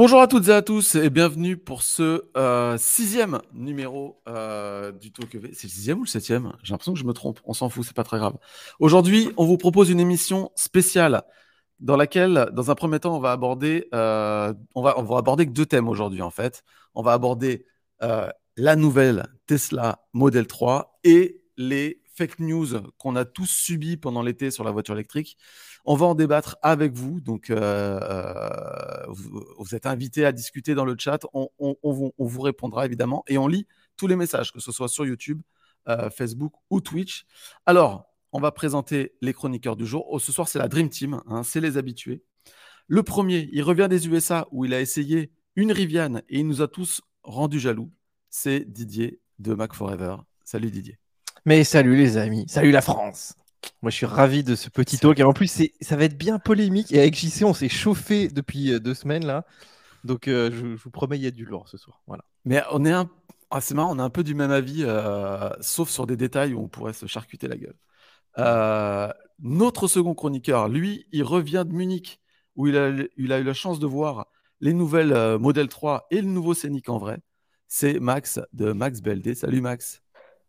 [0.00, 5.12] Bonjour à toutes et à tous et bienvenue pour ce euh, sixième numéro euh, du
[5.12, 5.50] Talk EV.
[5.52, 6.54] C'est le sixième ou le septième?
[6.62, 7.38] J'ai l'impression que je me trompe.
[7.44, 8.32] On s'en fout, c'est pas très grave.
[8.78, 11.20] Aujourd'hui, on vous propose une émission spéciale
[11.80, 15.44] dans laquelle, dans un premier temps, on va aborder, euh, on va, on va aborder
[15.44, 16.64] que deux thèmes aujourd'hui en fait.
[16.94, 17.66] On va aborder
[18.00, 24.50] la nouvelle Tesla Model 3 et les fake news qu'on a tous subies pendant l'été
[24.50, 25.38] sur la voiture électrique.
[25.86, 27.20] On va en débattre avec vous.
[27.22, 31.20] Donc, euh, euh, vous, êtes invités à discuter dans le chat.
[31.32, 31.48] On,
[31.82, 33.66] vous, répondra évidemment et on lit
[33.96, 35.40] tous les messages, que ce soit sur YouTube,
[35.88, 37.24] euh, Facebook ou Twitch.
[37.64, 40.06] Alors, on va présenter les chroniqueurs du jour.
[40.10, 41.22] Oh, ce soir, c'est la Dream Team.
[41.26, 42.22] Hein, c'est les habitués.
[42.86, 46.60] Le premier, il revient des USA où il a essayé une Rivian et il nous
[46.60, 47.90] a tous rendus jaloux.
[48.28, 50.16] C'est Didier de Mac Forever.
[50.44, 50.98] Salut Didier.
[51.46, 53.34] Mais salut les amis, salut la France.
[53.82, 55.18] Moi, je suis ravi de ce petit talk.
[55.18, 56.92] Et en plus, ça va être bien polémique.
[56.92, 59.44] Et avec JC, on s'est chauffé depuis euh, deux semaines là.
[60.04, 62.02] Donc, euh, je, vous promets, il y a du lourd ce soir.
[62.06, 62.24] Voilà.
[62.44, 63.10] Mais on est un.
[63.50, 66.54] Ah, c'est marrant, on est un peu du même avis, euh, sauf sur des détails
[66.54, 67.74] où on pourrait se charcuter la gueule.
[69.40, 72.20] notre second chroniqueur, lui, il revient de Munich,
[72.54, 74.26] où il a, il a eu la chance de voir
[74.60, 77.18] les nouvelles Model 3 et le nouveau Scénic en vrai.
[77.66, 79.34] C'est Max de Max BLD.
[79.34, 80.00] Salut Max.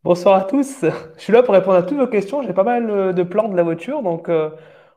[0.04, 0.82] Bonsoir à tous.
[1.18, 2.42] Je suis là pour répondre à toutes vos questions.
[2.42, 4.50] J'ai pas mal euh, de plans de la voiture, donc euh,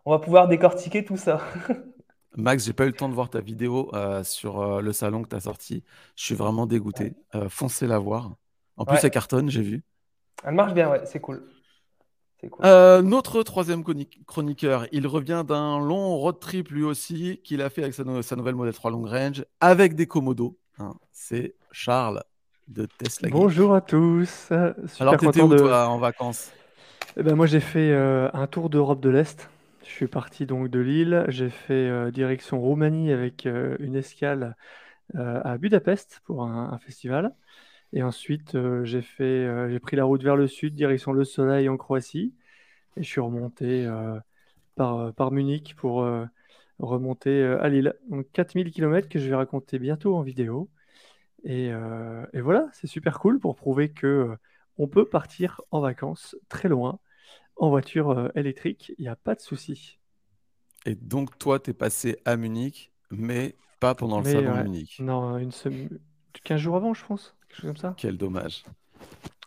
[0.06, 1.42] on va pouvoir décortiquer tout ça.
[2.36, 5.28] Max, j'ai pas eu le temps de voir ta vidéo euh, sur le salon que
[5.28, 5.84] tu as sorti.
[6.16, 7.12] Je suis vraiment dégoûté.
[7.48, 8.33] foncez la voir.
[8.77, 9.84] En plus, elle cartonne, j'ai vu.
[10.42, 11.44] Elle marche bien, ouais, c'est cool.
[12.62, 13.84] notre troisième
[14.27, 18.02] chroniqueur, il revient d'un long road trip lui aussi qu'il a fait avec sa,
[18.34, 20.58] nouvelle Model 3 Long Range avec des Komodo.
[20.78, 22.24] Hein, c'est Charles
[22.68, 23.28] de Tesla.
[23.30, 24.50] Bonjour à tous.
[25.00, 26.52] Alors, tu étais où, toi, en vacances?
[27.16, 29.50] Eh ben, Moi, j'ai fait euh, un tour d'Europe de l'Est.
[29.84, 31.24] Je suis parti donc de Lille.
[31.28, 34.56] J'ai fait euh, direction Roumanie avec euh, une escale
[35.14, 37.34] à Budapest pour un, festival.
[37.92, 41.77] Et ensuite, j'ai fait, j'ai pris la route vers le sud, direction le Soleil en
[41.77, 42.33] Croatie.
[42.96, 43.86] Et je suis remonté
[44.77, 46.08] par, par Munich pour
[46.78, 47.94] remonter à Lille.
[48.08, 50.70] Donc 4000 km que je vais raconter bientôt en vidéo.
[51.46, 54.36] Euh, et, voilà, c'est super cool pour prouver que euh,
[54.78, 56.98] on peut partir en vacances très loin
[57.56, 59.98] en voiture euh, électrique, il n'y a pas de souci.
[60.86, 64.98] Et donc toi, tu es passé à Munich, mais pas pendant le salon de Munich.
[65.00, 66.00] Non, une semaine,
[66.42, 67.94] 15 jours avant, je pense, quelque chose comme ça.
[67.96, 68.64] Quel dommage.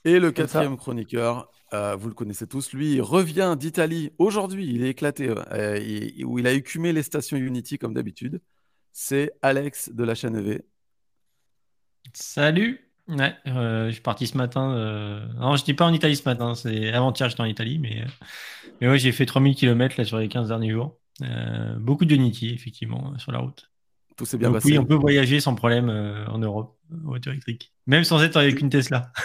[0.05, 4.91] Et le quatrième chroniqueur, vous le connaissez tous, lui, il revient d'Italie aujourd'hui, il est
[4.91, 8.41] éclaté, où il a écumé les stations Unity comme d'habitude.
[8.93, 10.61] C'est Alex de la chaîne EV.
[12.13, 12.87] Salut.
[13.07, 14.73] Ouais, euh, je suis parti ce matin.
[14.73, 16.55] Euh, non, je n'étais pas en Italie ce matin.
[16.55, 18.25] C'est avant-hier, j'étais en Italie, mais, euh,
[18.81, 20.97] mais ouais, j'ai fait 3000 km là sur les 15 derniers jours.
[21.79, 23.71] beaucoup de Unity, effectivement, sur la route.
[24.17, 24.71] Tout s'est bien passé.
[24.71, 28.59] Oui, on peut voyager sans problème en Europe en voiture électrique, même sans être avec
[28.61, 29.11] une Tesla.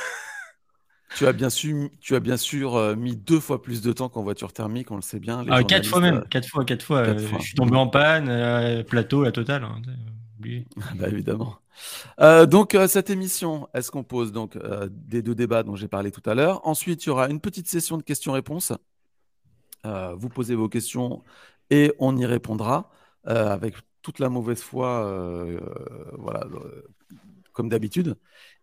[1.14, 4.22] Tu as bien, su, tu as bien sûr mis deux fois plus de temps qu'en
[4.22, 5.44] voiture thermique, on le sait bien.
[5.50, 7.04] Ah, quatre fois même, quatre fois, quatre fois.
[7.04, 9.62] Je suis tombé en panne, plateau, la totale.
[9.62, 9.82] Hein,
[10.96, 11.56] bah, évidemment.
[12.20, 15.88] Euh, donc, euh, cette émission, elle se compose donc, euh, des deux débats dont j'ai
[15.88, 16.66] parlé tout à l'heure?
[16.66, 18.72] Ensuite, il y aura une petite session de questions-réponses.
[19.84, 21.22] vous posez vos questions
[21.70, 22.90] et on y répondra
[23.24, 24.90] avec toute la mauvaise foi,
[26.18, 26.46] voilà,
[27.52, 28.16] comme d'habitude.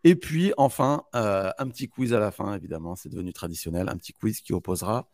[0.04, 4.14] Et puis, enfin, un petit quiz à la fin, évidemment, c'est devenu traditionnel, un petit
[4.14, 5.10] quiz qui opposera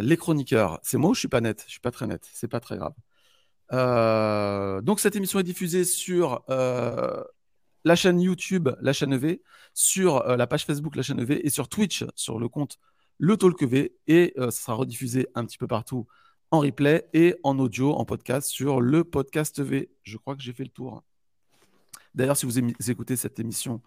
[0.00, 0.80] les chroniqueurs.
[0.82, 1.64] C'est moi ou je suis pas net?
[1.66, 2.94] Je suis pas très net, c'est pas très grave.
[3.72, 7.22] Euh, donc cette émission est diffusée sur euh,
[7.84, 9.40] la chaîne YouTube, la chaîne EV,
[9.74, 12.78] sur euh, la page Facebook, la chaîne EV, et sur Twitch, sur le compte
[13.18, 16.06] Le Talk EV, et ça sera rediffusé un petit peu partout
[16.50, 19.90] en replay et en audio, en podcast sur le podcast EV.
[20.02, 21.02] Je crois que j'ai fait le tour.
[22.14, 22.58] D'ailleurs, si vous
[22.90, 23.82] écoutez cette émission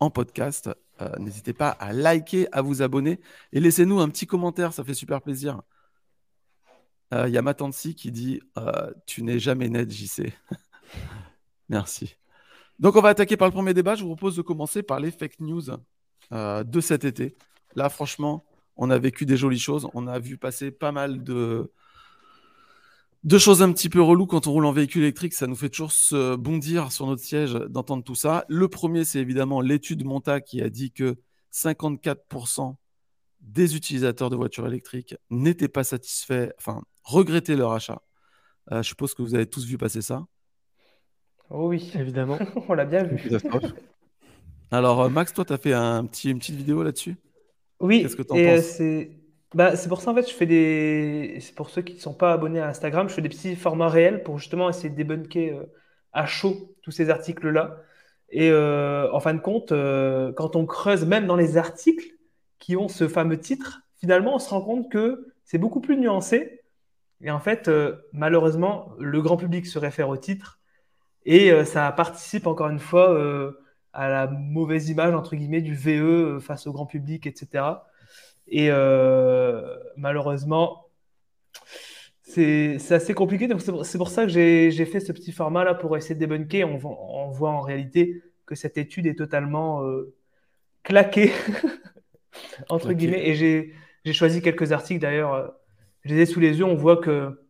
[0.00, 0.70] en podcast,
[1.18, 3.20] n'hésitez pas à liker, à vous abonner
[3.52, 5.62] et laissez-nous un petit commentaire, ça fait super plaisir.
[7.12, 10.32] Euh, il y a ma tante qui dit euh, Tu n'es jamais net, JC.
[11.68, 12.16] Merci.
[12.78, 13.94] Donc, on va attaquer par le premier débat.
[13.94, 15.62] Je vous propose de commencer par les fake news
[16.32, 17.36] euh, de cet été.
[17.74, 18.44] Là, franchement,
[18.76, 19.88] on a vécu des jolies choses.
[19.94, 21.72] On a vu passer pas mal de,
[23.24, 25.34] de choses un petit peu reloues quand on roule en véhicule électrique.
[25.34, 28.44] Ça nous fait toujours se bondir sur notre siège d'entendre tout ça.
[28.48, 31.16] Le premier, c'est évidemment l'étude Monta qui a dit que
[31.52, 32.76] 54%
[33.40, 38.02] des utilisateurs de voitures électriques n'étaient pas satisfaits, enfin, regrettaient leur achat.
[38.72, 40.24] Euh, je suppose que vous avez tous vu passer ça.
[41.50, 42.38] Oh oui, évidemment.
[42.68, 43.30] On l'a bien vu.
[44.70, 47.16] Alors, euh, Max, toi, tu as fait un petit, une petite vidéo là-dessus?
[47.80, 49.10] Oui, Qu'est-ce que tu en euh, c'est...
[49.52, 51.38] Bah, c'est pour ça, en fait, je fais des.
[51.40, 53.88] C'est pour ceux qui ne sont pas abonnés à Instagram, je fais des petits formats
[53.88, 55.60] réels pour justement essayer de débunker
[56.12, 57.82] à chaud tous ces articles-là.
[58.30, 62.14] Et en fin de compte, quand on creuse même dans les articles
[62.60, 66.59] qui ont ce fameux titre, finalement, on se rend compte que c'est beaucoup plus nuancé.
[67.22, 67.70] Et en fait,
[68.12, 70.58] malheureusement, le grand public se réfère au titre
[71.26, 73.14] et ça participe encore une fois
[73.92, 77.64] à la mauvaise image, entre guillemets, du VE face au grand public, etc.
[78.48, 80.86] Et euh, malheureusement,
[82.22, 83.48] c'est assez compliqué.
[83.58, 86.64] C'est pour, ça que j'ai fait ce petit format-là pour essayer de débunker.
[86.64, 90.14] On, on, voit en réalité que cette étude est totalement euh,
[90.82, 91.32] claquée,
[92.68, 93.28] entre guillemets.
[93.28, 95.54] Et j'ai choisi quelques articles d'ailleurs.
[96.02, 96.64] Je les ai sous les yeux.
[96.64, 97.40] On voit que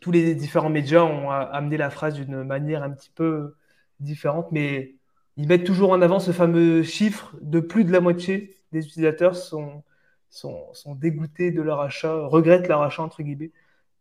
[0.00, 3.54] tous les différents médias ont amené la phrase d'une manière un petit peu
[4.00, 4.96] différente, mais
[5.36, 9.36] ils mettent toujours en avant ce fameux chiffre de plus de la moitié des utilisateurs
[9.36, 9.84] sont,
[10.30, 13.52] sont, sont dégoûtés de leur achat, regrettent leur achat, entre guillemets.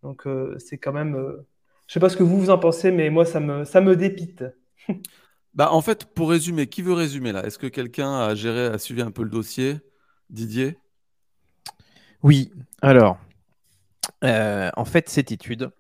[0.02, 1.16] Donc, euh, c'est quand même.
[1.16, 1.46] Euh,
[1.88, 3.96] je sais pas ce que vous, vous en pensez, mais moi, ça me, ça me
[3.96, 4.44] dépite.
[5.54, 7.46] bah, en fait, pour résumer, qui veut résumer là?
[7.46, 9.80] Est-ce que quelqu'un a géré, a suivi un peu le dossier?
[10.30, 10.78] Didier?
[12.24, 12.52] Oui.
[12.82, 13.20] Alors,
[14.24, 15.72] en fait, cette étude,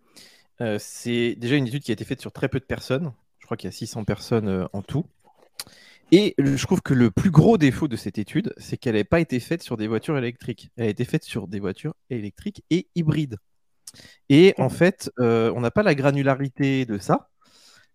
[0.79, 3.13] c'est déjà une étude qui a été faite sur très peu de personnes.
[3.39, 5.05] Je crois qu'il y a 600 personnes en tout.
[6.11, 9.21] Et je trouve que le plus gros défaut de cette étude, c'est qu'elle n'a pas
[9.21, 10.69] été faite sur des voitures électriques.
[10.75, 13.37] Elle a été faite sur des voitures électriques et hybrides.
[14.29, 17.29] Et en fait, euh, on n'a pas la granularité de ça.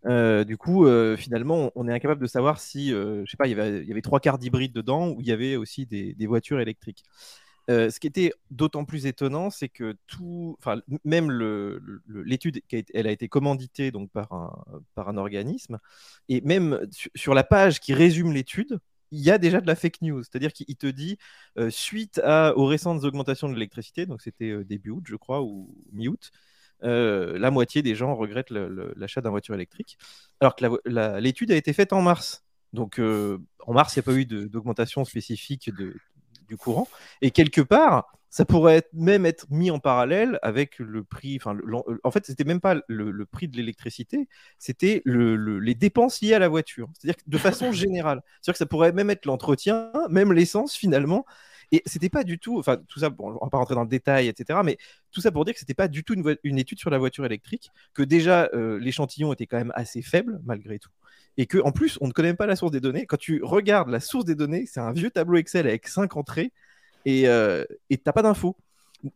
[0.06, 3.56] Euh, du coup, euh, finalement, on est incapable de savoir si, je sais pas, il
[3.56, 7.04] y avait, trois quarts d'hybrides dedans ou il y avait aussi des voitures électriques.
[7.68, 11.30] Euh, ce qui était d'autant plus étonnant, c'est que tout, enfin, même
[12.08, 12.62] l'étude,
[12.94, 14.64] elle a été commanditée donc par un,
[14.94, 15.78] par un organisme,
[16.28, 16.80] et même
[17.14, 18.78] sur la page qui résume l'étude,
[19.10, 21.18] il y a déjà de la fake news, c'est-à-dire qu'il te dit
[21.58, 25.42] euh, suite à, aux récentes augmentations de l'électricité, donc c'était euh, début août, je crois,
[25.42, 26.30] ou mi-août,
[26.82, 29.98] la moitié des gens regrettent l'achat d'un voiture électrique,
[30.40, 30.66] alors que
[31.20, 32.44] l'étude a été faite en mars.
[32.72, 35.96] Donc en mars, il n'y a pas eu d'augmentation spécifique de,
[36.48, 36.88] du courant.
[37.22, 41.38] Et quelque part, ça pourrait même être mis en parallèle avec le prix.
[41.40, 41.56] Enfin,
[42.04, 44.28] en fait, c'était même pas le, prix de l'électricité,
[44.58, 46.90] c'était les dépenses liées à la voiture.
[46.92, 48.22] C'est-à-dire de façon générale.
[48.40, 51.24] C'est-à-dire que ça pourrait même être l'entretien, même l'essence finalement.
[51.72, 53.88] Et c'était pas du tout, enfin tout ça, bon, on va pas rentrer dans le
[53.88, 54.60] détail, etc.
[54.64, 54.78] Mais
[55.10, 57.70] tout ça pour dire que c'était pas du tout une, étude sur la voiture électrique,
[57.94, 60.90] que déjà euh, l'échantillon était quand même assez faible malgré tout
[61.36, 63.06] et que en plus on ne connaît même pas la source des données.
[63.06, 66.52] Quand tu regardes la source des données, c'est un vieux tableau Excel avec cinq entrées
[67.04, 68.56] et euh, tu n'as pas d'infos.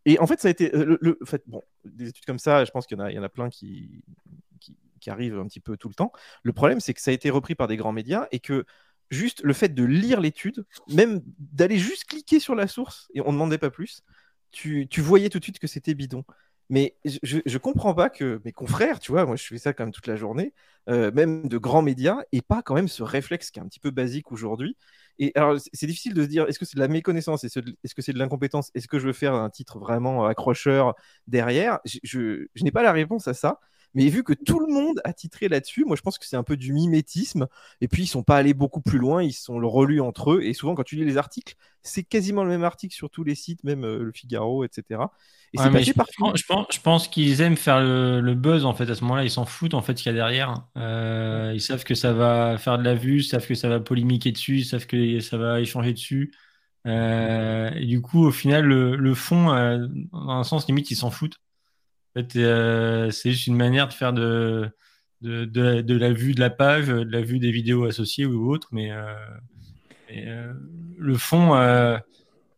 [0.05, 2.71] Et en fait, ça a été euh, le, fait, bon, des études comme ça, je
[2.71, 4.03] pense qu'il y en a, en plein qui,
[5.01, 6.13] qui, arrivent un petit peu tout le temps.
[6.43, 8.65] Le problème, c'est que ça a été repris par des grands médias et que
[9.11, 13.27] juste le fait de lire l'étude, même d'aller juste cliquer sur la source et on
[13.27, 14.03] ne demandait pas plus,
[14.53, 16.25] tu, tu voyais tout de suite que c'était bidon.
[16.71, 19.83] Mais je, ne comprends pas que mes confrères, tu vois, moi je fais ça quand
[19.83, 20.55] même toute la journée,
[20.89, 23.81] euh, même de grands médias, et pas quand même ce réflexe qui est un petit
[23.81, 24.77] peu basique aujourd'hui.
[25.19, 28.03] Et alors c'est difficile de se dire, est-ce que c'est de la méconnaissance, est-ce que
[28.03, 30.95] c'est de l'incompétence, est-ce que je veux faire un titre vraiment accrocheur
[31.27, 31.81] derrière?
[31.85, 33.59] Je, je n'ai pas la réponse à ça.
[33.95, 36.43] Mais vu que tout le monde a titré là-dessus, moi je pense que c'est un
[36.43, 37.49] peu du mimétisme.
[37.81, 40.43] Et puis ils sont pas allés beaucoup plus loin, ils sont relus entre eux.
[40.43, 43.35] Et souvent quand tu lis les articles, c'est quasiment le même article sur tous les
[43.35, 45.03] sites, même euh, le Figaro, etc.
[45.53, 46.33] Et je, partout.
[46.35, 48.89] Je pense, je pense qu'ils aiment faire le, buzz en fait.
[48.89, 50.67] À ce moment-là, ils s'en foutent en fait ce qu'il y a derrière.
[50.77, 53.81] Euh, ils savent que ça va faire de la vue, ils savent que ça va
[53.81, 56.33] polémiquer dessus, ils savent que ça va échanger dessus.
[56.87, 59.47] Euh, et du coup, au final, le, le fond,
[60.13, 61.39] dans un sens limite, ils s'en foutent.
[62.17, 64.69] En fait, euh, c'est juste une manière de faire de,
[65.21, 68.69] de, de, la, vue de la page, de la vue des vidéos associées ou autres,
[68.73, 69.15] mais, euh,
[70.17, 70.53] euh,
[70.99, 72.03] le fond, eux,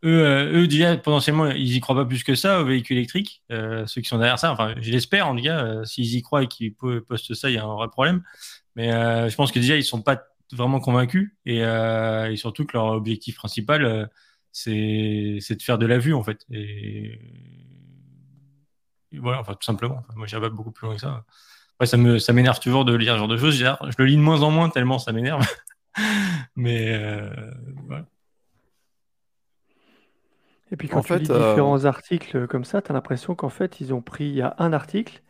[0.04, 4.08] eux, déjà, potentiellement, ils y croient pas plus que ça aux véhicules électriques, ceux qui
[4.08, 4.50] sont derrière ça.
[4.52, 7.58] Enfin, je l'espère, en tout cas, s'ils y croient et qu'ils postent ça, il y
[7.58, 8.22] a un vrai problème.
[8.74, 12.86] Mais je pense que déjà, ils sont pas vraiment convaincus et, et surtout que leur
[12.86, 14.08] objectif principal,
[14.50, 16.46] c'est de faire de la vue, en fait.
[16.50, 17.18] Et
[19.18, 20.02] voilà, enfin, tout simplement.
[20.16, 21.24] moi, j'irai pas beaucoup plus loin que ça.
[21.74, 23.56] Après, ça me, ça m'énerve toujours de lire ce genre de choses.
[23.56, 25.46] Je le lis de moins en moins tellement ça m'énerve.
[26.56, 27.30] Mais euh,
[27.86, 28.06] voilà.
[30.72, 33.80] Et puis quand tu lis euh, différents articles comme ça, tu as l'impression qu'en fait,
[33.80, 35.22] ils ont pris, il y a un article,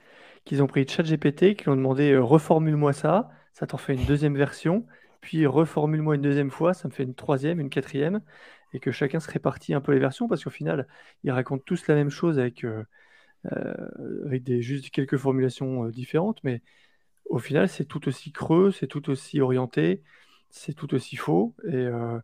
[0.45, 4.37] qu'ils ont pris ChatGPT, qui ont demandé euh, reformule-moi ça, ça t'en fait une deuxième
[4.37, 4.87] version,
[5.21, 8.21] puis reformule-moi une deuxième fois, ça me fait une troisième, une quatrième,
[8.73, 10.87] et que chacun se répartit un peu les versions, parce qu'au final,
[11.25, 12.85] ils racontent tous la même chose avec, euh,
[13.45, 16.63] avec des, juste quelques formulations euh, différentes, mais
[17.27, 20.03] au final, c'est tout aussi creux, c'est tout aussi orienté,
[20.51, 22.19] c'est tout aussi faux, et, euh,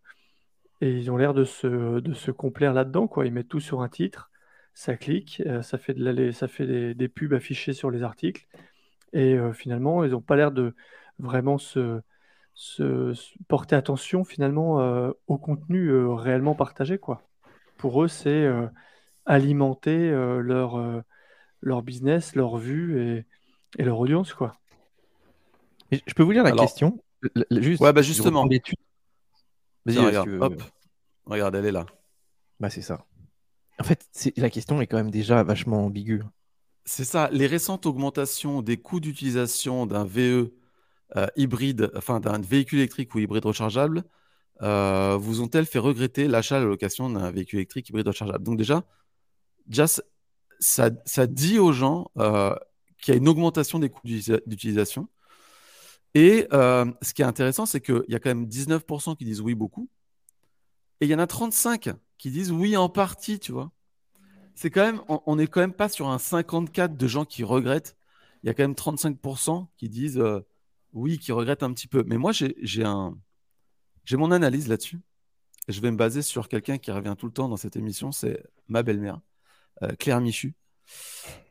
[0.80, 3.10] et ils ont l'air de se, de se complaire là-dedans.
[3.24, 4.30] Ils mettent tout sur un titre,
[4.74, 8.46] ça clique, ça fait, de ça fait des, pubs affichées sur les articles,
[9.12, 10.74] Et euh, finalement, ils n'ont pas l'air de
[11.18, 12.00] vraiment se,
[12.54, 13.14] se,
[13.48, 16.98] porter attention finalement euh, au contenu réellement partagé.
[16.98, 17.22] Quoi.
[17.78, 18.46] Pour eux, c'est
[19.28, 21.02] alimenter leur,
[21.60, 23.26] leur business, leur vue et,
[23.78, 24.34] et leur audience.
[24.34, 24.54] Quoi.
[25.92, 27.00] je peux vous lire la question?
[27.50, 28.46] Juste, ouais, bah justement.
[29.84, 30.62] Vas-y, regarde, hop.
[31.26, 31.86] Regarde, elle est là.
[32.60, 33.04] Bah, c'est ça.
[33.78, 34.06] En fait,
[34.36, 36.22] la question est quand même déjà vachement ambiguë.
[36.84, 37.28] C'est ça.
[37.32, 40.52] Les récentes augmentations des coûts d'utilisation d'un VE
[41.16, 44.04] euh, hybride, enfin d'un véhicule électrique ou hybride rechargeable,
[44.62, 48.42] euh, vous ont-elles fait regretter l'achat à la location d'un véhicule électrique hybride rechargeable?
[48.42, 48.84] Donc déjà,
[49.68, 49.86] déjà
[50.60, 52.54] ça, dit aux gens euh,
[53.00, 54.06] qu'il y a une augmentation des coûts
[54.46, 55.08] d'utilisation.
[56.14, 59.54] Et ce qui est intéressant, c'est qu'il y a quand même 19% qui disent oui
[59.54, 59.88] beaucoup.
[61.00, 63.70] Et il y en a 35 qui disent oui en partie, tu vois.
[64.54, 67.96] C'est quand on n'est quand même pas sur un 54 de gens qui regrettent.
[68.42, 70.40] Il y a quand même 35% qui disent euh,
[70.92, 72.02] oui, qui regrettent un petit peu.
[72.06, 73.16] Mais moi, j'ai un,
[74.04, 75.00] j'ai mon analyse là-dessus.
[75.68, 78.42] Je vais me baser sur quelqu'un qui revient tout le temps dans cette émission, c'est
[78.68, 79.20] ma belle-mère, euh,
[79.98, 80.54] Claire Michu.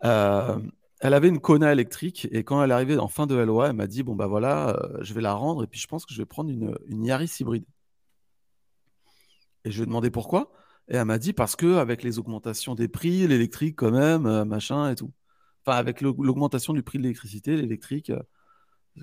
[0.03, 0.60] Euh,
[1.00, 3.88] elle avait une Kona électrique et quand elle arrivée en fin de LOA, elle m'a
[3.88, 6.25] dit bon bah voilà, je vais la rendre et puis je pense que je vais
[6.25, 7.65] prendre une, une Yaris hybride.
[9.63, 10.51] Et je lui ai demandé pourquoi.
[10.89, 14.46] Et elle m'a dit parce que avec les augmentations des prix, l'électrique quand même, euh,
[14.46, 15.12] machin et tout.
[15.65, 18.22] Enfin, avec l'augmentation du prix de l'électricité, l'électrique, euh,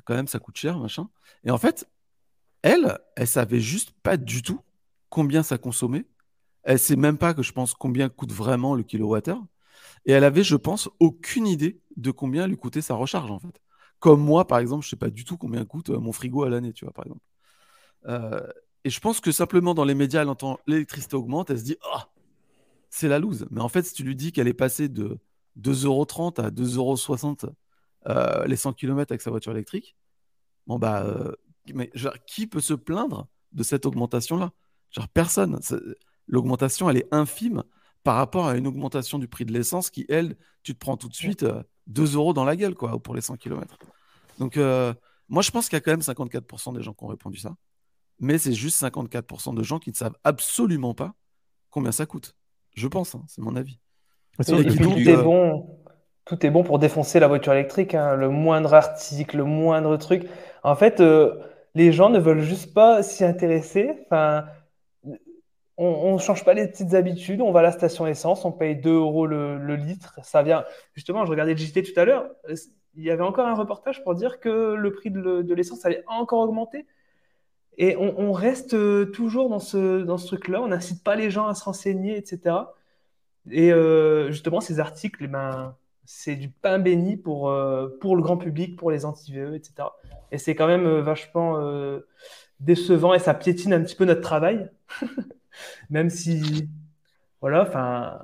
[0.05, 1.11] quand même, ça coûte cher, machin.
[1.45, 1.87] Et en fait,
[2.63, 4.61] elle, elle savait juste pas du tout
[5.11, 6.07] combien ça consommait.
[6.65, 9.43] Elle sait même pas que je pense combien coûte vraiment le kilowattheure.
[10.07, 13.61] Et elle avait, je pense, aucune idée de combien lui coûtait sa recharge, en fait.
[14.01, 16.51] Comme moi, par exemple, je sais pas du tout combien coûte euh, mon frigo à
[16.51, 17.23] l'année, tu vois, par exemple.
[18.85, 21.77] Et je pense que simplement dans les médias, elle entend l'électricité augmente, elle se dit
[21.95, 22.09] Ah,
[22.91, 23.47] c'est la loose.
[23.51, 25.19] Mais en fait, si tu lui dis qu'elle est passée de
[25.57, 27.51] 2,30€ à 2,60€
[28.07, 29.97] euh, les 100 km avec sa voiture électrique,
[30.67, 31.33] bon bah, euh,
[31.75, 31.91] mais
[32.27, 34.53] qui peut se plaindre de cette augmentation-là?
[34.91, 35.59] Genre personne.
[36.27, 37.63] L'augmentation, elle est infime
[38.03, 41.09] par rapport à une augmentation du prix de l'essence qui, elle, tu te prends tout
[41.09, 41.45] de suite
[41.87, 43.77] 2 euh, euros dans la gueule quoi, pour les 100 km.
[44.39, 47.39] Donc, moi, je pense qu'il y a quand même 54% des gens qui ont répondu
[47.39, 47.55] ça
[48.21, 51.15] mais c'est juste 54% de gens qui ne savent absolument pas
[51.71, 52.35] combien ça coûte.
[52.75, 53.79] Je pense, hein, c'est mon avis.
[54.45, 55.79] tout, est euh, bon,
[56.25, 57.95] tout est bon pour défoncer la voiture électrique.
[57.95, 58.15] Hein.
[58.15, 60.27] Le moindre article, le moindre truc.
[60.63, 61.35] En fait, euh,
[61.75, 63.93] les gens ne veulent juste pas s'y intéresser.
[64.07, 64.47] Enfin,
[65.77, 67.41] on ne change pas les petites habitudes.
[67.41, 70.21] On va à la station essence, on paye 2 euros le, litre.
[70.23, 70.65] Ça vient.
[70.95, 72.31] Justement, je regardais le JT tout à l'heure.
[72.97, 76.41] Il y avait encore un reportage pour dire que le prix de, l'essence allait encore
[76.41, 76.87] augmenter.
[77.77, 81.65] Et on, reste euh, toujours dans ce, truc-là, on n'incite pas les gens à se
[81.65, 82.57] renseigner, etc.
[83.51, 88.23] Et euh, justement, ces articles, eh ben, c'est du pain béni pour, euh, pour le
[88.23, 89.89] grand public, pour les anti-VE, etc.
[90.31, 91.59] Et c'est quand même vachement
[92.61, 94.71] décevant et ça piétine un petit peu notre travail,
[95.91, 96.69] même si,
[97.41, 98.19] voilà, enfin,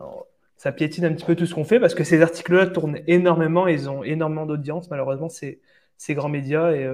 [0.56, 3.66] ça piétine un petit peu tout ce qu'on fait parce que ces articles-là tournent énormément,
[3.66, 5.60] ils ont énormément d'audience, malheureusement, ces,
[5.96, 6.88] ces grands médias et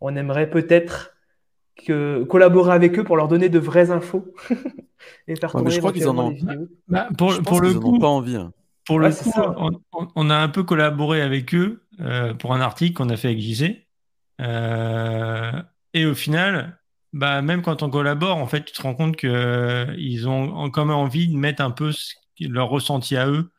[0.00, 1.14] on aimerait peut-être
[1.86, 4.24] que, collaborer avec eux pour leur donner de vraies infos
[5.28, 6.36] et faire tourner je crois qu'ils en ont
[6.88, 8.36] bah, pour, pour le coup, pas envie.
[8.36, 8.52] Hein.
[8.86, 9.30] Pour le coup,
[10.16, 13.40] on, a un peu collaboré avec eux euh, pour un article qu'on a fait avec
[13.40, 13.86] JC.
[14.40, 15.52] Euh,
[15.94, 16.80] et au final,
[17.12, 20.84] bah, même quand on collabore, en fait, tu te rends compte qu'ils euh, ont quand
[20.84, 21.92] même envie de mettre un peu
[22.40, 23.50] leur ressenti à eux.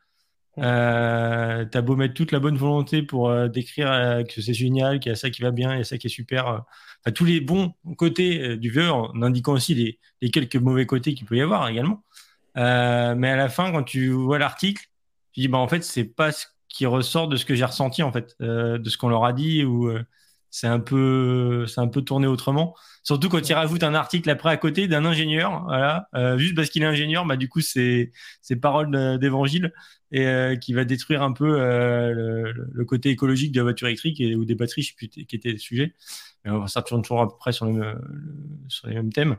[0.58, 5.10] Euh, T'as beau mettre toute la bonne volonté pour euh, décrire que c'est génial, qu'il
[5.10, 6.64] y a ça qui va bien, il y a ça qui est super
[7.12, 9.74] tous les bons côtés euh, du vieux, en indiquant aussi
[10.20, 12.04] les, quelques mauvais côtés qu'il peut y avoir également.
[12.56, 14.84] Euh, mais à la fin, quand tu vois l'article,
[15.32, 18.02] tu dis bah en fait c'est pas ce qui ressort de ce que j'ai ressenti
[18.02, 19.90] en fait, euh, de ce qu'on leur a dit ou
[20.54, 22.74] c'est un peu c'est un peu tourné autrement.
[23.02, 26.08] Surtout quand il rajoute un article après à côté d'un ingénieur, voilà,
[26.38, 29.72] juste parce qu'il est ingénieur, bah du coup c'est c'est parole d'évangile
[30.12, 34.54] et qui va détruire un peu le, côté écologique de la voiture électrique ou des
[34.54, 35.94] batteries, je sais plus qui était le sujet
[36.66, 37.66] ça tourne toujours à peu près sur,
[38.68, 39.36] sur les mêmes thèmes.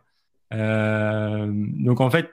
[0.54, 2.32] Euh, donc en fait,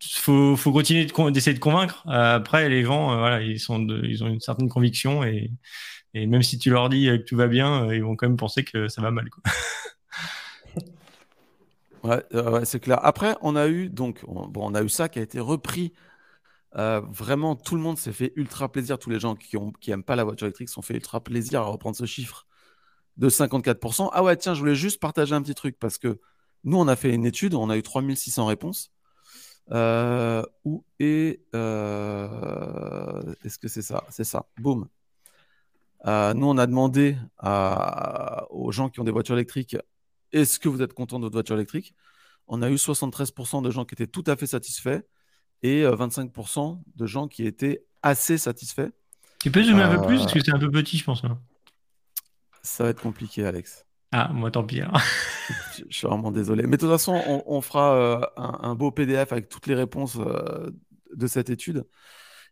[0.00, 2.02] faut, faut continuer d'essayer de, convaincre.
[2.08, 5.50] après, les gens, euh, voilà, ils, ils ont une certaine conviction et,
[6.14, 8.36] et, même si tu leur dis que tout va bien, euh, ils vont quand même
[8.36, 9.28] penser que ça va mal.
[9.30, 9.42] Quoi.
[12.32, 12.98] ouais, c'est clair.
[13.02, 15.92] Après, on a eu donc, bon, on a eu ça qui a été repris.
[16.74, 18.98] vraiment, tout le monde s'est fait ultra plaisir.
[18.98, 21.62] Tous les gens qui, ont, qui aiment pas la voiture électrique sont fait ultra plaisir
[21.62, 22.46] à reprendre ce chiffre
[23.16, 24.10] de 54%.
[24.12, 26.20] Ah ouais, tiens, je voulais juste partager un petit truc parce que
[26.64, 28.92] nous, on a fait une étude, on a eu 3600 réponses.
[29.70, 31.40] Euh, où est.
[31.54, 34.04] Euh, est-ce que c'est ça?
[34.10, 34.46] C'est ça.
[34.58, 34.88] Boum.
[36.06, 39.76] Euh, nous, on a demandé à- aux gens qui ont des voitures électriques
[40.32, 41.94] est-ce que vous êtes content de votre voiture électrique?
[42.48, 45.02] On a eu 73% de gens qui étaient tout à fait satisfaits
[45.62, 48.88] et euh, 25% de gens qui étaient assez satisfaits.
[49.40, 50.16] Tu peux zoomer un peu plus?
[50.16, 51.22] Euh, parce que c'est un peu petit, je pense.
[51.22, 51.36] là.
[52.62, 53.84] Ça va être compliqué, Alex.
[54.12, 54.80] Ah, moi tant pis.
[54.80, 55.00] alors.
[55.76, 56.62] Je je suis vraiment désolé.
[56.64, 59.74] Mais de toute façon, on, on fera euh, un, un beau PDF avec toutes les
[59.74, 60.70] réponses euh,
[61.14, 61.84] de cette étude.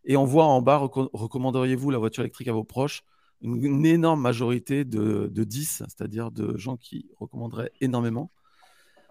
[0.03, 3.03] Et on voit en bas, reco- recommanderiez-vous la voiture électrique à vos proches?
[3.41, 8.31] Une, énorme majorité de, de 10, c'est-à-dire de gens qui recommanderaient énormément.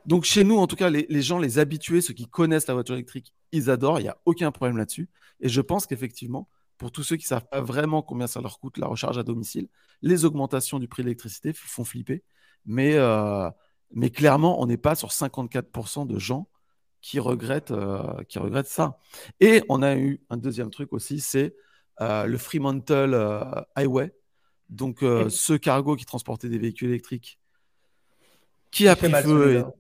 [0.07, 2.75] Donc chez nous, en tout cas, les, les gens, les habitués, ceux qui connaissent la
[2.75, 4.01] voiture électrique, ils adorent.
[4.01, 5.09] Il n'y a aucun problème là-dessus.
[5.41, 8.59] Et je pense qu'effectivement, pour tous ceux qui ne savent pas vraiment combien ça leur
[8.59, 9.69] coûte la recharge à domicile,
[10.01, 12.23] les augmentations du prix de l'électricité font flipper.
[12.65, 13.51] Mais, euh,
[13.93, 16.49] mais clairement, on n'est pas sur 54% de gens
[17.01, 18.99] qui regrettent, euh, qui regrettent ça.
[19.41, 21.55] Et on a eu un deuxième truc aussi, c'est
[22.01, 23.45] euh, le Fremantle euh,
[23.75, 24.15] Highway.
[24.71, 27.39] Donc, euh, ce cargo qui transportait des véhicules électriques
[28.71, 29.19] qui a pris feu.
[29.19, 29.73] Et, celui-là.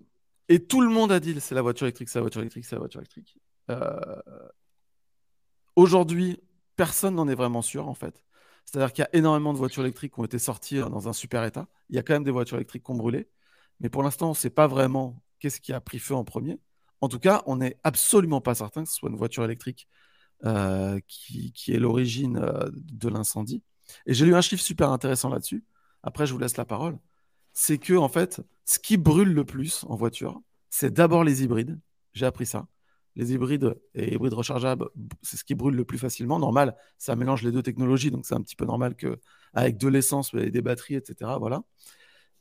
[0.49, 2.75] et tout le monde a dit c'est la voiture électrique, c'est la voiture électrique, c'est
[2.75, 3.38] la voiture électrique.
[3.70, 4.20] Euh,
[5.76, 6.40] Aujourd'hui,
[6.76, 8.25] personne n'en est vraiment sûr, en fait.
[8.64, 11.12] C'est-à-dire qu'il y a énormément de voitures électriques qui ont été sorties euh, dans un
[11.12, 11.68] super état.
[11.88, 13.28] Il y a quand même des voitures électriques qui ont brûlé.
[13.80, 16.59] Mais pour l'instant, on ne sait pas vraiment qu'est-ce qui a pris feu en premier.
[17.00, 19.88] En tout cas, on n'est absolument pas certain que ce soit une voiture électrique
[20.44, 23.62] euh, qui, qui est l'origine euh, de l'incendie.
[24.06, 25.64] Et j'ai lu un chiffre super intéressant là-dessus.
[26.02, 26.99] Après, je vous laisse la parole.
[27.52, 31.78] C'est que, en fait, ce qui brûle le plus en voiture, c'est d'abord les hybrides.
[32.12, 32.68] J'ai appris ça.
[33.16, 34.88] Les hybrides et hybrides rechargeables,
[35.23, 36.38] c'est ce qui brûle le plus facilement.
[36.38, 39.18] Normal, ça mélange les deux technologies, donc c'est un petit peu normal que
[39.52, 41.32] avec de l'essence et des batteries, etc.
[41.38, 41.62] Voilà.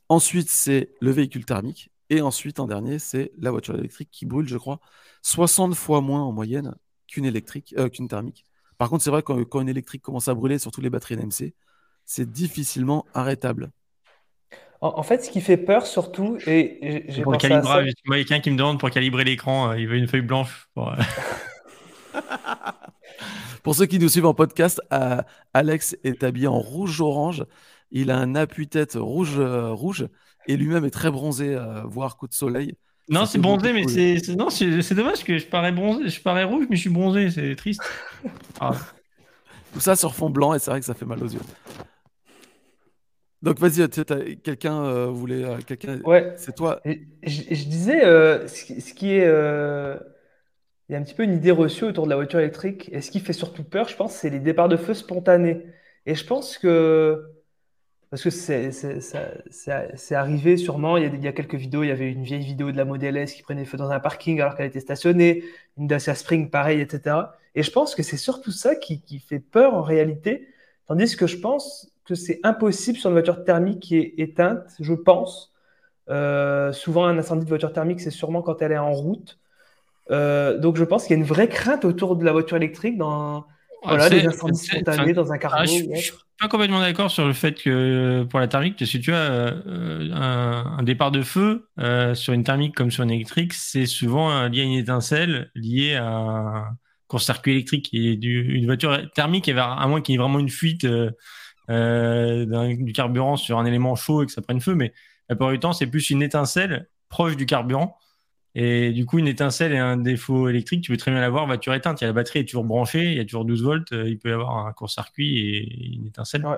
[0.08, 1.90] Ensuite, c'est le véhicule thermique.
[2.08, 4.80] Et ensuite, en dernier, c'est la voiture électrique qui brûle, je crois,
[5.22, 6.74] 60 fois moins en moyenne
[7.06, 8.46] qu'une électrique, euh, qu'une thermique.
[8.80, 11.52] Par contre, c'est vrai que quand, une électrique commence à brûler, surtout les batteries NMC,
[12.06, 13.72] c'est difficilement arrêtable.
[14.80, 17.68] En, en fait, ce qui fait peur surtout, et j'ai- pour le pensé à ça.
[17.68, 17.92] calibrage.
[18.06, 20.08] Moi, il y a quelqu'un qui me demande pour calibrer l'écran, euh, il veut une
[20.08, 20.66] feuille blanche.
[20.72, 20.96] pour, euh,
[23.62, 25.20] Pour ceux qui nous suivent en podcast, euh,
[25.52, 27.44] Alex est habillé en rouge-orange.
[27.90, 30.08] Il a un appui-tête rouge, euh, rouge
[30.46, 32.78] et lui-même est très bronzé, euh, voire coup de soleil.
[33.10, 36.44] Non, c'est bronzé, mais c'est non, c'est c'est dommage que je parais bronzé, je parais
[36.44, 37.82] rouge, mais je suis bronzé, c'est triste.
[38.60, 38.72] Ah.
[39.74, 41.40] Tout ça sur fond blanc et c'est vrai que ça fait mal aux yeux.
[43.42, 46.34] Donc vas-y, tu- t'as- quelqu'un euh, voulait, euh, quelqu'un, Ouais.
[46.36, 46.80] c'est toi.
[46.84, 46.92] Je,
[47.50, 49.24] je disais, euh, ce, qui- ce qui est.
[49.26, 49.96] euh,
[50.88, 52.90] il y a un petit peu une idée reçue autour de la voiture électrique.
[52.92, 55.64] Et ce qui fait surtout peur, je pense, c'est les départs de feu spontanés.
[56.06, 57.22] Et je pense que.
[58.10, 61.92] Parce que c'est arrivé sûrement, il y, a, il y a quelques vidéos, il y
[61.92, 64.56] avait une vieille vidéo de la Model S qui prenait feu dans un parking alors
[64.56, 65.44] qu'elle était stationnée,
[65.78, 67.16] une Dacia Spring pareil, etc.
[67.54, 70.48] Et je pense que c'est surtout ça qui, qui fait peur en réalité,
[70.88, 74.94] tandis que je pense que c'est impossible sur une voiture thermique qui est éteinte, je
[74.94, 75.52] pense.
[76.08, 79.38] Euh, souvent, un incendie de voiture thermique, c'est sûrement quand elle est en route.
[80.10, 82.98] Euh, donc, je pense qu'il y a une vraie crainte autour de la voiture électrique
[82.98, 83.46] dans
[83.82, 86.26] voilà, C'est- des incendies spontanés dans un cargo Ah, je, ou je suis autre.
[86.38, 90.10] pas complètement d'accord sur le fait que pour la thermique, parce que tu as euh,
[90.12, 94.30] un, un départ de feu euh, sur une thermique comme sur une électrique, c'est souvent
[94.30, 96.64] euh, lié à une étincelle, lié à un
[97.08, 97.88] court-circuit électrique.
[97.92, 101.10] Et du, une voiture thermique, à moins qu'il y ait vraiment une fuite euh,
[101.70, 104.92] euh, du carburant sur un élément chaud et que ça prenne feu, mais
[105.28, 107.96] la plupart du temps, c'est plus une étincelle proche du carburant.
[108.56, 111.72] Et du coup, une étincelle et un défaut électrique, tu peux très bien l'avoir voiture
[111.74, 112.00] éteinte.
[112.00, 114.08] Il y a la batterie est toujours branchée, il y a toujours 12 volts, euh,
[114.08, 116.44] il peut y avoir un court-circuit et une étincelle.
[116.44, 116.56] Ouais.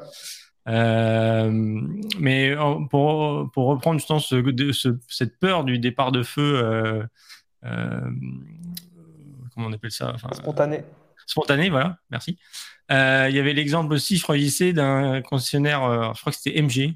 [0.69, 1.51] Euh,
[2.19, 2.55] mais
[2.91, 7.03] pour, pour reprendre justement ce, de- ce- cette peur du départ de feu, euh,
[7.65, 8.01] euh,
[9.55, 10.85] comment on appelle ça Enfin, Spontané.
[11.27, 12.39] spontané, voilà, merci.
[12.91, 12.95] Il
[13.35, 14.37] y avait l'exemple aussi, je crois,
[14.73, 16.95] d'un concessionnaire, je crois que c'était MG,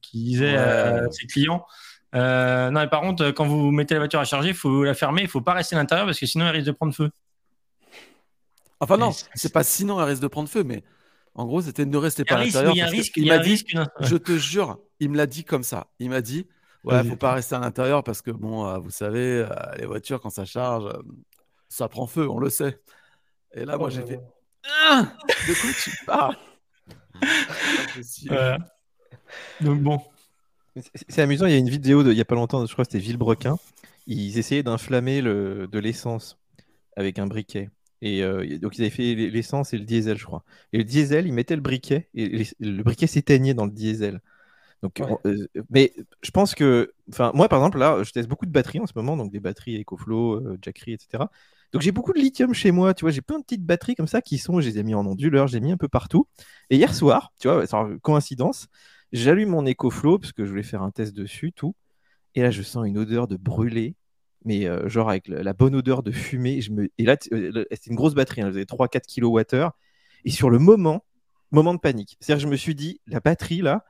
[0.00, 0.58] qui disait Ouais.
[0.58, 1.66] à ses clients
[2.14, 4.94] euh, Non, mais par contre, quand vous mettez la voiture à charger, il faut la
[4.94, 7.10] fermer, il faut pas rester à l'intérieur parce que sinon, elle risque de prendre feu.
[8.80, 10.84] Enfin non, c'est- pas sinon elle risque de prendre feu, mais
[11.34, 12.72] en gros c'était ne restez pas à l'intérieur.
[12.72, 13.74] oui, il y a un risque, il y a m'a un dit, risque.
[14.00, 15.86] je te jure, il me l'a dit comme ça.
[15.98, 16.46] Il m'a dit,
[16.84, 17.08] ouais, Vas-y.
[17.08, 20.28] faut pas rester à l'intérieur parce que bon, euh, vous savez, euh, les voitures quand
[20.28, 21.02] ça charge, euh,
[21.70, 22.80] ça prend feu, on le sait.
[23.54, 24.20] Et là, moi j'ai fait.
[24.88, 25.06] Ah
[25.48, 26.36] de quoi tu parles?
[28.26, 28.58] Voilà.
[29.60, 30.02] Donc bon.
[31.08, 32.84] C'est amusant, il y a une vidéo de, il y a pas longtemps, je crois
[32.84, 33.56] que c'était Villebrequin.
[34.06, 36.38] Ils essayaient d'inflammer le, de l'essence
[36.96, 37.70] avec un briquet.
[38.02, 40.44] Et euh, donc ils avaient fait l'essence et le diesel, je crois.
[40.72, 44.20] Et le diesel, ils mettaient le briquet et les- le briquet s'éteignait dans le diesel.
[44.82, 45.16] Donc, Ouais.
[45.26, 48.80] euh, mais je pense que, enfin, moi par exemple, là, je teste beaucoup de batteries
[48.80, 51.30] en ce moment, donc des batteries EcoFlow, euh, Jackery, etc.
[51.72, 54.06] Donc j'ai beaucoup de lithium chez moi, tu vois, j'ai plein de petites batteries comme
[54.08, 56.28] ça qui sont, je les ai mis en onduleur, j'ai mis un peu partout.
[56.70, 57.64] Et hier soir, tu vois,
[58.02, 58.68] coïncidence,
[59.12, 61.74] j'allume mon EcoFlow parce que je voulais faire un test dessus, tout.
[62.34, 63.96] Et là, je sens une odeur de brûlé,
[64.44, 66.60] mais euh, genre avec la, bonne odeur de fumée.
[66.60, 66.88] Je me...
[66.98, 69.70] Et là, euh, c'était une grosse batterie, hein, 3-4 kWh.
[70.24, 71.04] Et sur le moment,
[71.50, 72.16] moment de panique.
[72.20, 73.84] C'est-à-dire je me suis dit, la batterie là,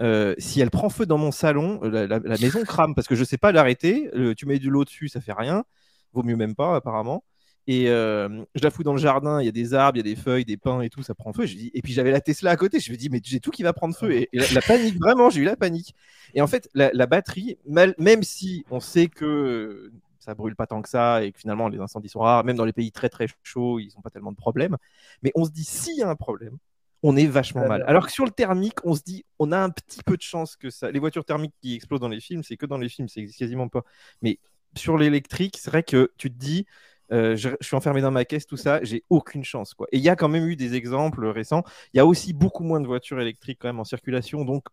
[0.00, 3.26] euh, si elle prend feu dans mon salon, la, maison crame parce que je ne
[3.26, 4.10] sais pas l'arrêter.
[4.36, 5.64] tu mets de l'eau dessus, ça fait rien.
[6.12, 7.24] Vaut mieux même pas, apparemment.
[7.66, 10.10] Et euh, je la fous dans le jardin, il y a des arbres, il y
[10.10, 11.46] a des feuilles, des pins et tout, ça prend feu.
[11.46, 13.50] Je dis, et puis j'avais la Tesla à côté, je me dis, mais j'ai tout
[13.50, 14.12] qui va prendre feu.
[14.12, 15.94] Et, la, panique, vraiment, j'ai eu la panique.
[16.34, 20.88] Et en fait, la, batterie, même si on sait que ça brûle pas tant que
[20.88, 23.80] ça et que finalement les incendies sont rares, même dans les pays très très chauds,
[23.80, 24.76] ils n'ont pas tellement de problèmes.
[25.22, 26.58] Mais on se dit, s'il y a un problème,
[27.02, 27.84] on est vachement mal.
[27.88, 30.56] Alors que sur le thermique, on se dit, on a un petit peu de chance
[30.56, 30.90] que ça.
[30.90, 33.68] Les voitures thermiques qui explosent dans les films, c'est que dans les films, c'est quasiment
[33.68, 33.82] pas.
[34.22, 34.38] Mais
[34.76, 36.66] sur l'électrique, c'est vrai que tu te dis,
[37.12, 39.74] euh, je, suis enfermé dans ma caisse, tout ça, j'ai aucune chance.
[39.74, 39.86] Quoi.
[39.92, 41.62] Et il y a quand même eu des exemples récents.
[41.92, 44.64] Il y a aussi beaucoup moins de voitures électriques quand même en circulation, donc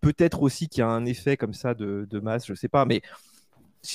[0.00, 3.02] peut-être aussi qu'il y a un effet comme ça de, masse, je sais pas, mais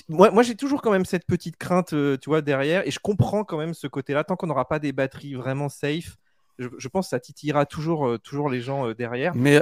[0.07, 2.99] moi, moi j'ai toujours quand même cette petite crainte, euh, tu vois, derrière, et je
[2.99, 4.23] comprends quand même ce côté-là.
[4.23, 6.17] Tant qu'on n'aura pas des batteries vraiment safe,
[6.57, 9.33] je, pense que ça titillera toujours, euh, toujours les gens derrière.
[9.33, 9.62] Mais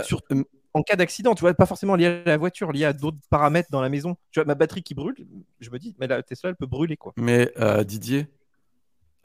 [0.78, 3.70] en cas d'accident, tu vois, pas forcément lié à la voiture, lié à d'autres paramètres
[3.72, 4.16] dans la maison.
[4.32, 5.16] Tu vois, ma batterie qui brûle,
[5.60, 7.14] je me dis, mais la Tesla, elle peut brûler, quoi.
[7.18, 8.28] Mais euh, Didier,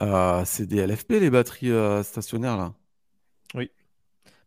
[0.01, 2.73] euh, c'est des LFP, les batteries euh, stationnaires, là.
[3.53, 3.71] Oui.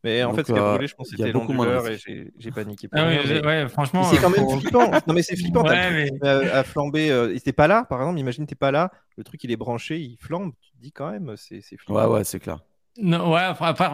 [0.05, 1.99] Mais en fait, ce qui a brûlé, je pense que c'était l'onduleur et
[2.38, 2.88] j'ai paniqué.
[2.92, 4.05] Ah ouais, franchement.
[4.05, 4.90] C'est quand même flippant.
[5.07, 5.64] non, mais c'est flippant.
[5.64, 6.29] Ouais, mais...
[6.29, 7.07] à, flamber.
[7.31, 8.21] il était pas là, par exemple.
[8.21, 8.92] Imagine, t'es pas là.
[9.16, 10.53] Le truc, il est branché, il flambe.
[10.61, 11.95] Tu te dis quand même, c'est flippant.
[11.95, 12.61] Ouais, ouais, c'est clair.
[12.99, 13.53] Non, ouais,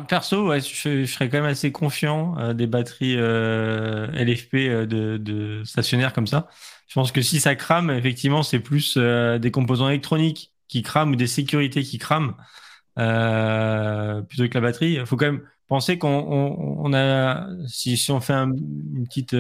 [0.08, 5.16] perso, ouais, je, serais quand même assez confiant euh, des batteries euh, LFP euh, de,
[5.16, 6.48] de, stationnaires comme ça.
[6.86, 11.16] Je pense que si ça crame, effectivement, c'est plus des composants électroniques qui crament ou
[11.16, 12.34] des sécurités qui crament
[12.94, 14.94] plutôt que la batterie.
[14.94, 16.08] Il faut quand même penser qu'on
[16.78, 19.34] on, a, si, si, on fait un, une petite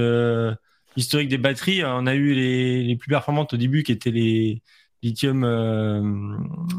[0.96, 4.62] historique des batteries, on a eu les, les plus performantes au début qui étaient les
[5.02, 6.00] lithium euh,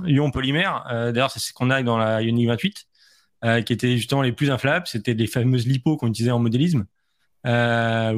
[0.06, 0.86] ion polymère.
[0.92, 2.86] Euh, d'ailleurs, c'est ce qu'on a dans la Ioniq 28,
[3.44, 4.88] euh, qui étaient justement les plus inflammables.
[4.88, 6.86] C'était les fameuses lipos qu'on utilisait en modélisme.
[7.46, 7.50] Où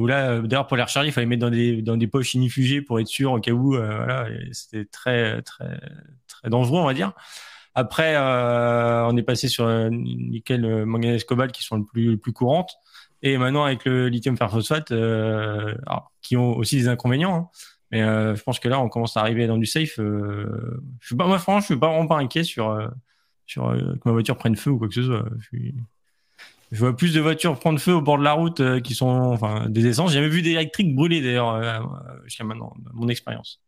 [0.06, 3.00] là, d'ailleurs, pour les recharger, il fallait mettre dans des, dans des poches inifugées pour
[3.00, 3.72] être sûr au cas où.
[3.72, 5.80] voilà, c'était très, très,
[6.28, 7.12] très dangereux, on va dire.
[7.74, 12.70] Après, on est passé sur nickel, manganèse, cobalt qui sont le plus, plus courantes.
[13.22, 14.92] Et maintenant, avec le lithium fer phosphate,
[16.22, 17.34] qui ont aussi des inconvénients.
[17.34, 17.75] Hein.
[17.90, 19.98] Mais euh, je pense que là, on commence à arriver dans du safe.
[19.98, 22.88] Euh, je suis pas, moi, franchement, je suis pas vraiment pas inquiet sur, euh,
[23.46, 25.24] sur que ma voiture prenne feu ou quoi que ce soit.
[26.72, 29.68] Je, vois plus de voitures prendre feu au bord de la route qui sont enfin,
[29.68, 30.10] des essences.
[30.10, 31.84] J'ai jamais vu des électriques brûler d'ailleurs
[32.24, 33.62] jusqu'à maintenant, mon expérience.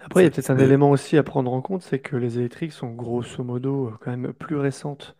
[0.00, 2.38] Après, il y a peut-être un élément aussi à prendre en compte, c'est que les
[2.38, 5.14] électriques sont grosso modo quand même plus récentes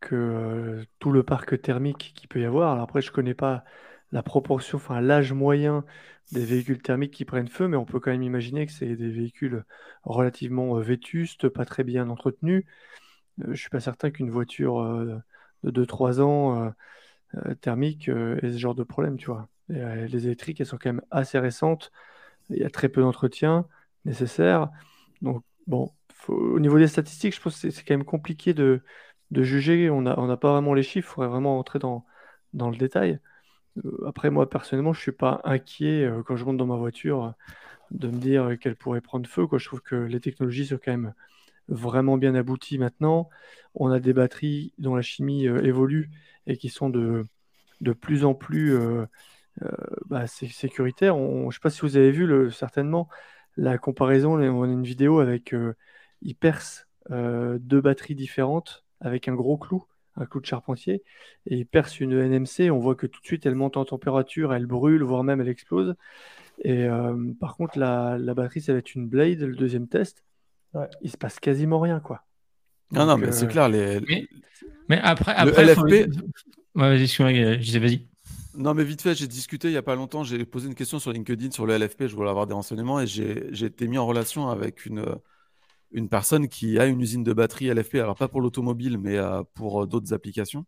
[0.00, 2.72] que tout le parc thermique qu'il peut y avoir.
[2.72, 3.64] Alors après, je connais pas
[4.12, 5.84] la proportion, enfin l'âge moyen
[6.32, 9.10] des véhicules thermiques qui prennent feu, mais on peut quand même imaginer que c'est des
[9.10, 9.64] véhicules
[10.02, 12.64] relativement euh, vétustes, pas très bien entretenus.
[13.42, 15.18] Euh, je suis pas certain qu'une voiture euh,
[15.64, 16.72] de 2-3 ans
[17.60, 19.48] thermique ait ce genre de problème, tu vois.
[19.68, 21.92] les électriques, elles sont quand même assez récentes.
[22.50, 23.66] Il y a très peu d'entretien
[24.04, 24.70] nécessaire.
[25.22, 25.92] Donc, bon,
[26.28, 28.82] au niveau des statistiques, je pense que c'est quand même compliqué de,
[29.32, 29.90] juger.
[29.90, 32.04] On n'a pas vraiment les chiffres, il faudrait vraiment entrer dans
[32.52, 33.20] le détail.
[33.84, 36.76] Euh, après, moi, personnellement, je ne suis pas inquiet euh, quand je monte dans ma
[36.76, 37.30] voiture euh,
[37.90, 39.46] de me dire qu'elle pourrait prendre feu.
[39.46, 39.58] Quoi.
[39.58, 41.14] Je trouve que les technologies sont quand même
[41.68, 43.28] vraiment bien abouties maintenant.
[43.74, 46.10] On a des batteries dont la chimie évolue
[46.46, 47.24] et qui sont de,
[47.80, 48.76] de plus en plus
[50.06, 51.16] bah, sécuritaires.
[51.16, 53.08] je ne sais pas si vous avez vu certainement
[53.56, 54.34] la comparaison.
[54.34, 55.54] On a une vidéo avec
[56.22, 59.84] ils percent deux batteries différentes avec un gros clou
[60.16, 61.02] un clou de charpentier,
[61.46, 64.54] et il perce une NMC, on voit que tout de suite elle monte en température,
[64.54, 65.94] elle brûle, voire même elle explose.
[66.62, 70.24] Et euh, par contre, la, batterie, ça va être une Blade, le deuxième test.
[71.00, 72.22] Il se passe quasiment rien, quoi.
[72.92, 73.68] non, non, mais c'est euh, clair.
[73.68, 74.00] Les...
[74.88, 76.10] Mais, après, après le LFP.
[76.74, 78.06] vas-y, je disais, vas-y.
[78.54, 80.22] Non, mais vite fait, j'ai discuté il n'y a pas longtemps.
[80.24, 82.06] J'ai posé une question sur LinkedIn sur le LFP.
[82.06, 85.04] Je voulais avoir des renseignements et j'ai été mis en relation avec une,
[85.92, 89.42] une personne qui a une usine de batterie LFP, alors pas pour l'automobile, mais euh,
[89.54, 90.66] pour euh, d'autres applications.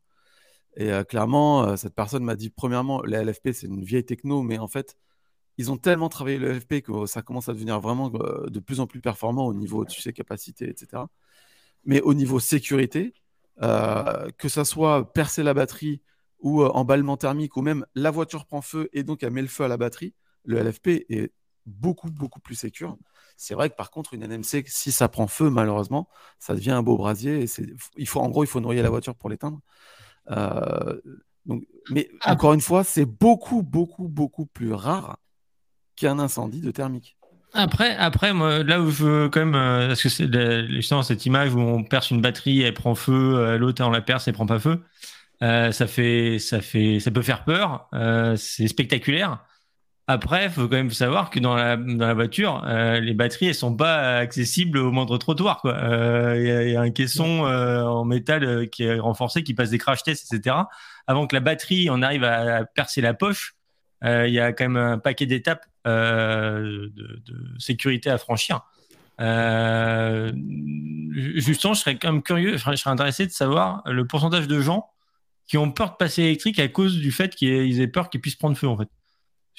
[0.77, 4.59] Et euh, clairement, cette personne m'a dit, premièrement, les LFP, c'est une vieille techno, mais
[4.59, 4.97] en fait,
[5.59, 8.87] ils ont tellement travaillé le LFP que ça commence à devenir vraiment de plus en
[8.87, 11.03] plus performant au niveau, tu sais, capacité, etc.
[11.85, 13.13] Mais au niveau sécurité,
[13.61, 16.01] que ça soit percer la batterie
[16.41, 19.65] ou emballement thermique, ou même la voiture prend feu et donc elle met le feu
[19.65, 21.33] à la batterie, le LFP est
[21.69, 22.97] beaucoup, beaucoup plus sécure.
[23.37, 26.83] C'est vrai que par contre, une NMC, si ça prend feu, malheureusement, ça devient un
[26.83, 27.45] beau brasier.
[27.45, 27.47] Et
[27.97, 29.61] il faut, en gros, il faut noyer la voiture pour l'éteindre.
[30.31, 31.01] Euh,
[31.47, 32.33] donc, mais Ah.
[32.33, 35.19] encore une fois, c'est beaucoup, beaucoup, beaucoup plus rare
[35.97, 37.17] qu'un incendie de thermique.
[37.55, 40.29] Après, après moi, là où je veux quand même, euh, parce que c'est
[40.71, 44.03] justement cette image où on perce une batterie, elle prend feu, euh, l'autre on la
[44.03, 44.83] perce, elle prend pas feu.
[45.41, 47.89] ça fait, ça fait, ça peut faire peur.
[48.37, 49.45] c'est spectaculaire.
[50.11, 53.49] Après, il faut quand même savoir que dans la, dans la voiture, euh, les batteries,
[53.49, 55.61] elles sont pas accessibles au moindre trottoir.
[55.61, 55.75] quoi.
[55.75, 58.99] Euh, Il y, a- il y a un caisson euh, en métal euh, qui est
[58.99, 60.57] renforcé, qui passe des crash tests, etc.
[61.07, 63.55] Avant que la batterie en arrive à, à percer la poche,
[64.03, 68.63] euh, il y a quand même un paquet d'étapes euh, de, de sécurité à franchir.
[69.21, 70.33] Euh,
[71.13, 74.89] justement, je serais quand même curieux, je serais intéressé de savoir le pourcentage de gens
[75.47, 78.37] qui ont peur de passer électrique à cause du fait qu'ils aient peur qu'ils puissent
[78.37, 78.89] prendre feu, en fait.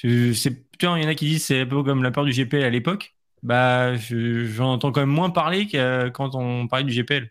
[0.02, 2.32] Je, putain, il y en a qui disent c'est un peu comme la peur du
[2.32, 3.16] GPL à l'époque.
[3.42, 7.30] Bah, je- j'en entends quand même moins parler que quand on parlait du GPL.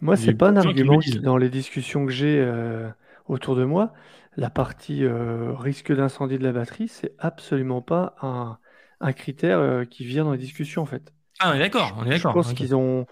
[0.00, 2.88] Moi, c'est pas un argument qui, dans les discussions que j'ai euh,
[3.26, 3.92] autour de moi,
[4.36, 8.58] la partie euh, risque d'incendie de la batterie, c'est absolument pas un,
[9.00, 11.12] un critère euh, qui vient dans les discussions en fait.
[11.38, 12.42] Ah, on est d'accord, on est Je d'accord.
[12.42, 12.54] pense ok.
[12.54, 13.06] qu'ils ont,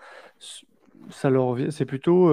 [1.11, 2.31] ça leur c'est plutôt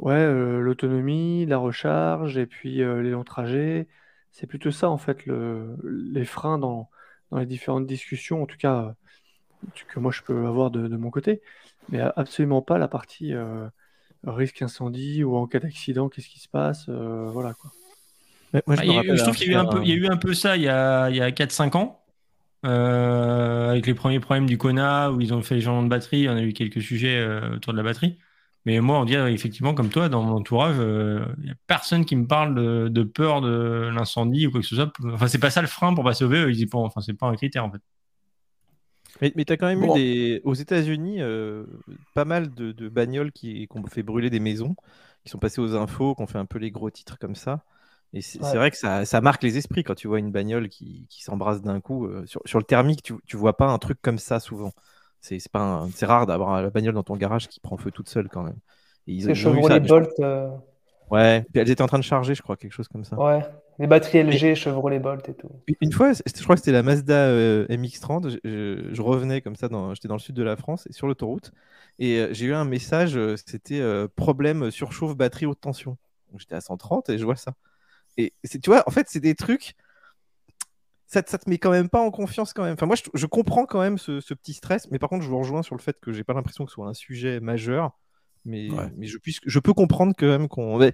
[0.00, 0.26] ouais
[0.60, 3.88] l'autonomie, la recharge et puis les longs trajets.
[4.32, 6.90] C'est plutôt ça en fait le, les freins dans,
[7.30, 8.92] dans les différentes discussions, en tout cas euh,
[9.88, 11.42] que moi je peux avoir de, de mon côté,
[11.88, 13.68] mais absolument pas la partie euh,
[14.24, 17.74] risque incendie ou en cas d'accident, qu'est-ce qui se passe, euh, voilà quoi.
[18.52, 19.92] Mais moi, je Ah, eu- je trouve qu'il y a eu un peu, il y
[19.92, 22.04] a eu un peu ça il y a, il y a 4-5 ans,
[22.66, 26.28] euh, avec les premiers problèmes du Kona, où ils ont fait les changements de batterie,
[26.28, 28.18] on a eu quelques sujets euh, autour de la batterie.
[28.64, 32.04] Mais moi, on dirait effectivement, comme toi, dans mon entourage, euh, il n'y a personne
[32.04, 34.92] qui me parle de, de peur de l'incendie ou quoi que ce soit.
[35.12, 36.88] Enfin, c'est pas ça le frein pour pas sauver, ils y pensent.
[36.88, 37.80] Enfin, c'est pas un critère en fait.
[39.20, 39.84] Mais, mais tu as quand même Bon.
[39.84, 40.40] eu des...
[40.44, 41.64] aux États-Unis euh,
[42.14, 44.74] pas mal de, de bagnoles qui, qui ont fait brûler des maisons,
[45.24, 47.64] qui sont passées aux infos, qui ont fait un peu les gros titres comme ça.
[48.14, 48.58] Et c'est Ouais.
[48.58, 51.62] vrai que ça, ça marque les esprits quand tu vois une bagnole qui, qui s'embrasse
[51.62, 52.06] d'un coup.
[52.06, 54.72] euh, sur, sur le thermique, tu, tu vois pas un truc comme ça souvent.
[55.22, 58.28] C'est pas c'est rare d'avoir la bagnole dans ton garage qui prend feu toute seule
[58.28, 58.58] quand même.
[59.06, 60.10] Et ils, ont Chevrolet ça, Bolt.
[60.20, 60.48] euh,
[61.10, 63.16] Ouais, puis elles étaient en train de charger, je crois, quelque chose comme ça.
[63.16, 63.40] ouais.
[63.78, 65.48] Les batteries LG, Chevrolet Bolt et tout.
[65.80, 68.28] Une- fois, je crois que c'était la Mazda euh, MX-30.
[68.30, 71.06] Je, je- revenais comme ça, dans- j'étais dans le sud de la France et sur
[71.06, 71.52] l'autoroute.
[71.98, 73.82] Et euh, j'ai eu un message, euh, c'était
[74.16, 75.96] problème surchauffe batterie haute tension.
[76.36, 77.54] J'étais à 130 et je vois ça.
[78.18, 78.32] Et
[78.62, 79.74] tu vois, en fait, c'est des trucs.
[81.12, 82.74] Ça, te- ça te met quand même pas en confiance quand même.
[82.74, 85.28] Enfin, moi, je, je comprends quand même ce, ce petit stress, mais par contre, je
[85.28, 87.92] vous rejoins sur le fait que j'ai pas l'impression que ce soit un sujet majeur.
[88.44, 88.90] Mais, Ouais.
[88.96, 90.78] mais je, puisse, je peux comprendre quand même qu'on.
[90.78, 90.90] moi,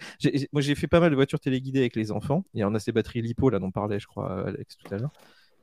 [0.60, 2.44] j'ai fait pas mal de voitures téléguidées avec les enfants.
[2.54, 5.12] Et on a ces batteries LiPo, là, dont parlait, je crois, Alex tout à l'heure.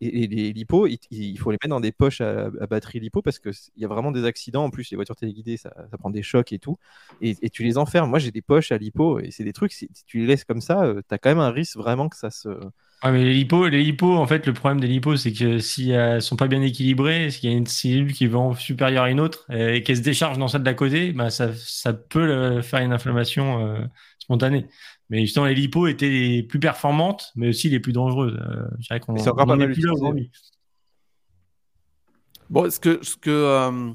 [0.01, 2.99] Et, et les LiPo, il, il faut les mettre dans des poches à, à batterie
[2.99, 4.63] LiPo parce qu'il y a vraiment des accidents.
[4.65, 6.77] En plus, les voitures téléguidées, ça, ça prend des chocs et tout.
[7.21, 8.09] Et, et tu les enfermes.
[8.09, 10.43] Moi, j'ai des poches à LiPo et c'est des trucs, si, si tu les laisses
[10.45, 12.49] comme ça, tu as quand même un risque vraiment que ça se.
[13.03, 15.91] Ouais, mais les lipos, les lipos, en fait, le problème des lipos, c'est que si
[15.91, 19.11] elles sont pas bien équilibrées, s'il y a une cellule qui va en supérieure à
[19.11, 22.19] une autre euh, et qu'elle se décharge dans celle d'à côté, bah, ça, ça peut
[22.19, 23.85] euh, faire une inflammation euh,
[24.17, 24.65] spontanée.
[25.09, 28.39] Mais justement, les lipos étaient les plus performantes, mais aussi les plus dangereuses.
[28.41, 30.31] Euh, je dirais qu'on c'est encore pas mal aujourd'hui.
[32.49, 33.91] Bon, ce que, ce que, euh,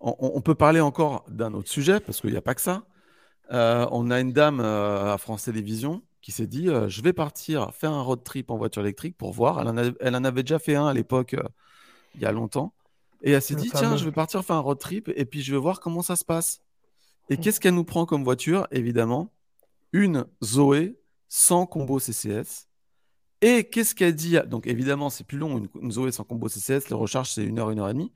[0.00, 2.84] on, on peut parler encore d'un autre sujet, parce qu'il n'y a pas que ça.
[3.52, 7.12] Euh, on a une dame euh, à France Télévisions qui s'est dit euh, Je vais
[7.12, 9.60] partir faire un road trip en voiture électrique pour voir.
[9.60, 11.42] Elle en, a- elle en avait déjà fait un à l'époque, euh,
[12.14, 12.72] il y a longtemps.
[13.22, 13.68] Et elle s'est dit.
[13.68, 16.16] Tiens, je vais partir faire un road trip et puis je vais voir comment ça
[16.16, 16.62] se passe.
[17.28, 18.66] Et qu'est-ce qu'elle nous prend comme voiture?
[18.70, 19.32] Évidemment,
[19.92, 22.68] une Zoé sans combo CCS.
[23.42, 26.88] Et qu'est-ce qu'elle dit Donc évidemment, c'est plus long, une, une Zoé sans combo CCS,
[26.88, 28.12] le recharge c'est une heure, une heure et demie.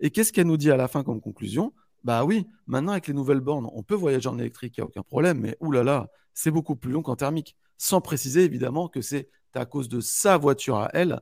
[0.00, 1.72] Et qu'est-ce qu'elle nous dit à la fin comme conclusion?
[2.04, 4.86] Bah oui, maintenant avec les nouvelles bornes, on peut voyager en électrique, il n'y a
[4.86, 7.56] aucun problème, mais oulala, c'est beaucoup plus long qu'en thermique.
[7.78, 11.20] Sans préciser évidemment que c'est à cause de sa voiture à elle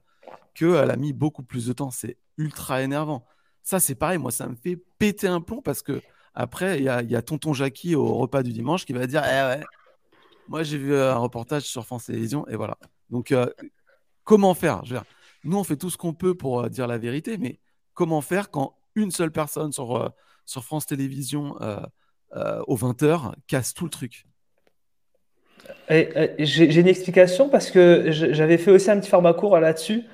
[0.54, 1.90] qu'elle a mis beaucoup plus de temps.
[1.90, 3.26] C'est ultra énervant.
[3.62, 6.00] Ça, c'est pareil, moi, ça me fait péter un plomb parce que
[6.34, 9.64] après, il y a, tonton Jackie au repas du dimanche qui va dire Eh ouais,
[10.48, 12.78] moi j'ai vu un reportage sur France Télévisions et voilà.
[13.10, 13.46] Donc, euh,
[14.24, 14.82] comment faire?
[15.44, 17.58] Nous, on fait tout ce qu'on peut pour euh, dire la vérité, mais
[17.94, 20.08] comment faire quand une seule personne sur, euh,
[20.50, 21.76] sur France Télévisions euh,
[22.34, 24.26] euh, aux 20h casse tout le truc
[25.88, 30.04] J'ai une explication parce que j'avais fait aussi un petit format court là-dessus.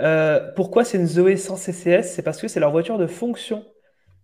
[0.00, 2.14] Euh, pourquoi c'est une Zoé sans CCS?
[2.14, 3.64] C'est parce que c'est leur voiture de fonction.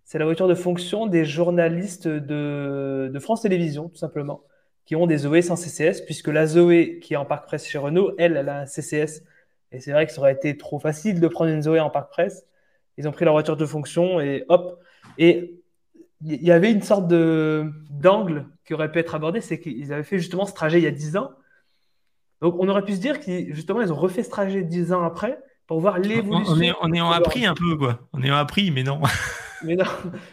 [0.05, 4.43] C'est la voiture de fonction des journalistes de, de France Télévisions, tout simplement,
[4.87, 7.79] qui ont des Zoé sans CCS, puisque la Zoé qui est en parc presse chez
[7.79, 9.23] Renault, elle, elle a un CCS
[9.73, 12.11] Et c'est vrai que ça aurait été trop facile de prendre une Zoé en parc
[12.11, 12.47] presse.
[12.97, 14.81] Ils ont pris leur voiture de fonction et hop.
[15.19, 15.59] Et
[16.25, 20.05] il y avait une sorte de d'angle qui aurait pu être abordé, c'est qu'ils avaient
[20.05, 21.31] fait justement ce trajet il y a 10 ans.
[22.41, 25.03] Donc on aurait pu se dire qu'ils justement ils ont refait ce trajet 10 ans
[25.03, 26.55] après pour voir l'évolution.
[26.55, 28.01] On, est, on est en appris un peu quoi.
[28.13, 29.01] On est en appris, mais non.
[29.65, 29.85] mais non.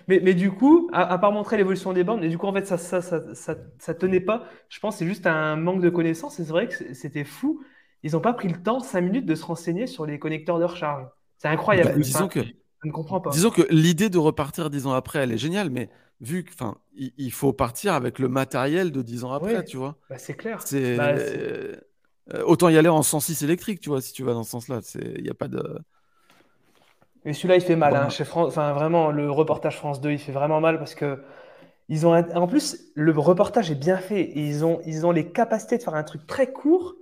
[0.07, 2.65] Mais, mais du coup, à, part montrer l'évolution des bornes, et du coup en fait
[2.65, 4.45] ça ça, ça, ça, ça tenait pas.
[4.69, 6.39] Je pense que c'est juste un manque de connaissances.
[6.39, 7.63] Et c'est vrai que c'était fou.
[8.03, 10.65] Ils n'ont pas pris le temps 5 minutes de se renseigner sur les connecteurs de
[10.65, 11.07] recharge.
[11.37, 11.89] C'est incroyable.
[11.89, 12.41] Bah, disons que
[12.85, 13.29] ne comprends pas.
[13.31, 15.89] Disons que l'idée de repartir dix ans après, elle est géniale, mais
[16.21, 19.97] vu que, enfin, il, faut partir avec le matériel de dix ans après, tu vois.
[20.09, 20.61] Bah, c'est clair.
[20.63, 21.13] C'est Bah,
[22.33, 24.79] euh, autant y aller en 106 électrique, tu vois, si tu vas dans ce sens-là.
[25.15, 25.79] Il n'y a pas de.
[27.23, 27.93] Mais celui-là, il fait mal.
[27.93, 27.99] Bon.
[27.99, 28.09] hein.
[28.09, 31.21] Chez France, enfin, vraiment, le reportage France 2, il fait vraiment mal parce que
[31.87, 34.21] ils ont en plus le reportage est bien fait.
[34.21, 36.95] Et Ils ont, ils ont les capacités de faire un truc très court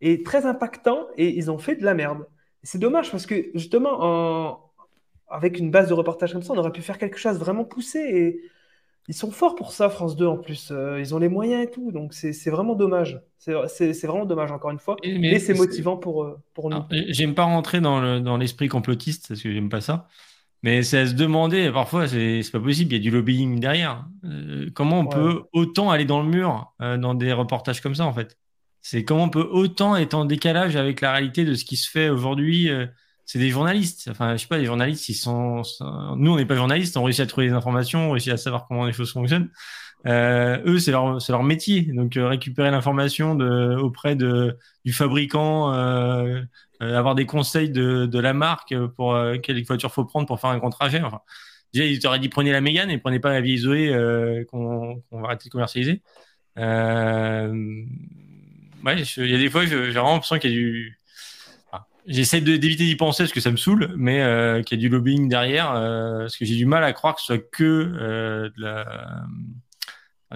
[0.00, 2.26] et très impactant et ils ont fait de la merde.
[2.62, 4.69] C'est dommage parce que justement, en-
[5.30, 7.64] avec une base de reportage comme ça, on aurait pu faire quelque chose de vraiment
[7.64, 8.40] poussé et
[9.08, 10.70] ils sont forts pour ça, France 2 en plus.
[10.70, 13.20] Euh, ils ont les moyens et tout, donc c'est vraiment dommage.
[13.38, 14.96] C'est vraiment dommage encore une fois.
[15.02, 16.76] Et- Mais, c'est motivant pour, euh, pour nous.
[16.76, 20.06] Alors, J'aime pas rentrer dans le- l'esprit complotiste parce que j'aime pas ça.
[20.62, 23.58] Mais c'est à se demander, parfois, c'est c'est pas possible, il y a du lobbying
[23.60, 24.04] derrière.
[24.24, 25.08] Euh, comment on Ouais.
[25.14, 28.36] peut autant aller dans le mur euh, dans des reportages comme ça, en fait?
[28.82, 31.90] C'est comment on peut autant être en décalage avec la réalité de ce qui se
[31.90, 32.68] fait aujourd'hui.
[32.68, 32.86] euh,
[33.30, 34.08] c'est des journalistes.
[34.10, 35.62] Enfin, je sais pas, les journalistes, ils sont.
[36.16, 38.66] Nous, on n'est pas journalistes, on réussit à trouver des informations, on réussit à savoir
[38.66, 39.50] comment les choses fonctionnent.
[40.06, 41.82] Euh, eux, c'est leur, c'est leur métier.
[41.82, 46.42] Donc, euh, récupérer l'information de, auprès de, du fabricant, euh,
[46.82, 50.40] euh, avoir des conseils de, de la marque pour euh, quelle voiture faut prendre pour
[50.40, 51.00] faire un grand trajet.
[51.00, 51.20] Enfin,
[51.72, 53.94] déjà, ils t'auraient dit prenez la Mégane et prenez pas la vieille Zoé
[54.50, 56.02] qu'on qu'on va arrêter de commercialiser.
[56.56, 57.48] Ouais,
[59.16, 60.99] il y a des fois, j'ai vraiment l'impression qu'il y a du.
[62.06, 64.88] J'essaie d'éviter d'y penser parce que ça me saoule, mais euh, qu'il y a du
[64.88, 68.48] lobbying derrière, euh, parce que j'ai du mal à croire que ce soit que euh,
[68.56, 69.24] de la.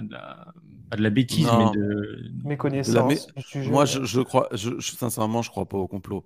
[0.01, 0.53] de la,
[0.89, 1.71] pas de la bêtise, Non.
[1.71, 3.69] mais de, Méconnaissance mé-.
[3.69, 6.25] Moi, je, je crois, je, je- sincèrement, je crois pas au complot.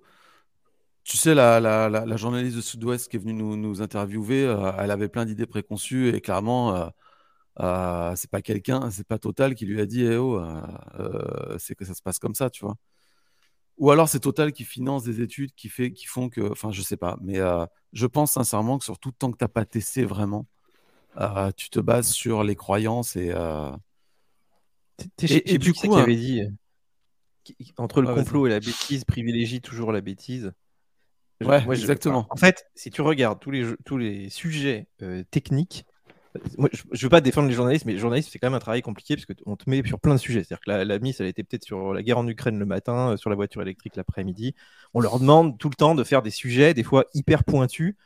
[1.04, 4.44] Tu sais, la, la, la, la journaliste de Sud-Ouest qui est venue nous, nous interviewer,
[4.44, 6.86] euh, elle avait plein d'idées préconçues et clairement, euh,
[7.60, 10.42] euh, c'est pas quelqu'un, c'est pas Total qui lui a dit, eh oh,
[11.58, 12.76] c'est que ça se passe comme ça, tu vois.
[13.80, 16.82] Ou alors c'est Total qui finance des études qui, fait, qui font que, enfin, je
[16.82, 20.46] sais pas, mais euh, je pense sincèrement que surtout tant que t'as pas testé vraiment,
[21.18, 23.72] euh, tu te bases sur les croyances et euh,
[25.28, 26.02] Et- du coup, qui hein.
[26.02, 26.42] avait dit
[27.78, 28.16] entre le vas-y.
[28.16, 30.52] complot et la bêtise, privilégie toujours la bêtise.
[31.42, 32.26] Ouais, moi, je- exactement.
[32.30, 34.86] En fait, si tu regardes tous les, jeux- tous les sujets
[35.30, 35.86] techniques,
[36.34, 38.82] je ne veux pas défendre les journalistes, mais les journalistes, c'est quand même un travail
[38.82, 40.44] compliqué parce qu'on te met sur plein de sujets.
[40.44, 43.12] C'est-à-dire que la, la Miss, elle était peut-être sur la guerre en Ukraine le matin,
[43.12, 44.54] euh, sur la voiture électrique l'après-midi.
[44.94, 47.96] On leur demande tout le temps de faire des sujets, des fois hyper pointus,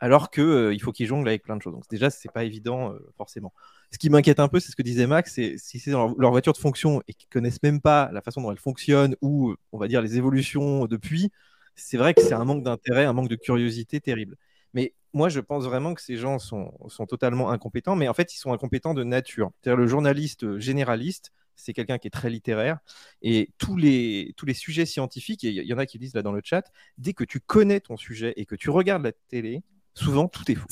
[0.00, 1.74] alors que euh, faut qu'ils jonglent avec plein de choses.
[1.74, 3.52] Donc déjà, c'est pas évident euh, forcément.
[3.92, 6.14] Ce qui m'inquiète un peu, c'est ce que disait Max, c'est si c'est dans leur,
[6.18, 9.54] leur voiture de fonction et qu'ils connaissent même pas la façon dont elle fonctionne ou
[9.72, 11.30] on va dire les évolutions depuis,
[11.76, 14.36] c'est vrai que c'est un manque d'intérêt, un manque de curiosité terrible.
[14.72, 18.34] Mais moi, je pense vraiment que ces gens sont, sont totalement incompétents, mais en fait,
[18.34, 19.50] ils sont incompétents de nature.
[19.60, 22.78] C'est-à-dire le journaliste généraliste, c'est quelqu'un qui est très littéraire,
[23.22, 26.14] et tous les, tous les sujets scientifiques, et il y, y en a qui disent
[26.14, 29.12] là dans le chat, dès que tu connais ton sujet et que tu regardes la
[29.28, 29.62] télé,
[29.94, 30.66] souvent tout est faux.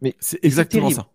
[0.00, 1.10] Mais c'est exactement ça.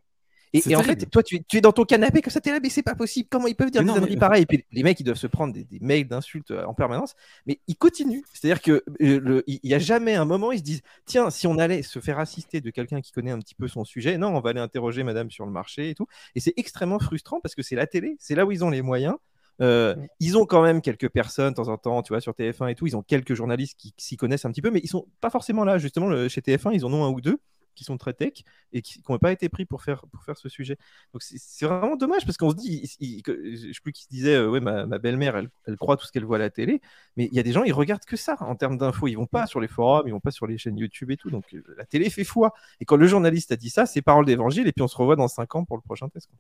[0.66, 2.60] Et, en fait, toi, tu es, tu es dans ton canapé comme ça, t'es là,
[2.62, 3.28] mais c'est pas possible.
[3.30, 4.44] Comment ils peuvent dire Mais des non, mais- âneries pareilles?
[4.44, 7.16] Et puis les mecs, ils doivent se prendre des, des mails d'insultes euh, en permanence,
[7.46, 8.22] mais ils continuent.
[8.34, 11.48] C'est-à-dire que euh, le- il n'y a jamais un moment, ils se disent tiens, si
[11.48, 14.30] on allait se faire assister de quelqu'un qui connaît un petit peu son sujet, non,
[14.36, 16.08] on va aller interroger madame sur le marché et tout.
[16.36, 18.82] Et c'est extrêmement frustrant parce que c'est la télé, c'est là où ils ont les
[18.82, 19.16] moyens.
[19.62, 22.68] Euh, ils ont quand même quelques personnes de temps en temps, tu vois, sur TF1
[22.72, 22.88] et tout.
[22.88, 25.64] Ils ont quelques journalistes qui s'y connaissent un petit peu, mais ils sont pas forcément
[25.64, 25.78] là.
[25.78, 27.40] Justement, le- chez TF1, ils en ont un ou deux
[27.76, 28.34] qui sont très tech
[28.74, 30.78] et qui n'ont pas été pris pour faire, pour faire ce sujet.
[31.14, 34.04] Donc c'est- vraiment dommage parce qu'on se dit, il- il- que- je sais plus qui
[34.04, 36.40] se disait, euh, ouais, ma, ma belle-mère, elle, elle croit tout ce qu'elle voit à
[36.40, 36.82] la télé,
[37.18, 39.08] mais il y a des gens, ils regardent que ça en termes d'infos.
[39.08, 41.30] Ils vont pas sur les forums, ils vont pas sur les chaînes YouTube et tout.
[41.30, 42.54] Donc euh, la télé fait foi.
[42.80, 44.68] Et quand le journaliste a dit ça, c'est parole d'évangile.
[44.68, 46.28] Et puis on se revoit dans 5 ans pour le prochain test.
[46.28, 46.38] quoi.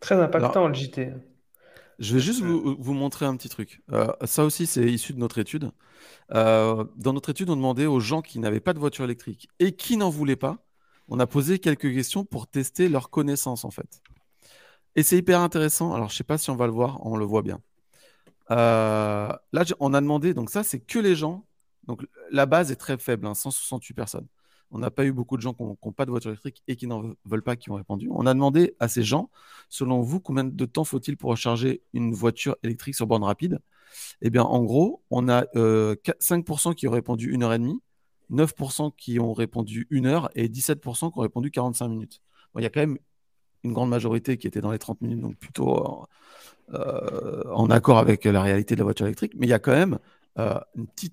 [0.00, 1.12] Très impactant le JT.
[1.98, 3.82] Je vais juste vous, vous montrer un petit truc.
[3.92, 5.72] Euh, ça aussi, c'est issu de notre étude.
[6.32, 9.72] Euh, dans notre étude, on demandait aux gens qui n'avaient pas de voiture électrique et
[9.72, 10.64] qui n'en voulaient pas,
[11.08, 14.02] on a posé quelques questions pour tester leur connaissance, en fait.
[14.94, 15.92] Et c'est hyper intéressant.
[15.92, 17.60] Alors, je ne sais pas si on va le voir, on le voit bien.
[18.50, 21.46] Euh, là, on a demandé, donc ça, c'est que les gens.
[21.86, 24.26] Donc, la base est très faible, hein, 168 personnes.
[24.70, 26.86] On n'a pas eu beaucoup de gens qui n'ont pas de voiture électrique et qui
[26.86, 28.08] n'en veulent pas qui ont répondu.
[28.10, 29.30] On a demandé à ces gens,
[29.68, 33.60] selon vous, combien de temps faut-il pour recharger une voiture électrique sur borne rapide?
[34.20, 37.78] Eh bien, en gros, on a euh, 5% qui ont répondu 1h30,
[38.30, 42.20] 9% qui ont répondu 1 heure et 17% qui ont répondu 45 minutes.
[42.56, 42.98] Il y a quand même
[43.64, 46.06] une grande majorité qui était dans les 30 minutes, donc plutôt
[46.74, 49.32] euh, en accord avec la réalité de la voiture électrique.
[49.36, 49.98] Mais il y a quand même
[50.38, 50.58] euh,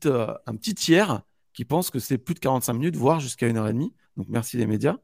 [0.06, 1.22] euh, un petit tiers
[1.56, 3.94] qui pense que c'est plus de 45 minutes, voire jusqu'à 1h30.
[4.18, 4.98] Donc merci les médias.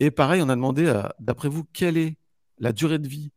[0.00, 2.18] Et pareil, on a demandé, euh, d'après vous, quelle est
[2.58, 3.32] la durée de vie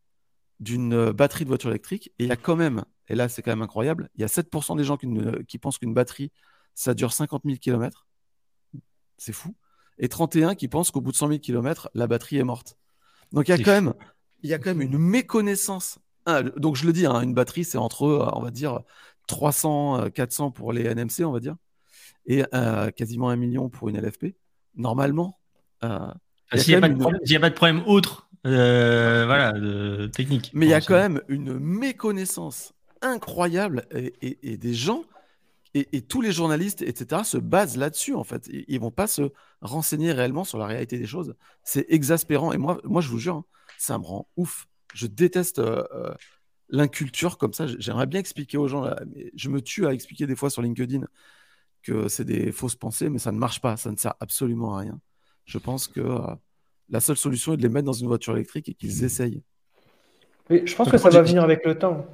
[0.60, 2.12] d'une euh, batterie de voiture électrique?
[2.18, 4.28] Et il y a quand même, et là c'est quand même incroyable, il y a
[4.28, 6.32] 7% des gens qui, ne- qui pensent qu'une batterie,
[6.74, 8.06] ça dure 50 000 km.
[9.18, 9.54] C'est fou.
[9.98, 12.76] Et 31 qui pensent qu'au bout de 100 000 km, la batterie est morte.
[13.32, 13.72] Donc il y a quand fou.
[13.72, 13.94] même,
[14.42, 15.98] il y a quand même une méconnaissance.
[16.26, 18.80] Ah, donc je le dis, hein, une batterie, c'est entre, euh, on va dire,
[19.26, 21.56] 300, euh, 400 pour les NMC, on va dire,
[22.30, 24.34] et euh, quasiment un million pour une LFP.
[24.76, 25.38] Normalement,
[25.84, 25.98] euh,
[26.52, 27.54] il y a S'il n'y a, pas de une- problème- s'il y a pas de
[27.54, 30.50] problème autre, euh, voilà, de technique.
[30.54, 32.72] Mais il y a quand même une méconnaissance
[33.02, 35.02] incroyable et, et- et des gens
[35.74, 38.48] et, et tous les journalistes, etc., se basent là-dessus en fait.
[38.52, 41.34] Ils, ils vont pas se renseigner réellement sur la réalité des choses.
[41.64, 42.52] C'est exaspérant.
[42.52, 43.44] Et moi, moi, je vous jure, hein,
[43.78, 44.66] ça me rend ouf.
[44.94, 46.12] Je déteste euh, euh,
[46.70, 47.66] l'inculture comme ça.
[47.78, 48.82] J'aimerais bien expliquer aux gens.
[48.82, 51.02] là, mais je me tue à expliquer des fois sur LinkedIn
[51.82, 53.76] que c'est des fausses pensées, mais ça ne marche pas.
[53.76, 55.00] Ça ne sert absolument à rien.
[55.46, 56.34] Je pense que euh,
[56.90, 59.42] la seule solution est de les mettre dans une voiture électrique et qu'ils essayent.
[60.50, 62.04] Oui, je pense Donc, que ça va venir avec le temps.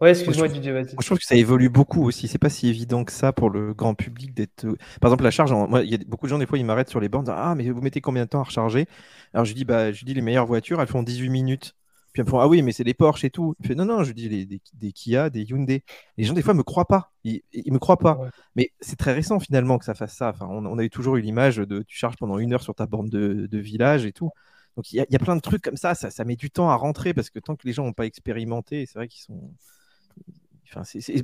[0.00, 0.96] Ouais, excuse-moi, Moi, je Didier, vas-y.
[0.96, 2.28] Moi, je trouve que ça évolue beaucoup aussi.
[2.28, 4.64] C'est pas si évident que ça pour le grand public d'être.
[4.66, 5.52] euh, Par exemple, la charge.
[5.52, 7.26] en- Moi, il y a beaucoup de gens des fois ils m'arrêtent sur les bornes.
[7.28, 8.86] Ah, mais vous mettez combien de temps à recharger?
[9.34, 11.74] Alors je dis bah, je dis les meilleures voitures, elles font 18 minutes.
[12.18, 13.54] Puis me font ah oui, mais c'est les Porsche et tout.
[13.60, 15.84] Il fait non non, je dis les, des, des Kia, des Hyundai.
[16.16, 17.12] Les gens des fois me croient pas.
[17.24, 18.16] Ils, ils me croient pas.
[18.18, 18.28] Ouais.
[18.56, 20.30] Mais c'est très récent finalement que ça fasse ça.
[20.30, 22.74] Enfin, on, on a eu toujours eu l'image de tu charges pendant une heure sur
[22.74, 24.30] ta borne de, de village et tout.
[24.76, 26.10] Donc il y, a- il y a plein de trucs comme ça, ça.
[26.10, 28.86] Ça met du temps à rentrer parce que tant que les gens n'ont pas expérimenté,
[28.86, 29.52] c'est vrai qu'ils sont.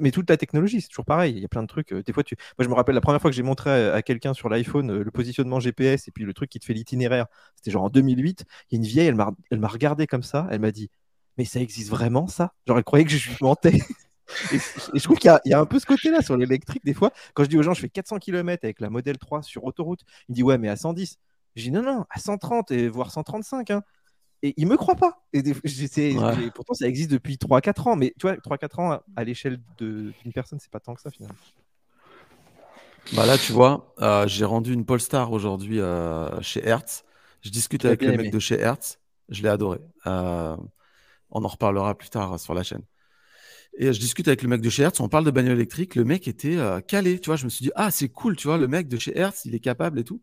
[0.00, 1.34] Mais toute la technologie, c'est toujours pareil.
[1.34, 1.92] Il y a plein de trucs.
[1.92, 2.36] euh, Des fois, tu...
[2.58, 5.04] Moi, je me rappelle la première fois que j'ai montré à, quelqu'un sur l'iPhone euh,
[5.04, 7.26] le positionnement GPS et puis le truc qui te fait l'itinéraire.
[7.56, 8.44] C'était genre en 2008.
[8.70, 10.46] Il y a une vieille, elle m'a regardé comme ça.
[10.50, 10.90] Elle m'a dit
[11.38, 12.52] Mais ça existe vraiment, ça?
[12.66, 13.78] Genre, elle croyait que je mentais.
[14.52, 17.12] Et, je trouve qu'il y, y a un peu ce côté-là sur l'électrique, des fois.
[17.34, 20.00] Quand je dis aux gens, je fais 400 km avec la modèle 3 sur autoroute,
[20.28, 21.18] il me dit Ouais, mais à 110.
[21.56, 23.70] Je dis Non, non, à 130 et voire 135.
[23.70, 23.82] Hein.
[24.46, 25.24] Et ils me croient pas.
[25.32, 26.50] Et des- Ouais.
[26.54, 27.96] pourtant, ça existe depuis 3-4 ans.
[27.96, 31.10] Mais tu vois, 3-4 ans, à, à l'échelle d'une personne, c'est pas tant que ça,
[31.10, 31.34] finalement.
[33.14, 37.04] Bah là, tu vois, euh, j'ai rendu une Polestar aujourd'hui euh, chez Hertz.
[37.40, 38.98] Je discute avec le mec de chez Hertz.
[39.30, 39.78] Je l'ai adoré.
[40.06, 40.56] Euh,
[41.30, 42.82] on en reparlera plus tard sur la chaîne.
[43.78, 45.00] Et je discute avec le mec de chez Hertz.
[45.00, 45.94] On parle de bagnole électrique.
[45.94, 47.18] Le mec était calé.
[47.18, 48.36] Tu vois, je me suis dit, ah, c'est cool.
[48.36, 50.20] Tu vois, le mec de chez Hertz, il est capable et tout.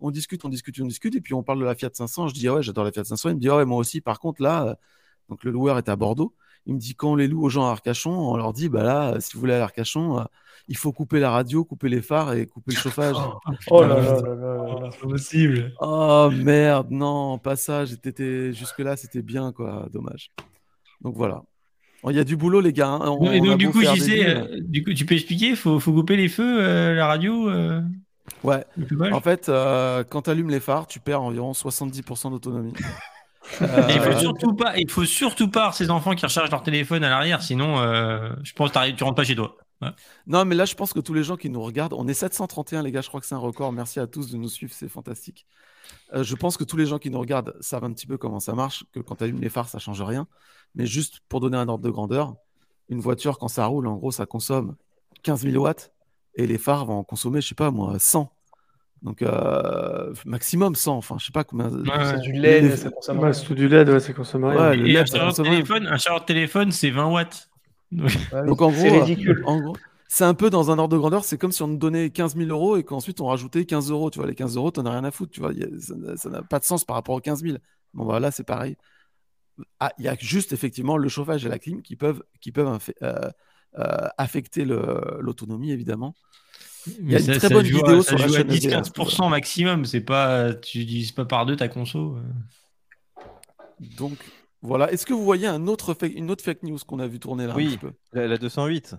[0.00, 1.14] On discute, on discute, on discute.
[1.14, 2.28] Et puis, on parle de la Fiat 500.
[2.28, 3.30] Je dis, ah ouais, j'adore la Fiat 500.
[3.30, 4.00] Il me dit, ah ouais, moi aussi.
[4.00, 4.74] Par contre, là, euh,
[5.28, 6.34] donc le loueur est à Bordeaux.
[6.66, 8.82] Il me dit, quand on les loue aux gens à Arcachon, on leur dit, bah
[8.82, 10.24] là, euh, si vous voulez aller à Arcachon, euh,
[10.68, 13.16] il faut couper la radio, couper les phares et couper le chauffage.
[13.70, 14.88] Oh là là là là là là.
[14.90, 15.72] C'est pas possible.
[15.80, 17.84] Oh merde, non, pas ça.
[17.84, 19.88] J'étais jusque-là, c'était bien, quoi.
[19.92, 20.30] Dommage.
[21.02, 21.42] Donc voilà.
[22.02, 22.88] Bon, Il y a du boulot, les gars.
[22.88, 23.00] hein.
[23.10, 26.16] On- et on a donc, du coup, euh, du tu peux expliquer, faut, faut couper
[26.16, 27.80] les feux, euh, la radio, euh,
[28.44, 28.64] Ouais.
[29.12, 32.74] En fait, euh, quand tu allumes les phares, tu perds environ 70% d'autonomie.
[33.60, 36.62] Il faut Euh, surtout pas, il faut surtout pas avoir ces enfants qui rechargent leur
[36.62, 39.56] téléphone à l'arrière, sinon, euh, je pense que t'arrives- tu rentres pas chez toi.
[40.26, 42.82] Non, mais là, je pense que tous les gens qui nous regardent, on est 731,
[42.82, 43.70] les gars, je crois que c'est un record.
[43.70, 45.46] Merci à tous de nous suivre, c'est fantastique.
[46.14, 48.40] Euh, je pense que tous les gens qui nous regardent savent un petit peu comment
[48.40, 50.26] ça marche, que quand tu allumes les phares, ça change rien.
[50.74, 52.34] Mais juste pour donner un ordre de grandeur,
[52.88, 54.74] une voiture, quand ça roule, en gros, ça consomme
[55.22, 55.92] 15 000 watts
[56.36, 58.32] et les phares vont en consommer, je sais pas moi, 100.
[59.04, 60.96] Donc, euh, maximum 100.
[60.96, 61.68] Enfin, je sais pas combien.
[61.70, 61.84] Ouais,
[62.14, 63.32] C'est du LED, Les- ça consomme Ouais, rien.
[63.34, 64.70] c'est tout du LED, ouais, ça consomme rien.
[64.70, 67.48] Ouais, le Et LED, un ça chargeur téléphone, un chargeur de téléphone, c'est 20 watts.
[67.92, 69.42] Donc, Ouais, Donc en gros, ridicule.
[69.46, 69.76] en gros,
[70.08, 72.34] c'est un peu dans un ordre de grandeur, c'est comme si on nous donnait 15
[72.34, 74.10] 000 euros et qu'ensuite on rajoutait 15 euros.
[74.10, 75.32] Tu vois, les 15 euros, t'en as rien à foutre.
[75.32, 77.58] Tu vois, a- ça n'a- pas de sens par rapport aux 15 000.
[77.92, 78.76] Bon, bah là, c'est pareil.
[79.80, 82.78] Ah, Il y a juste effectivement le chauffage et la clim qui peuvent, qui peuvent
[83.02, 83.30] euh,
[83.78, 86.14] euh, affecter l'autonomie, évidemment.
[86.86, 90.52] Il y a une très bonne joue vidéo sur la chaîne 10-15% maximum, c'est pas,
[90.54, 92.16] tu divises pas par deux ta conso.
[92.16, 92.22] euh.
[93.98, 94.18] Donc
[94.62, 94.90] voilà.
[94.92, 97.46] Est-ce que vous voyez un autre fake- une autre fake news qu'on a vu tourner
[97.46, 97.68] là un Oui.
[97.68, 97.92] petit peu?
[98.12, 98.96] La, la 208.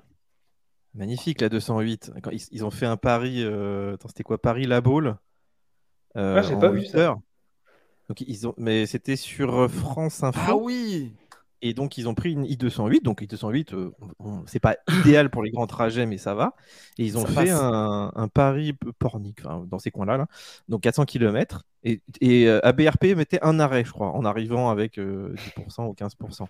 [0.94, 2.12] Magnifique, la 208.
[2.24, 3.44] Quand ils, ils ont fait un pari.
[3.44, 4.42] euh, attends, c'était quoi?
[4.42, 5.18] Paris-La Baule
[6.18, 6.98] euh, Ah, j'ai pas vu 8 ça.
[6.98, 7.20] heures.
[8.08, 8.54] Donc, ils ont...
[8.58, 10.40] Mais c'était sur euh, France Info.
[10.44, 11.12] Ah oui
[11.62, 13.02] Et donc, ils ont pris une i208.
[13.04, 13.92] Donc, i208, euh,
[14.46, 16.56] c'est pas idéal pour les grands trajets, mais ça va.
[16.98, 20.18] Et ils ont Ça fait un, un pari pornique, enfin, dans ces coins-là.
[20.18, 20.28] Là.
[20.68, 21.64] Donc, 400 km.
[21.84, 25.94] Et, et euh, ABRP mettait un arrêt, je crois, en arrivant avec euh, 10% ou
[25.94, 26.48] 15%.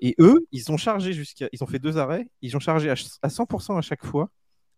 [0.00, 1.48] Et eux, ils ont chargé jusqu'à.
[1.52, 4.30] Ils ont fait deux arrêts, ils ont chargé à, à 100% à chaque fois.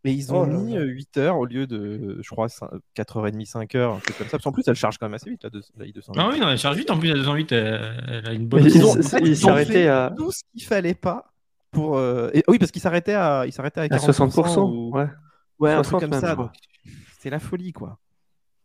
[0.07, 0.81] Et ils ont Oh mis là.
[0.81, 4.27] euh, 8 heures au lieu de, je crois, 5 4h30, 5 heures, un truc comme
[4.27, 4.33] ça.
[4.33, 6.13] Parce qu'en plus, elle charge quand même assez vite, la, deux- la i208.
[6.17, 8.63] Ah oui, non, elle charge vite en plus, la 208, elle, elle a une bonne.
[8.63, 10.95] Mais Ils ont, en fait, il ils ont s'arrêtait fait à- tout ce qu'il fallait
[10.95, 11.33] pas
[11.73, 11.99] pour.
[11.99, 14.13] euh, et- oui, parce qu'il s'arrêtait à, à À 40%.
[14.13, 14.63] 60%.
[14.71, 15.09] ou- Ouais.
[15.59, 16.53] Ouais, un 60 truc comme même, ça.
[17.19, 17.99] C'est la folie, quoi.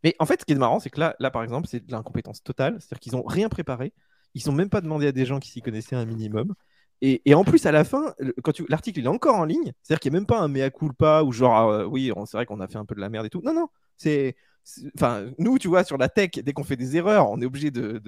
[0.04, 1.92] Mais en fait, ce qui est marrant, c'est que là, là, par exemple, c'est de
[1.92, 2.76] l'incompétence totale.
[2.80, 3.94] C'est-à-dire qu'ils n'ont rien préparé.
[4.36, 6.54] Ils n'ont même pas demandé à des gens qui s'y connaissaient un minimum.
[7.04, 8.14] Et, en plus, à la fin,
[8.70, 11.32] l'article est encore en ligne, c'est-à-dire qu'il n'y a même pas un mea culpa ou
[11.32, 13.42] genre, euh, oui, c'est vrai qu'on a fait un peu de la merde et tout.
[13.44, 14.36] Non, non, c'est.
[14.96, 17.72] Enfin, nous, tu vois, sur la tech, dès qu'on fait des erreurs, on est obligé
[17.72, 18.00] de,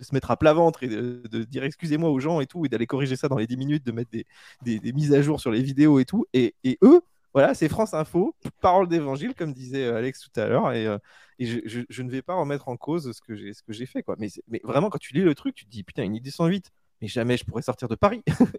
[0.00, 2.88] se mettre à plat ventre et de, dire excusez-moi aux gens et tout, et d'aller
[2.88, 6.00] corriger ça dans les 10 minutes, de mettre des, mises à jour sur les vidéos
[6.00, 6.26] et tout.
[6.32, 7.00] Et, eux,
[7.32, 10.72] voilà, c'est France Info, parole d'évangile, comme disait euh, Alex tout à l'heure.
[10.72, 10.98] Et, euh,
[11.38, 14.02] je, ne vais pas remettre en cause ce que j'ai fait.
[14.02, 14.16] Quoi.
[14.18, 16.72] Mais, mais vraiment, quand tu lis le truc, tu te dis putain, une idée 108,
[17.00, 18.22] mais jamais je pourrais sortir de Paris.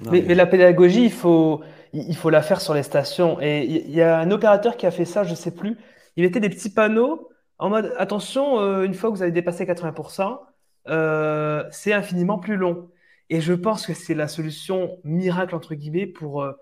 [0.00, 1.62] Non, Mais, mais la pédagogie, il faut,
[1.92, 3.40] il faut la faire sur les stations.
[3.40, 5.76] Et il y a un opérateur qui a fait ça, je sais plus.
[6.16, 9.64] Il mettait des petits panneaux en mode attention, euh, une fois que vous avez dépassé
[9.64, 10.40] 80%,
[10.88, 12.90] euh, c'est infiniment plus long.
[13.30, 16.52] Et je pense que c'est la solution miracle, entre guillemets, pour, euh,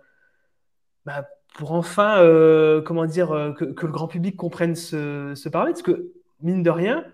[1.04, 5.48] bah, pour enfin, euh, comment dire, euh, que, que le grand public comprenne ce, ce
[5.48, 5.82] paramètre.
[5.82, 7.04] Parce que, mine de rien,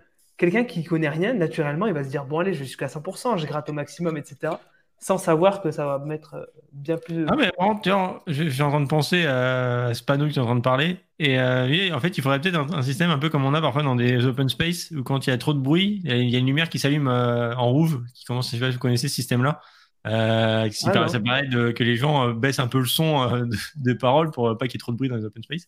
[0.41, 3.37] quelqu'un qui connaît rien, naturellement, il va se dire bon, allez, je vais jusqu'à 100%,
[3.37, 4.53] je gratte au maximum, etc
[5.01, 7.25] sans savoir que ça va mettre euh, bien plus.
[7.27, 10.31] Ah, mais vraiment, tiens, je, je suis en train de penser à ce panneau que
[10.31, 10.97] tu es en train de parler.
[11.17, 13.81] Et euh, en fait, il faudrait peut-être un, système un peu comme on a parfois
[13.81, 16.39] dans des open space où quand il y a trop de bruit, il y a,
[16.39, 19.07] une lumière qui s'allume euh, en rouge, qui commence, je sais pas si vous connaissez
[19.07, 19.59] ce système-là.
[20.07, 21.07] Euh, Ah, non.
[21.07, 23.95] ça permet de, que les gens euh, baissent un peu le son euh, de- des
[23.95, 25.67] paroles pour euh, pas qu'il y ait trop de bruit dans les open space.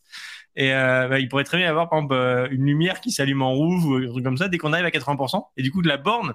[0.56, 3.42] Et euh, bah, il pourrait très bien y avoir par exemple une lumière qui s'allume
[3.44, 5.44] en rouge ou un truc comme ça dès qu'on arrive à 80%.
[5.58, 6.34] Et du coup, de la borne,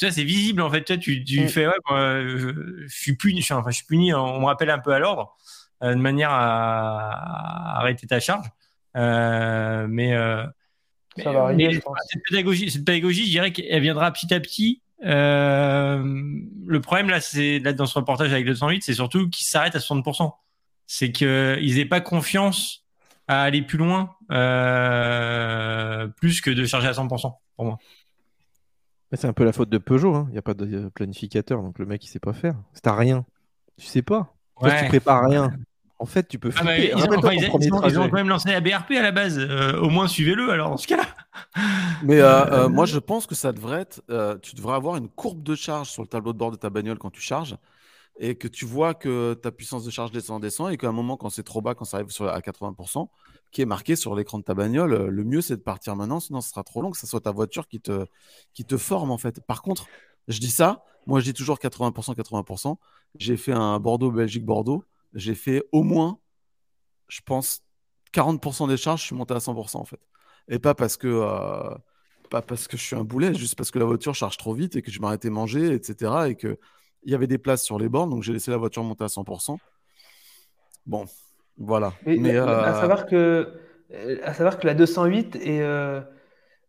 [0.00, 0.84] vois, c'est visible en fait.
[0.84, 1.48] Tu, tu, tu Mm.
[1.48, 4.70] fais, ouais, je, je suis puni, je suis- enfin, je suis puni, on me rappelle
[4.70, 5.34] un peu à l'ordre
[5.82, 8.46] euh, de manière à, à arrêter ta charge.
[8.96, 10.44] Euh, mais, euh,
[11.16, 14.40] Ça mais- va arriver, mais cette pédagogie, cette pédagogie, je dirais qu'elle viendra petit à
[14.40, 14.82] petit.
[15.04, 16.02] Euh,
[16.66, 19.76] le problème là, c'est là dans ce reportage avec le 208, c'est surtout qu'ils s'arrêtent
[19.76, 20.32] à 60%.
[20.86, 22.84] C'est qu'ils n'aient pas confiance
[23.26, 27.78] à aller plus loin, euh, plus que de charger à 100% pour moi.
[29.10, 30.14] Mais c'est un peu la faute de Peugeot.
[30.14, 30.26] hein.
[30.28, 32.54] Il n'y a pas de planificateur, donc le mec il sait pas faire.
[32.72, 33.24] Si t'as rien,
[33.78, 34.34] tu sais pas.
[34.58, 35.52] Toi, si tu prépares rien.
[36.04, 37.96] En fait, tu peux Ah bah, ils, ont, enfin, ils- ils ont- ils trajet.
[37.96, 39.38] ont quand même lancé la BRP à la base.
[39.38, 41.06] Euh, au moins suivez-le alors dans ce cas-là.
[42.02, 44.02] Mais euh, euh, moi, je pense que ça devrait être.
[44.10, 46.68] euh, tu devrais avoir une courbe de charge sur le tableau de bord de ta
[46.68, 47.56] bagnole quand tu charges
[48.20, 51.16] et que tu vois que ta puissance de charge descend, descend et qu'à un moment,
[51.16, 53.08] quand c'est trop bas, quand ça arrive sur, à 80%,
[53.50, 56.40] qui est marqué sur l'écran de ta bagnole, le mieux c'est de partir maintenant, sinon
[56.42, 58.04] ce sera trop long, que ce soit ta voiture qui te,
[58.52, 59.40] qui te forme en fait.
[59.40, 59.86] Par contre,
[60.28, 62.76] je dis ça, moi je dis toujours 80%, 80%.
[63.18, 64.84] J'ai fait un Bordeaux-Belgique-Bordeaux,
[65.14, 66.18] j'ai fait au moins,
[67.08, 67.62] je pense,
[68.12, 70.00] 40% des charges, je suis monté à 100% en fait.
[70.48, 71.08] Et pas parce que.
[71.08, 71.74] euh,
[72.30, 74.76] pas parce que je suis un boulet, juste parce que la voiture charge trop vite
[74.76, 76.12] et que je m'arrêtais manger, etc.
[76.28, 76.58] Et que
[77.04, 79.08] il y avait des places sur les bornes, donc j'ai laissé la voiture monter à
[79.08, 79.58] 100%.
[80.86, 81.04] Bon,
[81.58, 81.92] voilà.
[82.06, 83.52] Mais, à euh, savoir que,
[84.22, 86.00] à savoir que la 208 et euh,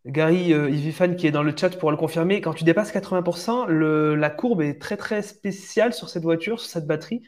[0.04, 0.70] Gary euh,
[1.16, 4.62] qui est dans le chat pour le confirmer, quand tu dépasses 80%, le, la courbe
[4.62, 7.22] est très très spéciale sur cette voiture, sur cette batterie.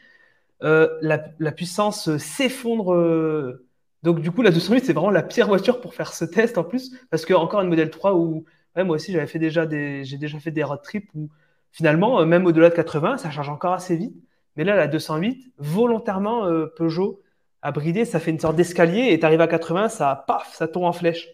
[0.63, 2.93] Euh, la, la puissance euh, s'effondre.
[2.93, 3.65] euh,
[4.03, 6.63] donc du coup, la 208 c'est vraiment la pire voiture pour faire ce test en
[6.65, 8.45] plus, parce que encore une modèle 3 où
[8.75, 11.29] ouais, moi aussi j'avais fait déjà des, j'ai déjà fait des road trips où
[11.71, 14.15] finalement, même au-delà de 80, ça charge encore assez vite.
[14.55, 17.21] Mais là, la 208, volontairement, euh, Peugeot
[17.61, 20.67] a bridé, ça fait une sorte d'escalier et tu arrives à 80, ça, paf, ça
[20.67, 21.29] tombe en flèche.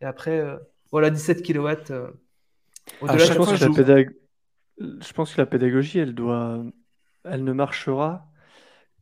[0.00, 0.44] Et après,
[0.92, 1.68] voilà, 17 kW.
[3.06, 4.10] À chaque fois, que la 80.
[4.78, 6.62] je- je pense que la pédagogie, elle doit,
[7.24, 8.29] elle ne marchera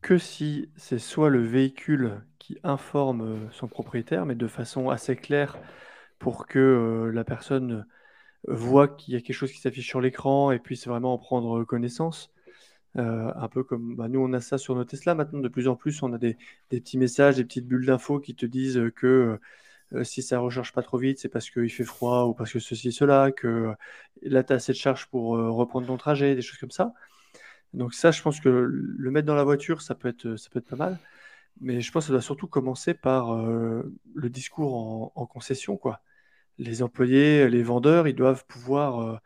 [0.01, 5.15] que si c'est soit le véhicule qui informe euh, son propriétaire, mais de façon assez
[5.15, 5.57] claire
[6.19, 7.85] pour que euh, la personne
[8.47, 11.63] voit qu'il y a quelque chose qui s'affiche sur l'écran et puisse vraiment en prendre
[11.65, 12.31] connaissance.
[12.97, 15.39] Euh, un peu comme bah, nous, on a ça sur nos Tesla maintenant.
[15.39, 16.37] De plus en plus, on a des,
[16.69, 19.39] petits messages, des petites bulles d'infos qui te disent que
[19.93, 22.59] euh, si ça recharge pas trop vite, c'est parce qu'il fait froid ou parce que
[22.59, 23.73] ceci, cela, que euh,
[24.21, 26.93] là, tu as assez de charge pour euh, reprendre ton trajet, des choses comme ça.
[27.73, 30.59] Donc ça, je pense que le mettre dans la voiture, ça peut être, ça peut
[30.59, 30.99] être pas mal.
[31.61, 33.83] Mais je pense que ça doit surtout commencer par euh,
[34.15, 36.01] le discours en, concession, quoi.
[36.57, 39.17] Les employés, les vendeurs, ils doivent pouvoir euh,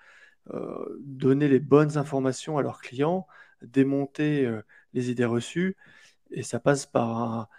[0.54, 3.28] euh, donner les bonnes informations à leurs clients,
[3.62, 4.62] démonter euh,
[4.94, 5.78] les idées reçues,
[6.32, 7.50] et ça passe par,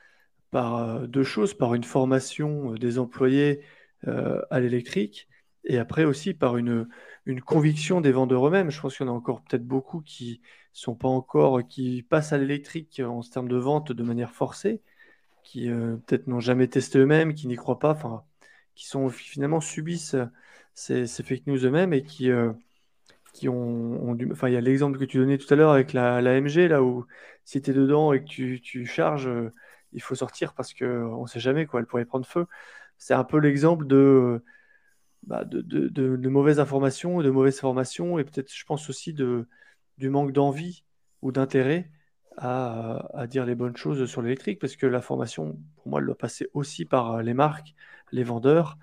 [0.54, 3.62] euh, deux choses, par une formation euh, des employés
[4.06, 5.28] euh, à l'électrique
[5.64, 6.88] et après aussi par une,
[7.26, 8.70] une conviction des vendeurs eux-mêmes.
[8.70, 10.40] Je pense qu'il y en a encore peut-être beaucoup qui
[10.72, 14.82] sont pas encore, qui passent à l'électrique en termes de vente de manière forcée,
[15.44, 18.24] qui euh, peut-être n'ont jamais testé eux-mêmes, qui n'y croient pas, enfin,
[18.74, 20.16] qui sont finalement subissent
[20.74, 22.52] ces, ces fake news eux-mêmes et qui, euh,
[23.32, 24.30] qui ont, du...
[24.32, 26.82] Enfin, il y a l'exemple que tu donnais tout à l'heure avec la, MG, là
[26.82, 27.06] où
[27.44, 29.52] si tu es dedans et que tu, tu charges, euh,
[29.92, 32.46] il faut sortir parce qu'on ne sait jamais, quoi, elle pourrait prendre feu.
[32.98, 34.42] C'est un peu l'exemple de,
[35.26, 40.84] bah, de, mauvaises informations, de mauvaises formations et peut-être, je pense aussi, du manque d'envie
[41.22, 41.90] ou d'intérêt
[42.36, 46.18] à, dire les bonnes choses sur l'électrique parce que la formation, pour moi, elle doit
[46.18, 47.74] passer aussi par les marques,
[48.12, 48.78] les vendeurs.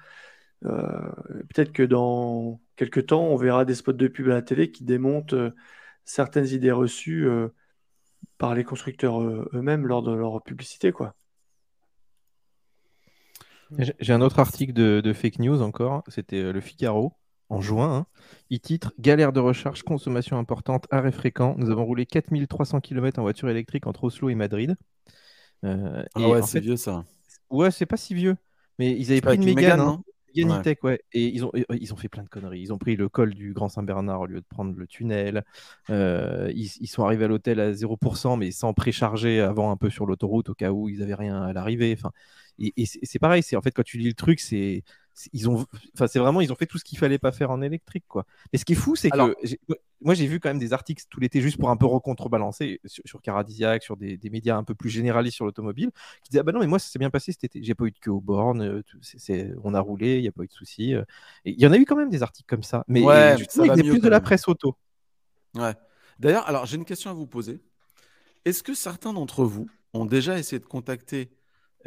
[0.65, 1.11] Euh,
[1.53, 4.83] peut-être que dans quelques temps, on verra des spots de pub à la télé qui
[4.83, 5.51] démontent euh,
[6.05, 7.49] certaines idées reçues euh,
[8.37, 10.91] par les constructeurs eux-mêmes lors de leur publicité.
[10.91, 11.15] Quoi.
[13.77, 17.13] J'ai un autre article de, fake news encore, c'était le Figaro
[17.49, 17.95] en juin.
[17.95, 18.05] Hein.
[18.49, 21.55] Il titre Galère de recharge, consommation importante, arrêt fréquent.
[21.57, 24.75] Nous avons roulé 4300 km en voiture électrique entre Oslo et Madrid.
[25.63, 27.05] ah ouais, c'est vieux ça.
[27.49, 28.35] Ouais, c'est pas si vieux.
[28.79, 29.79] Mais ils avaient pris une Mégane.
[29.79, 30.03] Hein.
[30.83, 31.01] Ouais.
[31.13, 32.61] Et ils ont, ils ont fait plein de conneries.
[32.61, 35.43] Ils ont pris le col du Grand Saint-Bernard au lieu de prendre le tunnel.
[35.89, 40.05] Euh, ils, sont arrivés à l'hôtel à 0%, mais sans précharger avant un peu sur
[40.05, 41.97] l'autoroute au cas où ils n'avaient rien à l'arrivée.
[42.59, 43.43] Et c'est pareil.
[43.43, 44.83] C'est en fait quand tu lis le truc, c'est
[45.33, 47.61] ils ont, enfin, c'est vraiment, ils ont fait tout ce qu'il fallait pas faire en
[47.61, 48.25] électrique, quoi.
[48.51, 49.35] Mais ce qui est fou, c'est que
[50.03, 53.03] moi, j'ai vu quand même des articles tout l'été juste pour un peu recontrebalancer sur,
[53.05, 55.91] sur Caradisiac, sur des, des, médias un peu plus généralistes sur l'automobile,
[56.23, 57.63] qui disaient ah bah non, mais moi, ça s'est bien passé cet été.
[57.63, 60.31] J'ai pas eu de queue aux bornes, euh, c'est, on a roulé, il n'y a
[60.31, 60.95] pas eu de soucis.
[60.95, 61.03] Euh.
[61.45, 63.83] il y en a eu quand même des articles comme ça, mais ouais, ça il
[63.83, 64.75] plus de la presse auto.
[65.55, 65.73] Ouais.
[66.19, 67.61] D'ailleurs, alors j'ai une question à vous poser.
[68.45, 71.31] Est-ce que certains d'entre vous ont déjà essayé de contacter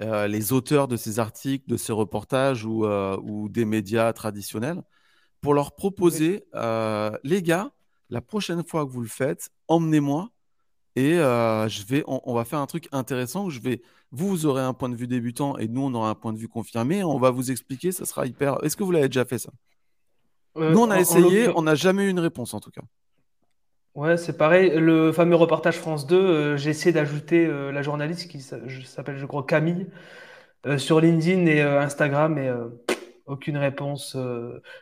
[0.01, 4.83] euh, les auteurs de ces articles, de ces reportages ou, euh, ou des médias traditionnels
[5.41, 7.71] pour leur proposer, euh, les gars,
[8.11, 10.31] la prochaine fois que vous le faites, emmenez-moi
[10.97, 13.83] et je vais, on, va faire un truc intéressant où je vais,
[14.13, 16.39] vous, vous aurez un point de vue débutant et nous, on aura un point de
[16.39, 17.03] vue confirmé.
[17.03, 18.63] On va vous expliquer, ça sera hyper.
[18.63, 19.51] Est-ce que vous l'avez déjà fait ça?
[20.57, 22.83] Nous, on a essayé, on n'a jamais eu une réponse en tout cas.
[23.95, 24.71] Ouais, c'est pareil.
[24.75, 29.27] Le fameux reportage France 2, euh, j'ai essayé d'ajouter euh, la journaliste qui s'appelle, je
[29.27, 29.87] crois, Camille,
[30.67, 32.53] euh, sur LinkedIn et Instagram, et
[33.27, 34.17] aucune réponse.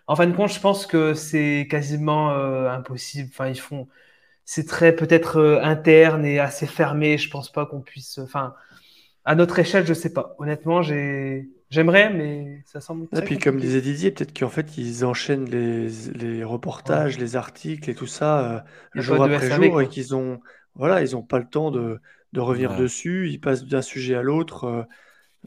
[0.06, 2.30] En fin de compte, je pense que c'est quasiment
[2.70, 3.30] impossible.
[3.32, 3.88] Enfin, ils font.
[4.46, 7.18] C'est très peut-être interne et assez fermé.
[7.18, 8.18] Je pense pas qu'on puisse.
[8.18, 8.54] Enfin,
[9.24, 10.36] à notre échelle, je sais pas.
[10.38, 11.50] Honnêtement, j'ai.
[11.72, 13.08] J'aimerais, mais ça semble.
[13.16, 17.88] Et puis, comme disait Didier, peut-être qu'en fait, ils enchaînent les, les reportages, les articles
[17.88, 18.64] et tout ça
[18.94, 20.38] euh, jour après jour et qu'ils ont,
[20.74, 21.98] voilà, ils n'ont pas le temps de,
[22.34, 23.30] de revenir dessus.
[23.30, 24.82] Ils passent d'un sujet à l'autre euh,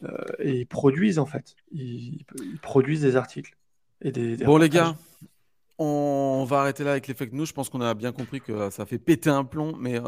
[0.02, 1.54] euh, et ils produisent en fait.
[1.70, 2.24] Ils,
[2.60, 3.56] produisent des articles
[4.02, 4.36] et des.
[4.38, 4.96] bon, les gars,
[5.78, 7.46] on va arrêter là avec les fake news.
[7.46, 10.00] Je pense qu'on a bien compris que ça fait péter un plomb, mais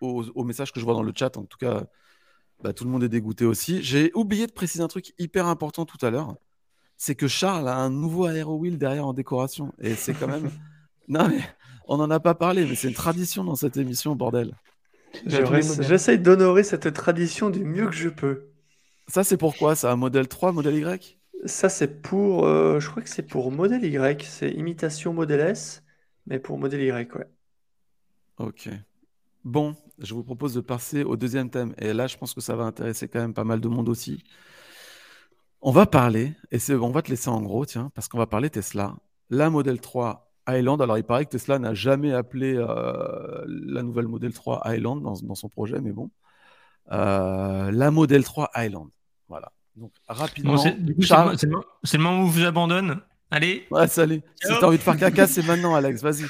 [0.00, 1.82] au, au message que je vois dans le chat, en tout cas
[2.64, 3.82] bah, tout le monde est dégoûté aussi.
[3.82, 6.34] J'ai oublié de préciser un truc hyper important tout à l'heure.
[6.96, 9.74] C'est que Charles a un nouveau aero wheel derrière en décoration.
[9.82, 10.50] Et c'est quand même.
[11.08, 11.42] non, mais
[11.88, 14.54] on n'en a pas parlé, mais c'est une tradition dans cette émission, bordel.
[15.26, 18.48] J'essaye d'honorer cette tradition du mieux que je peux.
[19.08, 21.18] Ça, c'est pourquoi Ça, un modèle 3, modèle Y?
[21.44, 22.46] Ça, c'est pour.
[22.46, 24.22] Euh, je crois que c'est pour modèle Y.
[24.22, 25.82] C'est imitation modèle S,
[26.26, 27.28] mais pour modèle Y, ouais.
[28.38, 28.70] Ok.
[29.44, 31.74] Bon, je vous propose de passer au deuxième thème.
[31.78, 34.24] Et là, je pense que ça va intéresser quand même pas mal de monde aussi.
[35.60, 38.50] On va parler, et on va te laisser en gros, tiens, parce qu'on va parler
[38.50, 38.94] Tesla.
[39.30, 40.80] La Model 3 Highland.
[40.80, 45.34] Alors, il paraît que Tesla n'a jamais appelé euh, la nouvelle Model 3 Highland dans,
[45.34, 46.10] son projet, mais bon.
[46.92, 48.90] Euh, la Model 3 Highland.
[49.28, 49.52] Voilà.
[49.76, 50.58] Donc, rapidement.
[50.58, 53.00] c'est, le, moment où vous abandonne.
[53.30, 53.66] Allez.
[53.70, 54.22] Ouais, salut.
[54.42, 56.02] Si t'as envie de faire caca, c'est maintenant, Alex.
[56.02, 56.26] Vas-y.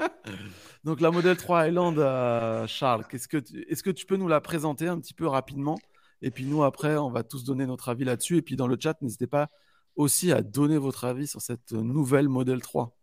[0.84, 4.98] Donc la Model 3 Highland, euh, Charles, est-ce que, tu, peux nous la présenter un
[4.98, 5.78] petit peu rapidement?
[6.22, 8.36] Et puis nous, après, on va tous donner notre avis là-dessus.
[8.36, 9.48] Et puis dans le chat, n'hésitez pas
[9.94, 12.96] aussi à donner votre avis sur cette nouvelle Model 3.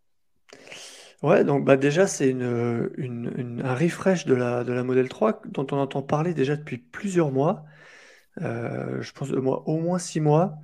[1.22, 5.78] Ouais, donc bah déjà, c'est un refresh de la, de la Model 3 dont on
[5.78, 7.64] entend parler déjà depuis plusieurs mois.
[8.40, 10.54] Euh, je pense moi, au moins six mois.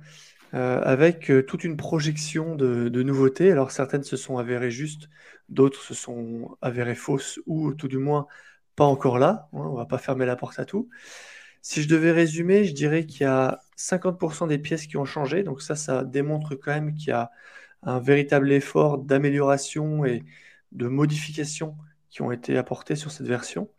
[0.53, 3.51] Euh, avec euh, toute une projection de, nouveautés.
[3.51, 5.09] Alors certaines se sont avérées justes,
[5.49, 8.27] d'autres se sont avérées fausses ou tout du moins
[8.75, 9.49] pas encore là.
[9.53, 10.89] Hein, on va pas fermer la porte à tout.
[11.61, 15.43] Si je devais résumer, je dirais qu'il y a 50% des pièces qui ont changé.
[15.43, 17.31] Donc ça, ça démontre quand même qu'il y a
[17.83, 20.23] un véritable effort d'amélioration et
[20.71, 21.77] de modification
[22.09, 23.69] qui ont été apportés sur cette version.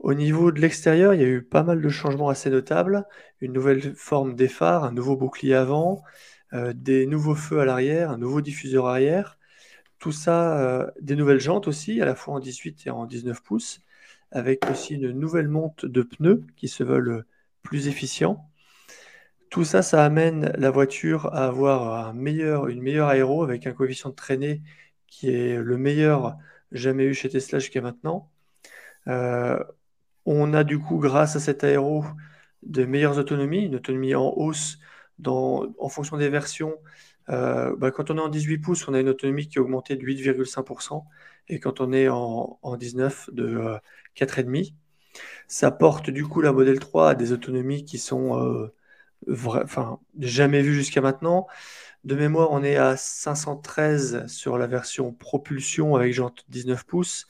[0.00, 3.06] Au niveau de l'extérieur, il y a eu pas mal de changements assez notables.
[3.40, 6.02] Une nouvelle forme des phares, un nouveau bouclier avant,
[6.74, 9.38] des nouveaux feux à l'arrière, un nouveau diffuseur arrière.
[9.98, 13.82] Tout ça, des nouvelles jantes aussi, à la fois en 18 et en 19 pouces,
[14.32, 17.24] avec aussi une nouvelle monte de pneus qui se veulent
[17.62, 18.50] plus efficients.
[19.50, 24.14] Tout ça, ça amène la voiture à avoir une meilleure aéro avec un coefficient de
[24.14, 24.62] traînée
[25.08, 26.38] qui est le meilleur
[26.72, 28.30] jamais eu chez Tesla jusqu'à maintenant.
[29.08, 29.58] Euh,
[30.32, 32.04] on a du coup, grâce à cet aéro,
[32.62, 34.78] de meilleures autonomies, une autonomie en hausse
[35.26, 36.76] en fonction des versions.
[37.28, 39.96] Euh, bah, quand on est en 18 pouces, on a une autonomie qui a augmenté
[39.96, 41.04] de 8,5%,
[41.48, 43.78] et quand on est en, 19, de
[44.16, 44.72] 4,5%.
[44.72, 44.74] Euh,
[45.48, 48.70] Ça porte du coup la modèle 3 à des autonomies qui sont
[49.28, 51.46] enfin, jamais vues jusqu'à maintenant.
[52.04, 57.28] De mémoire, on est à 513 sur la version propulsion avec jante 19 pouces,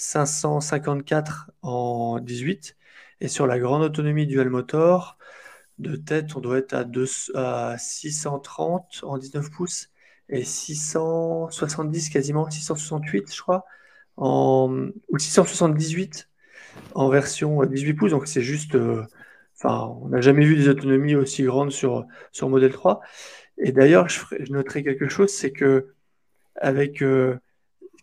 [0.00, 2.76] 554 en 18,
[3.20, 5.18] et sur la grande autonomie dual motor,
[5.78, 6.74] de tête, on doit être
[7.34, 9.90] à, 630 en 19 pouces
[10.28, 13.64] et 670 quasiment, 668 je crois,
[14.16, 16.28] en, ou 678
[16.94, 18.10] en version 18 pouces.
[18.12, 19.04] Donc c'est juste, euh,
[19.64, 23.00] on n'a jamais vu des autonomies aussi grandes sur, sur modèle 3.
[23.58, 24.20] Et d'ailleurs, je,
[24.50, 25.94] noterai quelque chose, c'est que
[26.56, 27.38] avec euh,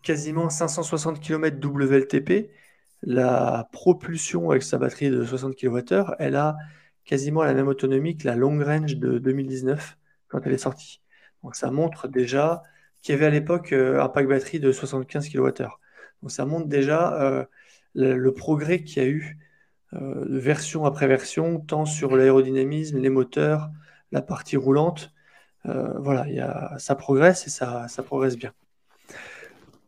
[0.01, 2.49] quasiment 560 km WLTP,
[3.03, 6.57] la propulsion avec sa batterie de 60 kWh, elle a
[7.05, 11.01] quasiment la même autonomie que la long range de 2019 quand elle est sortie.
[11.43, 12.63] Donc ça montre déjà
[13.01, 15.67] qu'il y avait à l'époque euh, un pack batterie de 75 kWh.
[16.21, 17.45] Donc ça montre déjà euh,
[17.93, 19.37] le, progrès qu'il y a eu
[19.93, 23.69] de version après version, tant sur l'aérodynamisme, les moteurs,
[24.11, 25.13] la partie roulante,
[25.67, 28.53] euh, voilà, ça progresse et ça, progresse bien.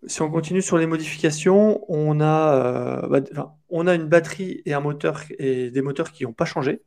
[0.07, 4.73] Si on continue sur les modifications, on a, euh, bah, on a une batterie et
[4.73, 6.81] un moteur et des moteurs qui n'ont pas changé.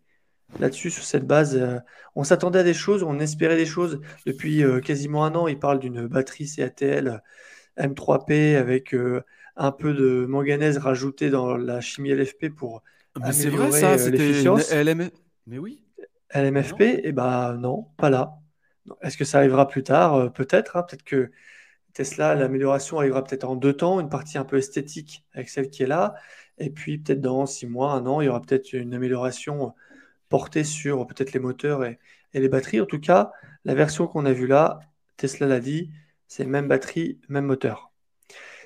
[0.59, 1.79] Là-dessus, sur cette base, euh,
[2.15, 4.01] on s'attendait à des choses, on espérait des choses.
[4.27, 7.23] Depuis quasiment un an, il parle d'une batterie CATL
[7.79, 8.95] M3P avec
[9.57, 12.83] un peu de manganèse rajouté dans la chimie LFP pour
[13.21, 14.33] mais c'est vrai ça, c'était
[14.85, 15.11] LM...
[15.47, 15.83] Mais oui.
[16.35, 18.39] LMFP, et eh ben non, pas là.
[19.03, 20.15] Est-ce que ça arrivera plus tard?
[20.15, 20.77] Euh, Peut-être.
[20.77, 20.83] Hein.
[20.83, 21.31] Peut-être que
[21.93, 25.83] Tesla, l'amélioration arrivera peut-être en deux temps, une partie un peu esthétique avec celle qui
[25.83, 26.15] est là,
[26.59, 29.75] et puis peut-être dans six mois, un an, il y aura peut-être une amélioration
[30.29, 31.99] portée sur peut-être les moteurs et,
[32.35, 32.81] les batteries.
[32.81, 33.33] En tout cas,
[33.65, 34.81] la version qu'on a vue là,
[35.19, 35.91] Tesla l'a dit,
[36.29, 37.93] c'est même batterie, même moteur.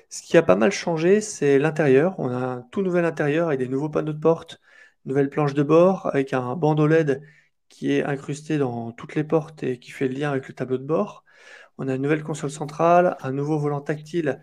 [0.09, 2.15] Ce qui a pas mal changé, c'est l'intérieur.
[2.19, 4.61] On a un tout nouvel intérieur avec des nouveaux panneaux de porte,
[5.05, 7.21] nouvelle planche de bord avec un bandeau LED
[7.69, 10.77] qui est incrusté dans toutes les portes et qui fait le lien avec le tableau
[10.77, 11.25] de bord.
[11.77, 14.41] On a une nouvelle console centrale, un nouveau volant tactile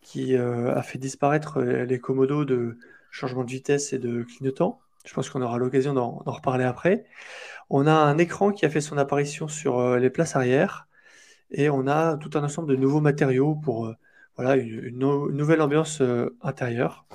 [0.00, 2.78] qui euh, a fait disparaître euh, les commodos de
[3.10, 4.80] changement de vitesse et de clignotant.
[5.04, 7.06] Je pense qu'on aura l'occasion d'en reparler après.
[7.70, 10.86] On a un écran qui a fait son apparition sur euh, les places arrière
[11.50, 13.92] et on a tout un ensemble de nouveaux matériaux pour
[14.36, 16.02] voilà, une, nouvelle ambiance
[16.42, 17.06] intérieure.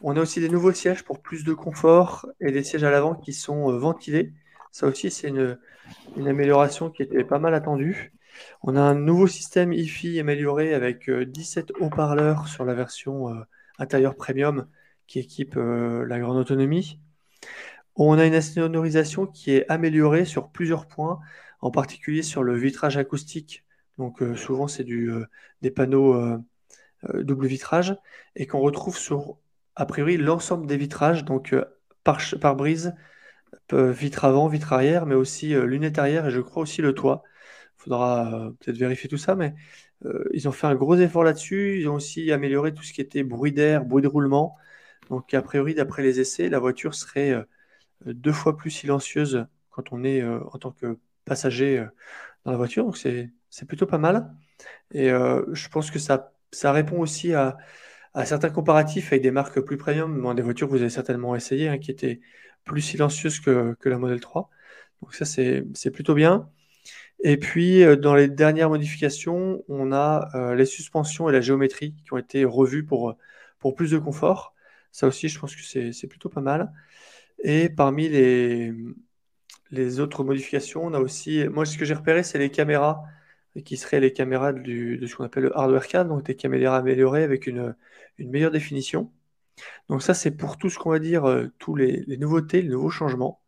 [0.00, 3.14] On a aussi des nouveaux sièges pour plus de confort et des sièges à l'avant
[3.16, 4.32] qui sont ventilés
[4.70, 5.58] ça aussi, c'est une,
[6.16, 8.12] amélioration qui était pas mal attendue.
[8.62, 13.42] On a un nouveau système hi amélioré avec 17 euh, haut-parleurs sur la version euh,
[13.78, 14.66] intérieure premium
[15.06, 17.00] qui équipe euh, la grande autonomie.
[17.96, 21.20] On a une sonorisation qui est améliorée sur plusieurs points,
[21.60, 23.64] en particulier sur le vitrage acoustique.
[23.96, 26.38] Donc souvent c'est des panneaux
[27.12, 27.96] double vitrage
[28.36, 29.38] et qu'on retrouve sur
[29.74, 31.56] a priori l'ensemble des vitrages, donc
[32.04, 32.94] par, par brise,
[33.72, 37.24] vitre avant, vitre arrière, mais aussi lunettes arrière et je crois aussi le toit.
[37.78, 39.54] Faudra euh, peut-être vérifier tout ça, mais
[40.04, 41.80] euh, ils ont fait un gros effort là-dessus.
[41.80, 44.56] Ils ont aussi amélioré tout ce qui était bruit d'air, bruit de roulement.
[45.10, 47.34] Donc, a priori, d'après les essais, la voiture serait
[48.04, 51.84] deux fois plus silencieuse quand on est en tant que passager
[52.44, 52.84] dans la voiture.
[52.84, 54.34] Donc, c'est plutôt pas mal.
[54.92, 57.56] Et je pense que ça, ça répond aussi à,
[58.24, 61.78] certains comparatifs avec des marques plus premium, des voitures que vous avez certainement essayé, hein,
[61.78, 62.20] qui étaient
[62.64, 64.50] plus silencieuse que, la modèle 3.
[65.02, 66.50] Donc ça, c'est plutôt bien.
[67.20, 71.94] Et puis, euh, dans les dernières modifications, on a euh, les suspensions et la géométrie
[72.04, 73.16] qui ont été revues pour,
[73.58, 74.54] pour plus de confort.
[74.92, 76.72] Ça aussi, je pense que c'est plutôt pas mal.
[77.44, 78.72] Et parmi les,
[79.70, 83.02] les autres modifications, on a aussi, moi, ce que j'ai repéré, c'est les caméras
[83.64, 87.24] qui seraient les caméras de ce qu'on appelle le hardware cam, donc des caméras améliorées
[87.24, 87.74] avec une,
[88.18, 89.12] une meilleure définition.
[89.88, 92.90] Donc ça, c'est pour tout ce qu'on va dire, euh, tous les, nouveautés, les nouveaux
[92.90, 93.40] changements.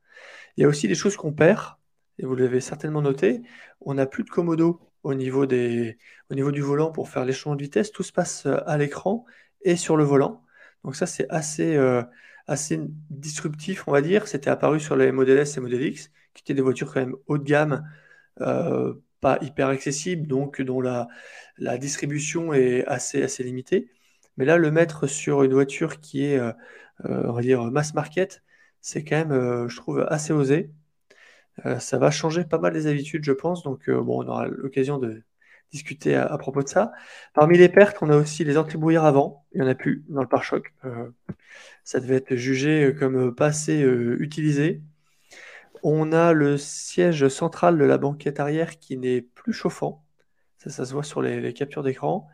[0.57, 1.77] Il y a aussi des choses qu'on perd,
[2.21, 3.43] et vous l'avez certainement noté,
[3.81, 5.97] on n'a plus de commodo au niveau, des,
[6.31, 9.25] au niveau du volant pour faire changements de vitesse, tout se passe euh, à l'écran
[9.63, 10.45] et sur le volant.
[10.85, 12.03] Donc ça, c'est assez, euh,
[12.47, 14.29] assez disruptif, on va dire.
[14.29, 17.17] C'était apparu sur les Model S et Model X, qui étaient des voitures quand même
[17.27, 17.89] haut de gamme,
[18.43, 21.09] euh, pas hyper accessible, donc dont la,
[21.57, 23.91] la distribution est assez, assez limitée.
[24.37, 26.41] Mais là, le mettre sur une voiture qui est,
[27.05, 28.43] on va dire, mass market,
[28.81, 30.71] c'est quand même, je trouve, assez osé.
[31.79, 33.63] Ça va changer pas mal des habitudes, je pense.
[33.63, 35.23] Donc, bon, on aura l'occasion de
[35.73, 36.93] discuter à, propos de ça.
[37.35, 39.47] Parmi les pertes, on a aussi les anti-brouillards avant.
[39.53, 40.75] Il n'y en a plus dans le pare-choc.
[41.85, 44.83] ça devait être jugé comme pas assez utilisé.
[45.83, 50.05] On a le siège central de la banquette arrière qui n'est plus chauffant.
[50.59, 52.29] Ça, ça se voit sur les, captures d'écran.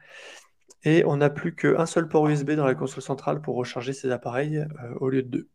[0.84, 4.10] Et on n'a plus qu'un seul port USB dans la console centrale pour recharger ces
[4.10, 5.48] appareils euh, au lieu de deux.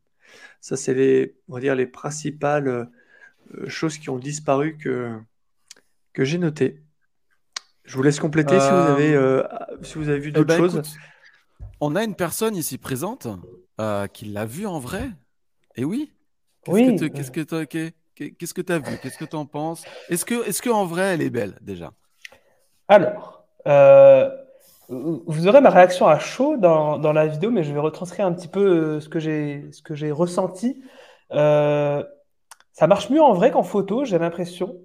[0.61, 2.85] Ça, c'est les, on va dire, les principales euh,
[3.67, 5.17] choses qui ont disparu que,
[6.13, 6.81] que j'ai notées.
[7.83, 9.43] Je vous laisse compléter si, vous avez, euh,
[9.81, 10.81] si vous avez vu eh d'autres ben, choses.
[11.79, 13.27] on a une personne ici présente
[14.13, 15.09] qui l'a vu en vrai.
[15.75, 16.13] Et oui,
[16.67, 16.95] oui.
[17.13, 17.55] Qu'est-ce que tu
[18.71, 18.97] as vu?
[19.01, 19.83] Qu'est-ce que tu en penses?
[20.09, 21.91] Est-ce que, est qu'en vrai, elle est belle déjà?
[22.87, 24.29] Alors, euh,
[24.89, 28.33] vous aurez ma réaction à chaud dans, dans, la vidéo, mais je vais retranscrire un
[28.33, 30.83] petit peu euh, ce que j'ai ressenti.
[31.31, 32.03] Euh,
[32.81, 34.75] ça marche mieux en vrai qu'en photo, j'ai l'impression.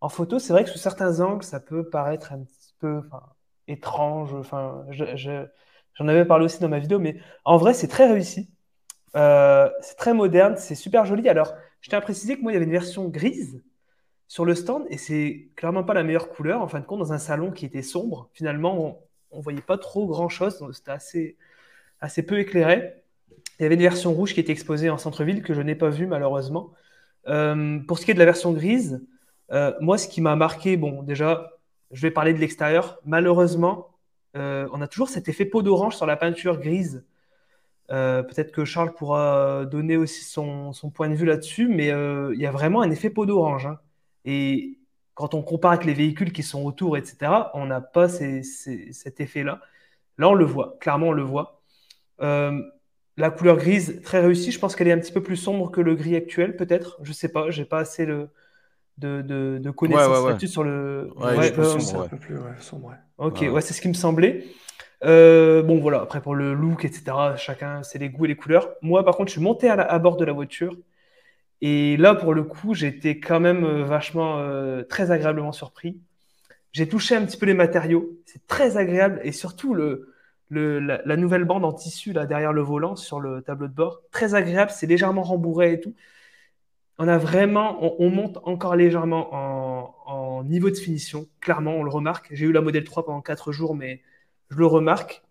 [0.00, 3.02] En photo, c'est vrai que sous certains angles, ça peut paraître un petit peu
[3.68, 4.32] étrange.
[4.32, 4.86] Enfin,
[5.92, 8.48] J'en avais parlé aussi dans ma vidéo, mais en vrai, c'est très réussi.
[9.14, 11.28] Euh, c'est très moderne, c'est super joli.
[11.28, 13.62] Alors, je tiens à préciser que moi, il y avait une version grise
[14.26, 16.62] sur le stand et c'est clairement pas la meilleure couleur.
[16.62, 19.76] En fin de compte, dans un salon qui était sombre, finalement, on, ne voyait pas
[19.76, 21.36] trop grand chose, c'était assez,
[22.00, 23.04] assez peu éclairé.
[23.60, 25.90] Il y avait une version rouge qui était exposée en centre-ville que je n'ai pas
[25.90, 26.72] vue malheureusement.
[27.28, 29.04] Euh, pour ce qui est de la version grise,
[29.52, 31.50] euh, moi, ce qui m'a marqué, bon, déjà,
[31.90, 32.98] je vais parler de l'extérieur.
[33.04, 33.90] Malheureusement,
[34.36, 37.04] on a toujours cet effet peau d'orange sur la peinture grise
[37.90, 42.40] euh, peut-être que Charles pourra donner aussi son, point de vue là-dessus, mais euh, il
[42.40, 43.66] y a vraiment un effet peau d'orange.
[43.66, 43.78] Hein.
[44.24, 44.78] Et
[45.14, 49.60] quand on compare avec les véhicules qui sont autour, etc., on n'a pas cet effet-là.
[50.18, 51.60] Là, on le voit, clairement, on le voit.
[52.20, 52.60] Euh,
[53.16, 54.50] la couleur grise, très réussie.
[54.50, 56.98] Je pense qu'elle est un petit peu plus sombre que le gris actuel, peut-être.
[57.02, 58.28] Je sais pas, j'ai pas assez de,
[58.98, 61.10] de, connaissances là-dessus sur le.
[61.16, 62.94] Ouais, un peu plus sombre.
[63.18, 64.44] Ok, ouais, c'est ce qui me semblait.
[65.04, 67.04] Euh, bon, voilà, après pour le look, etc.,
[67.36, 68.70] chacun, c'est les goûts et les couleurs.
[68.82, 70.76] Moi, par contre, je suis monté à, bord de la voiture.
[71.60, 75.98] Et là, pour le coup, j'étais quand même euh, vachement euh, très agréablement surpris.
[76.72, 78.18] J'ai touché un petit peu les matériaux.
[78.26, 79.20] C'est très agréable.
[79.24, 80.13] Et surtout, le,
[80.60, 84.00] la, nouvelle bande en tissu là, derrière le volant sur le tableau de bord.
[84.10, 84.70] Très agréable.
[84.70, 85.94] C'est légèrement rembourré et tout.
[86.98, 89.34] On a vraiment, on, monte encore légèrement
[90.06, 91.26] en, niveau de finition.
[91.40, 92.28] Clairement, on le remarque.
[92.32, 94.02] J'ai eu la modèle 3 pendant 4 jours, mais
[94.50, 95.24] je le remarque.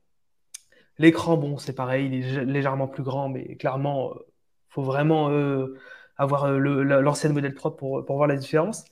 [0.98, 4.26] L'écran, bon, c'est pareil, il est légèrement plus grand, mais clairement, euh,
[4.70, 5.78] faut vraiment euh,
[6.18, 6.60] avoir euh,
[7.02, 8.86] l'ancienne modèle 3 pour, pour voir la différence.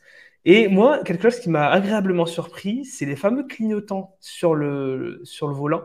[0.46, 5.48] Et moi, quelque chose qui m'a agréablement surpris, c'est les fameux clignotants sur le, sur
[5.48, 5.84] le volant.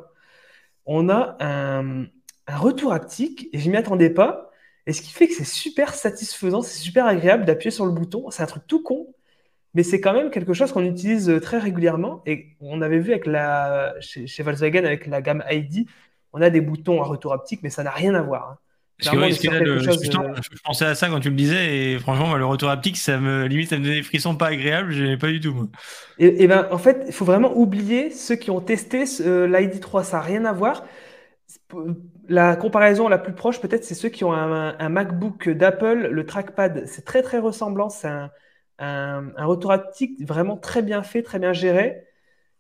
[0.87, 2.07] On a un,
[2.49, 4.51] retour haptique et je m'y attendais pas.
[4.87, 8.31] Et ce qui fait que c'est super satisfaisant, c'est super agréable d'appuyer sur le bouton.
[8.31, 9.15] C'est un truc tout con,
[9.75, 12.23] mais c'est quand même quelque chose qu'on utilise très régulièrement.
[12.27, 15.89] Et on avait vu avec la, chez, Volkswagen avec la gamme ID,
[16.33, 18.51] on a des boutons à retour haptique, mais ça n'a rien à voir.
[18.51, 18.59] Hein.
[18.99, 23.47] Je, pensais à ça quand tu le disais, et franchement, le retour haptique, ça me
[23.47, 25.69] limite, ça me donnait des frissons pas agréables, je n'ai pas du tout.
[26.19, 30.05] Et, ben, en fait, il faut vraiment oublier ceux qui ont testé euh, l'ID 3,
[30.05, 30.85] ça n'a rien à voir.
[32.29, 36.27] La comparaison la plus proche, peut-être, c'est ceux qui ont un, un MacBook d'Apple, le
[36.27, 38.31] trackpad, c'est très très ressemblant, c'est un,
[38.79, 42.05] un, retour haptique vraiment très bien fait, très bien géré,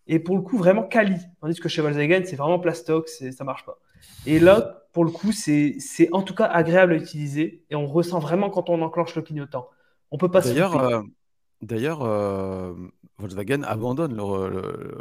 [0.06, 1.16] et pour le coup vraiment quali.
[1.40, 3.78] Tandis que chez Volkswagen, c'est vraiment plastoc, ça marche pas.
[4.26, 5.76] Et là, pour le coup, c'est
[6.12, 9.68] en tout cas agréable à utiliser, et on ressent vraiment quand on enclenche le clignotant.
[10.10, 11.02] On peut pas D'ailleurs, euh,
[11.60, 12.72] D'ailleurs, euh,
[13.18, 14.18] Volkswagen abandonne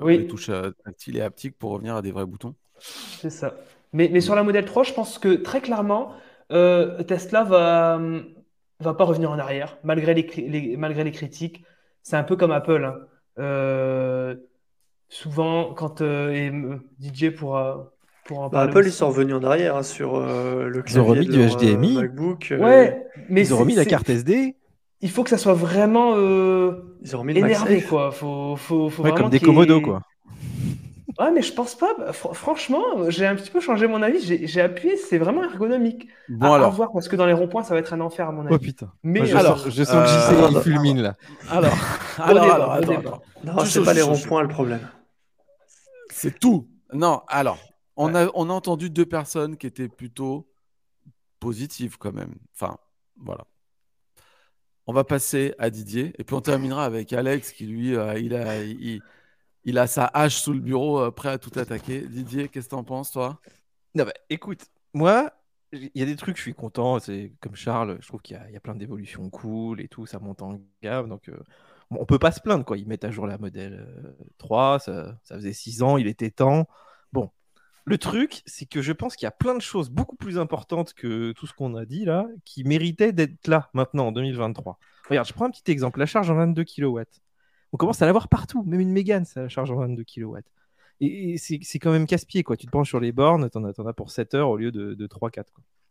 [0.06, 2.56] les touches euh, tactiles et haptiques pour revenir à des vrais boutons.
[2.78, 3.54] C'est ça.
[3.94, 6.12] Mais, mais, sur la modèle 3, je pense que très clairement,
[6.50, 8.02] Tesla va,
[8.82, 11.64] va pas revenir en arrière, malgré les, malgré les critiques.
[12.04, 12.84] C'est un peu comme Apple.
[12.84, 13.00] Hein.
[13.40, 14.36] Euh,
[15.08, 16.52] souvent, quand euh, et
[17.00, 17.58] DJ pour,
[18.26, 20.94] pour en bah, Apple, ils sont revenus en arrière hein, sur euh, le clavier.
[20.94, 21.94] Ils ont remis du HDMI.
[21.96, 24.58] MacBook, ouais, mais ils ont remis la carte SD.
[25.02, 26.16] Il faut que ça soit vraiment
[27.06, 28.12] ils ont remis énervé, quoi.
[28.12, 30.02] Faut, faut, faut comme des Komodo, quoi.
[31.20, 31.94] Ouais, mais je pense pas.
[31.98, 34.20] Bah, franchement, j'ai un petit peu changé mon avis.
[34.46, 36.08] J'ai appuyé, c'est vraiment ergonomique.
[36.28, 36.72] Bon, à, alors.
[36.72, 38.56] voir, parce que dans les ronds-points, ça va être un enfer, à mon avis.
[38.56, 38.92] Oh putain.
[39.04, 41.16] Mais je, alors, sens, je sens que JC euh, fulmine là.
[41.50, 41.74] Alors,
[42.18, 44.82] alors, alors, attends, Non, c'est pas les ronds-points le problème.
[46.10, 46.68] C'est tout.
[46.92, 47.60] Non, alors,
[47.98, 50.48] on, a, on a entendu deux personnes qui étaient plutôt
[51.40, 52.36] positives quand même.
[52.54, 52.78] Enfin,
[53.18, 53.46] voilà.
[54.88, 58.36] On va passer à Didier et puis on terminera avec Alex qui lui, euh, il,
[58.36, 62.02] a, il, a sa hache sous le bureau euh, prêt à tout attaquer.
[62.02, 63.40] Didier, qu'est-ce que t'en penses toi?
[63.96, 65.32] Non, bah, écoute, moi,
[65.72, 67.00] il y a des trucs, je suis content.
[67.00, 70.42] C'est comme Charles, je trouve qu'il y, a plein d'évolutions cool et tout, ça monte
[70.44, 71.10] en gamme.
[71.10, 71.44] Donc, euh,
[71.90, 72.78] on peut pas se plaindre, quoi.
[72.78, 73.88] Ils mettent à jour la modèle
[74.38, 76.68] 3, ça, ça faisait 6 ans, il était temps.
[77.12, 77.32] Bon,
[77.86, 80.94] le truc, c'est que je pense qu'il y a plein de choses beaucoup plus importantes
[80.94, 84.80] que tout ce qu'on a dit là, qui méritaient d'être là maintenant en 2023.
[85.08, 87.02] Regarde, je prends un petit exemple, la charge en 22 kW.
[87.74, 90.38] On commence à l'avoir partout, même une Mégane, ça charge en 22 kW.
[91.00, 92.58] Et, c'est quand même casse-pied, quoi.
[92.58, 95.08] Tu te penches sur les bornes, t'en as, as, pour 7 heures au lieu de,
[95.08, 95.44] 3-4.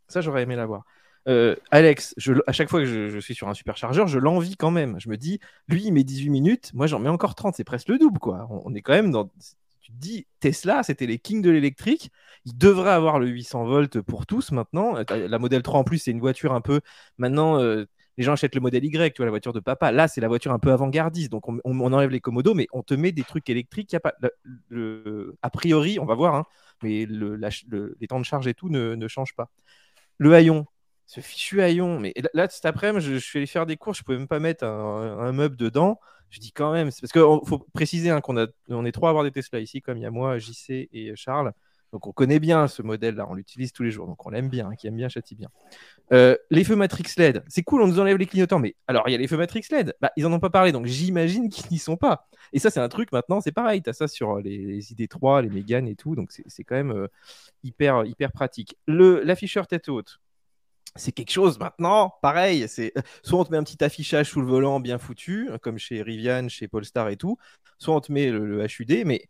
[0.08, 0.84] Ça, j'aurais aimé l'avoir.
[1.28, 2.14] Euh, Alex,
[2.46, 4.98] à chaque fois que je, suis sur un superchargeur, je l'envie quand même.
[4.98, 5.38] Je me dis,
[5.68, 8.48] lui, il met 18 minutes, moi j'en mets encore 30, c'est presque le double, quoi.
[8.50, 9.30] on est quand même dans
[9.84, 12.10] tu te dis, Tesla, c'était les kings de l'électrique.
[12.46, 14.96] Ils devraient avoir le 800 volts pour tous maintenant.
[14.96, 16.80] Euh, la modèle 3 en plus, c'est une voiture un peu.
[17.18, 17.84] Maintenant, euh,
[18.16, 19.92] les gens achètent le modèle Y, tu vois, la voiture de papa.
[19.92, 21.30] Là, c'est la voiture un peu avant-gardiste.
[21.30, 23.94] Donc, on, enlève les commodos, mais on te met des trucs électriques.
[23.94, 26.46] A priori, on va voir, hein,
[26.82, 29.50] mais les temps de charge et tout ne, changent pas.
[30.16, 30.64] Le haillon,
[31.04, 32.00] ce fichu haillon.
[32.00, 34.64] Mais là, cet après-midi, je, suis allé faire des courses, je pouvais même pas mettre
[34.64, 36.00] un meuble dedans.
[36.34, 39.22] Je dis quand même, parce qu'il faut préciser hein, qu'on on est trois à avoir
[39.22, 41.52] des Tesla ici, comme il y a moi, JC et Charles.
[41.92, 44.66] Donc on connaît bien ce modèle-là, on l'utilise tous les jours, donc on l'aime bien,
[44.66, 45.48] hein, qui aime bien châtie bien.
[46.12, 49.12] Euh, les feux Matrix LED, c'est cool, on nous enlève les clignotants, mais alors il
[49.12, 51.70] y a les feux Matrix LED, bah, ils en ont pas parlé, donc j'imagine qu'ils
[51.70, 52.26] n'y sont pas.
[52.52, 55.50] Et ça c'est un truc maintenant, c'est pareil, tu as ça sur les, ID3, les
[55.50, 57.06] Mégane et tout, donc c'est quand même euh,
[57.62, 58.76] hyper, hyper pratique.
[58.88, 60.18] L'afficheur tête haute,
[60.96, 62.92] c'est quelque chose maintenant, pareil, c'est
[63.22, 66.48] soit on te met un petit affichage sous le volant bien foutu, comme chez Rivian,
[66.48, 67.36] chez Polestar et tout,
[67.78, 69.26] soit on te met le, HUD, mais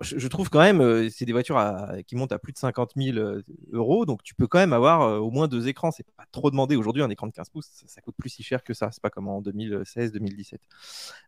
[0.00, 1.62] je, trouve quand même, euh, c'est des voitures
[2.06, 3.42] qui montent à plus de 50 000 euh,
[3.72, 6.50] euros, donc tu peux quand même avoir euh, au moins deux écrans, c'est pas trop
[6.50, 6.76] demandé.
[6.76, 9.10] Aujourd'hui, un écran de 15 pouces, ça, coûte plus si cher que ça, c'est pas
[9.10, 10.56] comme en 2016-2017.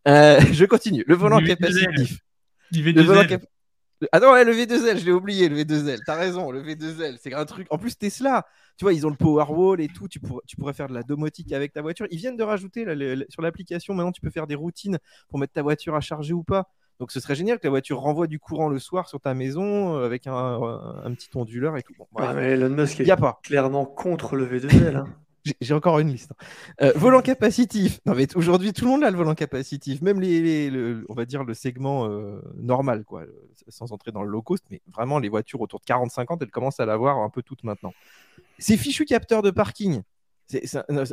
[0.52, 2.20] je continue, le volant capacitif.
[2.70, 3.26] Le volant
[4.10, 6.00] ah non, le V2L, je l'ai oublié, le V2L.
[6.04, 7.66] T'as raison, le V2L, c'est un truc.
[7.70, 8.46] En plus, Tesla,
[8.76, 10.08] tu vois, ils ont le Powerwall et tout.
[10.08, 12.06] Tu, tu pourrais faire de la domotique avec ta voiture.
[12.10, 12.84] Ils viennent de rajouter
[13.28, 14.98] sur l'application, maintenant, tu peux faire des routines
[15.28, 16.68] pour mettre ta voiture à charger ou pas.
[16.98, 19.96] Donc, ce serait génial que la voiture renvoie du courant le soir sur ta maison
[19.96, 21.94] euh, avec un, petit onduleur et tout.
[21.98, 23.10] Bon, mais Elon Musk est
[23.42, 24.96] clairement contre le V2L.
[24.96, 25.06] Hein.
[25.60, 26.32] J'ai encore une liste.
[26.32, 26.44] Hein.
[26.82, 28.00] Euh, volant capacitif.
[28.06, 30.00] Non, mais aujourd'hui, tout le monde a le volant capacitif.
[30.02, 30.70] Même les,
[31.08, 33.24] on va dire le segment euh, normal, quoi,
[33.68, 36.80] sans entrer dans le low cost, mais vraiment les voitures autour de 40-50, elles commencent
[36.80, 37.92] à l'avoir un peu toutes maintenant.
[38.58, 40.02] Ces fichus capteurs de parking.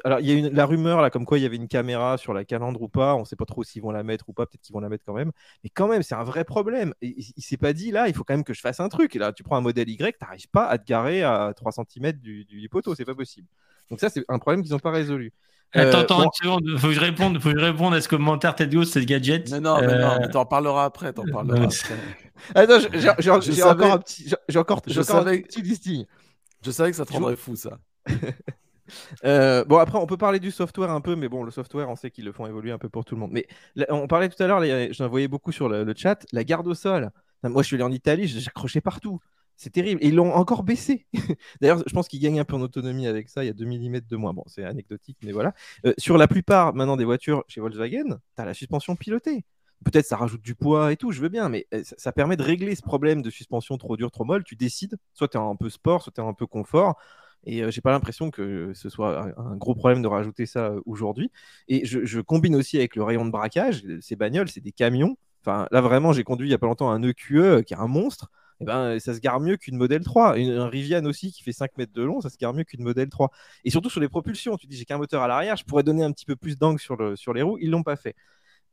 [0.03, 2.17] alors, il y a une, la rumeur là, comme quoi il y avait une caméra
[2.17, 3.15] sur la calandre ou pas.
[3.15, 4.45] On ne sait pas trop s'ils vont la mettre ou pas.
[4.45, 5.31] Peut-être qu'ils vont la mettre quand même.
[5.63, 6.93] Mais quand même, c'est un vrai problème.
[7.01, 8.89] Et, il, ne s'est pas dit là, il faut quand même que je fasse un
[8.89, 9.15] truc.
[9.15, 11.71] Et là, tu prends un modèle Y, tu n'arrives pas à te garer à 3
[11.71, 12.93] cm du poteau.
[12.93, 13.47] C'est pas possible.
[13.89, 15.33] Donc ça, c'est un problème qu'ils n'ont pas résolu.
[15.71, 18.55] Attends, euh, attends, seconde, faut que je réponde, faut que je réponde à ce commentaire
[18.55, 19.51] Ted Ghost, c'est gadget.
[19.51, 21.95] Mais non, mais non, euh, t'en parleras après, t'en parleras après.
[22.55, 22.79] Attends,
[23.19, 26.05] j'ai encore un petit, j'ai encore, je savais, un petit listing.
[26.65, 27.77] Je savais que ça te rendrait fou, ça.
[29.23, 31.95] Euh, bon, après, on peut parler du software un peu, mais bon, le software, on
[31.95, 33.29] sait qu'ils le font évoluer un peu pour tout le monde.
[33.31, 33.45] Mais
[33.87, 36.73] on parlait tout à l'heure, j'en voyais beaucoup sur le, le, chat, la garde au
[36.73, 37.11] sol.
[37.43, 39.19] Moi, je suis allé en Italie, j'ai accroché partout.
[39.59, 40.01] C'est terrible.
[40.01, 41.05] Et ils l'ont encore baissé.
[41.61, 43.43] D'ailleurs, je pense qu'ils gagnent un peu en autonomie avec ça.
[43.43, 44.33] Il y a 2 mm de moins.
[44.33, 45.53] Bon, c'est anecdotique, mais voilà.
[45.85, 49.43] Euh, sur la plupart maintenant des voitures chez Volkswagen, tu as la suspension pilotée.
[49.83, 52.43] Peut-être ça rajoute du poids et tout, je veux bien, mais euh, ça, permet de
[52.43, 54.45] régler ce problème de suspension trop dure, trop molle.
[54.45, 56.95] Tu décides, soit tu es un peu sport, soit tu es un peu confort.
[57.43, 61.31] Et euh, j'ai pas l'impression que ce soit un, gros problème de rajouter ça aujourd'hui.
[61.67, 63.83] Et je, je, combine aussi avec le rayon de braquage.
[63.99, 65.17] Ces bagnoles, c'est des camions.
[65.41, 67.77] Enfin, là, vraiment, j'ai conduit il y a pas longtemps un EQE e, qui est
[67.77, 68.31] un monstre.
[68.61, 70.35] Eh ben, ça se gare mieux qu'une modèle 3.
[70.37, 73.09] un Rivian aussi qui fait 5 mètres de long, ça se gare mieux qu'une modèle
[73.09, 73.31] 3.
[73.63, 76.03] Et surtout sur les propulsions, tu dis j'ai qu'un moteur à l'arrière, je pourrais donner
[76.03, 78.15] un petit peu plus d'angle sur, le, sur les roues, ils l'ont pas fait.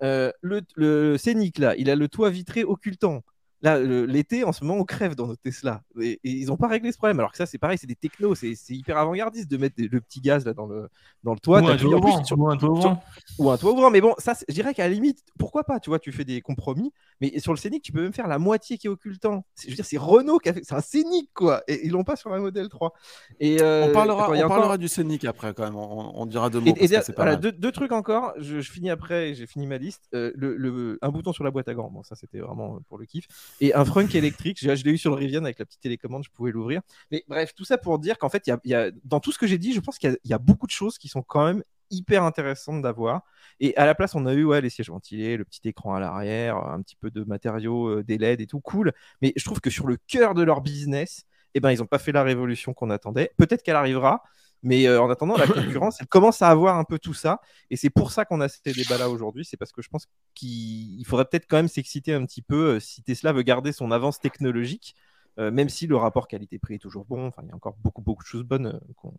[0.03, 3.23] Euh, le, le Scénic, là, il a le toit vitré occultant.
[3.63, 5.83] Là, l'été, en ce moment, on crève dans nos Tesla.
[6.01, 7.19] Et, ils n'ont pas réglé ce problème.
[7.19, 10.21] Alors que ça, c'est pareil, c'est des technos, c'est hyper avant-gardiste de mettre le petit
[10.21, 10.89] gaz là dans le,
[11.25, 11.63] dans le toit.
[11.63, 13.03] Ou un, toit ouvrant, ou un toit ouvrant.
[13.39, 13.91] Ou un toit ouvrant.
[13.91, 16.43] Mais bon, ça, je dirais qu'à la limite, pourquoi pas Tu vois, tu fais des
[16.43, 16.93] compromis.
[17.21, 19.47] Mais sur le Scénic, tu peux même faire la moitié qui est occultant.
[19.63, 20.63] Je veux dire, c'est Renault qui a fait.
[20.63, 21.63] C'est un Scénic, quoi.
[21.67, 22.93] Et ils l'ont pas sur la modèle 3.
[23.41, 25.77] Et, euh, on parlera, on parlera du Scénic après, quand même.
[25.77, 26.75] On, dira deux mots.
[26.77, 28.35] Et, voilà, deux, deux, trucs encore.
[28.39, 30.09] Je, finis après, j'ai fini ma liste.
[30.15, 31.91] Euh, le, un bouton sur la boîte à gants.
[31.91, 33.27] Bon, ça, c'était vraiment pour le kiff.
[33.61, 34.59] Et un frunk électrique.
[34.61, 36.83] Je, l'ai eu sur le Rivian avec la petite télécommande, je pouvais l'ouvrir.
[37.11, 39.59] Mais bref, tout ça pour dire qu'en fait, y, a, dans tout ce que j'ai
[39.59, 42.83] dit, je pense qu'il y, a beaucoup de choses qui sont quand même hyper intéressantes
[42.83, 43.23] d'avoir.
[43.61, 46.01] Et à la place, on a eu ouais, les sièges ventilés, le petit écran à
[46.01, 48.93] l'arrière, un petit peu de matériaux, euh, des LED et tout, cool.
[49.23, 51.25] Mais je trouve que sur le cœur de leur business,
[51.55, 53.33] eh ben, ils n'ont pas fait la révolution qu'on attendait.
[53.39, 54.23] Peut-être qu'elle arrivera,
[54.63, 57.41] Mais euh, en attendant, la concurrence, elle commence à avoir un peu tout ça.
[57.71, 59.45] Et c'est pour ça qu'on a ces débats-là aujourd'hui.
[59.45, 62.81] C'est parce que je pense qu'il faudrait peut-être quand même s'exciter un petit peu euh,
[62.81, 64.95] si Tesla veut garder son avance technologique.
[65.39, 68.01] euh, même si le rapport qualité-prix est toujours bon, enfin, il y a encore beaucoup,
[68.01, 69.13] beaucoup de choses bonnes euh, qu'on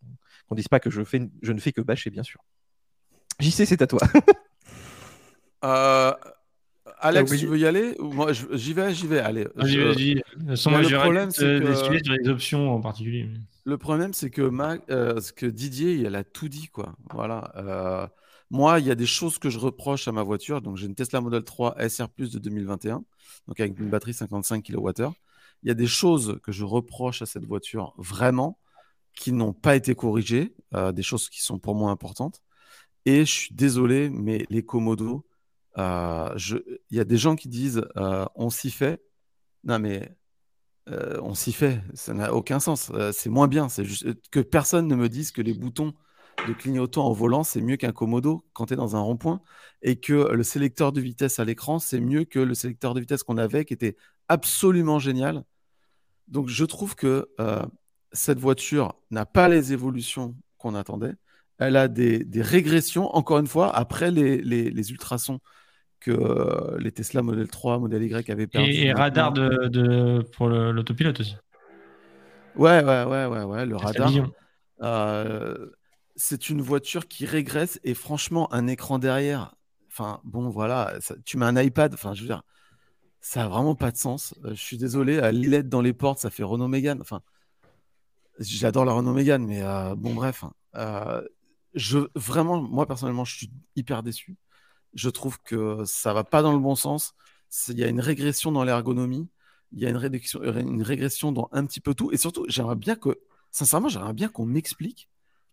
[0.48, 2.42] qu'on dise pas que je, fais, je ne fais que bâcher, bien sûr.
[3.40, 4.00] JC, c'est à toi.
[5.64, 6.14] Euh,
[7.00, 7.40] Alex, oui.
[7.40, 9.20] tu veux y aller moi j'y vais, j'y vais.
[9.20, 9.48] Allez.
[9.58, 13.26] Je- moi, le problème, c'est que- défiler sur les options en particulier.
[13.32, 14.50] mais- Le problème, c'est que,
[14.90, 16.70] euh, Didier, il a tout dit.
[17.14, 17.52] Voilà.
[17.58, 18.08] Euh,
[18.50, 20.62] moi, il y a des choses que je reproche à ma voiture.
[20.62, 23.04] Donc, j'ai une Tesla Model 3 SR Plus de 2021,
[23.46, 25.10] donc avec une batterie 55 kWh.
[25.64, 28.58] Il y a des choses que je reproche à cette voiture vraiment
[29.14, 32.42] qui n'ont pas été corrigées, euh, des choses qui sont pour moi importantes.
[33.06, 34.64] Et je suis désolé, mais les
[36.38, 36.58] je-
[36.90, 37.84] il y a des gens qui disent
[38.36, 39.02] on s'y fait.
[39.66, 40.16] Non, mais
[40.90, 42.92] euh, on s'y fait, ça n'a aucun sens.
[42.94, 43.70] Euh, c'est moins bien.
[43.70, 45.94] C'est juste que personne ne me dise que les boutons
[46.48, 49.42] de clignotant au volant, c'est mieux qu'un Komodo quand tu es dans un rond-point
[49.82, 53.24] et que le sélecteur de vitesse à l'écran, c'est mieux que le sélecteur de vitesse
[53.24, 55.44] qu'on avait qui était absolument génial.
[56.28, 57.66] Donc je trouve que euh,
[58.12, 61.16] cette voiture n'a pas les évolutions qu'on attendait.
[61.58, 65.40] Elle a des, régressions, encore une fois, après les ultrasons
[66.08, 68.70] que euh, les Tesla Model 3, Model Y avaient perdu.
[68.70, 71.36] Et, et radar de, de- pour l'autopilote aussi.
[72.56, 74.12] Ouais, ouais, ouais, ouais, ouais, le radar.
[74.82, 75.70] Euh,
[76.16, 79.56] c'est une voiture qui régresse et franchement, un écran derrière.
[79.92, 81.94] Enfin, bon, voilà, ça- tu mets un iPad.
[81.94, 82.44] Enfin, je veux dire,
[83.20, 84.34] ça a vraiment pas de sens.
[84.46, 85.32] Euh, je suis désolé, à
[85.64, 87.02] dans les portes, ça fait Renault Mégane.
[87.02, 87.22] Enfin,
[88.40, 90.46] j'adore la Renault Mégane, mais euh, bon, bref.
[90.74, 91.22] hein.
[91.74, 94.36] Je, vraiment, moi personnellement, je suis hyper déçu.
[94.94, 97.14] Je trouve que ça va pas dans le bon sens.
[97.70, 99.30] Il y a une régression dans l'ergonomie.
[99.74, 102.12] Il y a une régression, une régression dans un petit peu tout.
[102.12, 103.20] Et surtout, j'aimerais bien que,
[103.52, 105.10] sincèrement, j'aimerais bien qu'on m'explique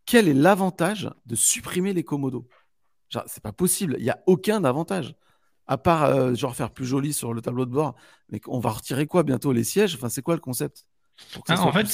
[0.07, 2.47] quel est l'avantage de supprimer les commodos.
[3.26, 3.97] C'est pas possible.
[3.99, 5.14] Il n'y a aucun avantage.
[5.66, 7.95] À part, euh, genre, faire plus joli sur le tableau de bord.
[8.28, 9.53] Mais on va retirer quoi bientôt?
[9.53, 9.95] Les sièges?
[9.95, 10.87] Enfin, c'est quoi le concept?
[11.49, 11.87] Ah, en fait,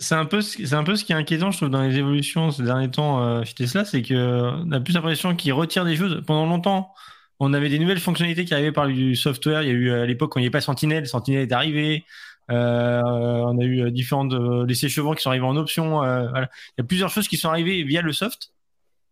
[0.00, 2.50] c'est un peu, ce- un peu ce qui est inquiétant, je trouve, dans les évolutions
[2.50, 6.22] ces derniers temps euh, chez Tesla, c'est qu'on a plus l'impression qu'ils retirent des choses.
[6.26, 6.92] Pendant longtemps,
[7.40, 9.62] on avait des nouvelles fonctionnalités qui arrivaient par du software.
[9.62, 11.52] Il y a eu euh, à l'époque, quand il n'y avait pas Sentinel, Sentinel est
[11.52, 12.04] arrivé.
[12.50, 15.98] Euh, on a eu euh, différentes euh, chevrons qui sont arrivés en option.
[15.98, 16.48] voilà.
[16.76, 18.52] Il y a plusieurs choses qui sont arrivées via le soft.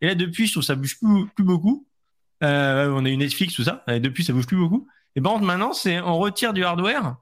[0.00, 1.86] Et là, depuis, je trouve que ça bouge plus, plus beaucoup.
[2.40, 2.46] On
[3.04, 3.82] a eu Netflix, tout ça.
[3.88, 4.86] Et depuis, ça bouge plus beaucoup.
[5.16, 7.16] Et par contre, maintenant, c'est on retire du hardware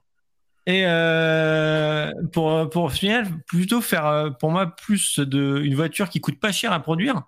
[0.65, 6.21] et euh, pour pour final plutôt faire euh, pour moi plus de une voiture qui
[6.21, 7.23] coûte pas cher à produire,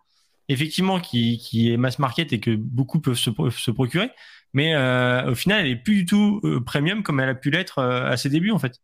[0.49, 4.09] effectivement qui qui est mass market et que beaucoup peuvent se, se procurer,
[4.53, 7.49] mais euh, au final elle est plus du tout euh, premium comme elle a pu
[7.51, 8.79] l'être euh, à ses débuts en fait.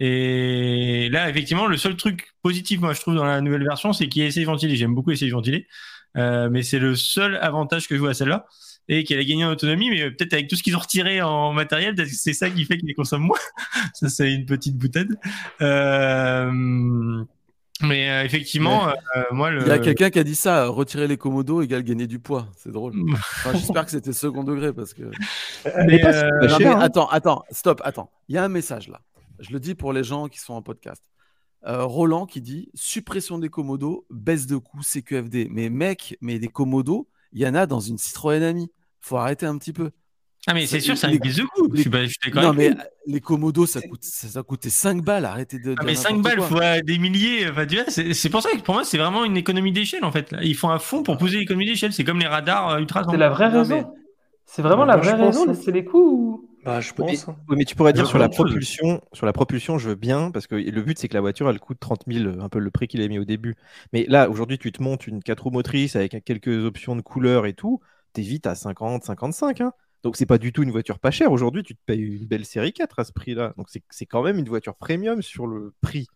[0.00, 4.08] Et là effectivement le seul truc positif moi je trouve dans la nouvelle version c'est
[4.08, 4.74] qu'il a essai ventilé.
[4.76, 5.68] J'aime beaucoup essai ventilé,
[6.16, 8.46] euh, mais c'est le seul avantage que je vois à celle-là
[8.88, 11.52] et qu'elle a gagné en autonomie, mais peut-être avec tout ce qu'ils ont retiré en
[11.52, 13.38] matériel, peut-être que c'est ça qui fait qu'ils consomment moins.
[13.94, 15.18] ça, c'est une petite boutade.
[15.60, 17.24] Euh,
[17.82, 19.62] mais euh, effectivement, euh, moi, le.
[19.62, 22.48] Il y a quelqu'un qui a dit ça, retirer les commodos égale gagner du poids.
[22.56, 22.92] C'est drôle.
[23.12, 25.02] Enfin, J'espère que c'était second degré parce que.
[25.86, 26.78] Mais, euh, Non, mais hein.
[26.80, 28.10] attends, attends, stop, attends.
[28.28, 29.00] Il y a un message là.
[29.40, 31.02] Je le dis pour les gens qui sont en podcast.
[31.64, 35.48] Euh, Roland qui dit suppression des commodos, baisse de coût, CQFD.
[35.50, 38.70] Mais mec, mais des commodos, il y en a dans une Citroën Ami.
[39.00, 39.90] Faut arrêter un petit peu.
[40.46, 41.68] Ah, mais c'est sûr, c'est les- un guise de coup.
[41.72, 42.72] Je suis, je Non, mais
[43.06, 45.24] les commodos, ça, coûte, ça, ça coûtait 5 balles.
[45.24, 45.74] Arrêtez de.
[45.78, 46.46] Ah, mais 5 n'importe balles quoi.
[46.48, 49.24] fois des milliers, enfin, tu vois, c'est c'est pour ça que pour moi, c'est vraiment
[49.24, 50.34] une économie d'échelle en fait.
[50.42, 51.92] Ils font un fond pour poser l'économie d'échelle.
[51.92, 53.04] C'est comme les radars euh, ultra.
[53.08, 53.76] C'est la vraie raison.
[53.76, 53.86] mais-
[54.46, 56.31] C'est vraiment Moi, la vraie raison, laisser les ou...
[56.64, 57.28] Bah, je pense.
[57.28, 57.36] hein.
[57.48, 60.46] oui, mais tu pourrais dire sur la propulsion, sur la propulsion, je veux bien parce
[60.46, 62.86] que le but c'est que la voiture elle coûte 30 000, un peu le prix
[62.88, 63.56] qu'il a mis au début.
[63.92, 67.46] Mais là aujourd'hui tu te montes une 4 roues motrices avec quelques options de couleur
[67.46, 67.80] et tout,
[68.12, 69.60] t'es vite à 50, 55.
[69.60, 69.72] Hein.
[70.04, 71.32] Donc c'est pas du tout une voiture pas chère.
[71.32, 73.54] Aujourd'hui tu te payes une belle série 4 à ce prix-là.
[73.56, 76.06] Donc c'est c'est quand même une voiture premium sur le prix.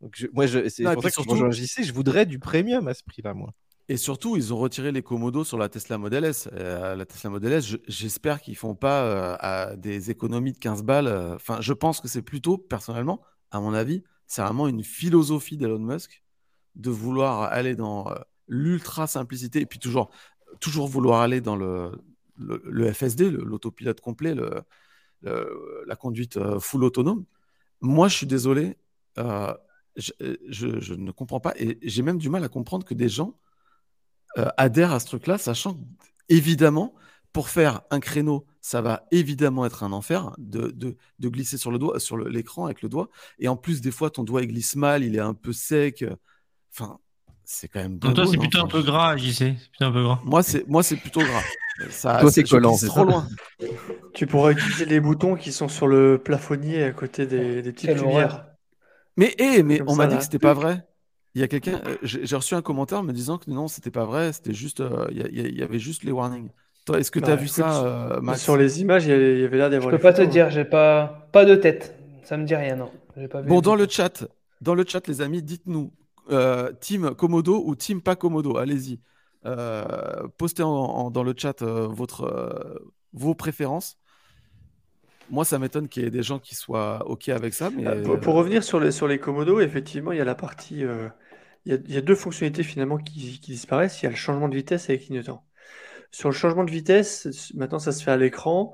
[0.00, 2.94] Donc je- moi je- c'est pour ça que surtout- JC, je voudrais du premium à
[2.94, 3.52] ce prix-là moi.
[3.88, 6.48] Et surtout, ils ont retiré les commodos sur la Tesla Model S.
[6.54, 10.82] Euh, la Tesla Model S, je- j'espère qu'ils font pas euh, des économies de 15
[10.82, 11.06] balles.
[11.06, 13.20] euh, Enfin, je pense que c'est plutôt, personnellement,
[13.50, 16.22] à mon avis, c'est vraiment une philosophie d'Elon Musk
[16.76, 18.10] de vouloir aller dans
[18.48, 20.10] l'ultra simplicité et puis toujours,
[20.60, 21.92] toujours vouloir aller dans le,
[22.36, 24.62] le, FSD, l'autopilote complet, le,
[25.22, 27.24] le- la conduite full autonome.
[27.82, 28.76] Moi, je suis désolé,
[29.96, 33.34] je ne comprends pas et j'ai même du mal à comprendre que des gens
[34.38, 35.78] euh, adhèrent à ce truc-là, sachant
[36.28, 36.94] évidemment,
[37.32, 41.70] pour faire un créneau, ça va évidemment être un enfer de, de, de glisser sur
[41.70, 43.08] le doigt, sur l'écran avec le doigt.
[43.38, 46.04] Et en plus, des fois, ton doigt il glisse mal, il est un peu sec.
[46.72, 46.98] Enfin,
[47.44, 47.98] c'est quand même.
[47.98, 49.32] Donc toi, c'est plutôt un peu gras, JC.
[49.34, 50.20] C'est plutôt un peu gras.
[50.24, 51.42] Moi, c'est moi, c'est plutôt gras.
[51.90, 53.26] Ça, Toi, c'est collant, c'est trop loin.
[54.14, 57.90] Tu pourras utiliser les boutons qui sont sur le plafonnier à côté des, des petites
[57.90, 58.32] Quelle lumières.
[58.32, 58.46] horreur.
[59.16, 60.18] Mais, eh, mais Comme on m'a dit là.
[60.18, 60.86] que c'était pas vrai.
[61.34, 64.04] Il y a quelqu'un, euh, j'ai reçu un commentaire me disant que non, c'était pas
[64.04, 66.50] vrai, c'était juste, euh, il y, avait juste les warnings.
[66.84, 68.42] Toi, est-ce que tu as Bah, vu écoute, ça, euh, Max?
[68.42, 69.12] Sur les images, il y
[69.44, 71.94] avait, l'air Je d'avoir peux les pas te dire, j'ai pas pas de tête.
[72.24, 72.90] Ça me dit rien, non.
[73.16, 74.24] J'ai pas vu Bon, dans le chat,
[74.60, 75.92] dans le chat, les amis, dites-nous,
[76.30, 79.00] euh, team Komodo ou team pas Komodo, allez-y.
[79.46, 82.78] Euh, postez en- en- dans le chat euh, votre, euh,
[83.12, 83.98] vos préférences.
[85.28, 88.02] Moi, ça m'étonne qu'il y ait des gens qui soient OK avec ça, mais Euh,
[88.02, 90.84] Pour, pour revenir sur les, sur les Komodo, effectivement, il y a la partie.
[91.66, 94.00] Il, y a, deux fonctionnalités finalement qui, disparaissent.
[94.02, 95.42] Il y a le changement de vitesse et les.
[96.10, 98.72] Sur le changement de vitesse, maintenant ça se fait à l'écran.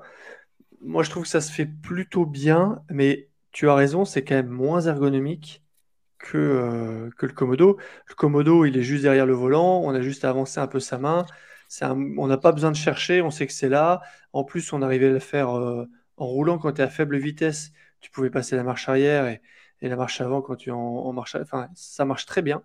[0.81, 4.35] Moi je trouve que ça se fait plutôt bien, mais tu as raison, c'est quand
[4.35, 5.63] même moins ergonomique
[6.19, 7.77] que, euh, que le Komodo.
[8.07, 10.79] Le Komodo, il est juste derrière le volant, on a juste à avancer un peu
[10.79, 11.25] sa main.
[11.81, 14.01] On n'a pas besoin de chercher, on sait que c'est là.
[14.33, 15.87] En plus, on arrivait à le faire euh,
[16.17, 17.71] en roulant quand tu es à faible vitesse.
[18.01, 19.41] Tu pouvais passer la marche arrière et,
[19.81, 21.35] la marche avant quand tu es en, en marche.
[21.35, 22.61] Enfin, ça marche très bien.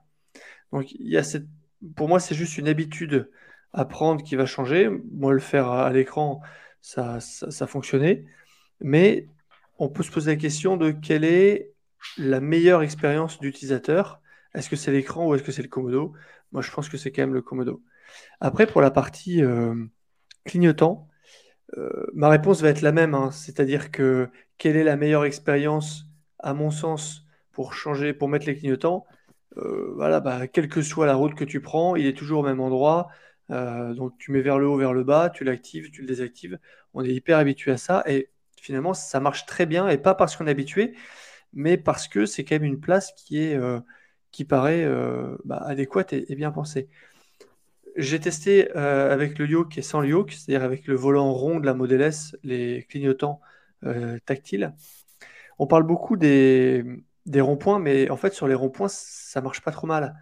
[0.72, 1.46] Donc, il y a cette...
[1.94, 3.30] pour moi, c'est juste une habitude
[3.72, 4.88] à prendre qui va changer.
[5.12, 6.40] Moi, le faire à, l'écran,
[6.80, 8.24] ça, ça, ça fonctionnait.
[8.80, 9.28] Mais
[9.78, 11.72] on peut se poser la question de quelle est
[12.18, 14.20] la meilleure expérience d'utilisateur.
[14.54, 16.14] Est-ce que c'est l'écran ou est-ce que c'est le Komodo?
[16.52, 17.82] Moi, je pense que c'est quand même le Komodo.
[18.40, 19.74] Après, pour la partie euh,
[20.44, 21.08] clignotant,
[21.76, 23.30] euh, ma réponse va être la même, hein.
[23.30, 26.06] C'est-à-dire que quelle est la meilleure expérience,
[26.38, 29.04] à mon sens, pour changer, pour mettre les clignotants?
[29.58, 32.44] Euh, voilà, bah, quelle que soit la route que tu prends, il est toujours au
[32.44, 33.08] même endroit.
[33.50, 36.58] Euh, donc tu mets vers le haut, vers le bas, tu l'actives, tu le désactives.
[36.94, 38.30] On est hyper habitué à ça et
[38.60, 40.94] finalement ça marche très bien et pas parce qu'on est habitué,
[41.52, 43.80] mais parce que c'est quand même une place qui est euh,
[44.32, 44.86] qui paraît
[45.44, 46.88] bah, adéquate et, bien pensée.
[47.96, 51.66] J'ai testé avec le yoke et sans le yoke, c'est-à-dire avec le volant rond de
[51.66, 53.40] la Model S, les clignotants
[54.26, 54.74] tactiles.
[55.58, 56.84] On parle beaucoup des,
[57.26, 60.14] des ronds-points, mais en fait, sur les ronds-points, ça marche pas trop mal.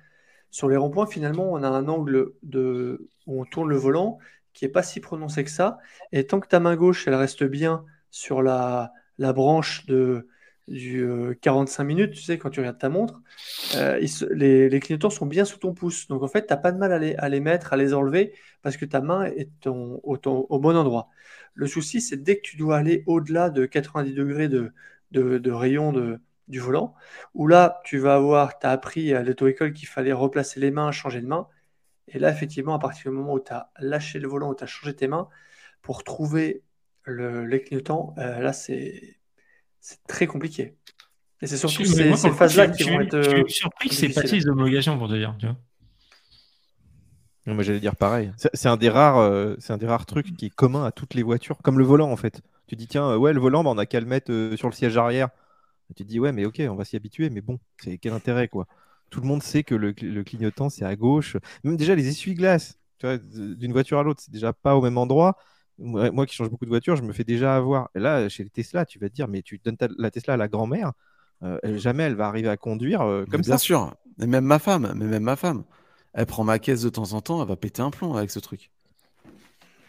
[0.50, 4.18] Sur les ronds-points, finalement, on a un angle de, où on tourne le volant
[4.52, 5.78] qui est pas si prononcé que ça.
[6.12, 10.28] Et tant que ta main gauche, elle reste bien sur la, la branche de,
[10.68, 13.20] du euh, 45 minutes, tu sais, quand tu regardes ta montre,
[13.74, 14.00] euh,
[14.30, 16.08] les, clignotants sont bien sous ton pouce.
[16.08, 18.32] Donc, en fait, tu n'as pas de mal à les, mettre, à les enlever,
[18.62, 21.08] parce que ta main est ton- au bon endroit.
[21.54, 24.72] Le souci, c'est dès que tu dois aller au-delà de 90 degrés de,
[25.10, 26.94] de, de rayon de, du volant,
[27.34, 30.92] où là, tu vas avoir, tu as appris à l'auto-école qu'il fallait replacer les mains,
[30.92, 31.48] changer de main.
[32.08, 34.64] Et là, effectivement, à partir du moment où tu as lâché le volant, où tu
[34.64, 35.28] as changé tes mains,
[35.82, 36.62] pour trouver
[37.04, 39.18] le, les clignotants, euh, là, c'est
[39.80, 40.76] c'est très compliqué.
[41.42, 43.22] Et c'est surtout Je ces, ces phases-là je qui vont je être.
[43.22, 45.34] suis euh, surpris que c'est passé les homologations pour te dire.
[45.38, 45.56] Tu vois.
[47.46, 48.32] Moi, j'allais dire pareil.
[48.54, 51.14] C'est un des rares, euh, c'est un des rares trucs qui est commun à toutes
[51.14, 52.40] les voitures, comme le volant en fait.
[52.66, 54.74] Tu dis tiens, ouais, le volant, bah, on a qu'à le mettre euh, sur le
[54.74, 55.28] siège arrière.
[55.90, 58.12] Et tu te dis ouais, mais ok, on va s'y habituer, mais bon, c'est quel
[58.12, 58.66] intérêt quoi?
[59.10, 61.36] Tout le monde sait que le, cl- le clignotant c'est à gauche.
[61.64, 64.82] Même déjà les essuie-glaces, tu vois, d- d'une voiture à l'autre, c'est déjà pas au
[64.82, 65.36] même endroit.
[65.78, 67.90] Moi, qui change beaucoup de voitures, je me fais déjà avoir.
[67.96, 70.34] Et là, chez les Tesla, tu vas te dire, mais tu donnes ta- la Tesla
[70.34, 70.92] à la grand-mère,
[71.42, 73.58] euh, jamais elle va arriver à conduire euh, Mais comme bien ça.
[73.58, 73.94] sûr.
[74.20, 75.64] Et même ma femme, mais même ma femme,
[76.14, 78.38] elle prend ma caisse de temps en temps, elle va péter un plomb avec ce
[78.38, 78.70] truc.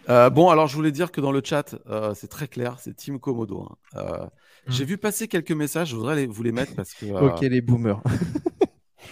[0.09, 1.75] Euh, bon, alors je voulais dire que dans le chat,
[2.13, 3.67] c'est très clair, c'est Team Komodo.
[3.93, 4.29] hein.
[4.67, 7.05] J'ai vu passer quelques messages, je voudrais les- vous les mettre parce que.
[7.05, 8.01] euh, Ok, les boomers.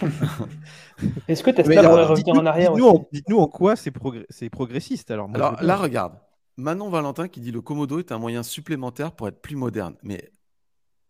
[1.28, 2.72] Est-ce que Tesla pourrait alors, revenir en arrière
[3.12, 5.10] dites-nous en, quoi c'est progr- c'est progressiste.
[5.10, 6.14] Alors, moi, Alors là, regarde.
[6.56, 9.96] Manon Valentin qui dit le Komodo est un moyen supplémentaire pour être plus moderne.
[10.02, 10.30] Mais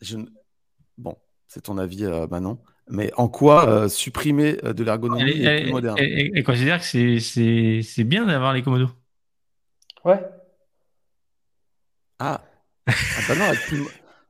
[0.00, 0.26] je ne-
[0.98, 1.16] bon,
[1.48, 2.58] c'est ton avis, euh, Manon.
[2.88, 5.96] Mais en quoi euh, supprimer euh, de l'ergonomie est elle- plus moderne?
[5.98, 8.90] elle- elle- elle considère que c'est- bien d'avoir les commodos.
[10.04, 10.20] Ouais.
[12.18, 12.42] Ah.
[12.86, 12.92] Ah
[13.28, 13.82] bah non, être plus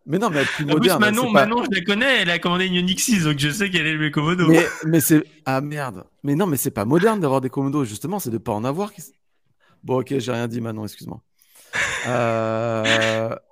[0.07, 0.91] Mais non, mais être plus En plus.
[0.99, 3.71] Manon, pas- Manon, je la connais, elle a commandé une Unix 6, donc je sais
[3.71, 4.47] qu'elle est le commodo.
[4.49, 5.25] Mais, mais c'est.
[5.47, 6.05] Ah merde.
[6.23, 8.93] Mais non, mais c'est pas moderne d'avoir des commodos, justement, c'est de pas en avoir.
[8.93, 9.03] qui-
[9.83, 11.23] Bon, ok, j'ai rien dit, Manon, excuse-moi.
[12.07, 13.35] Euh,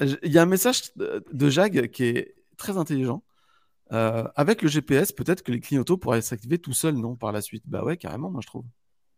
[0.00, 3.22] Il y a un message de Jag qui est très intelligent.
[3.92, 7.40] Euh, avec le GPS, peut-être que les clignotos pourraient s'activer tout seuls, non, par la
[7.40, 7.62] suite?
[7.66, 8.64] Bah ouais, carrément, moi je trouve.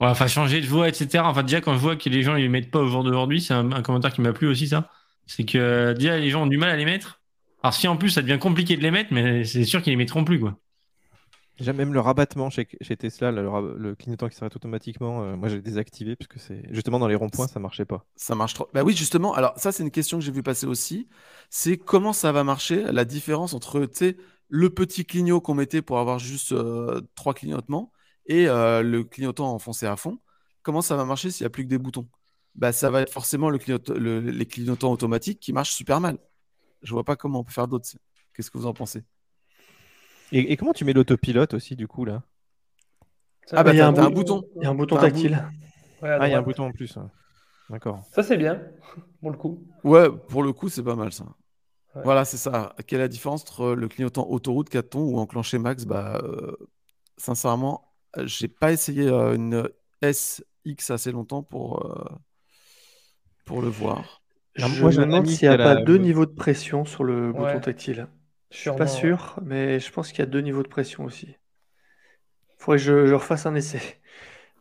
[0.00, 1.24] Ouais, enfin, changer de voix, etc.
[1.24, 3.40] Enfin, déjà, quand je vois que les gens ne les mettent pas au jour d'aujourd'hui,
[3.40, 4.90] c'est un, un commentaire qui m'a plu aussi, ça.
[5.27, 7.20] C'est que déjà, les gens ont du mal à les mettre.
[7.62, 9.97] Alors, si en plus ça devient compliqué de les mettre, mais c'est sûr qu'ils les
[9.97, 10.59] mettront plus, quoi.
[11.59, 15.62] Déjà, même le rabattement chez, chez Tesla, le, clignotant qui s'arrête automatiquement, euh, moi j'ai
[15.62, 18.05] désactivé parce que c'est justement dans les ronds-points, ça marchait pas.
[18.15, 18.69] Ça marche trop.
[18.74, 19.32] Bah oui, justement.
[19.32, 21.09] Alors, ça, c'est une question que j'ai vu passer aussi.
[21.48, 24.16] C'est comment ça va marcher, la différence entre, tu sais,
[24.48, 27.90] le petit clignot qu'on mettait pour avoir juste euh, trois clignotements
[28.27, 30.19] et euh, le clignotant enfoncé à fond,
[30.62, 32.07] comment ça va marcher s'il n'y a plus que des boutons?
[32.56, 33.58] Bah, Ça va être forcément le
[34.30, 36.18] les clignotants automatiques qui marchent super mal.
[36.82, 37.88] Je vois pas comment on peut faire d'autres.
[38.34, 39.04] Qu'est-ce que vous en pensez?
[40.32, 42.22] Et, comment tu mets l'autopilote aussi, du coup, là?
[43.52, 44.42] Ah, bah, il y a un, bouton.
[44.56, 45.40] Il y a un bouton tactile.
[46.02, 46.98] ah, il y a un bouton en plus.
[47.70, 48.02] D'accord.
[48.12, 48.60] Ça, c'est bien,
[49.20, 49.66] pour le coup.
[49.84, 51.26] Ouais, pour le coup, c'est pas mal, ça.
[52.04, 52.74] Voilà, c'est ça.
[52.86, 55.86] Quelle est la différence entre le clignotant autoroute 4 tons ou enclenché max?
[55.86, 56.54] Bah, euh,
[57.16, 59.68] Sincèrement, j'ai pas essayé euh, une
[60.02, 62.04] SX assez longtemps pour, euh,
[63.47, 64.20] pour le voir.
[64.56, 68.09] Je me demande s'il n'y a pas deux niveaux de pression sur le bouton tactile.
[68.51, 71.28] Je suis pas sûr, mais je pense qu'il y a deux niveaux de pression aussi.
[71.28, 73.81] Il faudrait que je, refasse un essai.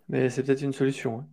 [0.08, 1.20] Mais c'est peut-être une solution.
[1.20, 1.28] Hein.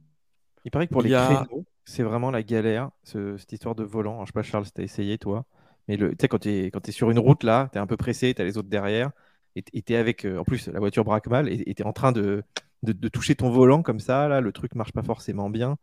[0.65, 4.15] Il paraît que pour les créneaux, c'est vraiment la galère, cette histoire de volant.
[4.15, 5.45] Alors, je sais pas, Charles, si tu as essayé, toi.
[5.89, 8.33] Mais tu sais, quand tu es, sur une route, là, tu es un peu pressé,
[8.35, 9.11] tu as les autres derrière,
[9.57, 10.25] et tu es avec.
[10.25, 12.45] Euh, en plus, la voiture braque mal, et tu es en train de,
[12.83, 15.77] de, toucher ton volant comme ça, là, le truc marche pas forcément bien.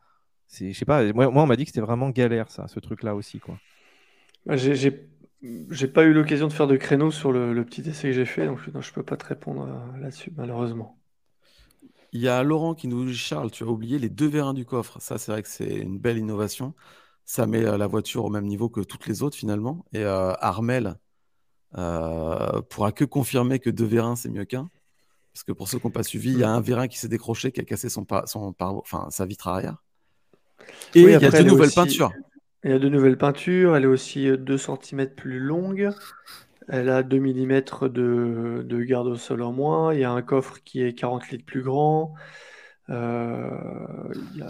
[0.52, 3.16] Je sais pas, moi, moi on m'a dit que c'était vraiment galère, ça, ce truc-là
[3.16, 3.58] aussi, quoi.
[4.46, 8.46] J'ai pas eu l'occasion de faire de créneau sur le, petit essai que j'ai fait,
[8.46, 10.98] donc je peux pas te répondre euh, là-dessus, malheureusement.
[12.12, 14.66] Il y a Laurent qui nous dit Charles, tu as oublié les deux vérins du
[14.66, 15.00] coffre.
[15.00, 16.74] Ça, c'est vrai que c'est une belle innovation.
[17.24, 19.86] Ça met euh, la voiture au même niveau que toutes les autres finalement.
[19.94, 20.96] Et euh, Armel
[21.72, 24.72] pourra que confirmer que deux vérins, c'est mieux qu'un.
[25.34, 27.08] Parce que pour ceux qui n'ont pas suivi, il y a un vérin qui s'est
[27.08, 29.78] décroché, qui a cassé son, son enfin, sa vitre arrière.
[30.95, 32.11] Et il y a deux nouvelles peintures.
[32.64, 35.91] Il y a de nouvelles peintures, elle est aussi 2 euh, cm plus longue.
[36.68, 39.94] Elle a 2 mm de, de garde au sol en moins.
[39.94, 42.14] Il y a un coffre qui est 40 litres plus grand.
[42.90, 43.49] Euh,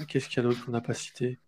[0.07, 1.40] qu'est-ce qu'il y a d'autre qu'on n'a pas cité?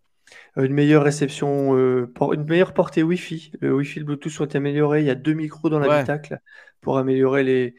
[0.57, 3.51] Euh, Une meilleure réception, une meilleure portée Wi-Fi.
[3.59, 5.01] Le Wi-Fi, le Bluetooth sont améliorés.
[5.01, 6.39] Il y a deux micros dans l'habitacle
[6.79, 7.75] pour améliorer les,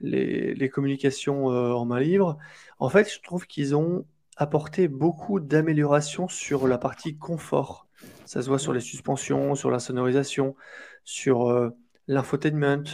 [0.00, 2.36] les, les communications en main libre.
[2.78, 4.04] En fait, je trouve qu'ils ont
[4.36, 7.86] apporté beaucoup d'améliorations sur la partie confort.
[8.24, 10.56] Ça se voit sur les suspensions, sur la sonorisation,
[11.04, 11.70] sur euh,
[12.08, 12.84] l'infotainment.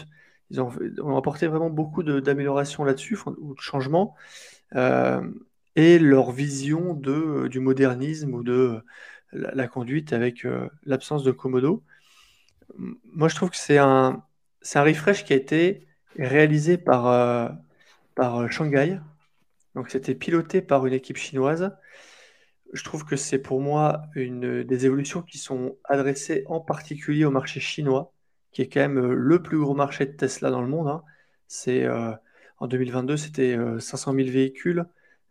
[0.51, 4.15] Ils ont, apporté vraiment beaucoup d'améliorations là-dessus, ou de changements.
[4.75, 5.21] Euh,
[5.77, 8.83] et leur vision euh, du modernisme ou de
[9.33, 10.45] la, conduite avec
[10.85, 11.85] l'absence de Komodo.
[12.77, 14.25] Moi, je trouve que c'est un,
[14.75, 15.87] un refresh qui a été
[16.17, 17.57] réalisé par
[18.51, 18.99] Shanghai.
[19.75, 21.73] Donc, c'était piloté par une équipe chinoise
[22.73, 27.31] je trouve que c'est pour moi une des évolutions qui sont adressées en particulier au
[27.31, 28.13] marché chinois,
[28.53, 30.89] qui est quand même euh, le plus gros marché de Tesla dans le monde.
[30.89, 31.03] Hein.
[31.49, 32.13] C'est euh,
[32.59, 34.85] en 2022, c'était 500 euh, 000 véhicules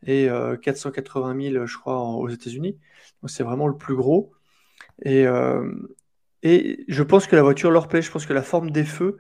[0.06, 0.30] et
[0.62, 2.80] 480 000, je crois, aux États-Unis.
[3.22, 4.32] Donc c'est vraiment le plus gros.
[5.04, 5.26] Et,
[6.42, 8.02] et je pense que la voiture leur plaît.
[8.02, 9.18] Je pense que la forme des feux,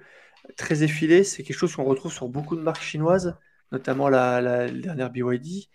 [0.55, 3.37] très effilée, c'est quelque chose qu'on retrouve sur beaucoup de marques chinoises,
[3.71, 5.69] notamment la, la dernière BYD.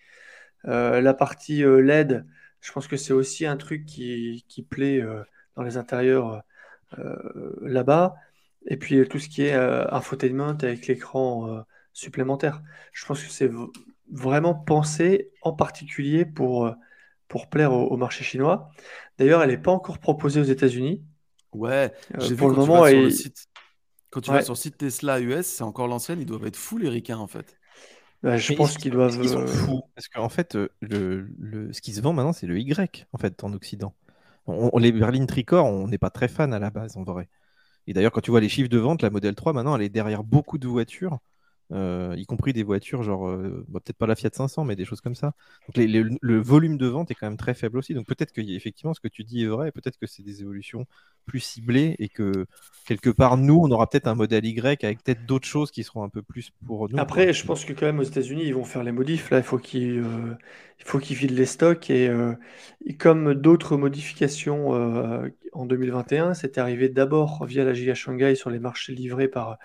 [0.67, 2.25] Euh, la partie euh, LED,
[2.61, 5.23] je pense que c'est aussi un truc qui, plaît euh,
[5.57, 6.43] dans les intérieurs
[7.61, 8.15] là-bas.
[8.67, 12.63] Et puis tout ce qui est infotainment avec l'écran supplémentaire.
[12.93, 13.51] Je pense que c'est
[14.11, 16.73] vraiment pensé en particulier pour,
[17.29, 18.71] pour plaire au, marché chinois.
[19.19, 21.03] D'ailleurs, elle n'est pas encore proposée aux États-Unis.
[21.53, 22.87] Ouais, j'ai pour le moment.
[22.87, 23.49] sur le site...
[24.11, 26.87] Quand tu vas sur le site Tesla US, c'est encore l'ancienne, ils doivent être full
[26.87, 27.59] ricains en fait.
[28.25, 29.19] Bah, je pense qu'ils doivent.
[29.23, 29.83] Ils sont euh, fous.
[29.95, 33.19] Parce qu'en fait, euh, le, le, ce qui se vend maintenant, c'est le Y, en
[33.19, 33.95] fait, en Occident.
[34.47, 37.29] On, les berlines Tricor, on n'est pas très fan à la base, en vrai.
[37.87, 39.91] Et d'ailleurs, quand tu vois les chiffres de vente, la Model 3, maintenant, elle est
[39.91, 41.21] derrière beaucoup de voitures.
[41.73, 45.01] Euh, y compris des voitures genre, euh, peut-être pas la Fiat 500, mais des choses
[45.01, 45.33] comme ça.
[45.67, 47.95] Donc le volume de vente est quand même très faible aussi.
[47.95, 50.87] Donc peut-être que effectivement ce que tu dis est vrai, peut-être que c'est des évolutions
[51.25, 52.47] plus ciblées et que
[52.87, 56.03] quelque part nous on aura peut-être un modèle Y avec peut-être d'autres choses qui seront
[56.03, 56.99] un peu plus pour nous.
[56.99, 59.31] Après, je pense que quand même aux États-Unis ils vont faire les modifs.
[59.31, 60.37] Là, il faut qu'ils euh,
[60.85, 62.11] faut qu'ils vident les stocks et,
[62.99, 64.69] comme d'autres modifications
[65.53, 69.59] en 2021, c'est arrivé d'abord via la Giga Shanghai sur les marchés livrés par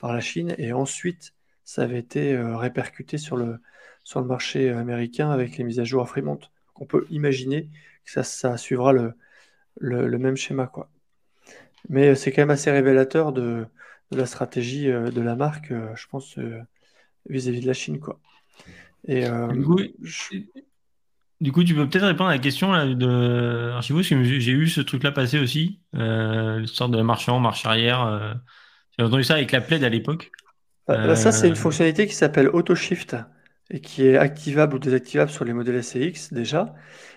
[0.00, 1.32] par la Chine et ensuite
[1.64, 3.58] ça avait été euh, répercuté sur le,
[4.04, 6.38] sur le marché américain avec les mises à jour à Fremont.
[6.76, 7.70] on peut imaginer
[8.04, 9.14] que ça, ça suivra le,
[9.80, 10.66] le, même schéma.
[10.66, 10.90] Quoi.
[11.88, 13.66] Mais euh, c'est quand même assez révélateur de,
[14.10, 16.38] de, la stratégie euh, de la marque, je pense,
[17.28, 17.98] vis-à-vis de la Chine.
[17.98, 18.20] Quoi.
[19.06, 19.26] Et,
[21.40, 24.52] du, coup, tu peux peut-être répondre à la question là, de Archivos, parce que j'ai
[24.52, 28.38] eu ce truc-là passer aussi, euh, sorte de marche avant, marche arrière.
[28.98, 30.30] J'ai entendu ça avec la plaide à l'époque.
[30.88, 33.16] Bah, ça, c'est une euh, fonctionnalité qui s'appelle AutoShift
[33.70, 36.74] et qui est activable ou désactivable sur les modèles SCX déjà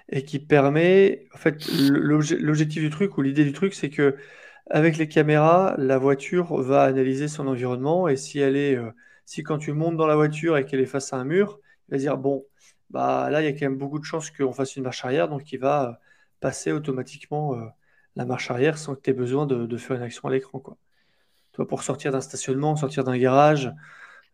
[0.10, 4.16] et qui permet, en fait, l'objectif du truc ou l'idée du truc, c'est que
[4.70, 8.92] avec les caméras, la voiture va analyser son environnement et si elle est, euh,
[9.26, 11.94] si quand tu montes dans la voiture et qu'elle est face à un mur, il
[11.94, 12.46] va dire bon,
[12.90, 15.30] bah là il y a quand même beaucoup de chances qu'on fasse une marche arrière,
[15.30, 15.94] donc il va euh,
[16.40, 17.68] passer automatiquement euh,
[18.16, 20.78] la marche arrière sans que tu aies besoin de, faire une action à l'écran, quoi.
[21.58, 23.74] Toi, pour sortir d'un stationnement, sortir d'un garage,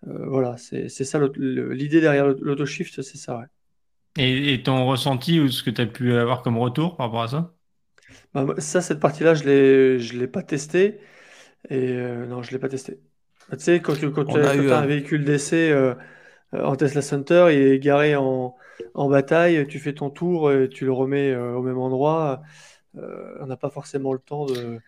[0.06, 3.46] voilà, c'est ça l'idée derrière l'autoshift, c'est ça, ouais.
[4.18, 7.28] Et, ton ressenti ou ce que tu as pu avoir comme retour par rapport à
[7.28, 7.54] ça?
[8.34, 11.00] Bah, ça, cette partie-là, je l'ai, je l'ai pas testé.
[11.70, 13.00] Et euh, non, je l'ai pas testé.
[13.50, 15.96] Bah, tu sais, quand, quand tu as, un véhicule d'essai euh,
[16.54, 18.56] en Tesla Center, il est garé en,
[18.94, 22.44] en bataille, tu fais ton tour, et tu le remets euh, au même endroit.
[22.96, 24.80] on n'a pas forcément le temps de.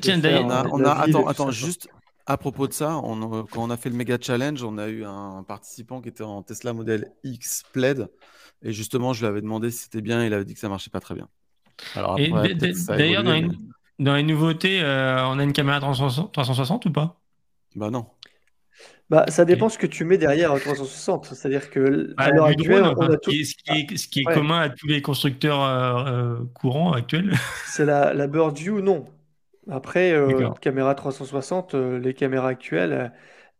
[0.00, 1.88] Tiens, d'ailleurs, on a, attends, attends, juste
[2.26, 5.04] à propos de ça, on, quand on a fait le méga challenge, on a eu
[5.04, 8.08] un participant qui était en Tesla Model X Plaid,
[8.62, 10.90] et justement, je lui avais demandé si c'était bien, il avait dit que ça marchait
[10.90, 11.28] pas très bien.
[11.94, 13.24] D'ailleurs,
[13.98, 17.20] dans, les nouveautés, euh, on a une caméra 360, ou pas?
[17.76, 18.06] Bah non.
[19.10, 21.26] Bah, ça dépend ce que tu mets derrière 360.
[21.26, 23.30] C'est-à-dire que à l'heure actuelle, on a tout...
[23.30, 27.34] ce qui est, commun à tous les constructeurs euh, euh, courants actuels.
[27.66, 29.06] C'est la, la Bird View, non.
[29.70, 30.14] Après,
[30.60, 33.12] caméra 360, les caméras actuelles,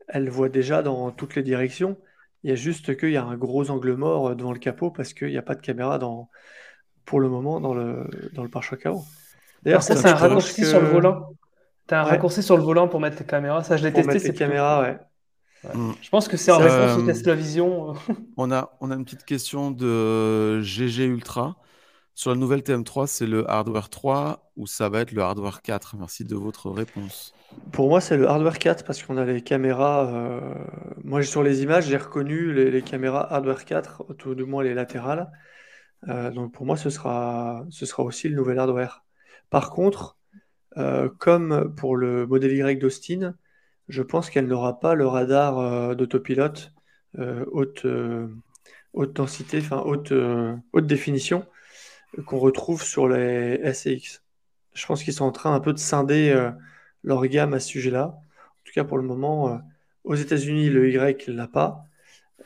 [0.09, 1.97] elles voient déjà dans toutes les directions.
[2.43, 5.15] Il y a juste qu'il y a un gros angle mort devant le capot parce
[5.15, 6.29] qu'il n'y a pas de caméra dans,
[7.07, 9.05] pour le moment dans le, dans le pare-choc avant.
[9.63, 11.31] D'ailleurs, ça, c'est un raccourci sur le volant.
[11.89, 13.63] Tu as un raccourci sur le volant pour mettre tes caméras.
[13.65, 14.19] Ça, je l'ai testé.
[14.19, 14.99] C'est caméras, ouais.
[15.75, 15.93] Mm.
[16.03, 17.95] Je pense que c'est en réponse au Tesla Vision.
[18.37, 21.57] on, a, on a une petite question de GG Ultra.
[22.17, 25.97] Sur la nouvelle TM3, c'est le hardware 3 ou ça va être le hardware 4
[25.99, 27.35] Merci de votre réponse.
[27.73, 30.07] Pour moi, c'est le hardware 4 parce qu'on a les caméras.
[30.15, 30.55] Euh...
[31.03, 35.29] Moi, sur les images, j'ai reconnu les, caméras hardware 4, tout du moins les latérales.
[36.09, 39.05] Euh, donc pour moi, ce sera, ce sera aussi le nouvel hardware.
[39.51, 40.17] Par contre,
[40.77, 43.35] euh, comme pour le modèle Y d'Austin,
[43.89, 46.73] je pense qu'elle n'aura pas le radar d'autopilote
[47.19, 47.87] haute,
[48.93, 50.13] haute densité, enfin haute,
[50.73, 51.45] haute définition
[52.27, 54.23] qu'on retrouve sur les SX.
[54.75, 56.51] Je pense qu'ils sont en train un peu de scinder
[57.03, 58.05] leur gamme à ce sujet-là.
[58.07, 59.61] En tout cas, pour le moment,
[60.05, 61.87] aux États-Unis, le Y ne l'a pas.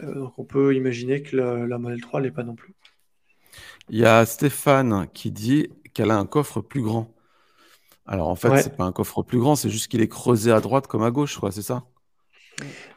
[0.03, 2.75] donc on peut imaginer que la modèle 3 ne l'est pas non plus.
[3.89, 7.15] Il y a Stéphane qui dit qu'elle a un coffre plus grand.
[8.07, 10.61] Alors en fait, c'est pas un coffre plus grand, c'est juste qu'il est creusé à
[10.61, 11.85] droite comme à gauche, quoi, c'est ça?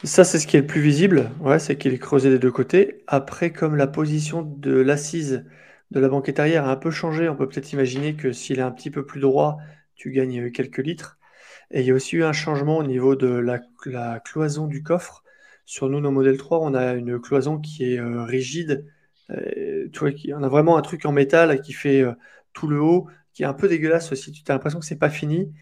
[0.03, 2.51] Ça, c'est ce qui est le plus visible, ouais, c'est qu'il est creusé des deux
[2.51, 3.03] côtés.
[3.07, 5.45] Après, comme la position de l'assise
[5.91, 8.63] de la banquette arrière a un peu changé, on peut peut-être imaginer que s'il est
[8.63, 9.57] un petit peu plus droit,
[9.95, 11.19] tu gagnes quelques litres.
[11.69, 13.59] Et il y a aussi eu un changement au niveau de la,
[14.19, 15.23] cloison du coffre.
[15.65, 18.85] Sur nous, nos modèles 3, on a une cloison qui est euh, rigide
[19.29, 22.11] euh, tu vois, on a vraiment un truc en métal qui fait euh,
[22.51, 24.31] tout le haut, qui est un peu dégueulasse aussi.
[24.31, 25.53] Tu as l'impression que c'est pas fini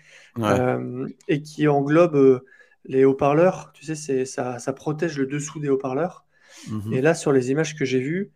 [1.28, 2.42] et qui englobe
[2.86, 3.72] les haut-parleurs.
[3.74, 6.26] Tu sais, ça, ça protège le dessous des haut-parleurs.
[6.70, 6.94] Mhm.
[6.94, 8.32] Et là, sur les images que j'ai vues,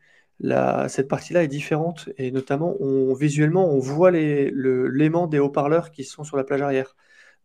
[0.87, 6.23] cette partie-là est différente et notamment on, visuellement on voit l'aimant des haut-parleurs qui sont
[6.23, 6.95] sur la plage arrière.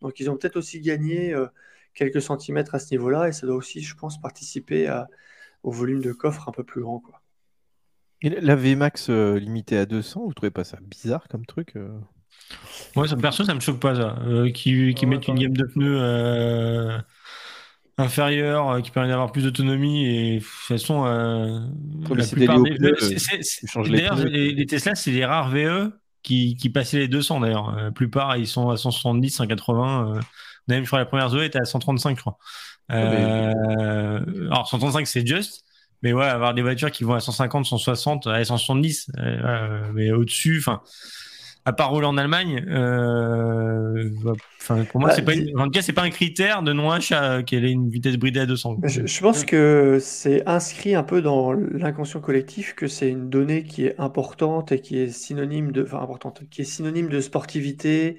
[0.00, 1.34] Donc ils ont peut-être aussi gagné
[1.94, 4.88] quelques centimètres à ce niveau-là et ça doit aussi, je pense, participer
[5.62, 7.00] au volume de coffre un peu plus grand.
[7.00, 7.20] Quoi.
[8.22, 11.88] Et la VMAX euh, limitée à 200, vous trouvez pas ça bizarre comme truc euh?
[12.96, 14.18] Moi, ça, perso, ça me choque pas ça.
[14.26, 17.00] Euh, qui, qui mettent une gamme de pneus
[17.98, 22.78] inférieure, qui permet d'avoir plus d'autonomie et de toute façon, la plupart des
[23.90, 25.92] D'ailleurs, les, Tesla, c'est les rares VE
[26.22, 27.74] qui, qui passaient les 200 d'ailleurs.
[27.76, 30.20] La plupart, ils sont à 170, 180.
[30.68, 32.38] même, je crois, la première Zoé était à 135, je crois.
[32.88, 33.52] Ah,
[34.50, 35.64] alors, 135, c'est juste.
[36.02, 40.58] Mais ouais, avoir des voitures qui vont à 150, 160, à 170, euh, mais au-dessus,
[40.60, 40.80] enfin,
[41.68, 44.08] à part rouler en Allemagne, euh,
[44.58, 47.42] enfin, pour moi, bah, c'est pas en tout cas, c'est pas un critère de non-achat
[47.42, 48.78] qu'elle ait une vitesse bridée à 200.
[48.84, 53.84] Je, pense que c'est inscrit un peu dans l'inconscient collectif que c'est une donnée qui
[53.84, 58.18] est importante et qui est synonyme de, enfin, importante, qui est synonyme de sportivité.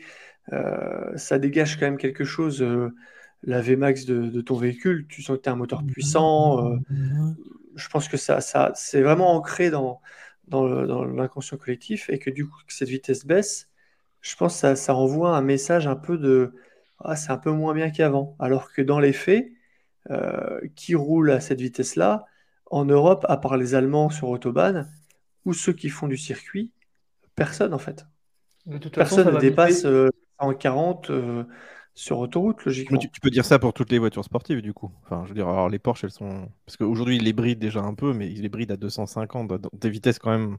[0.54, 2.64] Euh, ça dégage quand même quelque chose.
[3.42, 6.78] la Vmax de, de, ton véhicule, tu sens que tu as un moteur puissant
[7.76, 10.02] je pense que ça, ça c'est vraiment ancré dans,
[10.50, 13.70] dans l'inconscient collectif et que du coup, que cette vitesse baisse,
[14.22, 16.54] je pense que ça, ça envoie un message un peu de
[17.00, 18.36] ah, c'est un peu moins bien qu'avant.
[18.40, 19.52] Alors que dans les faits,
[20.10, 22.26] euh, qui roulent à cette vitesse-là,
[22.72, 24.90] en Europe, à part les Allemands sur Autobahn,
[25.46, 26.72] ou ceux qui font du circuit,
[27.36, 28.06] personne en fait.
[28.94, 31.12] personne ne dépasse euh, en 40
[32.00, 32.98] sur autoroute, logiquement.
[32.98, 34.90] Tu, peux dire ça pour toutes les voitures sportives, du coup.
[35.04, 36.48] Enfin, je veux dire, alors les Porsche, elles sont.
[36.66, 39.90] Parce qu'aujourd'hui, ils les brident déjà un peu, mais ils les brident à 250, des
[39.90, 40.58] vitesses quand même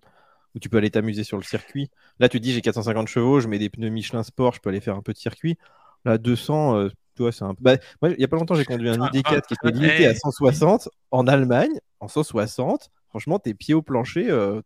[0.54, 1.88] où tu peux aller t'amuser sur le circuit.
[2.18, 4.68] Là, tu te dis j'ai 450 chevaux, je mets des pneus Michelin Sport, je peux
[4.68, 5.56] aller faire un peu de circuit.
[6.04, 7.62] Là, 200, euh, tu vois, c'est un peu.
[7.62, 10.14] Bah, moi, il n'y a pas longtemps, j'ai conduit un ID4 qui était limité à
[10.14, 11.72] 160 en Allemagne.
[12.00, 14.30] En 160, franchement, tes pieds au plancher.
[14.30, 14.60] euh,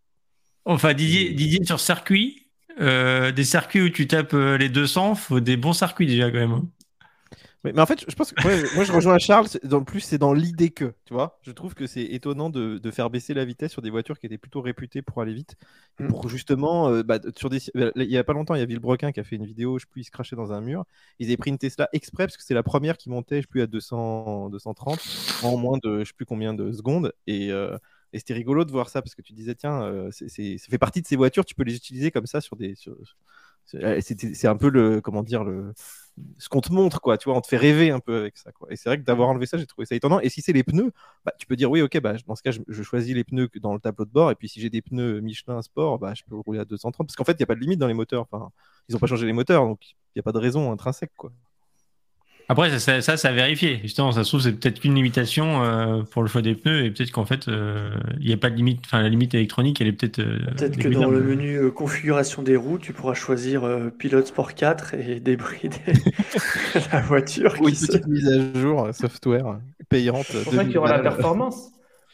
[0.65, 2.44] Enfin, Didier, Didier sur circuit,
[2.81, 6.39] euh, des circuits où tu tapes euh, les 200, faut des bons circuits déjà quand
[6.39, 6.53] même.
[6.53, 6.69] hein.
[7.65, 9.47] Mais, mais en fait, je pense que ouais, moi je rejoins Charles.
[9.63, 11.39] Dans le plus, c'est dans l'idée que, tu vois.
[11.43, 14.27] Je trouve que c'est étonnant de, de faire baisser la vitesse sur des voitures qui
[14.27, 15.57] étaient plutôt réputées pour aller vite.
[15.99, 16.09] Mm.
[16.09, 18.67] pour justement, euh, bah, sur des, bah, il y a pas longtemps, il y a
[18.67, 20.85] Villebrequin qui a fait une vidéo, je plus, il se crachait dans un mur.
[21.19, 23.63] Ils avaient pris une Tesla exprès parce que c'est la première qui montait, je plus,
[23.63, 25.01] à 200, 230
[25.41, 27.13] en moins de, je sais plus combien de secondes.
[27.27, 27.79] Et, euh,
[28.15, 30.79] et c'était rigolo de voir ça parce que tu disais, tiens, euh, c'est- ça fait
[30.79, 32.75] partie de ces voitures, tu peux les utiliser comme ça sur des.
[32.77, 32.97] sur-
[33.67, 35.73] c'est c'est- un peu le, comment dire, le,
[36.39, 37.19] ce qu'on te montre, quoi.
[37.19, 38.69] Tu vois, on te fait rêver un peu avec ça, quoi.
[38.71, 40.21] Et c'est vrai que d'avoir enlevé ça, j'ai trouvé ça étonnant.
[40.21, 40.93] Et si c'est les pneus,
[41.25, 43.49] bah, tu peux dire oui, ok, bah, dans ce cas, je, je choisis les pneus
[43.63, 44.31] dans le tableau de bord.
[44.31, 47.07] Et puis si j'ai des pneus Michelin Sport, bah, je peux rouler à 230.
[47.09, 48.27] Parce qu'en fait, il n'y a pas de limite dans les moteurs.
[48.89, 51.33] Ils n'ont pas changé les moteurs, donc il n'y a pas de raison intrinsèque, quoi.
[52.49, 53.81] Après, ça, ça, ça, c'est à vérifier.
[53.83, 56.91] Justement, ça se trouve, c'est peut-être qu'une limitation euh, pour le choix des pneus et
[56.91, 57.91] peut-être qu'en fait, euh,
[58.21, 58.83] il n'y a pas de limite.
[58.85, 60.19] Enfin, la limite électronique, elle est peut-être.
[60.21, 64.27] euh, Peut-être que dans le menu euh, configuration des roues, tu pourras choisir euh, pilote
[64.27, 65.79] sport 4 et débrider
[66.93, 67.87] la voiture Ou qui une se...
[67.87, 69.57] petite mise à jour euh, software euh,
[69.89, 70.27] payante.
[70.27, 71.71] C'est pour ça qu'il y aura la performance.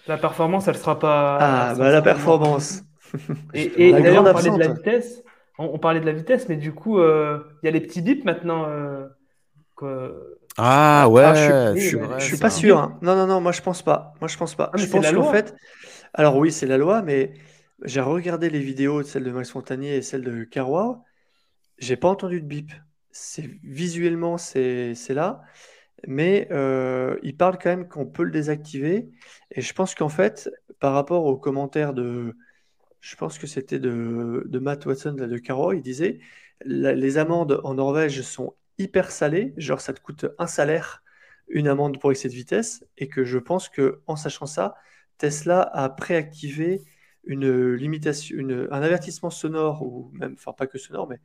[0.07, 1.36] La performance, elle sera pas.
[1.40, 2.82] Ah, bah la performance.
[3.55, 5.23] Et, d'ailleurs, on parlait de la vitesse.
[5.59, 8.02] On, on parlait de la vitesse, mais du coup, euh, il y a les petits
[8.02, 8.66] bips maintenant.
[9.81, 12.78] Que- Ah ouais, Ah, je suis- oui, Je pas sûr.
[12.78, 12.98] hein.
[13.02, 14.15] Non, non, non, moi je pense pas.
[14.20, 14.70] Moi je pense pas.
[14.73, 15.55] Ah, je c'est pense la qu'en fait,
[16.15, 17.35] alors oui, c'est la loi, mais
[17.85, 21.02] j'ai regardé les vidéos, celle de Max Fontanier et celle de Carrois.
[21.78, 22.73] J'ai pas entendu de bip.
[23.12, 25.43] C'est visuellement c'est c'est là,
[26.09, 29.11] mais euh, il parle quand même qu'on peut le désactiver.
[29.52, 30.51] Et je pense qu'en fait,
[30.81, 32.36] par rapport aux commentaires de,
[33.01, 36.20] je pense que c'était de, de Matt Watson là, de Carrois, il disait
[36.65, 41.02] la- les amendes en Norvège sont hyper salées, genre ça te coûte un salaire
[41.48, 44.77] une amende pour excès de vitesse, et que je pense que en sachant ça,
[45.19, 46.82] Tesla a préactivé
[47.24, 48.36] une limitation,
[48.70, 51.20] un avertissement sonore ou même, enfin pas que sonore, mais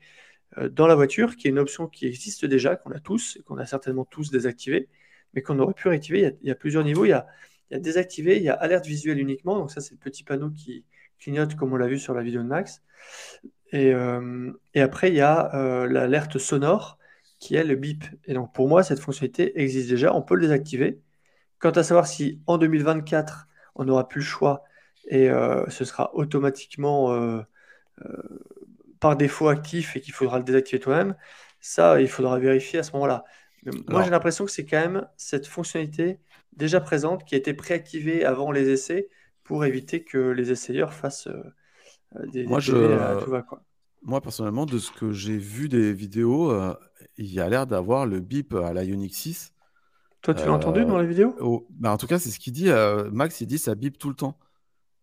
[0.57, 3.57] euh, dans la voiture, qui est une option qui existe déjà, qu'on a tous, qu'on
[3.57, 4.90] a certainement tous désactivé,
[5.34, 6.36] mais qu'on aurait pu réactiver.
[6.41, 7.06] Il y a, plusieurs niveaux.
[7.06, 7.27] Il y a,
[7.72, 9.57] désactivé, il y a alerte visuelle uniquement.
[9.57, 10.86] Donc ça, c'est le petit panneau qui
[11.19, 12.82] clignote, comme on l'a vu sur la vidéo de Max.
[13.72, 16.98] Et, euh, après, il y a euh, l'alerte sonore,
[17.45, 18.03] qui est le bip.
[18.26, 20.13] Et donc pour moi, cette fonctionnalité existe déjà.
[20.15, 21.01] On peut le désactiver.
[21.59, 24.63] Quant à savoir si en 2024, on n'aura plus le choix
[25.09, 27.41] et euh, ce sera automatiquement euh,
[28.05, 28.23] euh,
[28.99, 31.15] par défaut actif et qu'il faudra le désactiver toi-même,
[31.59, 33.26] ça, il faudra vérifier à ce moment-là.
[33.88, 36.19] Moi, j'ai l'impression que c'est quand même cette fonctionnalité
[36.53, 39.09] déjà présente qui a été préactivée avant les essais
[39.43, 41.27] pour éviter que les essayeurs fassent
[42.34, 43.61] des, Moi, je- PV à tout va, quoi.
[44.03, 46.51] Moi, personnellement, de ce que j'ai vu des vidéos,
[47.17, 49.53] il y a l'air d'avoir le bip à la Ioniq 6.
[50.21, 51.35] Toi, tu l'as Euh, entendu dans la vidéo?
[51.39, 52.69] au- bah, en tout cas, c'est ce qu'il dit.
[52.69, 54.37] euh, Max, il dit ça bip tout le temps.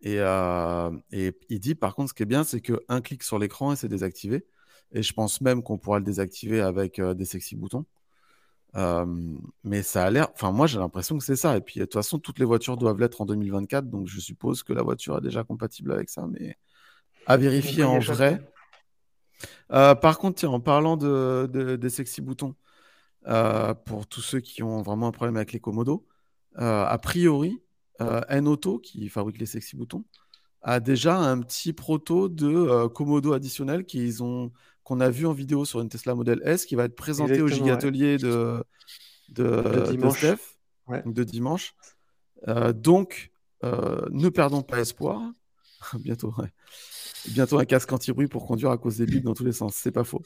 [0.03, 3.39] Et, euh, et il dit, par contre, ce qui est bien, c'est qu'un clic sur
[3.39, 4.47] l'écran et c'est désactivé.
[4.93, 7.87] Et je pense même qu'on pourra le désactiver avec euh, des sexy boutons.
[8.75, 9.07] Euh,
[9.65, 10.29] mais ça a l'air.
[10.35, 11.57] Enfin, moi, j'ai l'impression que c'est ça.
[11.57, 13.89] Et puis, de toute façon, toutes les voitures doivent l'être en 2024.
[13.91, 16.27] Donc, je suppose que la voiture est déjà compatible avec ça.
[16.29, 16.57] Mais
[17.27, 18.43] à vérifier en vrai.
[19.73, 22.55] Euh, par contre, tiens, en parlant de, de- des sexy boutons,
[23.27, 26.07] euh, pour tous ceux qui ont vraiment un problème avec les Komodo,
[26.59, 27.63] euh, a priori,
[28.29, 30.05] N-Auto, qui fabrique les sexy boutons,
[30.63, 34.51] a déjà un petit proto de Komodo additionnel qu'ils ont,
[34.83, 37.47] qu'on a vu en vidéo sur une Tesla Model S qui va être présenté au
[37.47, 37.53] ouais.
[37.53, 38.63] giga-atelier de,
[39.29, 40.19] de, de dimanche.
[40.19, 40.39] Steph,
[40.89, 41.03] Ouais.
[41.07, 41.75] de dimanche.
[42.75, 43.31] Donc,
[43.63, 45.23] ne perdons pas espoir.
[46.01, 46.49] Bientôt, ouais.
[47.29, 49.75] Bientôt un casque anti-bruit pour conduire à cause des bips dans tous les sens.
[49.77, 50.23] C'est pas faux.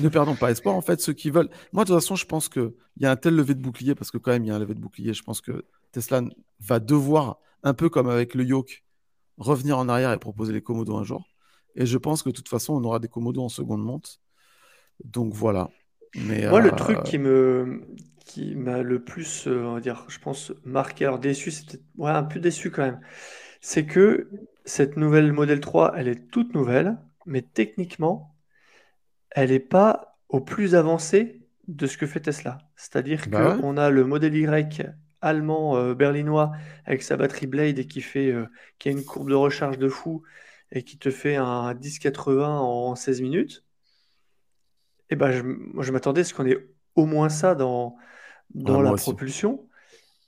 [0.00, 0.74] ne perdons pas espoir.
[0.74, 1.48] En fait, ceux qui veulent.
[1.72, 4.10] Moi, de toute façon, je pense qu'il y a un tel levé de bouclier, parce
[4.10, 5.14] que quand même, il y a un levé de bouclier.
[5.14, 6.22] Je pense que Tesla
[6.60, 8.84] va devoir, un peu comme avec le Yoke,
[9.38, 11.28] revenir en arrière et proposer les Komodo un jour.
[11.74, 14.20] Et je pense que de toute façon, on aura des Komodo en seconde monte.
[15.04, 15.70] Donc voilà.
[16.14, 17.82] Mais, Moi, le euh, truc qui me
[18.24, 22.10] qui m'a le plus, euh, on va dire, je pense, marqué, alors déçu, c'était ouais,
[22.10, 23.00] un peu déçu quand même,
[23.62, 24.30] c'est que
[24.66, 28.36] cette nouvelle Model 3, elle est toute nouvelle, mais techniquement,
[29.30, 32.58] elle n'est pas au plus avancé de ce que fait Tesla.
[32.76, 33.62] C'est-à-dire Bah ouais.
[33.62, 36.52] qu'on a le Model Y allemand euh, berlinois
[36.84, 38.46] avec sa batterie Blade et qui fait euh,
[38.78, 40.22] qui a une courbe de recharge de fou
[40.72, 43.64] et qui te fait un 1080 en 16 minutes.
[45.10, 47.96] Et ben je, moi, je m'attendais à ce qu'on ait au moins ça dans,
[48.54, 49.14] dans Ouais, la aussi.
[49.14, 49.68] propulsion.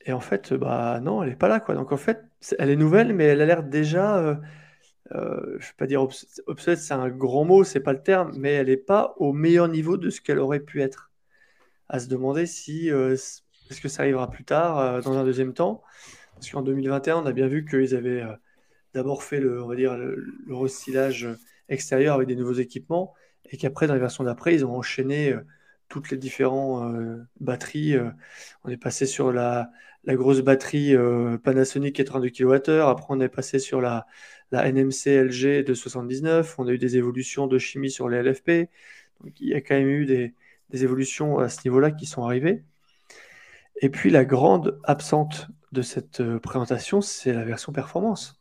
[0.06, 1.74] Et en fait, bah non, elle n'est pas là, quoi.
[1.77, 2.24] Donc en fait,
[2.59, 4.35] elle est nouvelle, mais elle a l'air déjà euh,
[5.12, 6.03] euh, je ne vais pas dire
[6.47, 9.69] obsolète, c'est un grand mot, c'est pas le terme, mais elle n'est pas au meilleur
[9.69, 11.11] niveau de ce qu'elle aurait pu être.
[11.89, 15.83] À se demander si euh, est-ce que ça arrivera plus tard, dans un deuxième temps?
[16.35, 18.25] Parce qu'en 2021, on a bien vu qu'ils avaient
[18.95, 20.16] d'abord fait le, on va dire, le,
[20.47, 21.39] le,
[21.69, 23.15] extérieur avec des nouveaux équipements,
[23.51, 25.35] et qu'après, dans les versions d'après, ils ont enchaîné
[25.89, 26.95] toutes les différentes
[27.41, 27.97] batteries.
[28.65, 29.71] on est passé sur la,
[30.06, 30.94] la grosse batterie
[31.43, 34.06] Panasonic 82 kWh, après on est passé sur la
[34.55, 38.70] la NMC LG de 79, on a eu des évolutions de chimie sur les LFP.
[39.20, 40.35] Donc il y a quand même eu des,
[40.72, 42.64] évolutions à ce niveau-là qui sont arrivées.
[43.81, 48.40] Et puis la grande absente de cette euh, présentation, c'est la version performance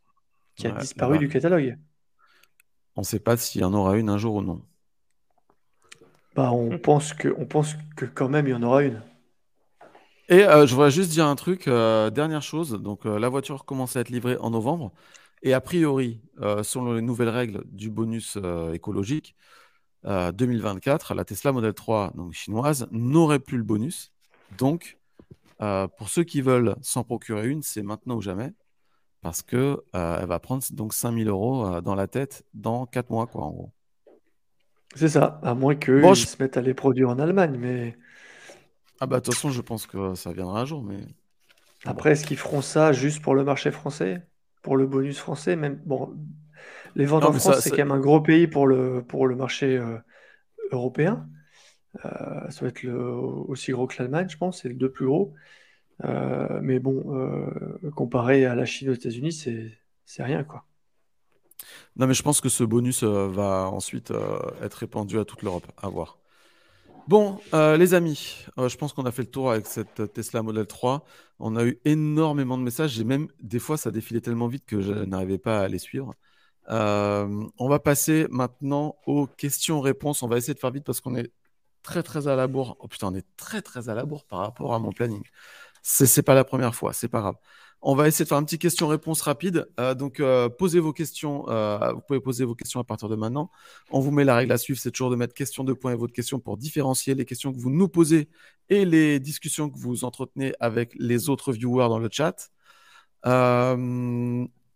[0.56, 1.77] qui a disparu du catalogue.
[2.95, 4.61] On ne sait pas s'il y en aura une un jour ou non.
[6.35, 9.02] Bah, on, pense que, on pense que quand même il y en aura une.
[10.30, 12.72] Et euh, je voudrais juste dire un truc, euh, dernière chose.
[12.72, 14.91] Donc la voiture commence à être livrée en novembre.
[15.44, 19.36] Et a priori, euh, selon les nouvelles règles du bonus euh, écologique,
[20.06, 24.12] 2024, euh, la Tesla Model 3 donc chinoise n'aurait plus le bonus.
[24.58, 24.98] Donc,
[25.60, 28.52] pour ceux qui veulent s'en procurer une, c'est maintenant ou jamais,
[29.22, 33.44] parce que elle va prendre donc 5000 euros dans la tête dans 4 mois, quoi,
[33.44, 33.72] en gros.
[34.95, 37.98] C'est ça, à moins qu'ils se mettent à les produire en Allemagne, mais...
[39.04, 41.02] Ah bah de toute façon, je pense que ça viendra un jour, mais...
[41.84, 44.26] Après, est-ce qu'ils feront ça juste pour le marché français?
[44.62, 45.58] Pour le bonus français.
[45.58, 46.16] Même, bon,
[46.96, 49.76] les ventes en France, c'est quand même un gros pays pour le, pour le marché
[49.78, 49.98] euh,
[50.72, 51.28] européen.
[52.06, 55.06] Euh, ça va être le, aussi gros que l'Allemagne, je pense, c'est le deux plus
[55.06, 55.34] gros.
[56.06, 57.04] Euh, mais bon,
[57.94, 59.34] comparé à la Chine aux États-Unis,
[60.06, 60.64] c'est rien, quoi.
[61.98, 64.14] Non, mais je pense que ce bonus va ensuite
[64.62, 65.68] être répandu à toute l'Europe.
[65.82, 66.20] À voir.
[67.08, 70.42] Bon, euh, les amis, euh, je pense qu'on a fait le tour avec cette Tesla
[70.42, 71.04] Model 3.
[71.40, 72.92] On a eu énormément de messages.
[72.92, 76.14] J'ai même des fois, ça défilait tellement vite que je n'arrivais pas à les suivre.
[76.70, 80.24] Euh, on va passer maintenant aux questions-réponses.
[80.24, 81.32] On va essayer de faire vite parce qu'on est
[81.84, 82.78] très très à la bourre.
[82.80, 85.24] Oh putain, on est très très à la bourre par rapport à mon planning.
[85.82, 87.36] C'est pas la première fois, c'est pas grave.
[87.85, 89.68] On va essayer de faire un petit question-réponse rapide.
[89.77, 91.49] Euh, donc, euh, posez vos questions.
[91.49, 93.51] Euh, vous pouvez poser vos questions à partir de maintenant.
[93.91, 95.95] On vous met la règle à suivre, c'est toujours de mettre question de points et
[95.95, 98.30] votre question pour différencier les questions que vous nous posez
[98.69, 102.51] et les discussions que vous entretenez avec les autres viewers dans le chat.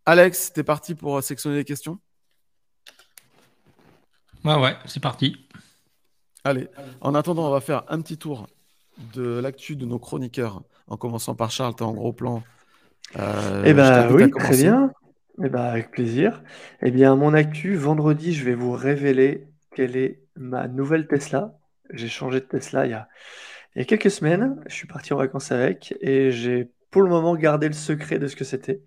[0.06, 2.00] Alex, t'es parti pour sectionner les questions?
[4.44, 5.48] Ouais, ouais, c'est parti.
[6.44, 6.68] Allez,
[7.00, 8.48] en attendant, on va faire un petit tour
[9.14, 12.44] de l'actu de nos chroniqueurs, en commençant par Charles, tu en gros plan
[13.16, 14.92] euh, eh bien oui, très bien.
[15.44, 16.44] Eh ben, avec plaisir.
[16.82, 21.58] Eh bien, mon actu, vendredi, je vais vous révéler quelle est ma nouvelle Tesla.
[21.94, 23.08] J'ai changé de Tesla il y a,
[23.76, 24.62] il y a quelques semaines.
[24.68, 28.28] Je suis parti en vacances avec et j'ai pour le moment gardé le secret de
[28.28, 28.82] ce que c'était.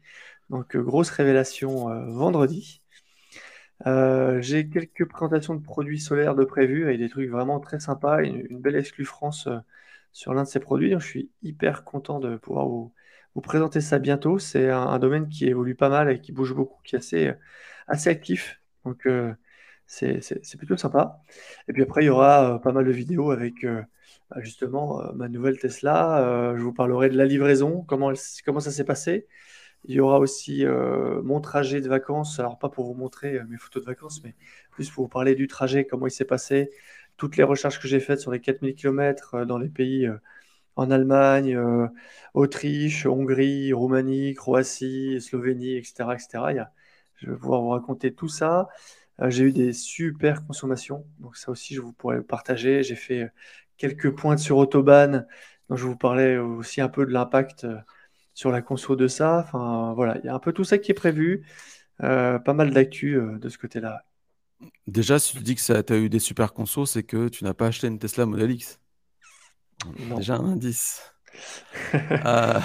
[0.51, 2.83] Donc, euh, grosse révélation euh, vendredi.
[3.87, 8.45] j'ai quelques présentations de produits solaires de prévu avec des trucs vraiment très sympas, une,
[8.51, 9.49] une belle exclue France
[10.13, 10.91] sur l'un de ces produits.
[10.91, 12.93] Donc, je suis hyper content de pouvoir vous,
[13.35, 14.39] vous présenter ça bientôt.
[14.39, 17.33] C'est un, domaine qui évolue pas mal et qui bouge beaucoup, qui est assez,
[17.87, 18.61] assez actif.
[18.85, 19.35] Donc, euh,
[19.87, 21.21] c'est plutôt sympa.
[21.69, 23.83] Et puis après, il y aura euh, pas mal de vidéos avec euh,
[24.31, 26.55] bah, justement ma nouvelle Tesla.
[26.57, 28.13] je vous parlerai de la livraison, comment,
[28.45, 29.27] comment ça s'est passé.
[29.85, 30.65] Il y aura aussi
[31.23, 32.39] mon trajet de vacances.
[32.39, 34.35] Alors, pas pour vous montrer mes photos de vacances, mais
[34.71, 36.71] plus pour vous parler du trajet, comment il s'est passé,
[37.17, 40.07] toutes les recherches que j'ai faites sur les 4000 km dans les pays
[40.81, 41.87] en Allemagne, euh,
[42.35, 46.15] Autriche, Hongrie, Roumanie, Croatie, Slovénie, etc.
[46.15, 46.71] etc.
[47.17, 48.69] je vais pouvoir vous raconter tout ça.
[49.21, 52.83] Euh, j'ai eu des super consommations, donc ça aussi je vous pourrais partager.
[52.83, 53.29] J'ai fait euh,
[53.77, 55.27] quelques points sur Autobahn,
[55.69, 57.67] dont je vous parlais aussi un peu de l'impact
[58.35, 59.41] sur la conso de ça.
[59.47, 61.47] Enfin voilà, il y a un peu tout ça qui est prévu.
[61.99, 64.05] pas mal d'actu de ce côté-là.
[64.87, 67.55] Déjà, si tu dis que tu as eu des super consos, c'est que tu n'as
[67.55, 68.81] pas acheté une Tesla Model X.
[70.17, 71.03] Déjà un indice.
[71.95, 72.59] Euh,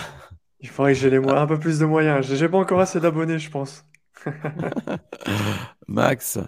[0.60, 2.26] Il faudrait que j'ai les un peu plus de moyens.
[2.26, 3.86] J'ai pas encore assez d'abonnés, je pense.
[5.88, 6.40] Max,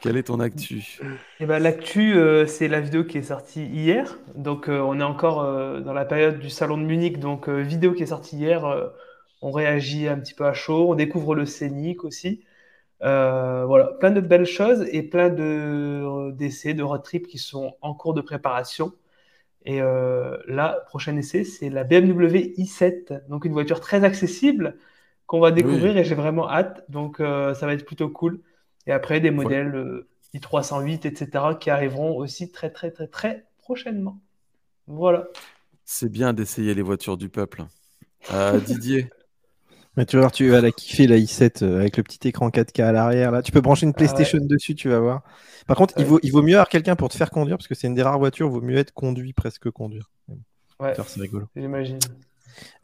[0.00, 0.98] quel est ton actu?
[1.38, 4.18] Eh ben, l'actu, euh, c'est la vidéo qui est sortie hier.
[4.34, 5.42] Donc, euh, on est encore
[5.82, 7.18] dans la période du salon de Munich.
[7.18, 8.64] Donc, vidéo qui est sortie hier.
[9.42, 10.90] on réagit un petit peu à chaud.
[10.90, 12.42] On découvre le scénic aussi.
[13.00, 17.94] voilà, plein de belles choses et plein de d'essais, de road trip qui sont en
[17.94, 18.92] cours de préparation.
[19.70, 24.76] Et euh, là, prochain essai, c'est la BMW i7, donc une voiture très accessible
[25.28, 26.84] qu'on va découvrir et j'ai vraiment hâte.
[26.88, 28.40] Donc euh, ça va être plutôt cool.
[28.88, 34.18] Et après, des modèles euh, i308, etc., qui arriveront aussi très, très, très, très prochainement.
[34.88, 35.28] Voilà.
[35.84, 37.62] C'est bien d'essayer les voitures du peuple.
[38.66, 39.08] Didier
[39.96, 42.48] Mais tu vas voir, tu vas la kiffer la i7 euh, avec le petit écran
[42.48, 43.32] 4K à l'arrière.
[43.32, 45.22] Là, tu peux brancher une PlayStation dessus, tu vas voir.
[45.66, 47.74] Par contre, il, vaut, il vaut mieux avoir quelqu'un pour te faire conduire parce que
[47.74, 48.46] c'est une des rares voitures.
[48.46, 50.10] Il vaut mieux être conduit presque conduire.
[50.78, 51.46] Ouais, c'est rigolo.
[51.56, 51.98] j'imagine.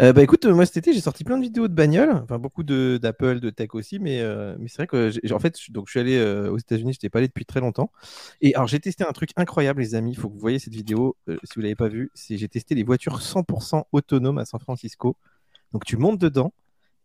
[0.01, 2.63] Euh, bah écoute, moi cet été j'ai sorti plein de vidéos de bagnoles, enfin beaucoup
[2.63, 5.91] d'Apple, de, tech aussi, mais, euh, mais c'est vrai que en fait, je- donc je
[5.93, 7.91] suis allé euh, aux États-Unis, je n'étais pas allé depuis très longtemps.
[8.41, 10.13] Et alors j'ai testé un truc incroyable, les amis.
[10.13, 12.11] Il faut que vous voyez cette vidéo si vous l'avez pas vue.
[12.15, 15.17] C'est j'ai testé les voitures 100% autonomes à San Francisco.
[15.73, 16.53] Donc tu montes dedans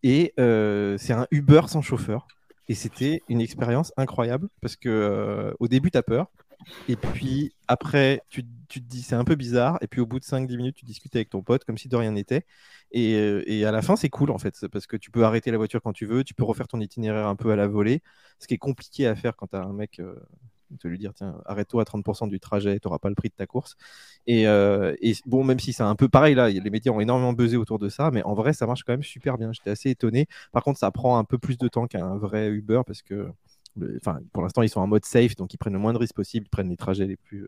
[0.03, 2.27] et euh, c'est un Uber sans chauffeur.
[2.67, 6.27] Et c'était une expérience incroyable parce que euh, au début tu as peur.
[6.87, 9.77] Et puis après, tu, tu te dis c'est un peu bizarre.
[9.81, 11.95] Et puis au bout de 5-10 minutes, tu discutes avec ton pote comme si de
[11.95, 12.45] rien n'était.
[12.91, 15.51] Et, euh, et à la fin, c'est cool en fait, parce que tu peux arrêter
[15.51, 18.01] la voiture quand tu veux, tu peux refaire ton itinéraire un peu à la volée,
[18.39, 19.99] ce qui est compliqué à faire quand tu as un mec,
[20.77, 23.33] te lui dire tiens, arrête-toi à 30% du trajet, tu n'auras pas le prix de
[23.33, 23.75] ta course.
[24.27, 27.33] Et, euh, et bon, même si c'est un peu pareil là, les médias ont énormément
[27.33, 29.51] buzzé autour de ça, mais en vrai, ça marche quand même super bien.
[29.53, 30.27] J'étais assez étonné.
[30.51, 33.31] Par contre, ça prend un peu plus de temps qu'un vrai Uber parce que
[34.33, 36.45] pour l'instant, ils sont en mode safe, donc ils prennent le moins de risques possible,
[36.47, 37.47] ils prennent les trajets les plus,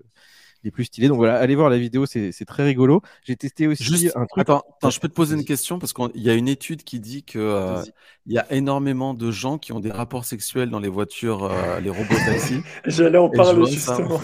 [0.63, 1.07] les plus stylés.
[1.07, 3.01] Donc voilà, allez voir la vidéo, c'est très rigolo.
[3.23, 4.41] J'ai testé aussi Juste, un truc.
[4.41, 6.99] attends, attends, je peux te poser une question parce qu'il y a une étude qui
[6.99, 7.81] dit que euh,
[8.25, 11.79] il y a énormément de gens qui ont des rapports sexuels dans les voitures, euh,
[11.79, 12.61] les robots taxis.
[12.85, 14.21] J'allais en parler justement.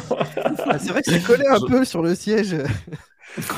[0.66, 2.56] Ah, c'est vrai que c'est collé un Je- peu sur le siège.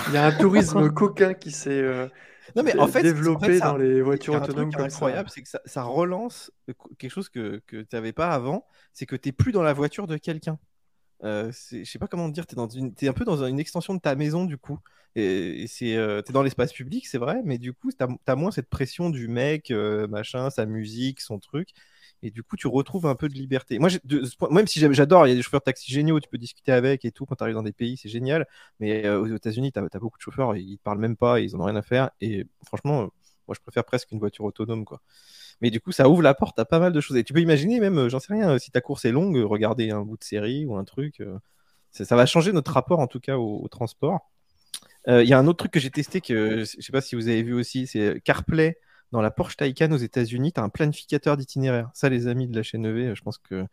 [0.07, 2.07] Il y a un tourisme coquin qui s'est euh,
[2.55, 5.29] Non, mais en fait, développé en fait, ça- dans les il voitures autonomes comme incroyable,
[5.33, 9.05] c'est que ça, ça relance euh, quelque chose que, que tu n'avais pas avant, c'est
[9.05, 10.57] que tu n'es plus dans la voiture de quelqu'un.
[11.23, 14.15] Euh, je sais pas comment dire, tu es, un peu dans une extension de ta
[14.15, 14.79] maison du coup.
[15.15, 18.51] Et, c'est, euh, t'es dans l'espace public, c'est vrai, mais du coup, tu as, moins
[18.51, 21.69] cette pression du mec, euh, machin, sa musique, son truc.
[22.23, 23.79] Et du coup, tu retrouves un peu de liberté.
[23.79, 23.89] Moi,
[24.51, 27.03] même si j'adore, il y a des chauffeurs de taxi géniaux, tu peux discuter avec
[27.03, 28.47] et tout quand tu arrives dans des pays, c'est génial.
[28.79, 31.55] Mais euh, aux États-Unis, tu as, beaucoup de chauffeurs, ils te parlent même pas, ils
[31.55, 32.11] en ont rien à faire.
[32.21, 33.09] Et franchement,
[33.51, 35.01] moi, je préfère presque une voiture autonome, quoi.
[35.59, 37.17] Mais du coup, ça ouvre la porte à pas mal de choses.
[37.17, 39.37] Et tu peux imaginer, même, euh, j'en sais rien, euh, si ta course est longue,
[39.37, 41.21] euh, regarder un bout de série ou un truc.
[41.91, 44.31] ça, va changer notre rapport, en tout cas, au, transport.
[45.07, 47.27] Il y a un autre truc que j'ai testé, que je sais pas si vous
[47.27, 48.77] avez vu aussi, c'est CarPlay.
[49.11, 51.89] Dans la Porsche Taycan aux États-Unis, tu as un planificateur d'itinéraire.
[51.93, 53.65] Ça, les amis de la chaîne EV, je pense que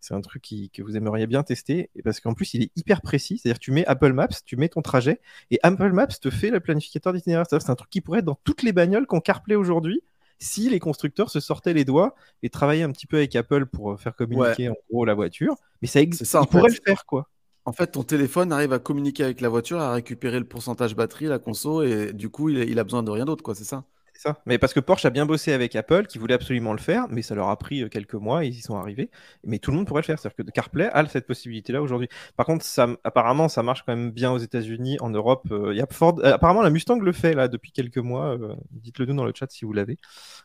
[0.00, 1.90] c'est un truc qui- que vous aimeriez bien tester.
[1.96, 3.38] Et parce qu'en plus, il est hyper précis.
[3.38, 6.50] C'est-à-dire que tu mets Apple Maps, tu mets ton trajet, et Apple Maps te fait
[6.50, 7.46] le planificateur d'itinéraire.
[7.48, 10.02] C'est un truc qui pourrait être dans toutes les bagnoles qu'on CarPlay aujourd'hui
[10.38, 13.92] si les constructeurs se sortaient les doigts et travaillaient un petit peu avec Apple pour
[13.92, 15.56] euh, faire communiquer en gros la voiture.
[15.80, 16.24] Mais ça existe.
[16.26, 17.28] ça, Ils pourraient le faire, quoi.
[17.64, 21.26] En fait, ton téléphone arrive à communiquer avec la voiture, à récupérer le pourcentage batterie,
[21.26, 23.84] la conso, et du coup, il, il a besoin de rien d'autre, quoi, c'est ça?
[24.24, 24.40] Ça.
[24.46, 27.20] Mais parce que Porsche a bien bossé avec Apple, qui voulait absolument le faire, mais
[27.20, 29.10] ça leur a pris euh, quelques mois, ils y sont arrivés.
[29.44, 30.18] Mais tout le monde pourrait le faire.
[30.18, 32.08] C'est-à-dire que CarPlay a cette possibilité-là aujourd'hui.
[32.36, 35.46] Par contre, ça, apparemment, ça marche quand même bien aux États-Unis, en Europe.
[35.50, 38.38] euh, il y a Ford, euh, apparemment, la Mustang le fait là depuis quelques mois.
[38.38, 39.98] euh, Dites-le nous dans le chat si vous l'avez.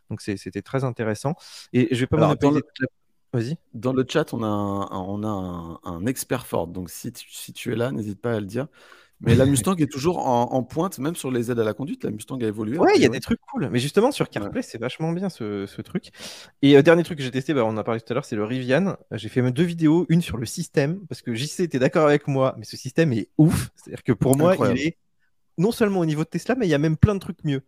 [0.09, 1.35] Donc c'était très intéressant.
[1.71, 2.87] Et je vais pas monopoliser dans le-
[3.31, 3.57] Vas-y.
[3.75, 7.13] Dans le chat, on a un, un- on a un, un expert Ford, donc si
[7.13, 8.67] tu, si tu es là, n'hésite pas à le dire.
[9.21, 12.03] Mais la Mustang est toujours en, en pointe, même sur les aides à la conduite.
[12.03, 12.77] La Mustang a évolué.
[12.77, 13.69] Ouais, il y a des trucs cool.
[13.71, 16.09] Mais justement, sur CarPlay, c'est vachement bien ce, ce truc.
[16.61, 18.25] Et euh, dernier truc que j'ai testé, bah, on en a parlé tout à l'heure,
[18.25, 18.95] c'est le Rivian.
[19.11, 22.27] J'ai fait même deux vidéos, une sur le système, parce que JC était d'accord avec
[22.27, 23.69] moi, mais ce système est ouf.
[23.75, 24.79] C'est-à-dire que pour moi, Incroyable.
[24.79, 24.97] il est
[25.57, 27.61] non seulement au niveau de Tesla, mais il y a même plein de trucs mieux.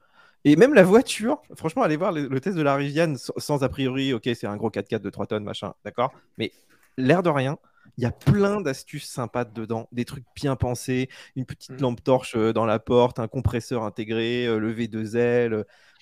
[0.43, 3.63] Et même la voiture, franchement, allez voir le, le test de la Rivian sans, sans
[3.63, 6.51] a priori, ok, c'est un gros 4x4 de 3 tonnes, machin, d'accord Mais
[6.97, 7.57] l'air de rien,
[7.97, 11.81] il y a plein d'astuces sympas dedans, des trucs bien pensés, une petite Mm.
[11.81, 15.53] lampe torche euh, dans la porte, un compresseur intégré, euh, le V2L,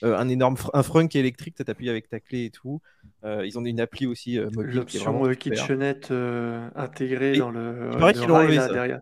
[0.03, 2.81] euh, un énorme fr- un frunk électrique, tu appuies avec ta clé et tout.
[3.25, 7.89] Euh, ils ont une appli aussi mobile L'option euh, kitchenette euh, intégrée Et dans le,
[7.91, 8.73] il paraît qu'ils l'ont enlevé, là, ça.
[8.73, 8.99] derrière.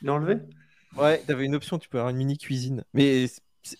[0.00, 0.36] Ils l'ont enlevé?
[0.96, 2.84] Ouais, t'avais une option, tu peux avoir une mini cuisine.
[2.94, 3.26] Mais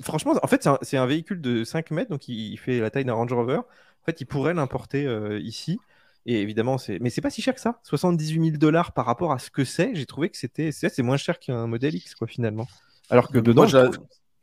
[0.02, 3.04] franchement, en fait, c'est un, véhicule de 5 mètres, donc il, il fait la taille
[3.04, 3.56] d'un Range Rover.
[3.56, 5.08] En fait, il pourrait l'importer
[5.40, 5.78] ici.
[6.26, 6.98] Et évidemment, c'est.
[7.00, 7.80] Mais c'est pas si cher que ça.
[7.84, 9.94] 78 000 dollars par rapport à ce que c'est.
[9.94, 10.72] J'ai trouvé que c'était.
[10.72, 12.66] C'est c'est moins cher qu'un modèle X, quoi, finalement.
[13.08, 13.90] Alors que Moi, dedans, je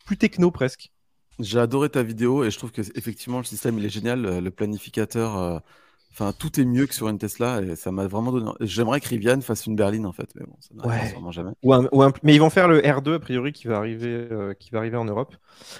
[0.05, 0.91] plus techno presque.
[1.39, 4.39] J'ai adoré ta vidéo et je trouve que effectivement le système il est génial, le
[4.39, 5.59] le planificateur, euh,
[6.11, 8.51] enfin tout est mieux que sur une Tesla et ça m'a vraiment donné.
[8.61, 11.09] J'aimerais que Rivian fasse une berline en fait, mais bon, ça n'arrivera Ouais.
[11.09, 11.51] sûrement jamais.
[11.63, 14.27] Ou un- ou un- Mais ils vont faire le R2 a priori qui va arriver,
[14.31, 15.35] euh, qui va arriver en Europe.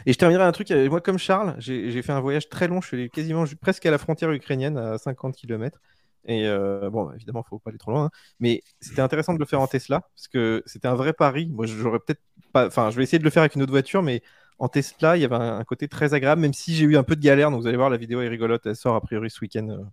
[0.05, 0.69] Et je terminerai un truc.
[0.71, 2.81] euh, Moi, comme Charles, j'ai fait un voyage très long.
[2.81, 5.79] Je suis quasiment presque à la frontière ukrainienne à 50 km.
[6.25, 8.05] Et euh, bon, évidemment, il faut pas aller trop loin.
[8.05, 8.09] hein.
[8.39, 11.47] Mais c'était intéressant de le faire en Tesla parce que c'était un vrai pari.
[11.47, 12.21] Moi, j'aurais peut-être
[12.53, 12.67] pas.
[12.67, 14.21] Enfin, je vais essayer de le faire avec une autre voiture, mais
[14.59, 17.03] en Tesla, il y avait un, un côté très agréable, même si j'ai eu un
[17.03, 17.49] peu de galère.
[17.51, 18.65] Donc, vous allez voir, la vidéo est rigolote.
[18.65, 19.89] Elle sort a priori ce week-end.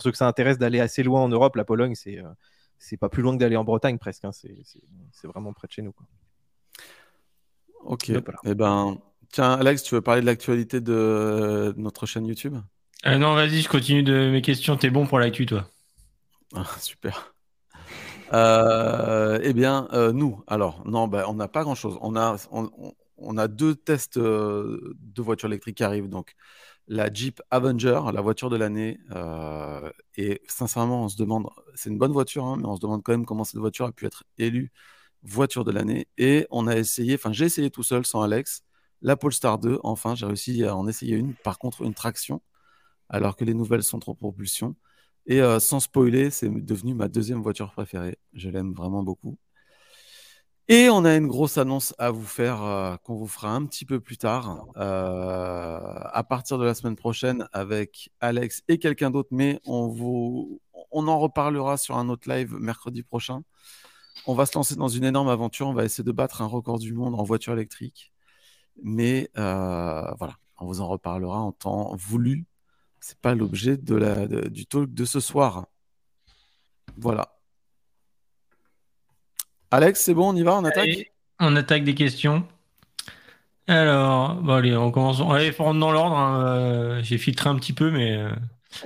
[0.00, 2.28] Pour ceux que ça intéresse d'aller assez loin en Europe, la Pologne, c'est euh,
[2.78, 4.24] c'est pas plus loin que d'aller en Bretagne presque.
[4.24, 4.30] hein.
[4.32, 5.92] C'est vraiment près de chez nous.
[5.92, 6.06] Quoi.
[7.84, 8.10] Ok.
[8.10, 8.38] Donc, voilà.
[8.44, 8.98] Eh ben,
[9.30, 12.56] Tiens, Alex, tu veux parler de l'actualité de notre chaîne YouTube?
[13.06, 14.76] Euh, non, vas-y, je continue de mes questions.
[14.76, 15.68] T'es bon pour l'actu, toi.
[16.54, 17.34] Ah, super.
[18.32, 21.96] Euh, eh bien, euh, nous, alors, non, bah, on n'a pas grand-chose.
[22.00, 26.08] On a, on, a deux tests euh, de voitures électriques qui arrivent.
[26.08, 26.34] Donc,
[26.90, 28.98] la Jeep Avenger, la voiture de l'année.
[29.12, 33.02] euh, et sincèrement, on se demande, c'est une bonne voiture, hein, mais on se demande
[33.04, 34.72] quand même comment cette voiture a pu être élue
[35.22, 36.08] voiture de l'année.
[36.18, 38.64] Et on a essayé, enfin, j'ai essayé tout seul sans Alex,
[39.02, 39.78] la Polestar 2.
[39.84, 41.34] Enfin, j'ai réussi à en essayer une.
[41.36, 42.42] Par contre, une traction,
[43.08, 44.76] alors que les nouvelles sont trop propulsion.
[45.26, 48.18] Et euh, sans spoiler, c'est devenu ma deuxième voiture préférée.
[48.34, 49.38] Je l'aime vraiment beaucoup.
[50.72, 53.84] Et on a une grosse annonce à vous faire euh, qu'on vous fera un petit
[53.84, 55.80] peu plus tard, euh,
[56.12, 60.60] à partir de la semaine prochaine avec Alex et quelqu'un d'autre, mais on vous,
[60.92, 63.42] on en reparlera sur un autre live mercredi prochain.
[64.26, 65.66] On va se lancer dans une énorme aventure.
[65.66, 68.12] On va essayer de battre un record du monde en voiture électrique.
[68.80, 72.46] Mais euh, voilà, on vous en reparlera en temps voulu.
[73.00, 75.66] C'est pas l'objet de du talk de ce soir.
[76.96, 77.39] Voilà.
[79.70, 82.46] Alex, c'est bon, on y va, on attaque Allez, on attaque des questions.
[83.68, 85.20] Alors, bon, allez, on commence.
[85.20, 86.16] Allez, faut rentrer dans l'ordre.
[86.16, 86.44] hein.
[86.44, 88.16] Euh, J'ai filtré un petit peu, mais.
[88.16, 88.30] euh,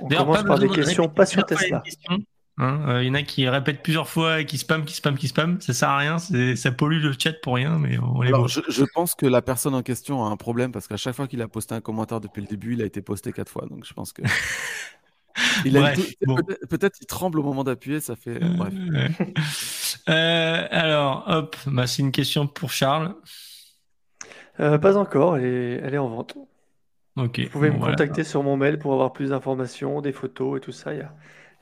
[0.01, 1.83] On commence pas par des questions pas sur Tesla.
[2.09, 2.17] hein.
[2.87, 5.27] Euh, Il y en a qui répètent plusieurs fois, et qui spam, qui spam, qui
[5.27, 5.59] spam.
[5.59, 8.41] Ça sert à rien, c'est- ça pollue le chat pour rien, mais on les Alors,
[8.41, 8.47] voit.
[8.47, 11.27] je, je pense que la personne en question a un problème parce qu'à chaque fois
[11.27, 13.65] qu'il a posté un commentaire depuis le début, il a été posté quatre fois.
[13.69, 14.21] Donc, je pense que.
[15.65, 15.93] Il a
[16.25, 16.35] bon.
[16.35, 18.41] peut-être, peut-être il tremble au moment d'appuyer, ça fait.
[18.41, 18.73] Euh, Bref.
[20.07, 23.15] Euh, alors, hop, bah, c'est une question pour Charles.
[24.59, 26.37] Euh, pas encore, elle est, elle est en vente.
[27.17, 27.39] Ok.
[27.39, 27.93] Vous pouvez bon, me voilà.
[27.93, 30.93] contacter sur mon mail pour avoir plus d'informations, des photos et tout ça.
[30.93, 31.13] Il n'y a,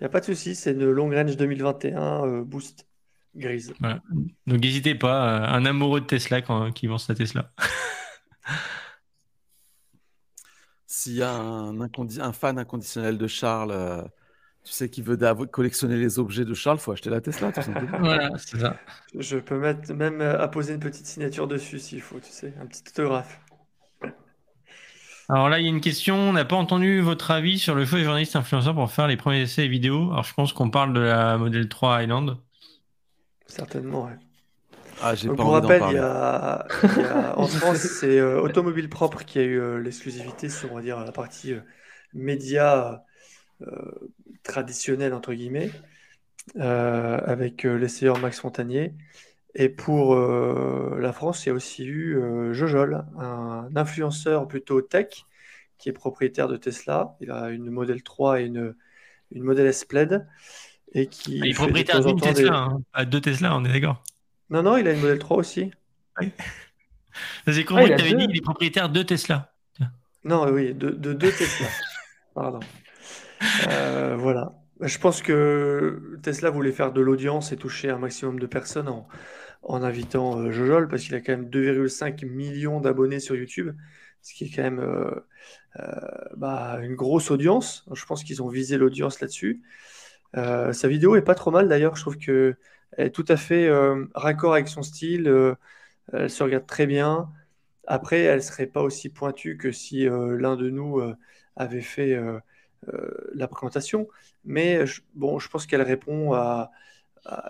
[0.02, 2.88] y a pas de souci, c'est une long range 2021 euh, Boost
[3.36, 3.74] grise.
[3.80, 4.00] Voilà.
[4.46, 7.52] Donc n'hésitez pas, un amoureux de Tesla quand, qui vend sa Tesla.
[11.04, 14.02] S'il y a un, incondi- un fan inconditionnel de Charles, euh,
[14.64, 15.18] tu sais, qui veut
[15.48, 17.98] collectionner les objets de Charles, faut acheter la Tesla, tout simplement.
[18.00, 18.78] Voilà, c'est ça.
[19.20, 22.66] Je peux mettre même euh, apposer une petite signature dessus s'il faut, tu sais, un
[22.68, 23.38] petit autographe.
[25.28, 26.16] Alors là, il y a une question.
[26.16, 29.18] On n'a pas entendu votre avis sur le choix des journalistes influenceurs pour faire les
[29.18, 30.10] premiers essais et vidéos.
[30.12, 32.38] Alors je pense qu'on parle de la Model 3 Highland.
[33.48, 34.18] Certainement, ouais.
[34.98, 36.00] Ah, j'ai Donc, pas pour envie d'en rappel, il y parler.
[36.00, 40.50] a, il y a- en France, c'est euh, Automobile Propre qui a eu euh, l'exclusivité
[40.50, 41.62] sur, on va dire, la partie euh,
[42.14, 43.06] média
[43.64, 43.92] euh,
[44.44, 45.72] traditionnelle, entre guillemets,
[46.58, 48.94] euh, avec euh, l'essayeur Max Fontanier.
[49.56, 54.82] Et pour euh, la France, il y a aussi eu euh, Jojol, un influenceur plutôt
[54.82, 55.26] tech,
[55.80, 57.16] qui est propriétaire de Tesla.
[57.22, 58.76] Il a une Model 3 et une,
[59.32, 60.28] une Model S Plaid.
[60.94, 63.06] Et qui il est propriétaire d'une temps des- Tesla, hein.
[63.06, 64.04] deux Tesla, on est d'accord.
[64.50, 65.72] Non, non, il a une Model 3 aussi.
[67.48, 68.16] J'ai compris il que a tu avais deux.
[68.16, 69.54] dit qu'il est propriétaire de Tesla.
[70.24, 71.82] Non, oui, de, de deux Tesla.
[72.34, 72.66] Pardon.
[73.68, 74.54] Euh, voilà.
[74.82, 79.08] Je pense que Tesla voulait faire de l'audience et toucher un maximum de personnes en,
[79.64, 83.76] en invitant euh, Jojol, parce qu'il a quand même 2,5 millions d'abonnés sur YouTube,
[84.22, 85.12] ce qui est quand même euh,
[85.80, 85.92] euh,
[86.38, 87.86] bah, une grosse audience.
[87.94, 89.64] Je pense qu'ils ont visé l'audience là-dessus.
[90.38, 91.96] Euh, sa vidéo est pas trop mal d'ailleurs.
[91.96, 92.56] Je trouve que
[92.98, 95.28] elle est tout à fait euh, raccord avec son style.
[95.28, 95.56] euh,
[96.14, 97.30] elle se regarde très bien.
[97.88, 101.02] Après, elle serait pas aussi pointue que si euh, l'un de nous
[101.56, 102.18] avait fait
[103.34, 104.08] la présentation.
[104.46, 106.72] Mais je, bon, je pense qu'elle répond à,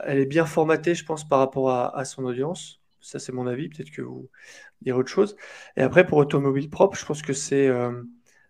[0.06, 2.82] Elle est bien formatée, je pense, par rapport à, son audience.
[3.02, 3.70] Ça, c'est mon avis.
[3.70, 4.30] Peut-être que vous
[4.82, 5.36] direz autre chose.
[5.78, 7.70] Et après, pour Automobile Propre, je pense que c'est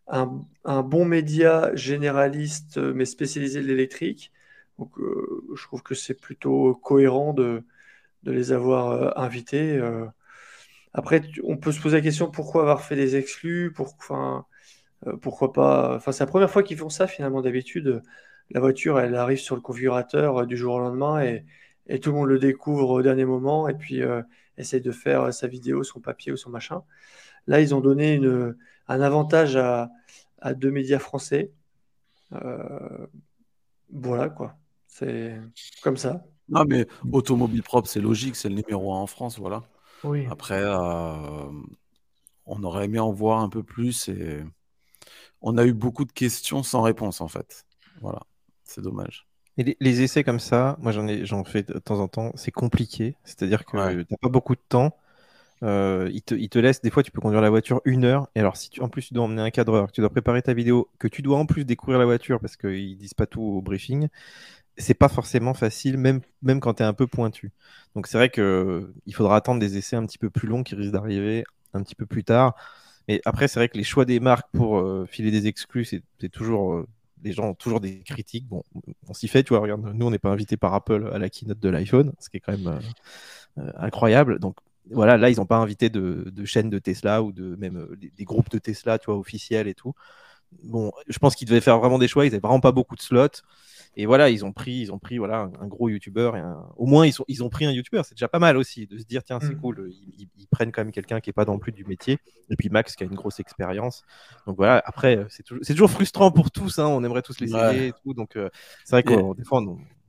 [0.07, 4.31] un, bon média généraliste, mais spécialisé de l'électrique.
[4.79, 7.63] Donc, euh, je trouve que c'est plutôt cohérent de,
[8.23, 9.77] les avoir euh, invités.
[9.77, 10.05] euh.
[10.93, 15.95] Après, on peut se poser la question pourquoi avoir fait des exclus, pourquoi pas?
[15.95, 17.41] Enfin, c'est la première fois qu'ils font ça finalement.
[17.41, 18.03] D'habitude,
[18.51, 21.45] la voiture, elle arrive sur le configurateur du jour au lendemain et,
[22.01, 24.01] tout le monde le découvre au dernier moment et puis
[24.57, 26.83] essaye de faire sa vidéo, son papier ou son machin.
[27.47, 28.21] Là, ils ont donné
[28.87, 29.89] un avantage à,
[30.55, 31.51] deux médias français.
[33.89, 34.57] Voilà quoi.
[34.93, 35.39] C'est
[35.81, 36.23] comme ça.
[36.49, 39.63] Non, mais automobile propre, c'est logique, c'est le numéro un en France, voilà.
[40.03, 40.29] Oui.
[40.29, 41.51] Après, euh,
[42.45, 44.43] on aurait aimé en voir un peu plus et
[45.41, 47.65] on a eu beaucoup de questions sans réponse, en fait.
[48.01, 48.21] Voilà,
[48.63, 49.27] c'est dommage.
[49.57, 52.31] Et les, les essais comme ça, moi j'en ai, j'en fais de temps en temps,
[52.35, 53.15] c'est compliqué.
[53.23, 53.97] C'est-à-dire que Ouais.
[54.03, 54.97] t'as pas beaucoup de temps.
[55.63, 58.29] Euh, ils te, ils te laissent, des fois tu peux conduire la voiture une heure.
[58.35, 60.41] Et alors si tu, en plus tu dois emmener un cadreur, que tu dois préparer
[60.43, 63.41] ta vidéo, que tu dois en plus découvrir la voiture parce qu'ils disent pas tout
[63.41, 64.09] au briefing,
[64.77, 67.51] c'est pas forcément facile, même, même quand tu es un peu pointu.
[67.95, 70.63] Donc c'est vrai que euh, il faudra attendre des essais un petit peu plus longs
[70.63, 71.43] qui risquent d'arriver
[71.73, 72.55] un petit peu plus tard.
[73.07, 76.29] Mais après, c'est vrai que les choix des marques pour euh, filer des exclus, c'est
[76.29, 76.73] toujours.
[76.73, 76.87] Euh,
[77.23, 78.47] les gens ont toujours des critiques.
[78.47, 78.63] Bon,
[79.07, 79.59] on s'y fait, tu vois.
[79.59, 82.37] Regarde, nous, on n'est pas invité par Apple à la keynote de l'iPhone, ce qui
[82.37, 82.81] est quand même
[83.77, 84.39] incroyable.
[84.39, 84.57] Donc,
[84.91, 88.25] voilà, là, ils n'ont pas invité de, de chaînes de Tesla ou de même des,
[88.25, 89.93] groupes de Tesla, tu vois, officiels et tout.
[90.63, 92.25] Bon, je pense qu'ils devaient faire vraiment des choix.
[92.25, 93.41] Ils n'avaient vraiment pas beaucoup de slots.
[93.95, 96.35] Et voilà, ils ont pris, ils ont pris voilà, un, gros youtubeur.
[96.77, 98.05] Au moins, ils, sont, ils ont pris un youtubeur.
[98.05, 99.61] C'est déjà pas mal aussi de se dire, tiens, c'est mm.
[99.61, 99.91] cool.
[100.17, 102.19] Ils, prennent quand même quelqu'un qui n'est pas dans plus du métier.
[102.49, 104.03] Et puis Max qui a une grosse expérience.
[104.47, 106.79] Donc voilà, après, c'est toujours, toujours, frustrant pour tous.
[106.79, 106.87] Hein.
[106.87, 108.13] On aimerait tous les aider et tout.
[108.13, 108.49] Donc euh,
[108.83, 109.63] c'est vrai qu'on des fois,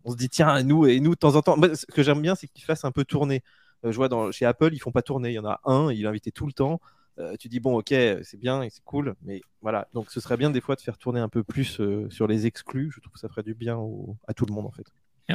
[0.04, 2.34] on, se dit, tiens, nous, et nous, de temps en temps, ce que j'aime bien,
[2.34, 3.42] c'est qu'ils fassent un peu tourner.
[3.84, 5.30] Euh, je vois dans, chez Apple, ils font pas tourner.
[5.30, 6.80] Il y en a un, il est invité tout le temps.
[7.20, 9.86] Euh, tu dis bon ok c'est bien et c'est cool mais voilà.
[9.94, 12.46] Donc ce serait bien des fois de faire tourner un peu plus euh, sur les
[12.46, 12.90] exclus.
[12.92, 13.78] Je trouve que ça ferait du bien
[14.26, 14.86] à tout le monde en fait.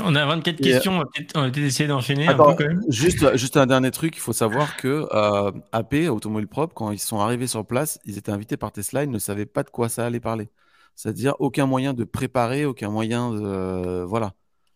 [0.03, 2.84] On a 24 questions on va peut-être essayer d'enchaîner un peu quand même.
[2.89, 4.15] juste, juste un dernier truc.
[4.18, 8.18] Il faut savoir que euh, AP Automobile Propre quand ils sont arrivés sur place ils
[8.18, 9.03] étaient invités par Tesla.
[9.03, 10.49] Ils ne savaient pas de quoi ça allait parler.
[10.95, 14.34] C'est-à-dire aucun moyen de préparer aucun moyen de voilà.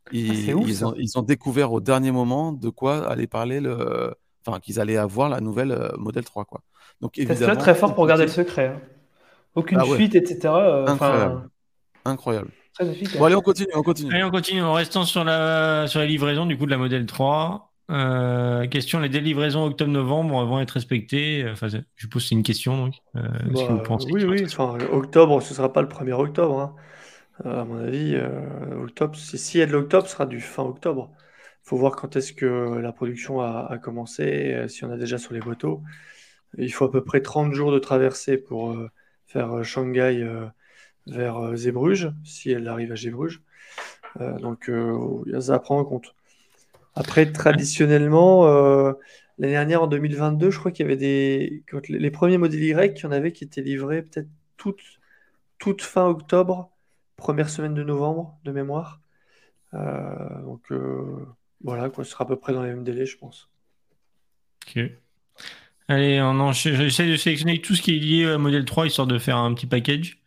[0.08, 4.14] Ah, ils, ils, ont, ils, ont, découvert au dernier moment de quoi allait parler le
[4.46, 6.62] enfin qu'ils allaient avoir la nouvelle modèle 3 quoi
[7.04, 8.68] donc, évidemment, très fort pour garder le secret.
[8.68, 8.82] Hein.
[9.56, 10.40] Aucune ah fuite, etc.
[10.46, 11.50] Euh, Incroyable.
[12.06, 12.50] Incroyable.
[13.18, 14.14] Bon, allez, on continue, on continue.
[14.14, 14.64] Allez, on continue.
[14.64, 17.72] En restant sur la, sur la livraison du coup de la modèle 3.
[17.92, 21.46] Euh, question les délivraisons octobre-novembre vont être respectées?
[21.52, 22.86] Enfin, Je suppose que c'est une question.
[22.86, 23.22] Donc, euh,
[23.52, 24.44] bah, oui, oui.
[24.46, 26.60] Enfin, octobre, ce ne sera pas le 1er octobre.
[26.60, 26.76] Hein.
[27.44, 28.16] à mon avis,
[28.82, 31.12] octobre, s'il y a de l'octobre, ce sera du fin octobre.
[31.66, 35.34] Il faut voir quand est-ce que la production a, commencé, si on a déjà sur
[35.34, 35.82] les motos.
[36.58, 38.90] Il faut à peu près 30 jours de traversée pour euh,
[39.26, 40.46] faire euh, Shanghai euh,
[41.08, 43.42] vers Zeebrugge, si elle arrive à Zeebrugge.
[44.20, 46.16] donc, a ça à prendre en compte.
[46.96, 48.46] Après, traditionnellement,
[49.38, 51.64] l'année dernière, en 2022, je crois qu'il y avait des.
[51.90, 54.82] les premiers modèles Y, il y en avait qui étaient livrés peut-être toute,
[55.58, 56.72] toute fin octobre,
[57.18, 59.02] première semaine de novembre, de mémoire.
[59.74, 60.72] donc,
[61.64, 63.50] voilà, quoi, ce sera à peu près dans les mêmes délais, je pense.
[64.68, 64.80] Ok.
[65.88, 69.18] Allez, on j'essaie de sélectionner tout ce qui est lié au modèle 3 histoire de
[69.18, 70.18] faire un petit package.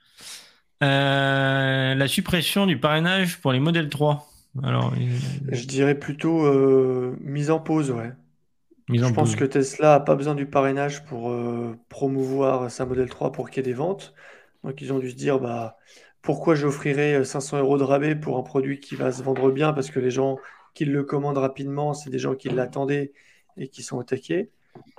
[0.83, 4.29] Euh, la suppression du parrainage pour les modèles 3.
[4.63, 4.93] Alors,
[5.51, 8.13] Je dirais plutôt euh, mise en pause, ouais.
[8.89, 13.33] Je pense que Tesla n'a pas besoin du parrainage pour euh, promouvoir sa modèle 3
[13.33, 14.15] pour qu'il y ait des ventes.
[14.63, 15.77] Donc ils ont dû se dire, bah,
[16.23, 19.91] pourquoi j'offrirais 500 euros de rabais pour un produit qui va se vendre bien parce
[19.91, 20.39] que les gens
[20.77, 23.13] qui le commandent rapidement, c'est des gens qui l'attendaient
[23.57, 24.51] et qui sont attaqués.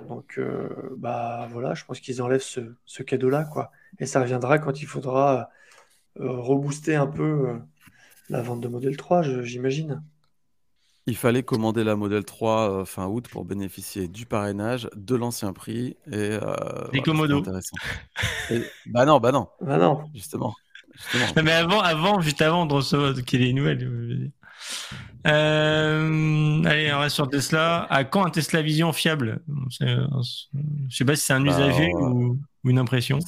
[0.08, 3.70] Donc, euh, bah voilà, je pense qu'ils enlèvent ce, cadeau-là, quoi.
[4.00, 5.50] Et ça reviendra quand il faudra
[6.18, 7.58] euh, rebooster un peu euh,
[8.28, 10.02] la vente de modèle 3, j'imagine.
[11.06, 15.96] Il fallait commander la modèle 3 fin août pour bénéficier du parrainage, de l'ancien prix
[16.10, 16.38] et
[16.92, 17.38] des commodos.
[17.38, 17.76] Intéressant.
[18.86, 19.48] bah non, bah non.
[19.62, 20.02] Bah non.
[20.12, 20.54] Justement.
[21.42, 24.30] Mais avant, avant, juste avant de recevoir qu'il y ait nouvelles.
[25.26, 27.86] Euh, allez, on reste sur Tesla.
[27.90, 29.42] À quand un Tesla Vision fiable?
[29.80, 30.06] Je
[30.90, 33.18] sais pas si c'est un bah, usager ou, une impression.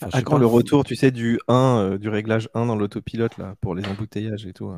[0.00, 3.54] à quand le retour, tu sais, du 1, euh, du réglage 1 dans l'autopilote là,
[3.60, 4.72] pour les embouteillages et tout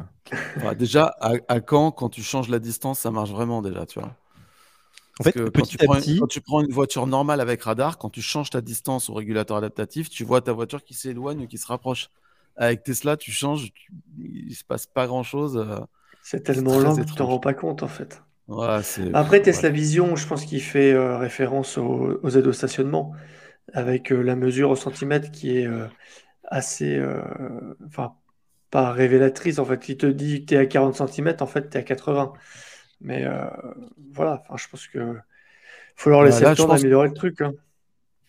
[0.62, 4.14] bah, Déjà, à, quand, quand tu changes la distance, ça marche vraiment déjà, tu vois
[5.18, 8.10] en fait, quand, tu prends une, quand tu prends une voiture normale avec radar, quand
[8.10, 11.58] tu changes ta distance au régulateur adaptatif, tu vois ta voiture qui s'éloigne ou qui
[11.58, 12.08] se rapproche.
[12.56, 13.70] Avec Tesla, tu changes,
[14.18, 15.56] il se passe pas grand chose.
[15.56, 15.80] Euh,
[16.22, 18.22] c'est tellement lent que tu t'en rends pas compte en fait.
[19.14, 23.12] Après, Tesla Vision, je pense qu'il fait euh, référence aux, aides au stationnement
[23.72, 25.68] avec euh, la mesure au centimètre qui est
[26.44, 27.00] assez.
[27.86, 28.14] Enfin,
[28.70, 29.58] pas révélatrice.
[29.58, 31.80] En fait, il te dit que tu es à 40 cm, en fait, tu es
[31.80, 32.32] à 80.
[33.00, 33.24] Mais
[34.12, 35.16] voilà, enfin, je pense que
[35.96, 37.40] faut leur bah, laisser le temps d'améliorer le truc.
[37.40, 37.52] Hein.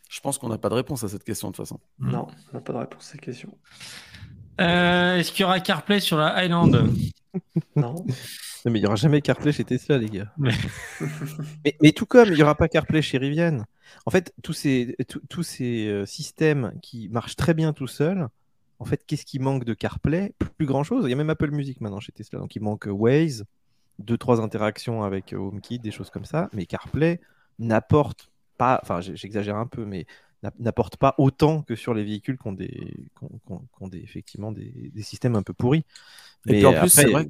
[0.10, 1.80] Je pense qu'on n'a pas de réponse à cette question de toute façon.
[1.99, 3.57] Non, on n'a pas de réponse à cette question.
[4.60, 6.89] Euh, est-ce qu'il y aura CarPlay sur la Highland?
[7.77, 8.06] Non.
[8.65, 10.34] mais il n'y aura jamais CarPlay chez Tesla, les gars.
[10.38, 10.52] mais...
[11.95, 13.64] tout comme il n'y aura pas CarPlay chez Rivian.
[14.06, 14.98] En fait, tous ces,
[15.30, 18.27] tous ces euh, systèmes qui marchent très bien tout seuls,
[18.80, 20.34] en fait, qu'est-ce qui manque de CarPlay?
[20.57, 21.06] Plus grand-chose.
[21.06, 22.39] Il y a même Apple Music maintenant chez Tesla.
[22.39, 23.45] Donc il manque Waze,
[24.02, 26.49] deux, trois interactions avec euh, HomeKit, des choses comme ça.
[26.53, 27.19] Mais CarPlay
[27.60, 30.06] n'apporte pas, enfin j'exagère un peu, mais
[30.60, 33.07] n'apporte pas autant que sur les véhicules qui ont des,
[33.82, 35.86] des effectivement des, systèmes un peu pourris.
[36.48, 37.28] Et puis en plus, c'est vrai.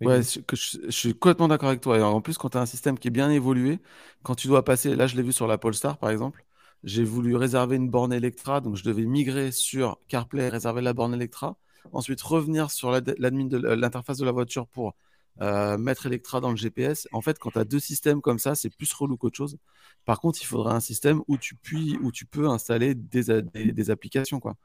[0.00, 1.98] Ouais, je, suis complètement d'accord avec toi.
[1.98, 3.80] Et en plus, quand tu as un système qui est bien évolué,
[4.22, 6.44] quand tu dois passer, là je l'ai vu sur la Polestar par exemple,
[6.84, 11.12] j'ai voulu réserver une borne Electra, donc je devais migrer sur CarPlay, réserver la borne
[11.12, 11.58] Electra,
[11.92, 14.94] ensuite revenir sur l'admin de l'interface de la voiture pour
[15.40, 17.08] euh, mettre Electra dans le GPS.
[17.12, 19.56] En fait, quand tu as deux systèmes comme ça, c'est plus relou qu'autre chose.
[20.04, 23.90] Par contre, il faudrait un système où tu, puis, où tu peux installer des, des,
[23.90, 24.40] applications.
[24.40, 24.56] Quoi.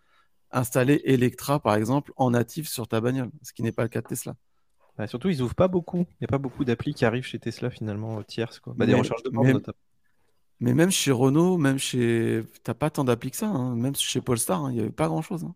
[0.52, 4.02] Installer Electra, par exemple, en natif sur ta bagnole, ce qui n'est pas le cas
[4.02, 4.36] de Tesla.
[4.98, 6.06] Bah, surtout, ils ouvrent pas beaucoup.
[6.10, 8.60] Il n'y a pas beaucoup d'applis qui arrivent chez Tesla finalement tierces.
[8.60, 8.74] Quoi.
[8.78, 9.32] Bah, des recharges de.
[10.62, 12.44] Mais même chez Renault, même chez.
[12.64, 13.48] T'as pas tant d'applis que ça.
[13.48, 13.76] Hein.
[13.76, 15.44] Même chez Polestar, hein, il n'y avait pas grand chose.
[15.44, 15.54] Hein.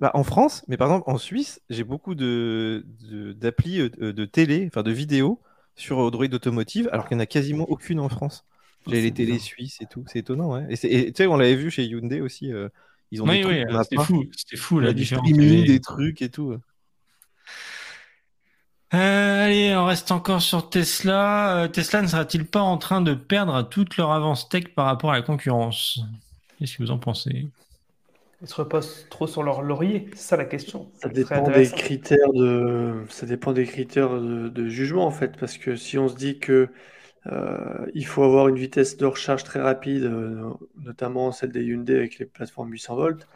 [0.00, 2.86] Bah, en France, mais par exemple en Suisse, j'ai beaucoup de,
[3.38, 5.38] d'applis euh, de, télé, enfin de vidéos
[5.76, 8.46] sur Android Automotive, alors qu'il n'y en a quasiment aucune en France.
[8.86, 10.54] Ah, j'ai les télés suisses et tout, c'est étonnant.
[10.54, 10.66] Ouais.
[10.70, 12.50] Et tu sais, on l'avait vu chez Hyundai aussi.
[12.50, 12.70] Euh,
[13.10, 15.30] ils ont oui, des oui, c'était fou, c'était fou la différence.
[15.30, 16.56] Des trucs et tout.
[18.94, 21.68] Euh, allez, on reste encore sur Tesla.
[21.74, 25.14] Tesla ne sera-t-il pas en train de perdre toute leur avance tech par rapport à
[25.16, 26.00] la concurrence?
[26.58, 27.50] Qu'est-ce que vous en pensez?
[28.42, 30.90] Ils se reposent trop sur leur laurier, c'est ça la question.
[30.94, 35.76] Ça dépend des critères de, ça dépend des critères de, jugement en fait, parce que
[35.76, 36.68] si on se dit que
[37.26, 41.96] euh, il faut avoir une vitesse de recharge très rapide, euh, notamment celle des Hyundai
[41.96, 43.28] avec les plateformes 800 volts,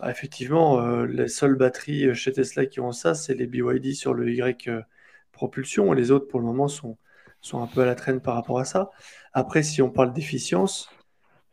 [0.00, 4.14] bah, effectivement, euh, les seules batteries chez Tesla qui ont ça, c'est les BYD sur
[4.14, 4.68] le Y
[5.30, 6.98] propulsion, et les autres pour le moment sont,
[7.40, 8.90] sont un peu à la traîne par rapport à ça.
[9.32, 10.90] Après, si on parle d'efficience,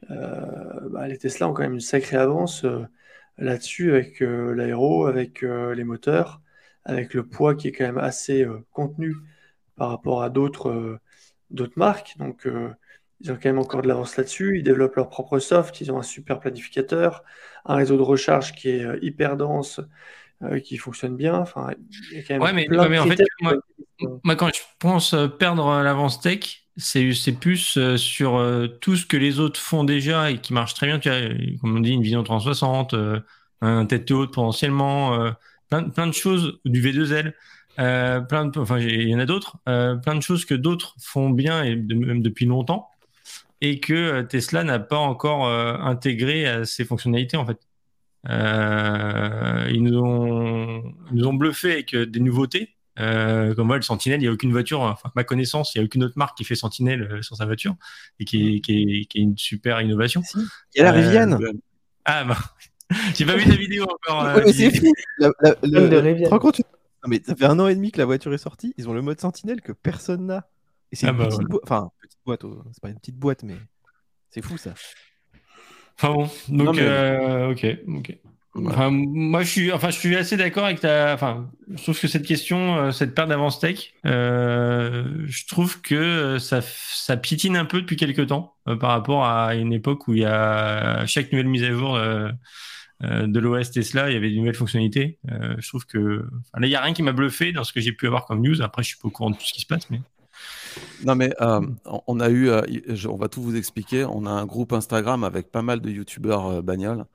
[0.09, 2.85] bah, les Tesla ont quand même une sacrée avance euh,
[3.37, 6.41] là-dessus avec euh, l'aéro, avec les moteurs,
[6.85, 9.15] avec le poids qui est quand même assez contenu
[9.75, 10.99] par rapport à d'autres
[11.49, 12.15] d'autres marques.
[12.17, 12.47] Donc,
[13.21, 14.57] ils ont quand même encore de l'avance là-dessus.
[14.57, 15.79] Ils développent leur propre soft.
[15.81, 17.23] Ils ont un super planificateur,
[17.65, 19.81] un réseau de recharge qui est hyper dense,
[20.63, 21.35] qui fonctionne bien.
[21.35, 21.71] Enfin,
[22.11, 23.23] il y a quand même plein de en fait,
[24.23, 29.17] moi, quand je pense perdre l'avance tech, c'est plus euh, sur euh, tout ce que
[29.17, 30.99] les autres font déjà et qui marche très bien.
[30.99, 31.29] Tu as,
[31.59, 33.19] comme on dit, une vision 360, euh,
[33.61, 35.17] un tête haute potentiellement,
[35.69, 37.33] plein, plein, de choses, du V2L,
[38.27, 41.63] plein de, enfin, il y en a d'autres, plein de choses que d'autres font bien
[41.63, 42.89] et même depuis longtemps
[43.61, 47.59] et que Tesla n'a pas encore intégré à ses fonctionnalités en fait.
[48.29, 54.19] ils, nous ont, ils nous ont bluffé avec des nouveautés euh, comme moi, le Sentinelle,
[54.19, 56.43] il n'y a aucune voiture, enfin, ma connaissance, il n'y a aucune autre marque qui
[56.43, 57.75] fait Sentinelle euh, sur sa voiture
[58.19, 60.21] et qui est, qui est, qui est une super innovation.
[60.35, 60.47] Il
[60.77, 61.39] y a la Rivian.
[61.39, 61.51] Euh,
[62.05, 62.37] ah, bah,
[63.15, 64.23] j'ai pas vu la vidéo encore.
[64.23, 64.91] Euh, mais c'est fou.
[65.19, 66.61] La, la, le, rends compte
[67.07, 68.73] mais ça fait un an et demi que la voiture est sortie.
[68.77, 70.49] Ils ont le mode Sentinelle que personne n'a.
[70.91, 71.61] Et c'est ah une bah, petite boîte.
[71.63, 72.43] Enfin, petite boîte.
[72.43, 73.55] Oh, c'est pas une petite boîte, mais
[74.29, 74.73] c'est fou ça.
[75.99, 78.17] Enfin bon, donc, euh, ok, ok
[78.57, 81.13] moi, je suis, enfin, je suis assez d'accord avec ta.
[81.13, 86.37] Enfin, je trouve que cette question, euh, cette perte d'avance tech, euh, je trouve que
[86.39, 90.13] ça, ça piétine un peu depuis quelques temps euh, par rapport à une époque où
[90.13, 92.31] il y a chaque nouvelle mise à jour euh,
[93.01, 95.19] de l'OS Tesla, il y avait de nouvelles fonctionnalités.
[95.25, 96.25] je trouve que
[96.57, 98.41] là, il y a rien qui m'a bluffé dans ce que j'ai pu avoir comme
[98.41, 98.61] news.
[98.61, 100.01] Après, je suis pas au courant de tout ce qui se passe, mais.
[101.05, 101.31] Non, mais
[101.85, 102.49] on a eu,
[103.07, 104.05] on va tout vous expliquer.
[104.05, 107.05] On a un groupe Instagram avec pas mal de youtubeurs bagnoles.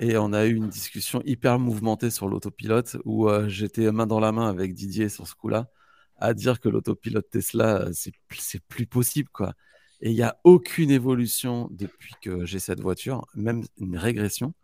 [0.00, 4.20] Et on a eu une discussion hyper mouvementée sur l'autopilote où euh, j'étais main dans
[4.20, 5.68] la main avec Didier sur ce coup-là
[6.16, 9.28] à dire que l'autopilote Tesla, euh, c'est plus possible.
[9.30, 9.54] quoi.
[10.00, 14.54] Et il n'y a aucune évolution depuis que j'ai cette voiture, même une régression.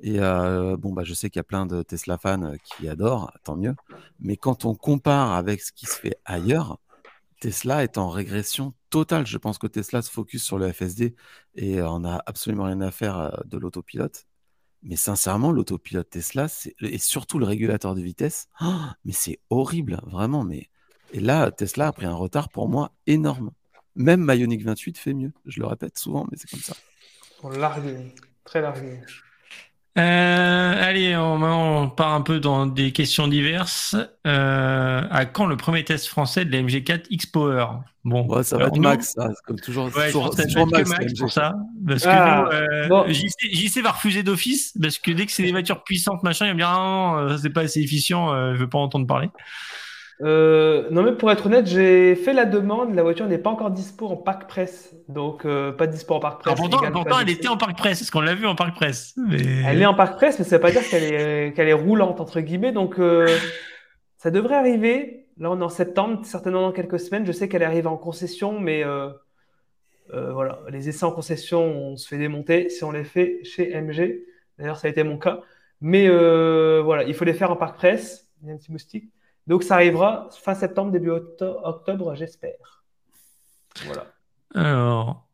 [0.00, 3.32] Et euh, bon, bah, je sais qu'il y a plein de Tesla fans qui adorent,
[3.44, 3.74] tant mieux.
[4.20, 6.78] Mais quand on compare avec ce qui se fait ailleurs,
[7.40, 9.26] Tesla est en régression totale.
[9.26, 11.14] Je pense que Tesla se focus sur le FSD
[11.54, 14.26] et on n'a absolument rien à faire de l'autopilote.
[14.86, 16.46] Mais sincèrement, l'autopilote Tesla,
[16.80, 18.48] et surtout le régulateur de vitesse,
[19.04, 20.44] mais c'est horrible, vraiment.
[20.44, 20.70] Mais...
[21.12, 23.50] Et là, Tesla a pris un retard pour moi énorme.
[23.96, 25.32] Même Ioniq 28 fait mieux.
[25.44, 26.76] Je le répète souvent, mais c'est comme ça.
[27.42, 28.12] On largue,
[28.44, 29.00] très largué.
[29.98, 33.96] Euh, allez, on, part un peu dans des questions diverses.
[34.26, 37.66] Euh, à quand le premier test français de la MG4 X-Power?
[38.04, 39.16] Bon, ça va être Max,
[39.46, 39.86] comme toujours.
[39.96, 41.54] Ouais, toujours, toujours Max, Max pour ça.
[41.86, 45.82] Parce que ah, euh, JC, va refuser d'office, parce que dès que c'est des voitures
[45.82, 48.78] puissantes, machin, il va me dire ah non, c'est pas assez efficient, je veux pas
[48.78, 49.30] entendre parler.
[50.22, 52.94] Euh, non, mais pour être honnête, j'ai fait la demande.
[52.94, 54.94] La voiture n'est pas encore dispo en parc presse.
[55.08, 56.54] Donc, euh, pas dispo en parc presse.
[56.58, 58.00] Ah, pourtant, elle était en parc presse.
[58.00, 59.14] Est-ce qu'on l'a vu en parc presse?
[59.30, 61.74] Elle est en parc presse, mais ça ne veut pas dire qu'elle est, qu'elle est
[61.74, 62.72] roulante, entre guillemets.
[62.72, 63.26] Donc, euh,
[64.16, 65.26] ça devrait arriver.
[65.38, 67.26] Là, on est en septembre, certainement dans quelques semaines.
[67.26, 68.84] Je sais qu'elle arrive en concession, mais
[70.08, 74.22] voilà, les essais en concession, on se fait démonter si on les fait chez MG.
[74.58, 75.40] D'ailleurs, ça a été mon cas.
[75.82, 78.30] Mais voilà, il faut les faire en parc presse.
[78.42, 79.10] Il y a un petit moustique.
[79.46, 82.84] Donc ça arrivera fin septembre, début octobre, j'espère.
[83.84, 84.06] Voilà.
[84.54, 85.28] Alors.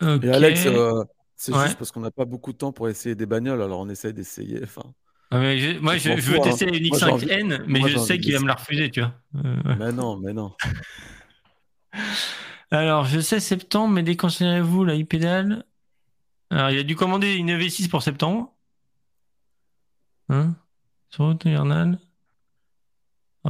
[0.00, 1.04] Et Alex, euh,
[1.36, 3.88] c'est juste parce qu'on n'a pas beaucoup de temps pour essayer des bagnoles, alors on
[3.88, 4.60] essaie d'essayer.
[4.62, 4.82] Enfin,
[5.30, 6.42] Ah, mais je- moi, je, veux hein.
[6.42, 9.00] tester j'ai envie- NX5N, mais moi, je sais qu'il va de- me la refuser, tu
[9.00, 9.12] vois.
[9.44, 10.54] Euh, Mais non, mais non.
[12.70, 15.64] Alors, je sais septembre, mais déconseillerez-vous la e-pédale
[16.50, 18.52] Alors, il a dû commander une EV6 pour septembre.
[20.28, 20.54] Hein?
[21.10, 21.98] Sur route hivernale.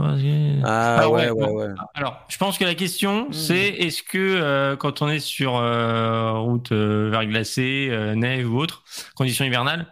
[0.04, 0.16] Ah,
[0.64, 1.52] Ah, Ah ouais, ouais, ouais, bon.
[1.58, 1.66] ouais.
[1.94, 6.32] Alors, je pense que la question, c'est est-ce que euh, quand on est sur euh,
[6.38, 8.84] route euh, verglacée, euh, neige ou autre,
[9.16, 9.86] conditions hivernales,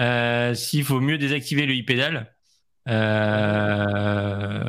[0.00, 2.34] euh, s'il faut mieux désactiver le e-pédale
[2.88, 4.62] euh,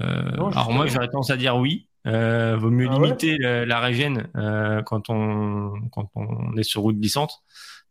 [0.51, 1.87] Alors moi, j'aurais tendance à dire oui.
[2.05, 6.63] Euh, vaut mieux Ah ouais limiter la, la régène euh, quand on quand on est
[6.63, 7.31] sur route glissante,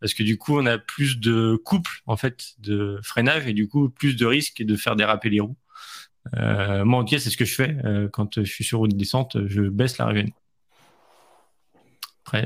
[0.00, 3.68] parce que du coup, on a plus de couple en fait de freinage et du
[3.68, 5.56] coup plus de risques de faire déraper les roues.
[6.36, 8.78] Euh, moi, en tout cas, c'est ce que je fais euh, quand je suis sur
[8.78, 10.30] route glissante, je baisse la régène.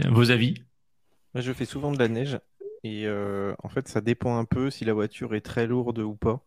[0.09, 0.55] Vos avis?
[1.35, 2.40] Je fais souvent de la neige
[2.82, 6.15] et euh, en fait, ça dépend un peu si la voiture est très lourde ou
[6.15, 6.43] pas.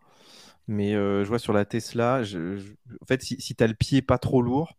[0.67, 4.17] Mais je vois sur la Tesla, en fait, si, si tu as le pied pas
[4.17, 4.73] trop lourd,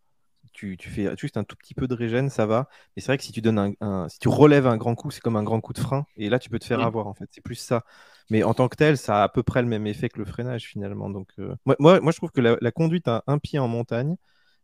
[0.53, 2.69] tu, tu fais juste un tout petit peu de régène, ça va.
[2.97, 5.11] Mais c'est vrai que si tu donnes un, un- si tu relèves un grand coup,
[5.11, 6.07] c'est comme un grand coup de frein.
[6.17, 6.85] Et là, tu peux te faire Oui.
[6.85, 7.29] avoir, en fait.
[7.33, 7.85] C'est plus ça.
[8.31, 10.25] Mais en tant que tel, ça a à peu près le même effet que le
[10.25, 11.11] freinage, finalement.
[11.11, 13.69] Donc, euh, moi, moi, moi, je trouve que la, la conduite à un pied en
[13.69, 14.17] montagne,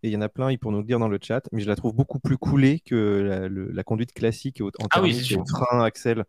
[0.02, 1.60] et il y en a plein, ils pourront nous le dire dans le chat, mais
[1.62, 2.94] je la trouve beaucoup plus coolée que
[3.28, 6.24] la, le- la conduite classique en Ah oui, au frein, axel.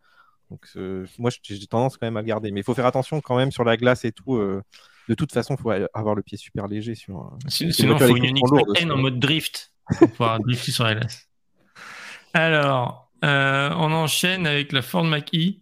[0.51, 2.51] Donc, euh, moi, j'ai j'ai tendance quand même à le garder.
[2.51, 4.35] Mais il faut faire attention quand même sur la glace et tout.
[4.38, 4.63] euh,
[5.07, 7.17] de toute façon, il faut avoir le pied super léger sur.
[7.17, 8.93] un- Sinon, il faut une Unix ça.
[8.93, 11.27] en mode drift pour pouvoir drifter sur la glace.
[12.34, 15.53] Alors, euh, on enchaîne avec la Ford Mach-E.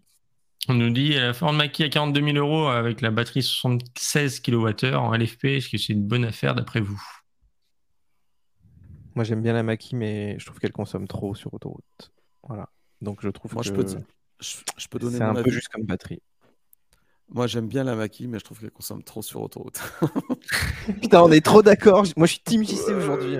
[0.68, 4.96] On nous dit la Ford Mach-E à 42 000 euros avec la batterie 76 kWh
[4.96, 5.46] en LFP.
[5.46, 7.02] Est-ce que c'est une bonne affaire d'après vous?
[9.14, 12.12] Moi, j'aime bien la Maki, mais je trouve qu'elle consomme trop sur autoroute.
[12.44, 12.68] Voilà.
[13.02, 13.86] Donc, je trouve Moi, que je peux,
[14.42, 15.52] je, je peux donner c'est mon un peu avis.
[15.52, 16.22] juste comme batterie.
[17.30, 19.82] Moi, j'aime bien la Maki, mais je trouve qu'elle consomme trop sur autoroute.
[21.02, 22.04] Putain, on est trop d'accord.
[22.16, 23.38] Moi, je suis Team JC aujourd'hui.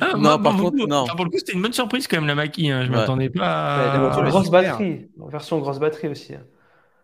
[0.00, 1.06] Ah, Non, moi, par contre, coup- non.
[1.16, 2.70] pour le coup, c'était une bonne surprise quand même la Mach-E.
[2.70, 2.84] hein.
[2.84, 2.96] Je Ouais.
[2.96, 4.30] m'attendais pas Ouais, à...
[4.30, 6.34] grosse batterie, en version grosse batterie aussi.
[6.34, 6.44] hein.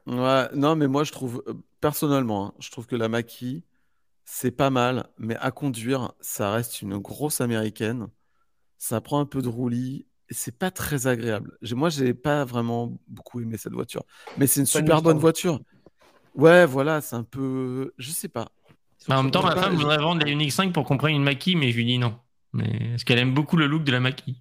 [0.07, 3.65] Ouais, non, mais moi, je trouve, euh, personnellement, hein, je trouve que la Maki,
[4.25, 8.07] c'est pas mal, mais à conduire, ça reste une grosse américaine.
[8.79, 10.07] Ça prend un peu de roulis.
[10.31, 11.59] et C'est pas très agréable.
[11.73, 14.05] Moi, j'ai pas vraiment beaucoup aimé cette voiture.
[14.37, 15.61] Mais c'est une super bonne voiture.
[16.39, 17.93] Ouais, voilà, c'est un peu.
[17.99, 18.49] Je sais pas.
[19.11, 21.23] En même temps, ma femme je- voudrait vendre la Unix 5 pour qu'on prenne une
[21.25, 22.19] Mach-E, mais je lui dis non.
[22.53, 22.91] Mais...
[22.91, 24.33] Parce qu'elle aime beaucoup le look de la Mach-E.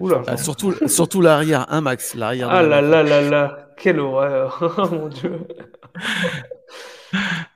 [0.00, 0.22] Oula.
[0.26, 2.14] Ah, surtout surtout l'arrière, un max.
[2.14, 2.48] L'arrière.
[2.50, 5.46] Ah là là là là, quelle horreur, oh mon dieu.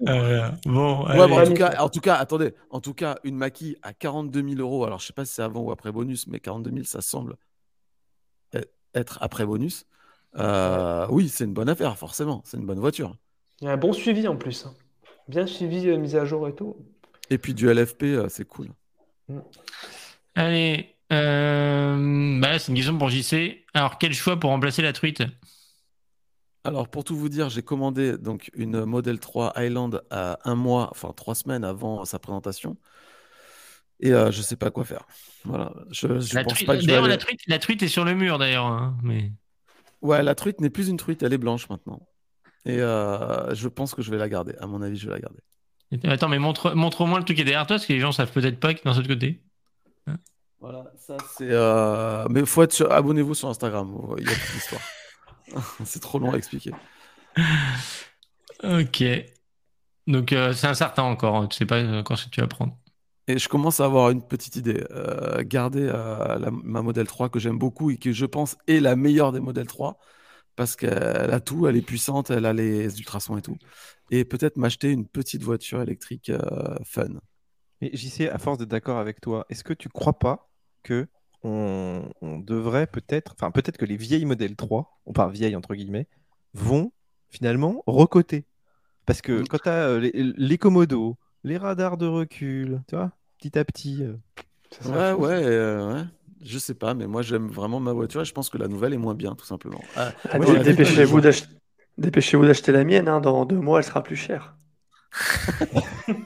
[0.09, 3.36] Euh, bon, Ouais, mais en tout cas, en tout cas, attendez, en tout cas, une
[3.36, 4.85] Maki à 42 000 euros.
[4.86, 7.36] Alors, je sais pas si c'est avant ou après bonus, mais 42 000, ça semble
[8.55, 8.64] e-
[8.94, 9.85] être après bonus.
[10.37, 12.43] Euh, oui, c'est une bonne affaire, forcément.
[12.45, 13.17] C'est une bonne voiture.
[13.61, 14.67] Il y a un bon suivi en plus.
[14.67, 14.75] hein.
[15.29, 16.77] Bien suivi, euh, mise à jour et tout.
[17.31, 18.69] Et puis du LFP, euh, c'est cool.
[20.35, 23.65] Allez, euh, bah, c'est une question pour JC.
[23.75, 25.23] Alors, quel choix pour remplacer la truite?
[26.65, 30.89] Alors, pour tout vous dire, j'ai commandé donc une Model 3 Highland à un mois,
[30.91, 32.77] enfin trois semaines avant sa présentation.
[34.01, 35.07] Et euh, je sais pas quoi faire.
[35.45, 35.73] Voilà.
[35.91, 37.83] Je, je La pense truite- pas que je vais D'ailleurs, aller- la truite, la truite
[37.83, 38.67] est sur le mur, d'ailleurs.
[38.67, 39.33] hein, mais...
[40.03, 42.07] Ouais, la truite n'est plus une truite, elle est blanche maintenant.
[42.65, 44.55] Et euh, je pense que je vais la garder.
[44.61, 45.41] À mon avis, je vais la garder.
[46.05, 48.33] Attends, mais montre, montre-moi le truc qui est derrière toi, parce que les gens savent
[48.33, 49.43] peut-être pas que dans l'autre côté.
[50.61, 51.49] Voilà, ça c'est.
[51.51, 53.97] euh, Mais faut être sur- abonnez-vous sur Instagram.
[54.19, 54.83] Il y a toute l'histoire.
[55.85, 56.70] c'est trop long à expliquer.
[58.62, 59.03] Ok.
[60.07, 61.37] Donc, euh, c'est incertain encore.
[61.37, 62.77] hein, Tu sais pas encore que tu vas prendre.
[63.28, 64.85] Et je commence à avoir une petite idée.
[64.90, 68.81] Euh, garder euh, la- ma Model 3 que j'aime beaucoup et que je pense est
[68.81, 69.99] la meilleure des Model 3
[70.57, 73.57] parce qu'elle a tout, elle est puissante, elle a les ultrasons et tout.
[74.11, 77.09] Et peut-être m'acheter une petite voiture électrique euh, fun.
[77.81, 80.51] Mais JC, à force d'être d'accord avec toi, est-ce que tu crois pas
[80.82, 81.07] que
[81.43, 86.09] on, on devrait peut-être, enfin peut-être que les vieilles modèles 3, enfin vieilles entre guillemets,
[86.55, 86.93] vont
[87.31, 88.47] finalement recoter?
[89.07, 93.59] Parce que quand tu as les, les commodos, les radars de recul, tu vois, petit
[93.59, 94.02] à petit.
[94.02, 94.14] euh,
[94.70, 96.02] Ça Ouais, ouais, euh, ouais.
[96.44, 98.93] Je sais pas, mais moi j'aime vraiment ma voiture et je pense que la nouvelle
[98.93, 99.81] est moins bien, tout simplement.
[99.97, 100.39] Ah, Ah,
[101.98, 104.56] Dépêchez-vous d'acheter la mienne, hein, dans deux mois elle sera plus chère.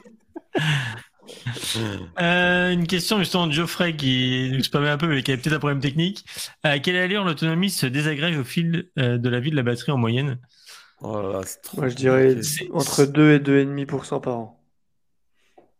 [2.19, 5.55] Euh, une question justement de Geoffrey qui nous spammait un peu mais qui avait peut-être
[5.55, 6.25] un problème technique.
[6.63, 9.91] À quelle allure l'autonomie se désagrège au fil euh, de la vie de la batterie
[9.91, 10.39] en moyenne?
[11.01, 12.35] Oh là là, c'est trop Moi je dirais
[12.73, 14.56] entre 2 et 2,5% par an.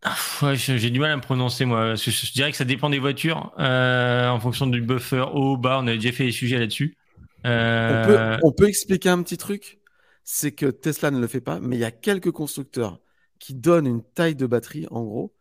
[0.02, 1.94] Ah, J'ai du mal à me prononcer moi.
[1.96, 5.78] Je, dirais que ça dépend des voitures euh, en fonction du buffer haut, bas.
[5.82, 6.96] On avait déjà fait des sujets là-dessus.
[7.44, 9.78] On Euh, peut, on peut expliquer un petit truc?
[10.24, 13.00] c'est que Tesla ne le fait pas, mais il y a quelques constructeurs
[13.38, 15.34] qui donnent une taille de batterie, en gros,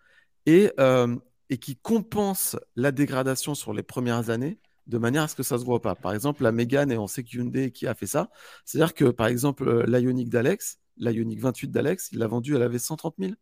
[0.45, 1.15] et, euh,
[1.49, 5.55] et qui compensent la dégradation sur les premières années de manière à ce que ça
[5.55, 5.95] ne se voit pas.
[5.95, 8.29] Par exemple, la Mégane, et on sait que Hyundai qui a fait ça,
[8.65, 13.15] c'est-à-dire que, par exemple, l'Ioniq d'Alex, l'Ioniq 28 d'Alex, il l'a vendu, elle avait 130
[13.19, 13.35] 000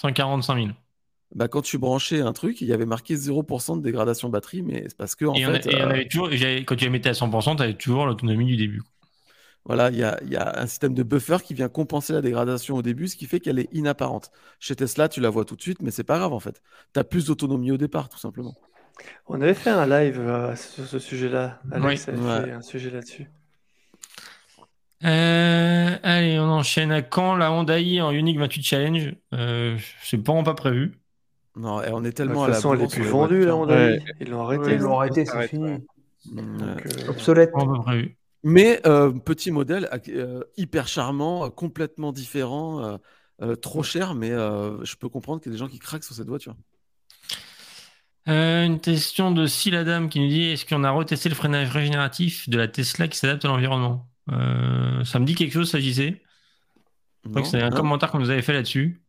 [0.00, 0.68] 145 000.
[1.34, 4.84] bah, quand tu branchais un truc, il y avait marqué 0% de dégradation batterie, mais
[4.88, 6.28] c'est parce que en Et, on a- fait, et on euh, avait toujours,
[6.66, 8.82] quand tu la mettais à 100%, tu avais toujours l'autonomie du début.
[9.64, 12.20] voilà, il y a, il y a un système de buffer qui vient compenser la
[12.22, 14.30] dégradation au début, ce qui fait qu'elle est inapparente.
[14.60, 16.62] Chez Tesla, tu la vois tout de suite, mais c'est pas grave en fait.
[16.94, 18.54] Tu as plus d'autonomie au départ, tout simplement.
[19.26, 21.60] On avait fait un live euh, sur ce sujet-là.
[21.72, 22.14] Alex Oui.
[22.14, 22.44] avait Ouais.
[22.44, 23.28] fait un sujet là-dessus.
[25.04, 29.14] Euh, allez, on enchaîne à quand la Hyundai en Unique 28 Challenge?
[29.34, 30.98] Euh, C'est pas, pas prévu.
[31.56, 33.56] Non, et on est De tellement à la façon, elle est plus vendue, la.
[33.56, 33.74] Honda.
[33.74, 33.98] Ouais.
[34.20, 34.74] Ils l'ont Ouais, arrêté.
[34.74, 35.64] ils l'ont arrêté, c'est fini.
[35.64, 35.84] ouais.
[36.26, 37.52] Mm, euh, Obsolète.
[37.52, 38.16] Pas, pas prévu.
[38.42, 42.96] Mais euh, petit modèle, euh, hyper charmant, complètement différent, euh,
[43.42, 46.04] euh, trop cher, mais euh, je peux comprendre qu'il y a des gens qui craquent
[46.04, 46.54] sur cette voiture.
[48.28, 52.48] Euh, une question de Siladam qui nous dit est-ce qu'on a retesté le freinage régénératif
[52.48, 54.08] de la Tesla qui s'adapte à l'environnement?
[54.30, 56.20] Euh, Ça me dit quelque chose, ça, JC
[57.44, 59.02] c'est un Non commentaire qu'on nous avait fait là-dessus.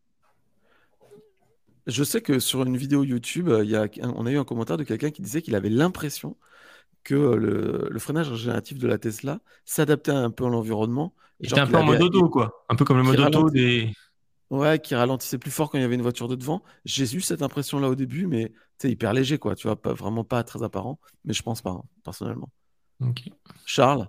[1.86, 4.44] Je sais que sur une vidéo YouTube, euh, il y a, on a eu un
[4.44, 6.36] commentaire de quelqu'un qui disait qu'il avait l'impression
[7.04, 11.14] que euh, le, le freinage régénératif de la Tesla s'adaptait un peu à l'environnement.
[11.40, 12.66] Il Genre était un peu en mode auto, quoi.
[12.68, 13.94] Un peu comme le mode auto des.
[14.50, 16.64] Ouais, qui ralentissait plus fort quand il y avait une voiture de devant.
[16.86, 19.56] J'ai eu cette impression-là au début, mais c'est hyper léger, quoi.
[19.56, 21.00] Tu vois, pas, vraiment pas très apparent.
[21.26, 22.50] Mais je pense pas, hein, personnellement.
[23.02, 23.30] Ok.
[23.66, 24.08] Charles?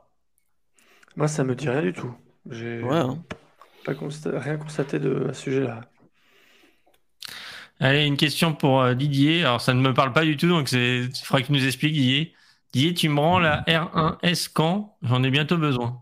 [1.18, 2.14] Moi, ça me dit rien du tout.
[2.48, 3.18] J'ai Ouais, hein.
[3.84, 5.80] pas consta- rien constaté de à ce sujet-là.
[7.80, 9.40] Allez, une question pour euh, Didier.
[9.42, 11.66] Alors, ça ne me parle pas du tout, donc c'est- il faudra que tu nous
[11.66, 12.34] expliques, Didier.
[12.72, 14.96] Didier, tu me rends la R1S quand?
[15.02, 16.00] J'en ai bientôt besoin.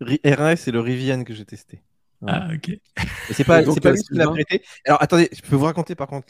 [0.00, 1.80] Ri- R1S, c'est le Rivian que j'ai testé.
[2.20, 2.32] Ouais.
[2.34, 2.70] Ah, ok.
[2.70, 2.80] Et
[3.30, 4.62] c'est pas, donc, c'est pas euh, lui qui l'a prêté.
[4.84, 6.26] Alors attendez, je peux vous raconter par contre,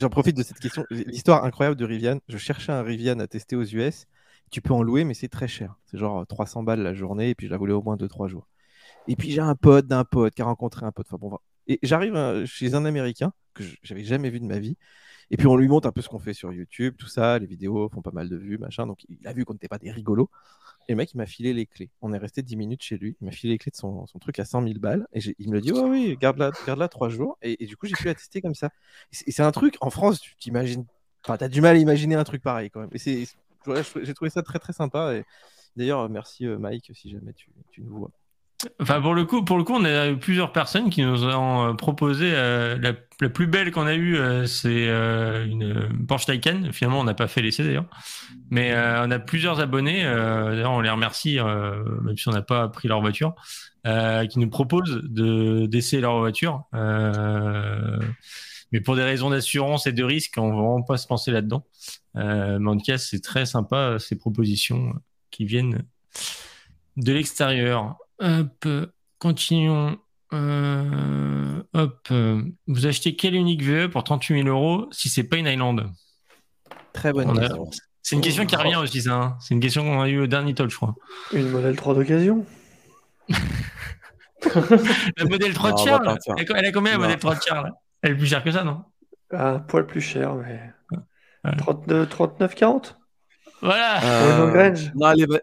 [0.00, 2.18] j'en profite de cette question, l'histoire incroyable de Rivian.
[2.26, 4.06] Je cherchais un Rivian à tester aux US.
[4.50, 5.76] Tu peux en louer, mais c'est très cher.
[5.86, 8.48] C'est genre 300 balles la journée, et puis je la voulais au moins 2-3 jours.
[9.08, 11.06] Et puis j'ai un pote d'un pote qui a rencontré un pote.
[11.08, 11.38] Enfin bon.
[11.66, 14.76] Et j'arrive euh, chez un Américain que j'avais jamais vu de ma vie.
[15.30, 17.38] Et puis on lui montre un peu ce qu'on fait sur YouTube, tout ça.
[17.38, 18.86] Les vidéos font pas mal de vues, machin.
[18.86, 20.28] Donc il a vu qu'on n'était pas des rigolos.
[20.88, 21.90] Et le mec, il m'a filé les clés.
[22.02, 23.16] On est resté 10 minutes chez lui.
[23.20, 25.06] Il m'a filé les clés de son, truc à 100 000 balles.
[25.12, 27.38] Et il me dit, oh oui, garde-la garde 3 jours.
[27.42, 28.70] Et, du coup, j'ai pu la tester comme ça.
[29.26, 30.84] Et c'est un truc, en France, tu t'imagines.
[31.24, 32.90] Enfin, t'as du mal à imaginer un truc pareil quand même.
[32.92, 33.26] Et c'est,
[34.02, 35.14] j'ai trouvé ça très très sympa.
[35.14, 35.24] Et
[35.76, 38.10] d'ailleurs, merci euh, Mike, si jamais tu, nous vois.
[38.78, 41.68] Enfin, pour le coup, pour le coup, on a eu plusieurs personnes qui nous ont
[41.68, 42.92] euh, proposé euh, la,
[43.30, 46.70] plus belle qu'on a eue, c'est une Porsche Taycan.
[46.72, 47.88] Finalement, on n'a pas fait l'essai d'ailleurs,
[48.50, 50.02] mais on a plusieurs abonnés.
[50.04, 53.34] d'ailleurs, on les remercie, même si on n'a pas pris leur voiture,
[53.84, 56.64] qui nous proposent de d'essayer leur voiture.
[58.72, 61.30] Euh, mais pour des raisons d'assurance et de risque, on va vraiment pas se penser
[61.30, 61.64] là-dedans.
[62.16, 64.92] Euh, mais en tout cas, c'est très sympa ces propositions
[65.30, 65.84] qui viennent
[66.96, 67.96] de l'extérieur.
[68.20, 68.66] Hop,
[69.18, 69.98] continuons.
[70.32, 75.36] Euh, hop, euh, vous achetez quel unique VE pour 38 000 euros si c'est pas
[75.38, 75.90] une Island?
[76.92, 77.70] Très bonne a- question.
[78.02, 79.14] C'est une question qui revient aussi, ça.
[79.14, 79.36] hein.
[79.40, 80.94] C'est une question qu'on a eu au dernier talk, je crois.
[81.32, 82.46] Une modèle 3 d'occasion?
[84.42, 86.34] Le modèle 3 Non, de Charles, partir.
[86.38, 87.72] elle a- combien la modèle 3 de Charles?
[88.02, 88.84] Elle est plus chère que ça, non?
[89.32, 90.72] Un poil plus cher, mais.
[91.44, 91.56] Ouais.
[91.56, 92.98] 39, 39 40
[93.62, 95.38] Voilà Euh, non, allez, bah,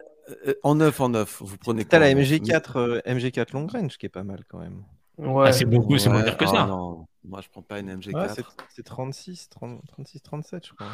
[0.46, 1.40] euh, en neuf, en neuf.
[1.42, 2.28] Vous prenez T'as quoi la en neuf?
[2.28, 4.84] MG4, euh, MG4 Long Range qui est pas mal quand même.
[5.18, 5.48] Ouais.
[5.48, 6.66] Ah, C'est beaucoup, c'est moins cher que oh ça.
[6.66, 8.34] non, moi je prends pas une Ouais, MG4.
[8.34, 10.86] c'est, c'est 36, 30 36, 37, je crois.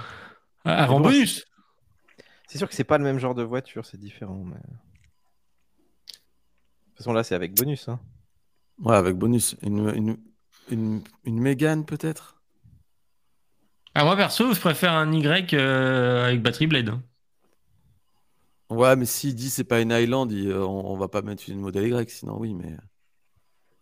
[0.64, 1.44] Ah, bonus
[2.48, 4.42] C'est sûr que c'est pas le même genre de voiture, c'est différent.
[4.44, 4.54] Mais...
[4.54, 4.60] De
[6.88, 7.88] toute façon, là, c'est avec bonus.
[7.88, 8.00] Hein.
[8.78, 9.56] Ouais, avec bonus.
[9.62, 10.16] Une, une,
[10.70, 12.42] une, une Mégane peut-être?
[13.94, 16.88] Ah, Moi, perso, je préfère un Y euh, avec batterie blade.
[16.90, 17.02] hein.
[18.70, 21.48] Ouais, mais s'il dit c'est pas une Highland, il- euh, on, on va pas mettre
[21.48, 22.76] une modèle Y, sinon oui, mais.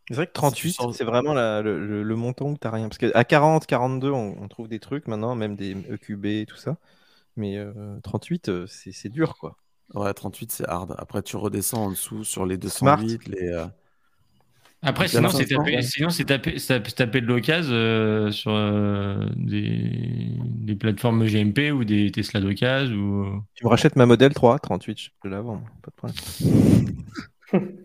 [0.09, 2.71] C'est vrai que tu 38, sens- c'est vraiment la- le, le- le montant où t'as
[2.71, 2.89] rien.
[2.89, 6.57] Parce qu'à 40, 42, on, on trouve des trucs maintenant, même des EQB et tout
[6.57, 6.77] ça.
[7.37, 9.59] Mais euh, 38, euh, c'est, c'est dur, quoi.
[9.95, 10.95] Ouais, 38 c'est hard.
[10.99, 13.05] Après, tu redescends en dessous sur les Smart.
[13.05, 13.49] 208, les.
[13.49, 13.67] euh,
[14.85, 20.33] Après, sinon, c'est 500, taper, sinon, c'est taper, taper de l'occasion euh, sur euh, des,
[20.41, 22.97] des plateformes GMP ou des Tesla d'occasion.
[22.97, 23.43] Ou...
[23.55, 25.97] Tu me rachètes ma modèle 3, 38, je peux la vendre, pas de
[27.53, 27.73] problème.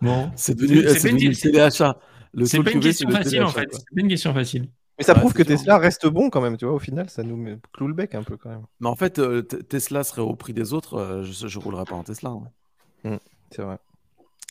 [0.00, 1.98] Bon, C'est devenu, C'est- euh, c'est c'est pas une devenu question- téléachat.
[2.44, 3.66] C'est pas une facile en fait.
[3.72, 4.68] C'est pas une question facile.
[4.98, 5.56] Mais ça Ouais, prouve que sûr.
[5.56, 6.74] Tesla reste bon quand même, tu vois.
[6.74, 8.62] Au final, ça nous cloue le bec un peu quand même.
[8.80, 11.84] Mais en fait, euh, T- Tesla serait au prix des autres, euh, je, je roulerais
[11.84, 12.30] pas en Tesla.
[13.04, 13.18] hein.
[13.50, 13.78] C'est vrai.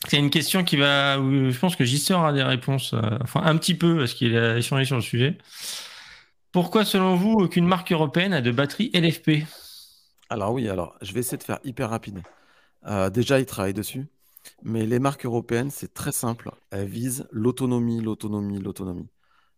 [0.05, 1.19] C'est une question qui va.
[1.19, 4.37] où Je pense que JC aura des réponses, euh, enfin un petit peu, parce qu'il
[4.37, 5.37] a échangé sur le sujet.
[6.51, 9.45] Pourquoi, selon vous, aucune marque européenne a de batterie LFP
[10.29, 12.21] Alors oui, alors je vais essayer de faire hyper rapide.
[12.85, 14.07] Euh, déjà, ils travaillent dessus.
[14.63, 16.51] Mais les marques européennes, c'est très simple.
[16.71, 19.09] Elles visent l'autonomie, l'autonomie, l'autonomie.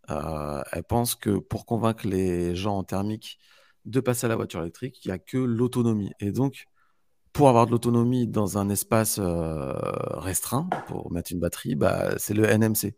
[0.10, 3.40] Euh, elles pensent que pour convaincre les gens en thermique
[3.86, 6.12] de passer à la voiture électrique, il n'y a que l'autonomie.
[6.20, 6.66] Et donc,
[7.34, 9.74] pour avoir de l'autonomie dans un espace euh,
[10.14, 12.96] restreint, pour mettre une batterie, bah, c'est le NMC.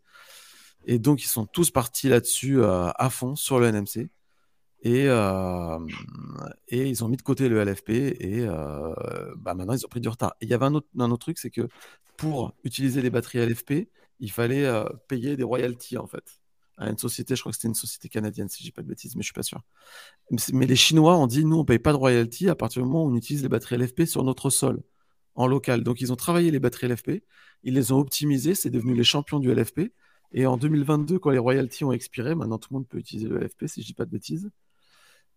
[0.84, 4.10] Et donc, ils sont tous partis là-dessus euh, à fond sur le NMC.
[4.84, 5.78] Et, euh,
[6.68, 8.46] et ils ont mis de côté le LFP et
[9.36, 10.34] bah, maintenant ils ont pris du retard.
[10.40, 11.68] Et il y avait un autre truc, c'est que
[12.16, 13.88] pour utiliser les batteries LFP,
[14.18, 14.68] il fallait
[15.06, 16.41] payer des royalties en fait
[16.78, 18.88] à une société, je crois que c'était une société canadienne si je dis pas de
[18.88, 19.62] bêtises, mais je suis pas sûr.
[20.52, 23.04] Mais les Chinois ont dit nous on paye pas de royalties à partir du moment
[23.04, 24.82] où on utilise les batteries LFP sur notre sol
[25.34, 25.82] en local.
[25.84, 27.24] Donc ils ont travaillé les batteries LFP,
[27.62, 29.92] ils les ont optimisées, c'est devenu les champions du LFP.
[30.32, 33.38] Et en 2022, quand les royalties ont expiré, maintenant tout le monde peut utiliser le
[33.38, 34.50] LFP si je dis pas de bêtises.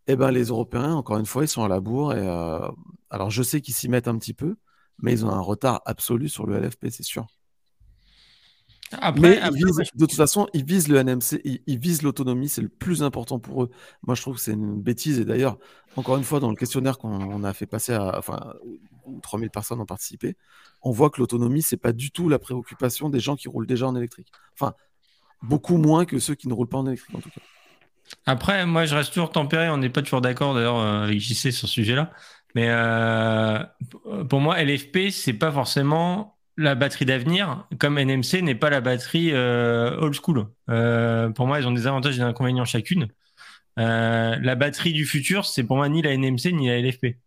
[0.07, 2.11] Eh ben, les Européens, encore une fois, ils sont à la bourre.
[2.11, 2.69] Euh,
[3.09, 4.55] alors, je sais qu'ils s'y mettent un petit peu,
[4.99, 7.25] mais ils ont un retard absolu sur le LFP, c'est sûr.
[9.01, 11.61] Après, Mais ils après, visent- moi, je- de toute façon, ils visent le NMC, ils,
[11.67, 13.69] ils visent l'autonomie, c'est le plus important pour eux.
[14.05, 15.19] Moi, je trouve que c'est une bêtise.
[15.19, 15.57] Et d'ailleurs,
[15.95, 18.53] encore une fois, dans le questionnaire qu'on on a fait passer à, enfin,
[19.05, 20.35] où 3000 personnes ont participé,
[20.81, 23.87] on voit que l'autonomie, c'est pas du tout la préoccupation des gens qui roulent déjà
[23.87, 24.27] en électrique.
[24.53, 24.73] Enfin,
[25.41, 27.41] beaucoup moins que ceux qui ne roulent pas en électrique, en tout cas.
[28.25, 29.69] Après, moi, je reste toujours tempéré.
[29.69, 32.11] On n'est pas toujours d'accord d'ailleurs euh, avec JC sur ce sujet-là.
[32.53, 33.59] Mais euh,
[34.29, 39.31] pour moi, LFP, c'est pas forcément la batterie d'avenir, comme NMC n'est pas la batterie
[39.33, 40.47] euh, old school.
[40.69, 43.07] Euh, pour moi, ils ont des avantages et des inconvénients chacune.
[43.77, 47.17] Euh, la batterie du futur, c'est pour moi ni la NMC ni la LFP.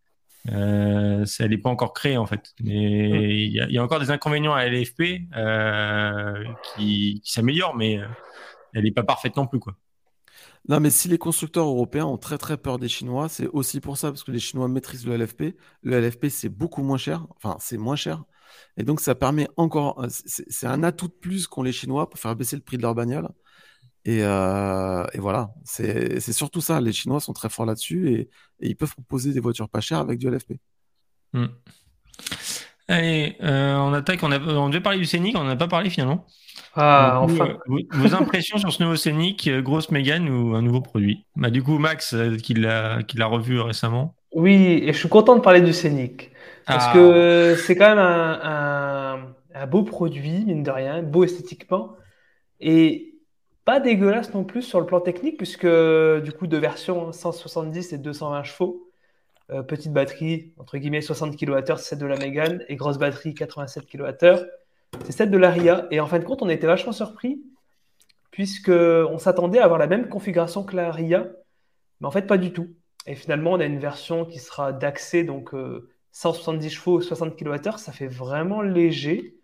[0.47, 2.55] Elle n'est pas encore créée en fait.
[2.61, 6.45] Il y, a- encore des inconvénients à LFP euh,
[6.75, 8.01] qui, qui s'améliorent, mais
[8.73, 9.75] elle n'est pas parfaite non plus quoi.
[10.69, 13.97] Non, mais si les constructeurs européens ont très très peur des Chinois, c'est aussi pour
[13.97, 15.57] ça, parce que les Chinois maîtrisent le LFP.
[15.83, 18.25] Le LFP, c'est beaucoup moins cher, enfin, c'est moins cher.
[18.77, 22.19] Et donc, ça permet encore, euh, c'est un atout de plus qu'ont les Chinois pour
[22.21, 23.29] faire baisser le prix de leur bagnole.
[24.05, 26.81] Et, euh, et voilà, c'est surtout ça.
[26.81, 28.21] Les Chinois sont très forts là-dessus et,
[28.61, 30.55] et ils peuvent proposer des voitures pas chères avec du LFP.
[31.35, 31.47] Hmm.
[32.89, 34.23] Allez, euh, on attaque.
[34.23, 36.25] On, a, on devait parler du Scénic, on n'en a pas parlé finalement.
[36.75, 37.49] Ah, coup, enfin.
[37.49, 41.27] euh, vos, vos impressions sur ce nouveau Scénic, grosse Mégane ou un nouveau produit?
[41.37, 44.15] Bah, Du coup, Max, euh, qui l'a revu récemment.
[44.33, 46.31] Oui, et je suis content de parler du Scénic.
[46.69, 46.93] Parce Ah.
[46.95, 51.97] que c'est quand même un, un- un beau produit, mine de rien, beau esthétiquement,
[52.61, 53.15] et
[53.65, 57.99] pas dégueulasse non plus sur le plan technique, puisque du coup, deux versions, 170 et
[57.99, 58.85] 220 chevaux,
[59.51, 63.33] Euh, petite batterie, entre guillemets 60 kWh, c'est celle de la Mégane, et grosse batterie,
[63.33, 64.45] 87 kWh,
[65.07, 65.87] c'est celle de la Ria.
[65.91, 67.41] Et en fin de compte, on a été vachement surpris,
[68.31, 71.29] puisque on s'attendait à avoir la même configuration que la Ria,
[72.01, 72.69] mais en fait, pas du tout.
[73.07, 75.89] Et finalement, on a une version qui sera d'accès, donc euh,
[76.19, 79.37] 170 chevaux, 60 kWh, ça fait vraiment léger.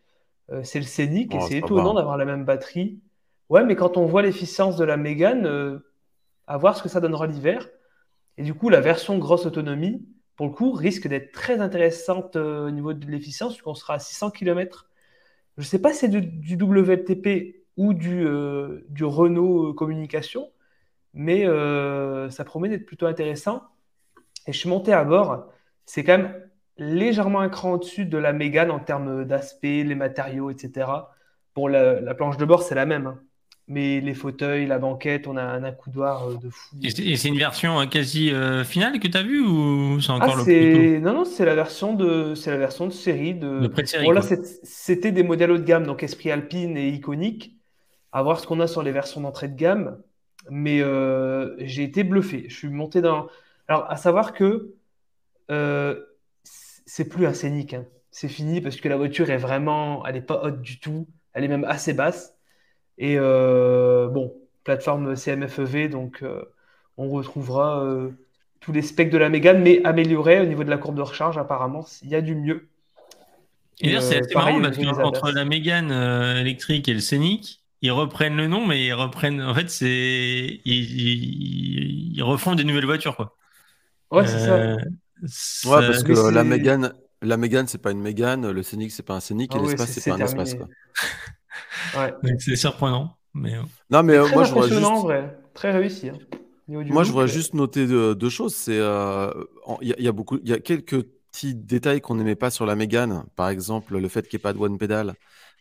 [0.51, 3.01] Euh, c'est le Scénic et c'est étonnant d'avoir la même batterie.
[3.49, 5.79] Ouais, mais quand on voit l'efficience de la Mégane, euh,
[6.49, 7.69] à voir ce que ça donnera l'hiver.
[8.39, 12.67] Et du coup, la version grosse autonomie, pour le coup, risque d'être très intéressante euh,
[12.67, 14.89] au niveau de l'efficience, puisqu'on sera à 600 km.
[15.57, 20.51] Je ne sais pas si c'est du, du WLTP ou du, euh, du Renault Communication,
[21.13, 21.45] mais
[22.31, 23.63] ça promet d'être plutôt intéressant.
[24.49, 25.47] Et je suis monté à bord.
[25.87, 26.35] C'est quand même
[26.79, 31.09] légèrement un cran au-dessus de la Mégane en termes d'aspect, les matériaux, etc.
[31.55, 33.07] Bon, la, la planche de bord, c'est la même.
[33.07, 33.21] hein.
[33.67, 36.77] Mais les fauteuils, la banquette, on a un accoudoir euh, de fou.
[36.83, 40.27] Et c'est une version euh, quasi euh, finale que tu as vue ou c'est Ah,
[40.27, 43.63] encore le c'est non non c'est la version de c'est la version de série de
[43.63, 44.21] De pré-série, bon
[44.63, 47.57] c'était des modèles haut de gamme donc Esprit Alpine et Iconic
[48.13, 50.03] à voir ce qu'on a sur les versions d'entrée de gamme
[50.51, 53.29] mais euh, j'ai été bluffé je suis monté dans
[53.69, 54.75] alors à savoir que
[55.51, 56.05] euh,
[56.87, 57.87] c'est plus un Scénic hein.
[58.11, 61.45] c'est fini parce que la voiture est vraiment elle est pas haute du tout elle
[61.45, 62.37] est même assez basse
[62.99, 64.35] et euh, bon
[64.65, 66.45] plateforme CMFEV donc euh,
[66.97, 68.13] on retrouvera euh,
[68.61, 71.39] tous les specs de la Mégane, mais améliorés au niveau de la courbe de recharge,
[71.39, 72.69] apparemment, il y a du mieux.
[73.81, 75.91] Et d'ailleurs, c'est assez marrant parce qu'entre la Mégane
[76.39, 79.43] électrique et le Scénic, ils reprennent le nom, mais ils reprennent.
[79.43, 83.37] En fait, c'est ils, ils- ils refont des nouvelles voitures, quoi.
[84.11, 84.71] Ouais, c'est ça.
[85.25, 86.93] Euh, Ouais, ça- parce que la Mégane,
[87.23, 89.67] la Mégane, c'est pas une Mégane, le Scénic, c'est pas un Scénic, Ah et oui,
[89.69, 90.55] l'espace, c'est- c'est pas un espace.
[90.55, 90.69] Quoi.
[91.97, 92.13] Ouais.
[92.23, 93.17] donc c'est surprenant.
[93.33, 95.39] Mais euh, Non, mais euh, Très moi, je voudrais impressionnant, en juste, vrai.
[95.55, 96.09] Très réussi.
[96.09, 96.19] hein.
[96.69, 98.55] Moi, je voudrais euh, juste noter deux, deux choses.
[98.55, 99.31] C'est, euh,
[99.81, 101.03] il y, a- il y a beaucoup, il y a quelques
[101.33, 104.43] petits détails qu'on n'aimait pas sur la Mégane, par exemple le fait qu'il n'y ait
[104.43, 105.15] pas de one pedal,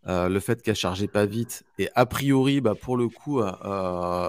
[0.08, 3.52] euh, le fait qu'elle chargeait pas vite, et a priori, bah, pour le coup, euh,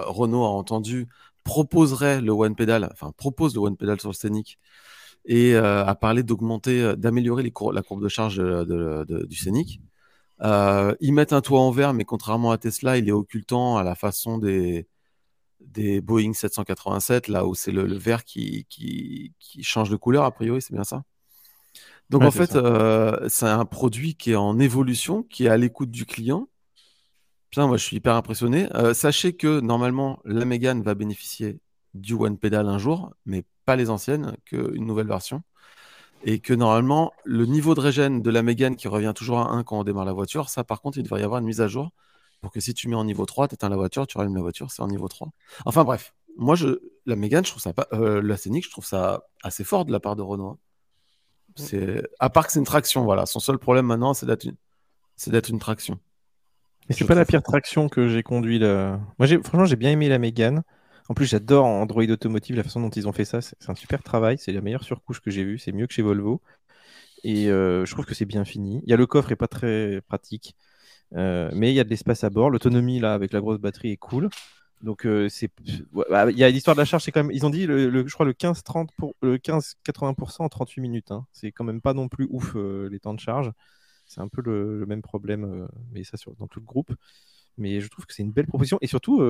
[0.07, 1.07] Renault a entendu
[1.43, 4.57] proposerait le one pedal, enfin propose le one pedal sur le Scénic
[5.25, 9.81] et a parlé d'augmenter, d'améliorer la courbe de charge du Scénic.
[10.41, 13.95] ils mettent un toit en verre, mais contrairement à Tesla, il est occultant à la
[13.95, 14.87] façon des,
[15.59, 20.61] des Boeing 787, là où c'est le, verre qui, qui, change de couleur, a priori,
[20.61, 21.03] c'est bien ça?
[22.09, 25.89] Donc en fait, euh, c'est un produit qui est en évolution, qui est à l'écoute
[25.89, 26.47] du client.
[27.49, 28.67] Putain, moi je suis hyper impressionné.
[28.75, 31.59] Euh, sachez que normalement, la Mégane va bénéficier
[31.93, 35.43] du One Pedal un jour, mais pas les anciennes, qu'une nouvelle version.
[36.23, 39.63] Et que normalement, le niveau de régène de la Mégane qui revient toujours à 1
[39.63, 41.67] quand on démarre la voiture, ça par contre, il devrait y avoir une mise à
[41.67, 41.91] jour
[42.41, 44.41] pour que si tu mets en niveau 3, tu éteins la voiture, tu rallumes la
[44.41, 45.29] voiture, c'est en niveau 3.
[45.65, 47.87] Enfin bref, moi, je, la Mégane, je trouve ça pas.
[47.93, 50.49] Euh, la Scénic, je trouve ça assez fort de la part de Renault.
[50.49, 50.57] Hein.
[51.55, 53.25] C'est, à part que c'est une traction, voilà.
[53.25, 54.57] Son seul problème maintenant, c'est d'être une,
[55.15, 55.99] c'est d'être une traction.
[56.89, 58.59] Et c'est pas la pire traction que j'ai conduit.
[58.59, 60.63] Moi, j'ai, franchement, j'ai bien aimé la Mégane.
[61.07, 63.41] En plus, j'adore Android Automotive, la façon dont ils ont fait ça.
[63.41, 64.37] C'est, un super travail.
[64.39, 65.59] C'est la meilleure surcouche que j'ai vue.
[65.59, 66.41] C'est mieux que chez Volvo.
[67.23, 68.81] Et euh, je trouve que c'est bien fini.
[68.83, 70.55] Il y a le coffre est pas très pratique.
[71.15, 72.49] Euh, mais il y a de l'espace à bord.
[72.49, 74.29] L'autonomie là avec la grosse batterie est cool.
[74.81, 75.49] Donc euh, c'est
[76.09, 78.05] bah, il y a l'histoire de la charge, c'est quand même ils ont dit le,
[78.07, 81.11] je crois le 15 30 pour le 15 80% en 38 minutes.
[81.11, 81.25] Hein.
[81.31, 83.51] C'est quand même pas non plus ouf les temps de charge.
[84.05, 86.93] C'est un peu le, même problème, mais ça dans tout le groupe.
[87.57, 89.21] Mais je trouve que c'est une belle proposition et surtout,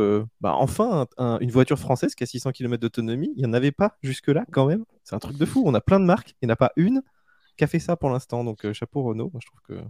[0.42, 1.08] bah, enfin
[1.42, 3.32] une voiture française qui a 600 km d'autonomie.
[3.36, 4.86] Il n'y en avait pas jusque là quand même.
[5.04, 5.64] C'est un truc de fou.
[5.66, 7.02] On a plein de marques, il n'y en a pas une
[7.58, 8.44] qui a fait ça pour l'instant.
[8.44, 9.30] Donc chapeau Renault.
[9.32, 9.84] Moi, je trouve que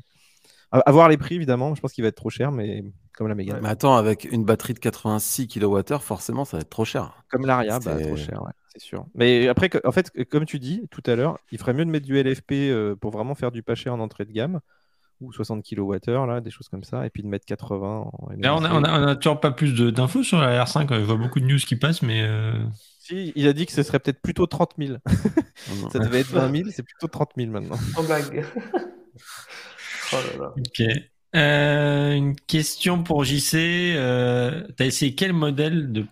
[0.71, 1.75] à, voir les prix, évidemment.
[1.75, 2.83] Je pense qu'il va être trop cher, mais
[3.13, 3.59] comme la Mégane.
[3.61, 7.23] mais attends, avec une batterie de 86 kWh, forcément, ça va être trop cher.
[7.29, 8.41] Comme l'Aria, bah, trop cher,
[8.73, 9.05] c'est sûr.
[9.15, 12.05] Mais après, en fait, comme tu dis tout à l'heure, il ferait mieux de mettre
[12.05, 14.59] du LFP euh, pour vraiment faire du pas cher en entrée de gamme
[15.21, 18.55] ou 60 kWh, là, des choses comme ça, et puis de mettre 80 en Là,
[18.55, 20.87] on n'a toujours pas plus d'infos sur la R5.
[20.93, 22.23] Je vois beaucoup de news qui passent, mais.
[22.23, 22.53] Euh,
[22.99, 24.97] si, il a dit que ce serait peut-être plutôt 30 000.
[25.91, 27.77] ça devait être 20 000, c'est plutôt 30 000 maintenant.
[27.97, 28.45] En blague.
[30.13, 30.17] Oh
[30.59, 30.83] ok.
[31.35, 33.55] Euh, une question pour JC.
[33.95, 36.05] Euh, tu as essayé quel modèle de,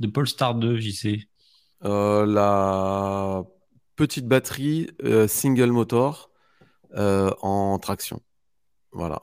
[0.00, 1.28] de Polestar 2, JC
[1.84, 3.42] euh, La
[3.96, 4.90] petite batterie
[5.26, 6.30] single motor
[6.94, 8.20] en traction.
[8.92, 9.22] Voilà.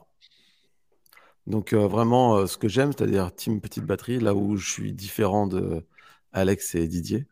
[1.46, 5.86] Donc vraiment ce que j'aime, c'est-à-dire team petite batterie, là où je suis différent de
[6.32, 7.26] Alex et Didier.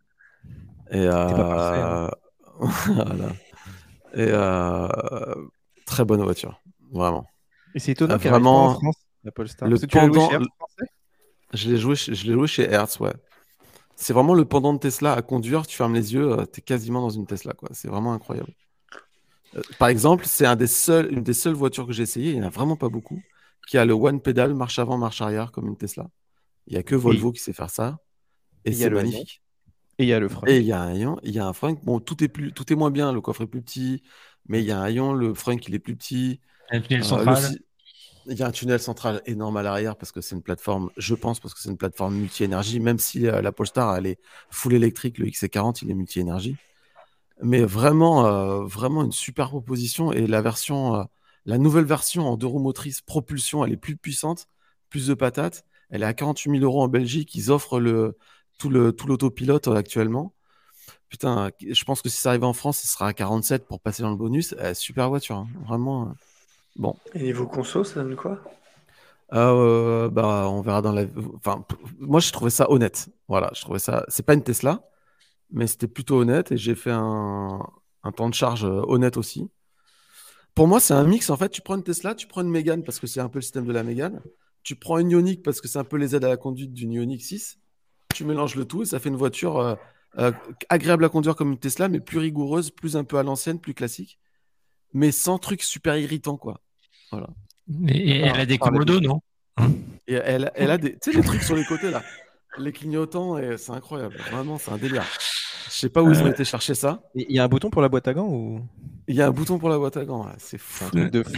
[0.90, 2.11] Et, hein.
[2.61, 3.32] voilà.
[4.15, 4.31] et
[5.85, 6.61] très bonne voiture.
[6.93, 7.27] Vraiment.
[7.74, 9.69] Et c'est étonnant qu'elle vraiment en France, la Polestar.
[9.69, 10.31] Le pendant,
[11.52, 13.12] je l'ai joué, je l'ai joué chez Hertz, ouais.
[13.97, 15.66] C'est vraiment le pendant de Tesla à conduire.
[15.66, 17.69] Tu fermes les yeux, euh, tu es quasiment dans une Tesla, quoi.
[17.73, 18.52] C'est vraiment incroyable.
[19.57, 22.31] Euh, par exemple, c'est un des seuls, une des seules voitures que j'ai essayé.
[22.31, 23.21] Il n'y en a vraiment pas beaucoup
[23.67, 26.09] qui a le one pedal, marche avant, marche arrière, comme une Tesla.
[26.67, 27.99] Il n'y a que Volvo qui sait faire ça.
[28.65, 29.43] Et, c'est magnifique.
[29.99, 30.47] Et il y a le frein.
[30.47, 31.75] Et il y a un il y a un frein.
[31.83, 33.13] Bon, tout est plus, tout est moins bien.
[33.13, 34.03] Le coffre est plus petit,
[34.49, 35.13] mais il y a un haillon.
[35.13, 36.41] Le frein, il est plus petit.
[36.71, 37.43] Un tunnel euh, central.
[38.27, 41.15] il y a un tunnel central énorme à l'arrière parce que c'est une plateforme, je
[41.15, 44.19] pense, parce que c'est une plateforme multi-énergie, même si euh, la Polestar elle est
[44.51, 46.57] full électrique, le XC40 il est multi-énergie.
[47.43, 51.06] Mais vraiment, euh, vraiment une super proposition et la version,
[51.47, 54.48] la nouvelle version en deux roues motrices propulsion, elle est plus puissante,
[54.89, 55.65] plus de patates.
[55.90, 57.35] Elle est à 48 000 euros en Belgique.
[57.35, 58.16] Ils offrent le,
[58.59, 60.32] tout l'autopilote tout actuellement.
[61.09, 64.02] Putain, je pense que si ça arrive en France, ce sera à 47 pour passer
[64.02, 64.55] dans le bonus.
[64.74, 65.48] super voiture, hein.
[65.65, 66.15] vraiment.
[66.77, 66.97] Bon.
[67.15, 68.40] Et niveau conso, ça donne quoi?
[69.32, 71.05] Euh, bah, on verra dans la.
[71.36, 71.65] Enfin,
[71.98, 73.09] moi, je trouvais ça honnête.
[73.28, 74.05] Voilà, je trouvais ça.
[74.09, 74.82] C'est pas une Tesla,
[75.51, 77.61] mais c'était plutôt honnête et j'ai fait un...
[78.03, 79.51] un, temps de charge euh, honnête aussi.
[80.55, 81.31] Pour moi, c'est un mix.
[81.31, 83.39] En fait, tu prends une Tesla, tu prends une Mégane parce que c'est un peu
[83.39, 84.23] le système de la Mégane.
[84.62, 86.93] Tu prends une Ioniq parce que c'est un peu les aides à la conduite d'une
[86.93, 87.59] Ioniq 6.
[88.15, 89.59] Tu mélanges le tout et ça fait une voiture
[90.19, 90.31] euh,
[90.69, 93.75] agréable à conduire comme une Tesla, mais plus rigoureuse, plus un peu à l'ancienne, plus
[93.75, 94.19] classique,
[94.93, 96.61] mais sans truc super irritant, quoi.
[97.11, 97.29] Voilà.
[97.89, 99.21] Et, elle a des commodos, non?
[100.07, 102.03] Et elle, elle, a des, tu sais, les trucs sur les côtés là,
[102.59, 104.17] les clignotants, et c'est incroyable.
[104.31, 105.05] Vraiment, c'est un délire.
[105.67, 107.03] Je sais pas où ils ont euh, été chercher ça.
[107.15, 108.61] Il y a un bouton pour la boîte à gants ou?
[109.09, 110.27] Il y a un bouton pour la boîte à gants.
[110.39, 110.85] C'est fou.
[110.95, 111.33] de fou.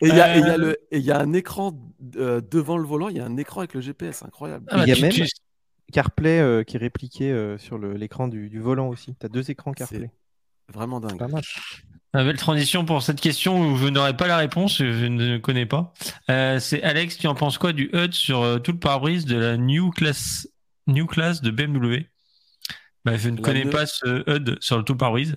[0.00, 0.74] Et il y, a, euh.
[0.92, 4.22] y, a un écran devant le volant, il y a un écran avec le GPS,
[4.22, 4.64] incroyable.
[4.70, 5.26] Ah, il y a même
[5.92, 9.16] CarPlay qui est répliqué sur l'écran du, du, volant aussi.
[9.18, 10.10] Tu as deux écrans CarPlay.
[10.72, 11.18] Vraiment dingue.
[11.18, 11.40] Pas
[12.14, 15.66] une belle transition pour cette question où je n'aurai pas la réponse, je ne connais
[15.66, 15.92] pas.
[16.30, 19.36] Euh, c'est Alex, tu en penses quoi du HUD sur euh, tout le pare-brise de
[19.36, 20.48] la New Class,
[20.86, 22.06] New Class de BMW
[23.04, 25.36] Bah, je ne La connais pas ce HUD sur le tout pare-brise.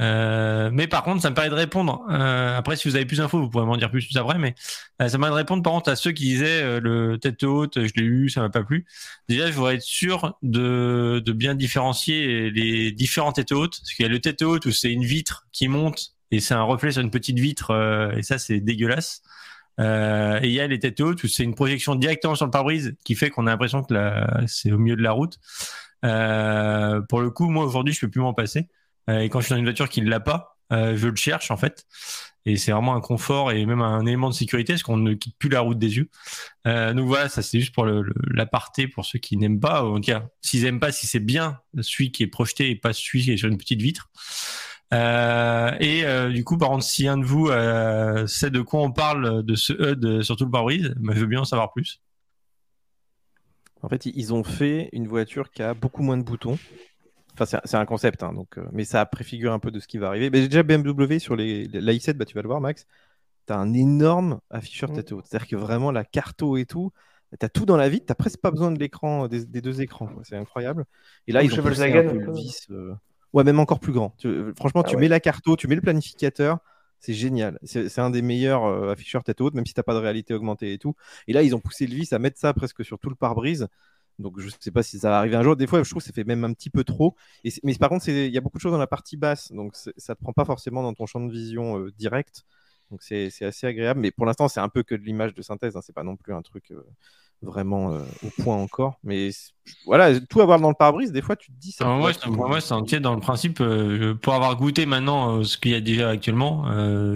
[0.00, 2.04] Euh, mais par contre, ça me permet de répondre.
[2.10, 4.38] euh, après, si vous avez plus d'infos, vous pourrez m'en dire plus après.
[4.38, 4.54] Mais
[5.02, 7.42] euh, ça me permet de répondre par contre à ceux qui disaient euh, le tête
[7.42, 8.86] haute, je l'ai eu, ça m'a pas plu.
[9.28, 13.80] Déjà, je voudrais être sûr de, de bien différencier les différentes têtes hautes.
[13.80, 16.54] Parce qu'il y a le tête haute où c'est une vitre qui monte et c'est
[16.54, 19.22] un reflet sur une petite vitre euh, et ça, c'est dégueulasse.
[19.80, 22.96] Et il y a les têtes hautes où c'est une projection directement sur le pare-brise
[23.04, 23.94] qui fait qu'on a l'impression que
[24.48, 25.38] c'est au milieu de la route.
[26.02, 28.68] Pour le coup, moi aujourd'hui, je peux plus m'en passer.
[29.08, 31.16] Euh, et quand je suis dans une voiture qui ne l'a pas, euh, je le
[31.16, 31.86] cherche en fait.
[32.44, 35.36] Et c'est vraiment un confort et même un élément de sécurité parce qu'on ne quitte
[35.38, 36.08] plus la route des yeux.
[36.66, 39.84] Euh, donc voilà, ça c'est juste pour l'aparté pour ceux qui n'aiment pas.
[39.84, 42.92] En tout cas, s'ils aiment pas, si c'est bien celui qui est projeté et pas
[42.92, 44.10] celui qui est sur une petite vitre.
[44.92, 47.48] Et du coup, par contre, si un de vous
[48.26, 51.26] sait de quoi on parle de ce HUD sur tout le pare-brise, bah, je veux
[51.26, 52.00] bien en savoir plus.
[53.82, 56.58] En fait, ils ont fait une voiture qui a beaucoup moins de boutons.
[57.40, 59.98] Enfin, c'est un- concept, hein, donc, euh, mais ça préfigure un peu de ce qui
[59.98, 60.30] va arriver.
[60.30, 62.86] Mais déjà, BMW sur les, la i7, bah, tu vas le voir, Max,
[63.46, 64.94] tu as un énorme afficheur Mm.
[64.94, 65.26] tête haute.
[65.26, 66.92] C'est-à-dire que vraiment, la carto et tout,
[67.38, 69.80] tu as tout dans la vitre, tu presque pas besoin de l'écran, des, des deux
[69.82, 70.10] écrans.
[70.24, 70.84] C'est incroyable.
[71.26, 72.66] Et là, ils ont poussé un peu le vis.
[72.70, 72.94] euh,
[73.34, 74.14] Ouais, même encore plus grand.
[74.18, 75.02] Tu- euh, Franchement, Ah tu ouais.
[75.02, 76.58] mets la carto, tu mets le planificateur.
[77.00, 77.58] C'est génial.
[77.62, 80.72] C'est un des meilleurs euh, afficheurs tête haute, même si tu pas de réalité augmentée
[80.72, 80.94] et tout.
[81.28, 83.68] Et là, ils ont poussé le vis à mettre ça presque sur tout le pare-brise.
[84.18, 85.56] Donc, je sais pas si ça va arriver un jour.
[85.56, 87.14] Des fois, je trouve que ça fait même un petit peu trop.
[87.44, 89.52] Et mais par contre, il y a beaucoup de choses dans la partie basse.
[89.52, 92.44] Donc, ça te prend pas forcément dans ton champ de vision euh, direct.
[92.90, 94.00] Donc, c'est assez agréable.
[94.00, 95.76] Mais pour l'instant, c'est un peu que de l'image de synthèse.
[95.76, 95.80] Hein.
[95.82, 96.82] C'est pas non plus un truc euh,
[97.42, 98.98] vraiment euh, au point encore.
[99.04, 99.30] Mais
[99.84, 101.84] voilà, tout avoir dans le pare-brise, des fois, tu te dis ça.
[101.84, 103.60] Alors, moi, c'est entier dans le principe.
[103.60, 106.64] euh, pour avoir goûté maintenant ce qu'il y a déjà actuellement,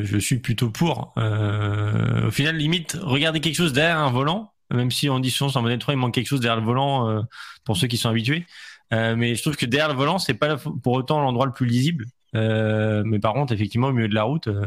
[0.03, 1.15] je suis plutôt pour.
[1.16, 5.62] Au final, limite, regarder quelque chose derrière un volant, même si on dit souvent sur
[5.62, 7.23] modèle 3, il manque quelque chose derrière le volant euh,
[7.65, 8.47] pour ceux qui sont habitués.
[8.93, 11.66] Euh, mais je trouve que derrière le volant, c'est pas pour autant l'endroit le plus
[11.66, 12.07] lisible.
[12.35, 14.66] Euh, mais par contre, effectivement, au milieu de la route, euh,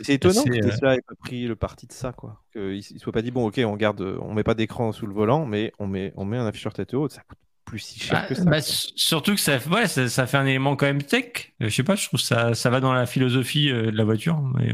[0.00, 2.42] C'est étonnant que Tesla ait pas pris le parti de ça, quoi.
[2.52, 5.14] Qu'ils ne soient pas dit, bon, ok, on garde, on met pas d'écran sous le
[5.14, 8.18] volant, mais on met, on met un afficheur tête haute, ça coûte plus si cher
[8.20, 8.44] Bah, que ça.
[8.44, 11.52] bah, surtout que ça, ouais, ça, ça fait un élément quand même tech.
[11.60, 14.40] Je sais pas, je trouve que ça, ça va dans la philosophie de la voiture.
[14.54, 14.72] Mais.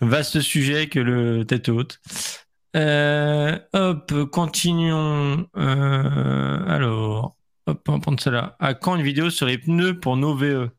[0.00, 2.00] Vaste sujet que le tête haute.
[2.76, 5.46] Euh, hop, continuons.
[5.56, 7.36] Euh, alors,
[7.66, 8.56] hop, on va prendre cela.
[8.60, 10.70] À quand une vidéo sur les pneus pour nos VE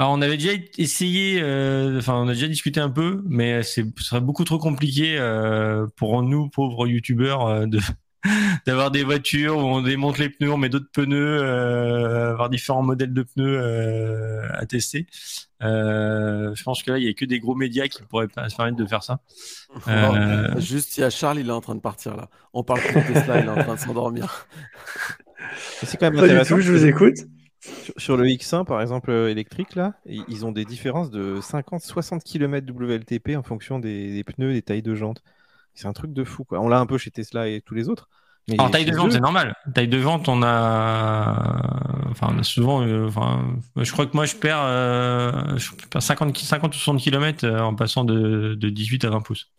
[0.00, 3.82] alors on avait déjà essayé, euh, enfin on a déjà discuté un peu, mais ce
[3.98, 5.18] serait beaucoup trop compliqué
[5.96, 7.80] pour nous pauvres youtubeurs de
[8.66, 12.82] d'avoir des voitures où on démonte les pneus, on met d'autres pneus, euh, avoir différents
[12.82, 15.06] modèles de pneus euh, à tester.
[15.62, 18.48] Euh, je pense que là il y a que des gros médias qui pourraient pas
[18.48, 19.20] se permettre de faire ça.
[19.88, 22.28] Euh, Juste, il y a Charles, il est en train de partir là.
[22.52, 24.46] On parle plus de Tesla, il est en train de s'endormir.
[25.82, 26.56] C'est quand même Pas du intéressant.
[26.56, 27.16] tout, je vous écoute.
[27.96, 33.36] Sur, le X1, par exemple, électrique, là, ils ont des différences de 50-60 km WLTP
[33.36, 35.22] en fonction des, des pneus, des tailles de jantes.
[35.78, 36.60] C'est un truc de fou, quoi.
[36.60, 38.08] On l'a un peu chez Tesla et tous les autres.
[38.48, 39.54] Mais En taille de vente, c'est normal.
[39.74, 43.44] Taille de vente, on a, enfin, on a souvent, euh, enfin,
[43.76, 47.74] je crois que moi je perds, euh, je perds 50, 50 ou 60 km en
[47.74, 49.50] passant de, de 18 à 20 pouces.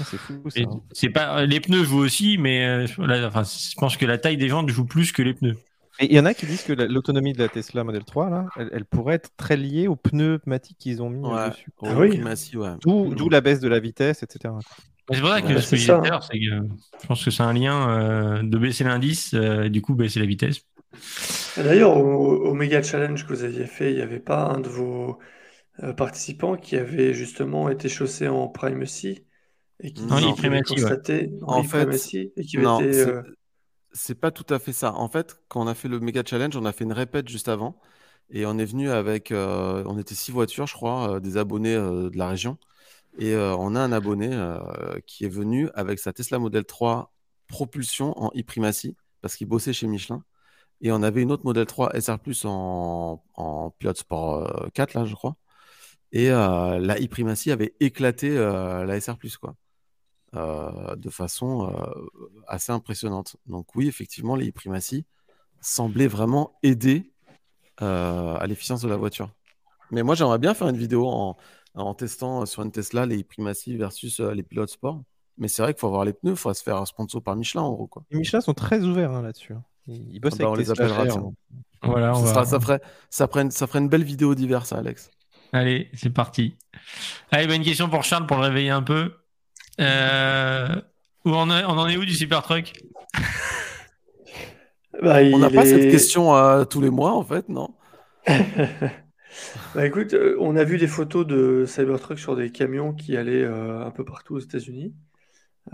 [0.00, 0.60] Ah, C'est fou, ça.
[0.62, 0.80] Hein.
[0.92, 4.36] c'est pas, les pneus jouent aussi, mais euh, là, enfin, je pense que la taille
[4.36, 5.56] des jantes joue plus que les pneus.
[6.00, 8.30] Et il y en a qui disent que la- l'autonomie de la Tesla Model 3,
[8.30, 11.50] là, elle, elle pourrait être très liée aux pneus pneumatiques qu'ils ont mis euh, Ouais.
[11.50, 11.70] dessus.
[11.82, 12.20] Oh, oui.
[12.54, 12.76] Ouais.
[12.84, 14.54] D'où la baisse de la vitesse, etc.
[15.10, 16.00] C'est ça que Ouais, ce que c'est j'ai dit ça.
[16.00, 16.44] tout à l'heure, c'est que
[17.00, 20.20] je pense que c'est un lien euh, de baisser l'indice euh, et du coup baisser
[20.20, 20.66] la vitesse.
[21.56, 24.68] D'ailleurs, au, au méga challenge que vous aviez fait, il n'y avait pas un de
[24.68, 25.18] vos
[25.82, 29.26] euh, participants qui avait justement été chaussé en primacy
[29.80, 30.94] et qui Non, primacy, ouais.
[30.96, 32.86] constaté en En fait, e-primacy et qui avait Non, été.
[32.90, 33.22] c'est euh,
[33.92, 34.94] c'est pas tout à fait ça.
[34.94, 37.48] En fait, quand on a fait le méga challenge, on a fait une répète juste
[37.48, 37.80] avant
[38.30, 41.74] et on est venu avec, euh, on était six voitures, je crois, euh, des abonnés
[41.76, 42.58] euh, de la région.
[43.18, 44.58] Et euh, on a un abonné euh,
[45.06, 47.12] qui est venu avec sa Tesla Model 3
[47.48, 50.22] propulsion en e-primacy parce qu'il bossait chez Michelin.
[50.80, 55.04] Et on avait une autre Model 3 SR en, en pilote sport euh, 4, là,
[55.04, 55.36] je crois.
[56.12, 59.56] Et euh, la e-primacy avait éclaté euh, la SR quoi.
[60.36, 62.06] Euh, de façon euh,
[62.46, 63.36] assez impressionnante.
[63.46, 65.06] Donc oui, effectivement, les e-primacy
[65.60, 67.12] semblaient vraiment aider
[67.82, 69.30] euh, à l'efficience de la voiture.
[69.90, 71.36] Mais moi, j'aimerais bien faire une vidéo en,
[71.82, 75.02] en testant sur une Tesla les e-primacy versus euh, les pilotes sport.
[75.36, 77.62] Mais c'est vrai qu'il faut avoir les pneus, il faut se faire sponsor par Michelin,
[77.62, 77.86] en gros.
[77.86, 78.02] Quoi.
[78.10, 79.52] Les Michelin sont très ouverts hein, là-dessus.
[79.52, 79.62] hein.
[79.86, 81.04] Ils, bossent Ah bah, avec les appellera.
[81.82, 84.34] Voilà, on Ça, va- sera- ça, ferait, ça, ferait une, ça ferait une belle vidéo
[84.34, 85.10] d'hiver, ça, Alex.
[85.52, 86.56] Allez, c'est parti.
[87.30, 89.14] Allez, bah, une question pour Charles pour le réveiller un peu.
[89.80, 90.74] Euh,
[91.24, 92.72] où on, en est où du super truck?
[95.02, 97.74] Bah, On n'a pas cette est- question euh, tous les mois, en fait, non?
[99.74, 103.44] Bah écoute, euh, on a vu des photos de Cybertruck sur des camions qui allaient
[103.44, 104.94] euh, un peu partout aux États-Unis.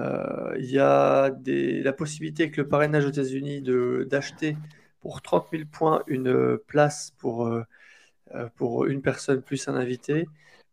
[0.01, 3.63] Euh, Il y a la possibilité avec le parrainage aux États-Unis
[4.07, 4.57] d'acheter
[5.01, 7.49] pour 30 000 points une place pour,
[8.87, 10.27] une personne plus un invité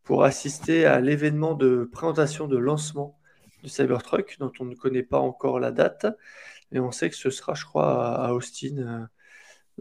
[0.04, 3.18] pour assister à l'événement de présentation de lancement
[3.64, 6.08] du Cybertruck dont on ne connaît pas encore la date,
[6.72, 9.10] mais on sait que ce sera, je crois, à, à Austin,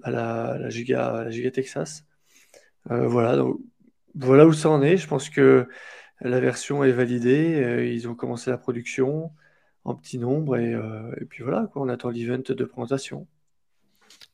[0.03, 2.05] à la, la Giga, la Giga Texas.
[2.91, 3.59] Euh, voilà, donc
[4.15, 4.97] voilà où ça en est.
[4.97, 5.69] Je pense que
[6.21, 7.55] la version est validée.
[7.63, 9.33] euh, ils ont commencé la production
[9.85, 13.27] en petit nombre et, euh, et puis voilà, quoi, on attend l'event de présentation.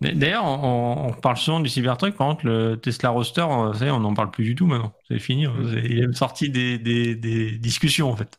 [0.00, 4.14] D'ailleurs, on, on parle souvent du Cybertruck, par contre, le Tesla Roadster, euh, on n'en
[4.14, 4.92] parle plus du tout maintenant.
[5.08, 5.46] C'est fini.
[5.46, 5.70] Mm.
[5.72, 8.38] C'est- Il est sorti des, des, des discussions, en fait.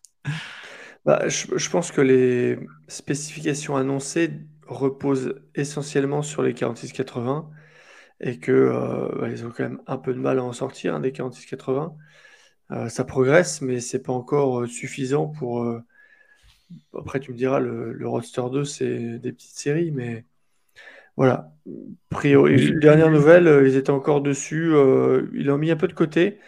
[1.05, 4.31] Bah, je, je pense que les spécifications annoncées
[4.67, 7.49] reposent essentiellement sur les 4680
[8.21, 10.95] et que euh, bah, ils ont quand même un peu de mal à en sortir
[10.95, 11.95] hein, des 4680.
[12.71, 15.63] Euh, ça progresse, mais c'est pas encore euh, suffisant pour.
[15.63, 15.81] euh,
[16.97, 20.25] Après, tu me diras, le, le Roadster 2, c'est des petites séries, mais
[21.17, 21.53] voilà.
[22.09, 24.73] Priori, dernière nouvelle, ils étaient encore dessus.
[25.35, 26.39] ils l'ont mis un peu de côté,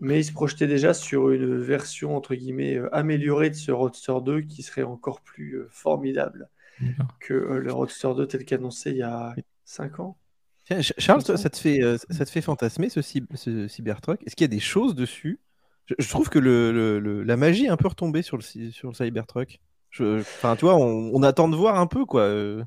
[0.00, 4.42] mais ils se projetaient déjà sur une version entre guillemets améliorée de ce Roadster 2
[4.42, 6.50] qui serait encore plus formidable
[7.20, 10.18] que le Roadster 2 tel qu'annoncé il y a 5 ans.
[10.98, 11.50] Charles, toi, ça.
[11.50, 14.22] te fait, euh, ça te fait fantasmer ce, cyb- ce Cybertruck?
[14.26, 15.40] Est-ce qu'il y a des choses dessus?
[15.86, 18.42] Je, je trouve que le, le- le- la magie est un peu retombée sur le,
[18.42, 19.60] sur le Cybertruck.
[20.00, 22.22] Enfin, tu vois, on, on attend de voir un peu, quoi.
[22.22, 22.64] euh.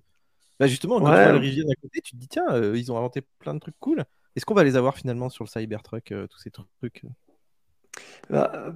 [0.60, 1.24] Bah, justement, quand tu Ouais.
[1.24, 3.60] vois le Rivian à côté, tu te dis, tiens, euh, ils ont inventé plein de
[3.60, 4.06] trucs cool.
[4.36, 7.04] Est-ce qu'on va les avoir finalement sur le Cybertruck, euh, tous ces trucs
[8.30, 8.74] Bah, a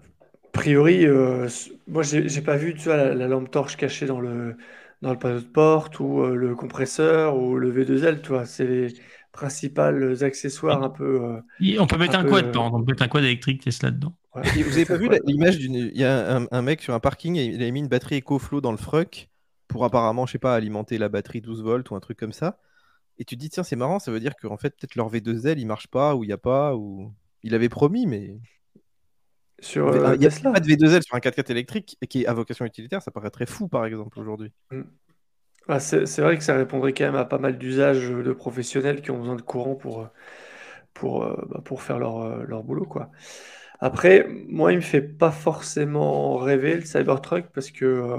[0.54, 1.48] priori, euh,
[1.88, 4.58] moi j'ai pas vu tu vois, la, la lampe torche cachée dans le,
[5.02, 8.88] dans le panneau de porte ou le compresseur ou le V2L, tu vois, c'est
[9.38, 11.22] principales accessoires un peu.
[11.24, 12.72] euh, On peut mettre Un un, peu, quad euh, dedans.
[12.74, 14.14] On peut mettre un quad électrique Tesla dedans.
[14.56, 15.76] Et vous avez pas vu l'image d'une.
[15.76, 18.62] Il y a un, un mec sur un parking, il a mis une batterie EcoFlow
[18.62, 19.30] dans le fruck
[19.68, 22.60] pour apparemment, je sais pas, alimenter la batterie 12 volts ou un truc comme ça.
[23.20, 25.58] Et tu te dis, tiens, c'est marrant, ça veut dire qu'en fait, peut-être leur V2L
[25.58, 27.12] il marche pas ou il y a pas, ou.
[27.44, 28.38] Il avait promis, mais.
[29.60, 30.52] Sur Il euh, n'y a Tesla.
[30.52, 33.32] pas de V2L sur un 4x4 électrique et qui est à vocation utilitaire, ça paraît
[33.32, 34.52] très fou par exemple aujourd'hui.
[35.70, 39.12] Ah, c'est vrai que ça répondrait quand même à pas mal d'usages de professionnels qui
[39.12, 40.06] ont besoin de courant pour, euh,
[40.94, 43.12] pour, euh, bah, pour faire leur, euh, leur boulot, quoi.
[43.80, 48.18] Après, moi, il me fait pas forcément rêver le Cybertruck parce que euh,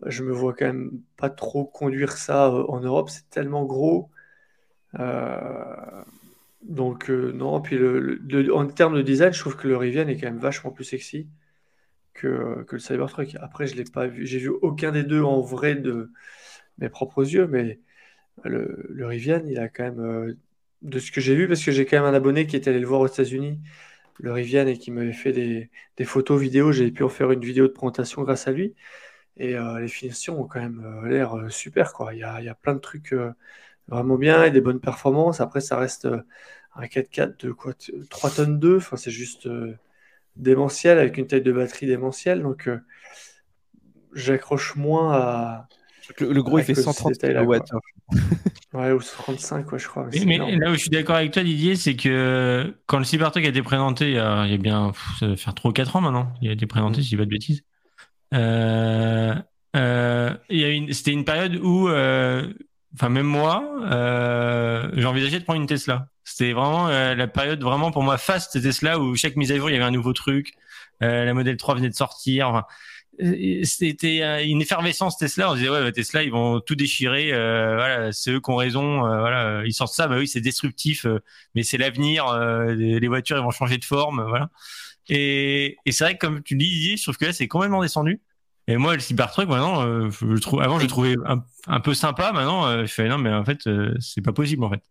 [0.00, 3.10] bah, je me vois quand même pas trop conduire ça en Europe.
[3.10, 4.10] C'est tellement gros.
[6.62, 7.60] Donc, non.
[7.60, 10.70] Puis, le- en termes de design, je trouve que le Rivian est quand même vachement
[10.70, 11.28] plus sexy
[12.14, 13.36] que, que le Cybertruck.
[13.40, 14.26] Après, je l'ai pas vu.
[14.26, 16.12] J'ai vu aucun des deux en vrai de
[16.80, 17.80] mes propres yeux, mais
[18.44, 20.36] le, Rivian, il a quand même, euh,
[20.82, 22.80] de ce que j'ai vu, parce que j'ai quand même un abonné qui est allé
[22.80, 23.60] le voir aux États-Unis,
[24.20, 25.70] le Rivian, et qui m'avait fait des,
[26.04, 26.72] photos, vidéos.
[26.72, 28.74] J'ai pu en faire une vidéo de présentation grâce à lui.
[29.38, 32.14] Et euh, les finitions ont quand même euh, l'air super, quoi.
[32.14, 33.14] Il y a, y a plein de trucs
[33.88, 35.40] vraiment bien et des bonnes performances.
[35.40, 36.08] Après, ça reste
[36.76, 38.78] un 4x4 de quoi, t- 3 tonnes 2.
[38.78, 39.48] Enfin, c'est juste
[40.36, 42.42] démentiel avec une taille de batterie démentielle.
[42.42, 42.68] Donc,
[44.14, 45.68] j'accroche moins à.
[46.18, 47.60] Le, le gros il fait le 130 détail-là, kWh.
[48.72, 50.08] Ouais, ou 35, quoi, je crois.
[50.26, 53.48] mais là où je suis d'accord avec toi, Didier, c'est que quand le Cybertruck a
[53.48, 55.72] été présenté, il y a, il y a bien, pff, ça doit faire 3 ou
[55.74, 57.62] 4 ans maintenant, il a été présenté, si je dis pas de bêtises.
[58.34, 59.34] Euh,
[59.76, 62.52] euh, il y a une, c'était une période où, euh,
[62.94, 66.08] enfin même moi, euh, j'envisageais de prendre une Tesla.
[66.24, 69.68] C'était vraiment euh, la période vraiment pour moi fast Tesla où chaque mise à jour
[69.68, 70.52] il y avait un nouveau truc.
[71.02, 72.48] Euh, la modèle 3 venait de sortir.
[72.48, 72.64] Enfin,
[73.64, 75.50] c'était euh, une effervescence Tesla.
[75.50, 77.32] On disait ouais bah, Tesla ils vont tout déchirer.
[77.32, 79.06] euh, voilà, c'est eux qui ont raison.
[79.06, 80.06] euh, voilà, ils sortent ça.
[80.08, 81.20] Bah oui c'est destructif, euh,
[81.54, 82.24] mais c'est l'avenir.
[82.76, 84.24] les voitures ils vont changer de forme.
[84.28, 84.50] voilà.
[85.08, 87.82] Et, et c'est vrai que comme tu le dis, je trouve que là c'est complètement
[87.82, 88.20] descendu.
[88.68, 90.62] Et moi le Cybertruck maintenant, je le trouve.
[90.62, 92.32] Avant je le trouvais un, un peu sympa.
[92.32, 93.68] Maintenant je fais non mais en fait
[93.98, 94.82] c'est pas possible en fait.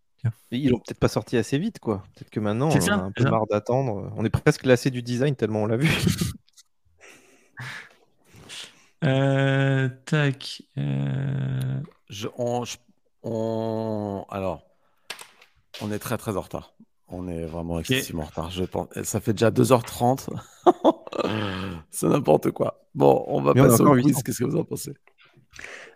[0.51, 2.03] Ils l'ont peut-être pas sorti assez vite, quoi.
[2.13, 3.31] Peut-être que maintenant, on ça, a un peu ça.
[3.31, 4.11] marre d'attendre.
[4.17, 5.89] On est presque lassé du design tellement on l'a vu.
[9.03, 10.61] Euh, tac.
[10.77, 11.79] euh,
[12.09, 12.77] Je- on, je-
[13.23, 14.63] on- alors,
[15.81, 16.73] on est très très en retard.
[17.07, 18.51] On est vraiment excessivement en retard.
[18.51, 20.29] Je pense, ça fait déjà 2h30.
[21.89, 22.81] C'est n'importe quoi.
[22.93, 24.05] Bon, on va Mais on passer au quiz.
[24.07, 24.21] 800.
[24.25, 24.93] Qu'est-ce que vous en pensez?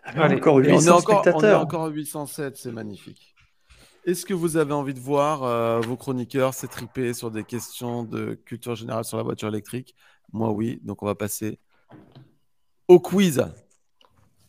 [0.04, 1.60] Ah, encore on, est 800 encore, on est spectateurs.
[1.60, 3.34] encore à 807, c'est magnifique.
[4.06, 8.34] Est-ce que vous avez envie de voir euh, vos chroniqueurs s'étriper sur des questions de
[8.44, 9.94] culture générale sur la voiture électrique?
[10.32, 10.80] Moi, oui.
[10.82, 11.58] Donc, on va passer
[12.88, 13.38] au quiz.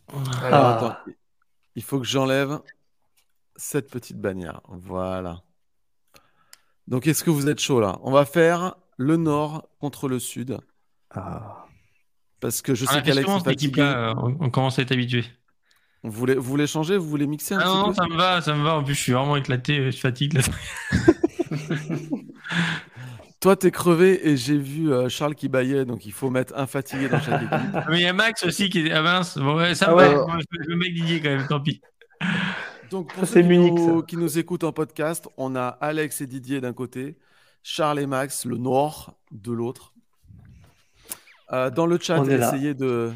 [0.10, 0.76] Alors, Ah.
[0.76, 0.96] attends.
[1.76, 2.60] Il faut que j'enlève
[3.56, 4.62] cette petite bannière.
[4.70, 5.42] Voilà.
[6.88, 7.98] Donc, est-ce que vous êtes chaud là?
[8.02, 10.58] On va faire le nord contre le sud.
[11.12, 11.66] Ah.
[12.40, 15.26] Parce que je Ah, sais qu'Alex est équipe-là, euh, on, commence à être habitué.
[16.04, 16.98] Vous voulez, vous voulez changer?
[16.98, 17.94] Vous voulez mixer un Ah petit non, peu?
[17.96, 18.76] ça me va, ça me va.
[18.76, 20.34] En plus, je suis vraiment éclaté, euh, je fatigue.
[20.34, 20.42] Là.
[23.46, 26.66] Toi, t'es crevé et j'ai vu euh, Charles qui baillait, donc il faut mettre un
[26.66, 27.52] fatigué dans chaque équipe.
[27.92, 28.92] Mais il y a Max aussi qui est.
[28.92, 30.16] Ah mince, bon, ouais, ça Ah ouais.
[30.16, 30.26] va.
[30.50, 31.80] Je vais mettre Didier quand même, tant pis.
[32.90, 36.22] Donc, pour Ça, ceux qui Munich, nous, qui nous écoutent en podcast, on a Alex
[36.22, 37.20] et Didier d'un côté,
[37.62, 39.94] Charles et Max, le nord, de l'autre.
[41.54, 43.12] Euh, dans le chat, essayez de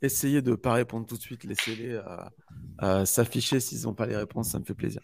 [0.00, 2.02] essayez de pas répondre tout de suite, laissez-les euh,
[2.82, 5.02] euh, s'afficher s'ils n'ont pas les réponses, ça me fait plaisir.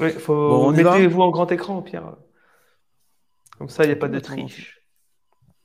[0.00, 0.34] Oui, faut...
[0.34, 2.16] Bon, mettez-vous en grand écran, pire.
[3.58, 4.80] Comme ça, il n'y a pas de triche.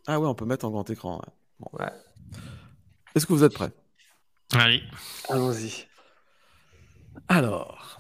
[0.08, 1.18] Ah ouais, on peut mettre en grand écran.
[1.18, 1.34] ouais.
[1.60, 1.70] Bon.
[1.80, 1.92] Ouais.
[3.16, 3.72] Est-ce que vous êtes prêts?
[4.54, 4.82] Allez.
[5.30, 5.86] Allons-y.
[7.28, 8.00] Alors,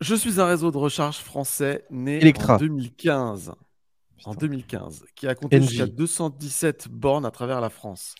[0.00, 2.54] je suis un réseau de recharge français né Electra.
[2.54, 3.52] en 2015.
[4.26, 8.14] En 2015, qui a compté jusqu'à 217 bornes à travers la France.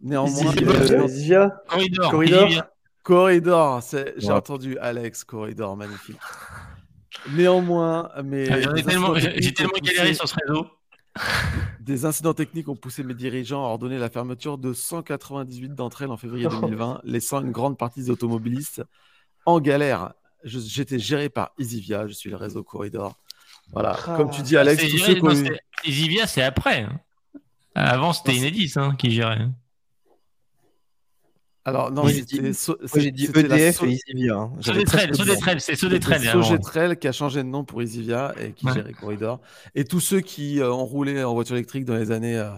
[0.00, 1.48] Néanmoins, euh.
[1.66, 2.10] Corridor.
[2.10, 2.62] Corridor.
[3.02, 3.80] Corridor,
[4.16, 4.32] j'ai Ouais.
[4.32, 6.20] entendu Alex, Corridor, magnifique.
[7.30, 10.66] Néanmoins, mais Ah, tellement, j'ai tellement ont poussé- galéré sur ce réseau.
[11.80, 16.10] Des incidents techniques ont poussé mes dirigeants à ordonner la fermeture de 198 d'entre elles
[16.10, 18.82] en février 2020, laissant une grande partie des automobilistes
[19.44, 20.12] en galère.
[20.44, 23.16] Je- J'étais géré par Easyvia, je suis le réseau Corridor.
[23.72, 24.14] Voilà, Ah.
[24.16, 25.34] comme tu dis Alex, C'est tous ceux non,
[25.84, 26.82] Easyvia, c'est après.
[26.82, 27.00] hein.
[27.74, 29.46] Avant, c'était Enedis hein, qui gérait.
[31.64, 34.34] Alors non, j'ai dit- so- dit EDF so- et Easyvia.
[34.34, 34.52] hein.
[34.60, 35.18] Sodetrel, dit.
[35.18, 36.98] Sodetrel, c'est C'était Sodetrel.
[36.98, 38.72] qui a changé de nom pour Easyvia et qui Ouais.
[38.72, 39.40] gérait Corridor.
[39.74, 42.50] Et tous ceux qui euh, ont roulé en voiture électrique dans les années euh,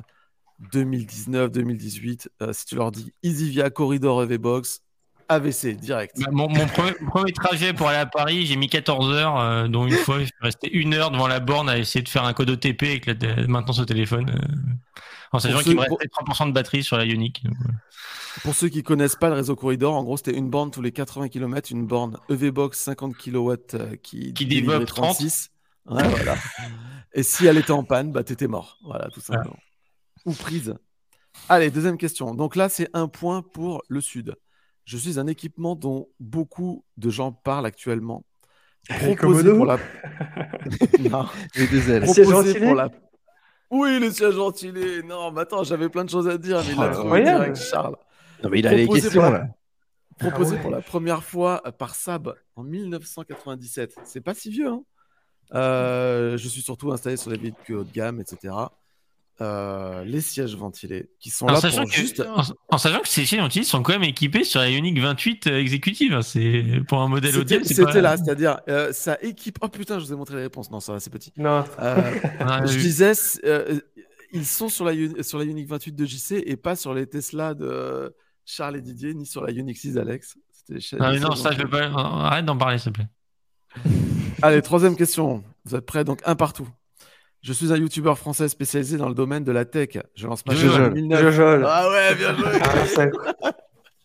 [0.72, 4.80] 2019-2018, euh, si tu leur dis Easyvia, Corridor, EVBox,
[5.28, 6.14] AVC, direct.
[6.20, 9.86] Bah, Mon, mon premier, trajet pour aller à Paris, j'ai mis 14 heures, euh, dont
[9.86, 12.32] une fois, je suis resté une heure devant la borne à essayer de faire un
[12.34, 14.30] code OTP avec la la maintenance au téléphone.
[14.30, 14.56] euh,
[15.32, 17.44] en sachant Pour qu'il me restait 30% de batterie sur la Ioniq.
[17.44, 17.56] donc.
[18.42, 20.92] Pour ceux qui connaissent pas le réseau Corridor, en gros, c'était une borne tous les
[20.92, 23.52] 80 km, une borne EVBox 50 kW
[24.02, 25.14] qui, Qui développe 30.
[25.16, 25.50] 36.
[25.86, 26.36] Ouais, voilà.
[27.14, 28.78] Et si elle était en panne, bah, t'étais mort.
[28.84, 29.58] Voilà, tout simplement.
[30.24, 30.74] Ou prise.
[31.48, 32.34] Allez, deuxième question.
[32.34, 34.34] Donc là, c'est un point pour le Sud.
[34.84, 38.24] Je suis un équipement dont beaucoup de gens parlent actuellement.
[38.88, 39.78] Proposé Komodo pour la...
[40.98, 41.26] Non.
[42.02, 42.88] Proposé pour la...
[43.72, 45.02] Oui, le siège ventilé.
[45.02, 47.38] Non, mais attends, j'avais plein de choses à dire, mais il Oh, a trouvé incroyable.
[47.44, 47.96] direct, Charles.
[48.44, 49.46] Non, mais il a les Proposé questions pour la- là.
[50.18, 50.62] proposé Ah ouais.
[50.62, 53.94] pour la première fois par Saab en 1997.
[54.04, 54.68] C'est pas si vieux.
[54.68, 54.82] Hein
[55.54, 58.54] Euh, je suis surtout installé sur les véhicules haut de gamme, etc.
[59.40, 62.20] Euh, les sièges ventilés qui sont En là sachant, pour que, juste.
[62.20, 65.46] en, en sachant que ces chaînes utilisées sont quand même équipées sur la Ioniq 28
[65.46, 66.12] euh, exécutive.
[66.14, 66.22] hein.
[66.22, 69.58] C'est pour un modèle haut C'était pas- là, c'est-à-dire euh, ça équipe.
[69.62, 70.70] Oh putain, je vous ai montré les réponses.
[70.70, 71.32] Non, ça va, c'est petit.
[71.38, 72.82] Non, Euh, Ah, je oui.
[72.82, 73.12] disais,
[73.44, 73.80] euh,
[74.32, 77.54] ils sont sur la, sur la Ioniq 28 de JC et pas sur les Tesla
[77.54, 80.36] de Charles et Didier, ni sur la Ioniq 6 d'Alex.
[81.00, 81.90] Ah, non, sièges ça, je veux ventilés.
[81.92, 82.00] pas.
[82.26, 83.08] Arrête d'en parler, s'il te plaît.
[84.42, 85.42] Allez, troisième question.
[85.64, 86.04] Vous êtes prêts?
[86.04, 86.68] Donc, un partout.
[87.42, 89.98] Je suis un youtubeur français spécialisé dans le domaine de la tech.
[90.14, 90.94] Je lance ma chaîne en Jojol.
[90.94, 91.22] 2009.
[91.22, 91.66] Jojol.
[91.68, 92.48] Ah ouais, bien joué.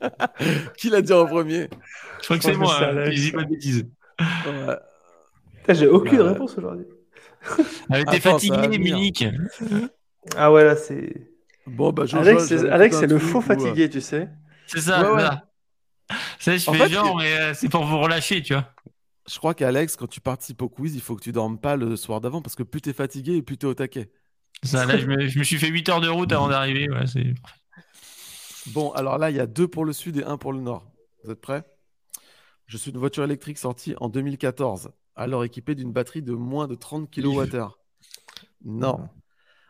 [0.02, 0.10] Ah,
[0.78, 1.70] Qui l'a dit en premier?
[2.20, 2.94] Je crois que c'est moi.
[3.10, 3.88] dis pas bêtises.
[5.70, 6.86] J'ai aucune réponse aujourd'hui.
[7.92, 8.78] Elle était fatiguée.
[8.80, 9.26] Munich.
[10.36, 11.30] Ah ouais, là, c'est.
[11.68, 12.40] Bon, bah, Jojol,
[12.72, 14.30] Alex, c'est le faux fatigué, tu sais.
[14.66, 15.12] C'est ça, Ouais, ouais.
[15.14, 15.44] voilà.
[16.40, 18.66] Ça, je En fais fait, genre, mais euh, c'est pour vous relâcher, tu vois.
[19.30, 21.96] Je crois qu'Alex, quand tu participes au quiz, il faut que tu dormes pas le
[21.96, 24.10] soir d'avant parce que plus t'es fatigué et plus t'es au taquet.
[24.64, 26.90] Ça, là, je me, je me suis fait 8 heures de route avant d'arriver.
[26.90, 27.04] Ouais.
[28.68, 30.90] Bon, alors là, il y a deux pour le sud et un pour le nord.
[31.24, 31.64] Vous êtes prêts?
[32.66, 36.76] Je suis une voiture électrique sortie en 2014, alors équipée d'une batterie de moins de
[36.76, 37.68] 30 kWh.
[38.66, 39.08] Non.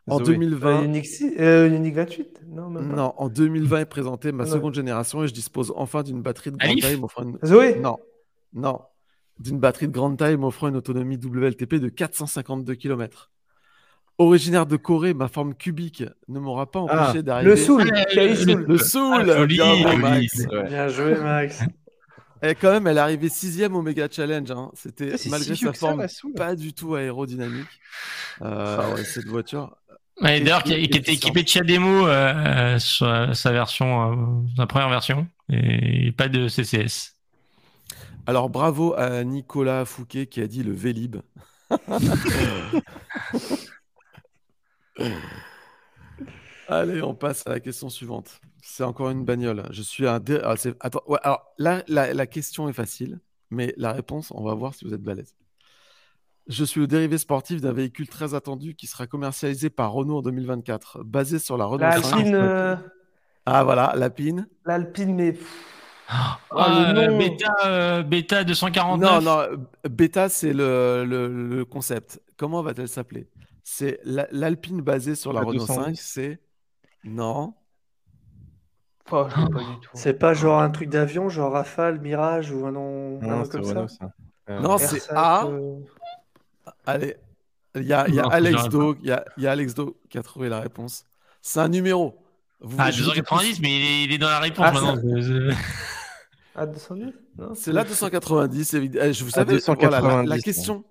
[0.08, 0.36] En Zoé.
[0.36, 2.96] 2020, Euh, Unique, six- euh, Unique 28 Non, même pas.
[2.96, 4.52] non, en 2020 est présentée ma Non.
[4.52, 7.38] seconde génération et je dispose enfin d'une batterie de grande taille une...
[7.46, 7.78] Zoé?
[7.80, 7.98] Non,
[8.54, 8.80] non,
[9.40, 13.32] d'une batterie de grande taille m'offrant une autonomie WLTP de 452 km.
[14.20, 17.52] Originaire de Corée, ma forme cubique ne m'aura pas Ah, empêché d'arriver.
[17.52, 18.66] Le Soul Ah, Kali le- Soul.
[18.68, 19.98] Le Soul, Ah, joli, bien joli.
[19.98, 20.46] Max.
[20.52, 20.68] Ouais.
[20.70, 21.60] Bien joué, Max.
[22.44, 24.50] Et quand même, elle est arrivée sixième au Mega Challenge.
[24.52, 24.72] hein.
[24.74, 27.68] C'était Ah, malgré si sa ça, forme pas du tout aérodynamique.
[28.42, 29.04] Euh, Ah ouais.
[29.04, 29.76] Cette voiture.
[30.22, 31.14] Ouais, D'ailleurs, qui, était puissant.
[31.28, 34.16] équipé de Chademo euh, sur euh, sa version, euh,
[34.56, 37.14] sa première version, et pas de CCS.
[38.28, 41.16] Alors bravo à Nicolas Fouquet qui a dit le Vélib.
[46.68, 48.42] Allez, on passe à la question suivante.
[48.62, 49.64] C'est encore une bagnole.
[49.72, 50.20] Je suis un.
[50.20, 53.20] dé- ah, c'est- Attends, ouais, alors là, la, la question est facile.
[53.50, 55.34] mais la réponse, on va voir si vous êtes balèze.
[56.48, 60.22] Je suis le dérivé sportif d'un véhicule très attendu qui sera commercialisé par Renault en
[60.22, 62.02] 2024, basé sur la Renault 5.
[62.18, 62.76] L'Alpine, euh,
[63.46, 64.48] Ah voilà, l'Alpine.
[64.66, 65.38] l'Alpine, mais
[66.10, 67.18] Ah, le euh, nom.
[67.18, 69.12] bêta, euh, bêta 249.
[69.12, 69.58] Non, non, euh,
[69.90, 72.22] bêta, c'est le, le- le concept.
[72.38, 73.28] Comment va-t-elle s'appeler?
[73.64, 76.00] C'est la- l'Alpine basée sur la La Renault 5, 210.
[76.02, 76.40] c'est...
[77.04, 77.54] Non.
[79.12, 79.90] oh, je l'ai pas du tout.
[79.94, 83.88] C'est pas genre un truc d'avion, genre Rafale, Mirage ou un nom, un comme ça
[83.88, 84.10] ça.
[84.50, 85.46] Euh, Non, R5, c'est A.
[85.46, 85.80] euh,
[86.86, 87.18] Allez,
[87.76, 89.52] il y a, il y a Non, Alex Do, il y a, il y a
[89.52, 91.04] Alex Do qui a trouvé la réponse.
[91.42, 92.18] C'est un numéro.
[92.60, 94.40] Vous Ah, voulez que je vous dise 290, mais il est, il est dans la
[94.40, 94.96] réponse Ah, maintenant.
[96.58, 97.54] Je- je- Ah, 210 Non?
[97.56, 99.06] C'est la 290, évidemment.
[99.08, 100.86] Eh, Je vous savais, voilà, la, 290, la question,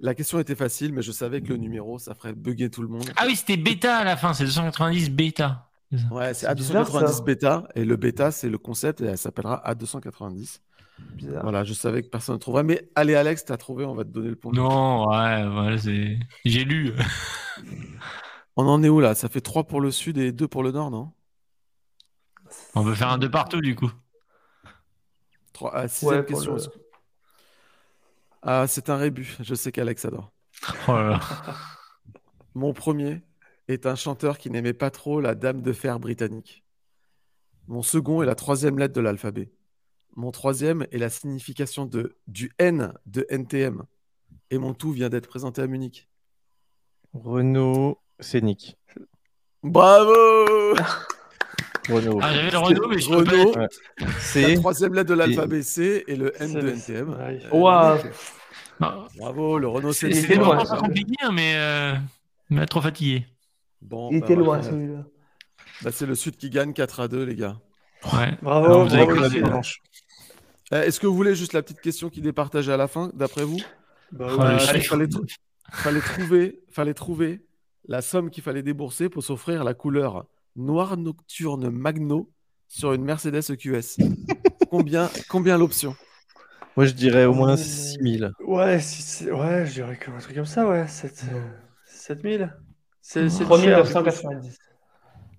[0.00, 2.88] la question était facile, mais je savais que le numéro, ça ferait bugger tout le
[2.88, 3.04] monde.
[3.16, 5.68] Ah oui, c'était bêta à la fin, c'est 290 bêta.
[6.10, 7.22] Ouais, c'est C'est bizarre, A290 ça.
[7.22, 10.60] bêta, et le bêta, c'est le concept, et elle s'appellera A290.
[11.16, 11.42] Bizarre.
[11.42, 12.62] Voilà, je savais que personne ne trouverait.
[12.62, 14.52] Mais allez, Alex, t'as trouvé, on va te donner le point.
[14.54, 16.18] Non, ouais, voilà, c'est.
[16.44, 16.92] J'ai lu.
[18.56, 19.14] On en est où là?
[19.14, 21.10] Ça fait 3 pour le sud et 2 pour le nord, non?
[22.74, 23.90] On peut faire un deux partout du coup.
[25.52, 26.54] 3, ah, sixième Ouais, question.
[26.54, 26.62] le-
[28.42, 29.36] Ah, c'est un rébut.
[29.40, 30.32] Je sais qu'Alex adore.
[30.88, 31.20] Oh là là.
[32.54, 33.22] Mon premier
[33.68, 36.64] est un chanteur qui n'aimait pas trop la dame de fer britannique.
[37.68, 39.52] Mon second est la troisième lettre de l'alphabet.
[40.16, 43.84] Mon troisième est la signification de, du N de NTM.
[44.50, 46.08] Et mon tout vient d'être présenté à Munich.
[47.14, 48.76] Renault Scénic.
[49.62, 50.74] Bravo
[51.88, 52.18] Renault.
[52.22, 53.66] Ah, j'avais le Renault, mais je Ouais.
[53.98, 57.16] la C'est troisième lettre de l'alphabet C et le N C'est de NTM.
[58.80, 60.30] Non, Bravo, le Renault C'est Il Scénic.
[60.30, 61.94] était c'est loin, pas compliqué, hein, mais euh,
[62.50, 63.26] il m'a trop fatigué.
[63.80, 65.04] Bon, Il bah, était loin celui-là.
[65.82, 67.58] Bah, c'est le Sud qui gagne 4 à deux, les gars.
[68.12, 68.36] Ouais.
[68.42, 69.78] Bravo, Alors, vous avez bravo, blanche.
[70.72, 73.44] Euh, Est-ce que vous voulez juste la petite question qui départage à la fin, d'après
[73.44, 73.60] vous?
[74.10, 74.44] Bah Oh, ouais.
[74.46, 75.36] Euh, fallait, tr-
[75.70, 77.40] fallait trouver, fallait trouver
[77.88, 80.24] la somme qu'il fallait débourser pour s'offrir la couleur
[80.56, 82.30] noir nocturne Magno
[82.68, 83.96] sur une Mercedes EQS.
[84.70, 85.94] combien, combien l'option?
[86.76, 88.32] Moi, je dirais au moins Euh, 6000.
[88.46, 90.86] Ouais, si c'est- ouais, je dirais comme un truc comme ça, ouais.
[90.88, 91.40] 7, euh,
[91.86, 92.54] 7000.
[93.02, 94.58] C'est c'est cher, 3990.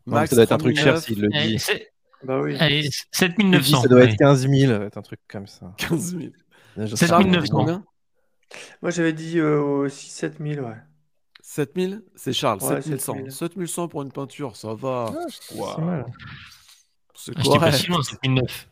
[0.06, 1.85] Non, mais ça doit être un truc cher 3009, s'il le Allez, dit.
[2.25, 2.56] Bah oui.
[2.59, 3.82] allez, Il dit, 7900.
[3.82, 4.11] ça doit allez.
[4.11, 5.74] être 15 000, ça doit être un truc comme ça.
[5.77, 6.32] 15 000.
[6.77, 7.58] Je Sept sais Charles, mille tu neuf dis cents.
[7.58, 7.85] combien?
[8.82, 10.75] Moi, j'avais dit euh, 6 7000, ouais.
[11.56, 13.14] 7000 C'est Charles, Ouais, 7100.
[13.14, 13.32] 7000.
[13.32, 15.14] 7100 pour une peinture, ça va.
[15.30, 15.85] C'est Ah,
[17.15, 17.75] J'étais pas correct.
[17.77, 18.69] si loin, 7009.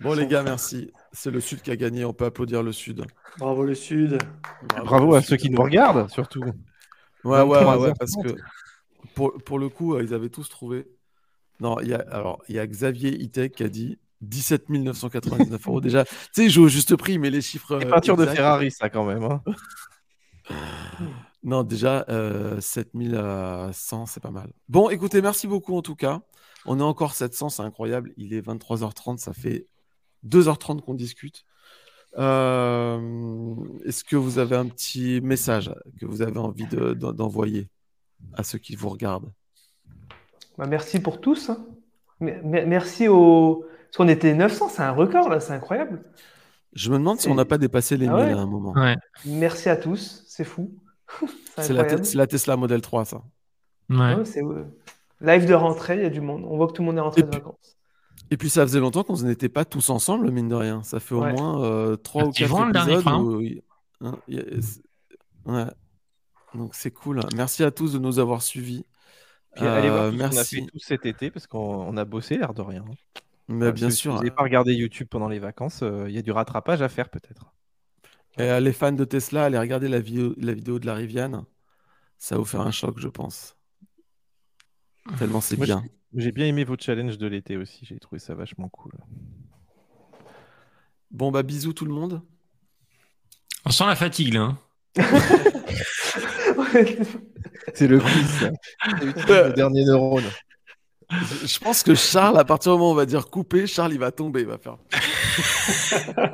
[0.00, 0.90] Bon, les gars, merci.
[1.12, 2.04] C'est le Sud qui a gagné.
[2.06, 3.04] On peut applaudir le Sud.
[3.38, 4.18] Bravo le Sud.
[4.84, 5.28] Bravo le à Sud.
[5.30, 6.42] ceux qui nous regardent, surtout.
[6.42, 6.50] Ouais,
[7.24, 8.34] ouais, ouais, 23 ouais, parce que
[9.14, 10.86] pour, pour le coup, euh, ils avaient tous trouvé.
[11.60, 15.66] Non, il y a, alors, il y a Xavier Itek qui a dit 17 999
[15.66, 15.80] euros.
[15.82, 17.76] Déjà, tu sais, il joue au juste prix, mais les chiffres.
[17.76, 19.24] Les peintures de Ferrari, ça, quand même.
[19.24, 19.42] hein.
[21.42, 24.50] Non, déjà, euh, 7100, c'est pas mal.
[24.68, 26.22] Bon, écoutez, merci beaucoup en tout cas.
[26.64, 28.12] On est encore 700, c'est incroyable.
[28.16, 29.66] Il est 23h30, ça fait
[30.26, 31.44] 2h30 qu'on discute.
[32.18, 37.68] Euh, Est-ce que vous avez un petit message que vous avez envie de- d'en- d'envoyer
[38.34, 39.30] à ceux qui vous regardent?
[40.58, 41.50] Bah, merci pour tous.
[41.50, 41.64] hein.
[42.20, 43.66] Me- me- Merci aux.
[43.84, 46.02] Parce qu'on était 900, c'est un record là, c'est incroyable.
[46.72, 48.72] Je me demande si on n'a pas dépassé les Ah 1000 ouais à un moment.
[48.72, 48.96] Ouais.
[49.26, 50.74] Merci à tous, c'est fou.
[51.58, 51.72] C'est
[52.14, 53.22] la, Tesla Model 3, ça.
[53.88, 54.14] Ouais.
[54.14, 54.64] Ouais, c'est euh,
[55.20, 56.44] live de rentrée, il y a du monde.
[56.46, 57.76] On voit que tout le monde est rentré Et de puis- vacances.
[58.30, 60.82] Et puis ça faisait longtemps qu'on n'était pas tous ensemble, mine de rien.
[60.82, 61.32] Ça fait au Ouais.
[61.32, 63.20] moins 3 Un ou petit 4 joint, le dernier, épisodes.
[63.20, 63.62] où il-
[64.00, 64.18] hein,
[65.46, 65.66] a- Ouais.
[66.54, 67.20] Donc c'est cool.
[67.36, 68.84] Merci à tous de nous avoir suivis.
[69.54, 70.56] Puis allez voir Euh, ce qu'on a merci.
[70.56, 72.84] fait tout cet été, parce qu'on on a bossé, l'air de rien.
[72.86, 72.94] hein.
[73.48, 74.10] Mais bien que Si sûr.
[74.12, 76.88] vous n'avez pas regardé YouTube pendant les vacances, euh, il y a du rattrapage à
[76.88, 77.46] faire, peut-être.
[78.38, 81.44] Et euh, les fans de Tesla, allez regarder la vidéo, la vidéo de la Riviane.
[82.18, 83.56] Ça va vous faire un choc, je pense.
[85.18, 85.84] Tellement c'est bien.
[86.14, 88.92] J'ai bien aimé vos challenges de l'été aussi, j'ai trouvé ça vachement cool.
[91.10, 92.22] Bon, bah bisous tout le monde.
[93.64, 94.40] On sent la fatigue là.
[94.42, 94.58] hein.
[97.74, 98.50] C'est le quiz, ça.
[99.00, 99.04] C'est
[99.48, 100.24] le dernier neurone.
[101.10, 103.98] Je pense que Charles, à partir du moment où on va dire couper, Charles, il
[104.00, 104.40] va tomber.
[104.40, 104.76] Il va faire.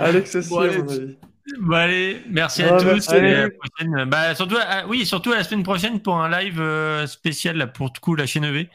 [0.00, 1.16] Alex aussi, Bon, à allez, mon avis.
[1.60, 3.08] Bon, allez, merci à bah, tous.
[3.12, 4.04] et à la prochaine.
[4.08, 7.66] Bah, surtout, à- oui, surtout à la semaine prochaine pour un live euh, spécial là,
[7.66, 8.68] pour tout coup la chaîne EV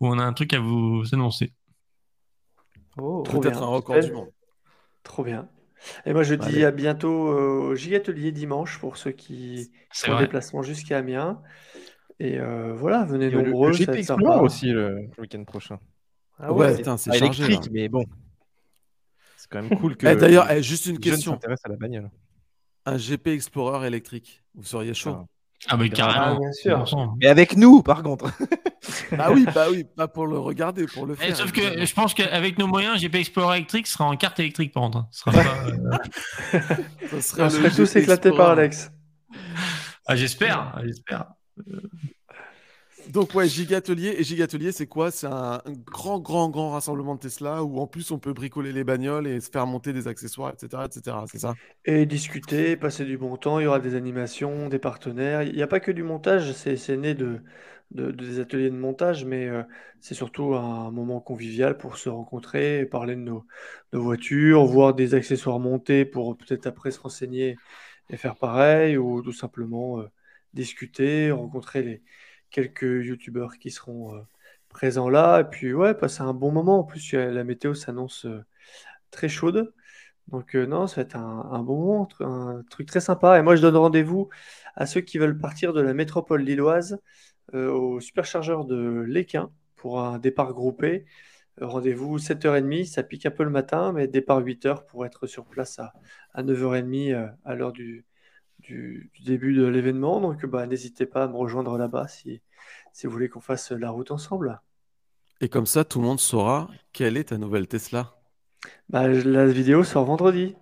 [0.00, 1.52] où on a un truc à vous annoncer.
[2.98, 3.62] Oh, Trop Peut-être bien.
[3.62, 4.28] un record du monde.
[5.02, 5.48] Trop bien.
[6.04, 6.52] Et moi, je Allez.
[6.52, 10.26] dis à bientôt euh, au Gigatelier dimanche pour ceux qui C'est font le vrai.
[10.26, 11.40] déplacement jusqu'à Amiens.
[12.22, 14.42] Et euh, voilà, venez le, nombreux, le ça GP va être Explorer sympa.
[14.44, 15.78] aussi le, le week-end prochain.
[16.38, 16.76] Ah Ouais, ouais.
[16.76, 17.48] putain, c'est Pas chargé.
[17.48, 17.58] là.
[17.72, 18.04] mais bon.
[19.50, 20.06] quand même cool que.
[20.06, 21.38] Eh, D'ailleurs, eh, juste une question.
[21.42, 22.10] à la bagnole.
[22.86, 25.26] Un GP Explorer électrique, vous seriez chaud?
[25.68, 26.38] Ah, mais Ah, carrément.
[26.40, 26.84] bien sûr.
[26.84, 27.16] 100%.
[27.20, 28.30] Mais avec nous, par contre.
[29.12, 31.36] Bah oui, bah oui, pas pour le regarder, pour le Eh, faire.
[31.36, 34.84] sauf que je pense qu'avec nos moyens, GP Explorer électrique sera en carte électrique par
[34.84, 35.06] contre.
[35.10, 36.58] Ce sera pas, euh,
[37.10, 38.50] Ça serait On le serait tous éclatés par.
[38.50, 38.90] Alex.
[40.06, 41.26] Ah, j'espère, ah, j'espère.
[43.08, 44.14] Donc ouais, Gigatelier.
[44.18, 45.10] Et Gigatelier, c'est quoi?
[45.10, 48.84] C'est un, grand, grand, grand rassemblement de Tesla où en plus on peut bricoler les
[48.84, 50.86] bagnoles et se faire monter des accessoires, etc.
[50.86, 51.24] etc.
[51.26, 51.56] C'est ça?
[51.86, 55.42] Et discuter, passer du bon temps, il y aura des animations, des partenaires.
[55.42, 57.40] Il n'y a pas que du montage, c'est né de,
[57.90, 59.62] de- de des ateliers de montage, mais euh,
[60.00, 63.46] c'est surtout un moment convivial pour se rencontrer, parler de nos,
[63.92, 67.56] nos voitures, voir des accessoires montés pour peut-être après se renseigner
[68.10, 70.10] et faire pareil, ou tout simplement euh,
[70.54, 72.02] discuter, rencontrer les
[72.50, 74.20] quelques youtubeurs qui seront euh,
[74.68, 76.80] présents là, et puis ouais, passer un bon moment.
[76.80, 78.44] En plus, la météo s'annonce euh,
[79.10, 79.72] très chaude.
[80.28, 83.38] Donc euh, non, ça va être un, bon moment, un truc très sympa.
[83.38, 84.28] Et moi, je donne rendez-vous
[84.76, 87.00] à ceux qui veulent partir de la métropole lilloise
[87.52, 91.04] au superchargeur de l'Équin pour un départ groupé.
[91.60, 95.78] Rendez-vous 7h30, ça pique un peu le matin, mais départ 8h pour être sur place
[95.78, 95.92] à,
[96.32, 98.04] à 9h30 euh, à l'heure du,
[98.70, 100.20] du- du début de l'événement.
[100.20, 102.42] Donc bah, n'hésitez pas à me rejoindre là-bas si,
[102.92, 104.60] si vous voulez qu'on fasse la route ensemble.
[105.42, 108.14] Et comme ça, tout le monde saura quelle est ta nouvelle Tesla.
[108.90, 110.54] Bah, la vidéo sort vendredi,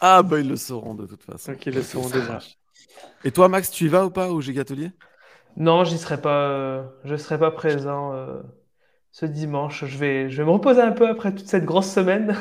[0.00, 1.52] Ah bah ils le sauront de toute façon.
[1.52, 2.38] donc ils le sauront déjà.
[3.24, 4.90] Et toi, Max, tu y vas ou pas au Gigatelier
[5.56, 8.40] Non, j'y serai pas, euh, je serai pas présent euh,
[9.12, 9.84] ce dimanche.
[9.86, 12.36] Je vais, je vais me reposer un peu après toute cette grosse semaine.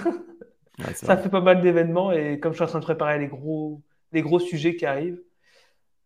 [0.79, 1.17] Ouais, Ça vrai.
[1.17, 3.81] fait pas mal d'événements et comme je suis en train de préparer les gros,
[4.11, 5.21] les gros sujets qui arrivent,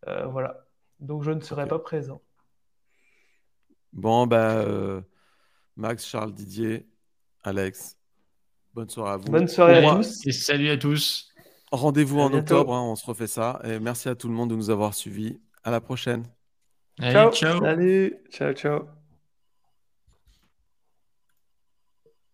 [0.08, 0.66] euh, voilà.
[1.00, 2.22] Donc je ne serai pas présent.
[3.94, 5.02] Bon, bah, euh,
[5.76, 6.88] Max, Charles, Didier,
[7.44, 7.98] Alex,
[8.74, 9.32] bonne soirée à vous.
[9.32, 10.26] Bonne soirée à moi, tous.
[10.26, 11.30] Et salut à tous.
[11.72, 12.56] Rendez-vous en bientôt.
[12.56, 13.62] octobre, hein, on se refait ça.
[13.64, 15.40] Et merci à tout le monde de nous avoir suivis.
[15.64, 16.26] À la prochaine.
[17.00, 17.32] Allez, Ciao.
[17.32, 17.62] ciao.
[17.62, 19.01] Salut, ciao, ciao.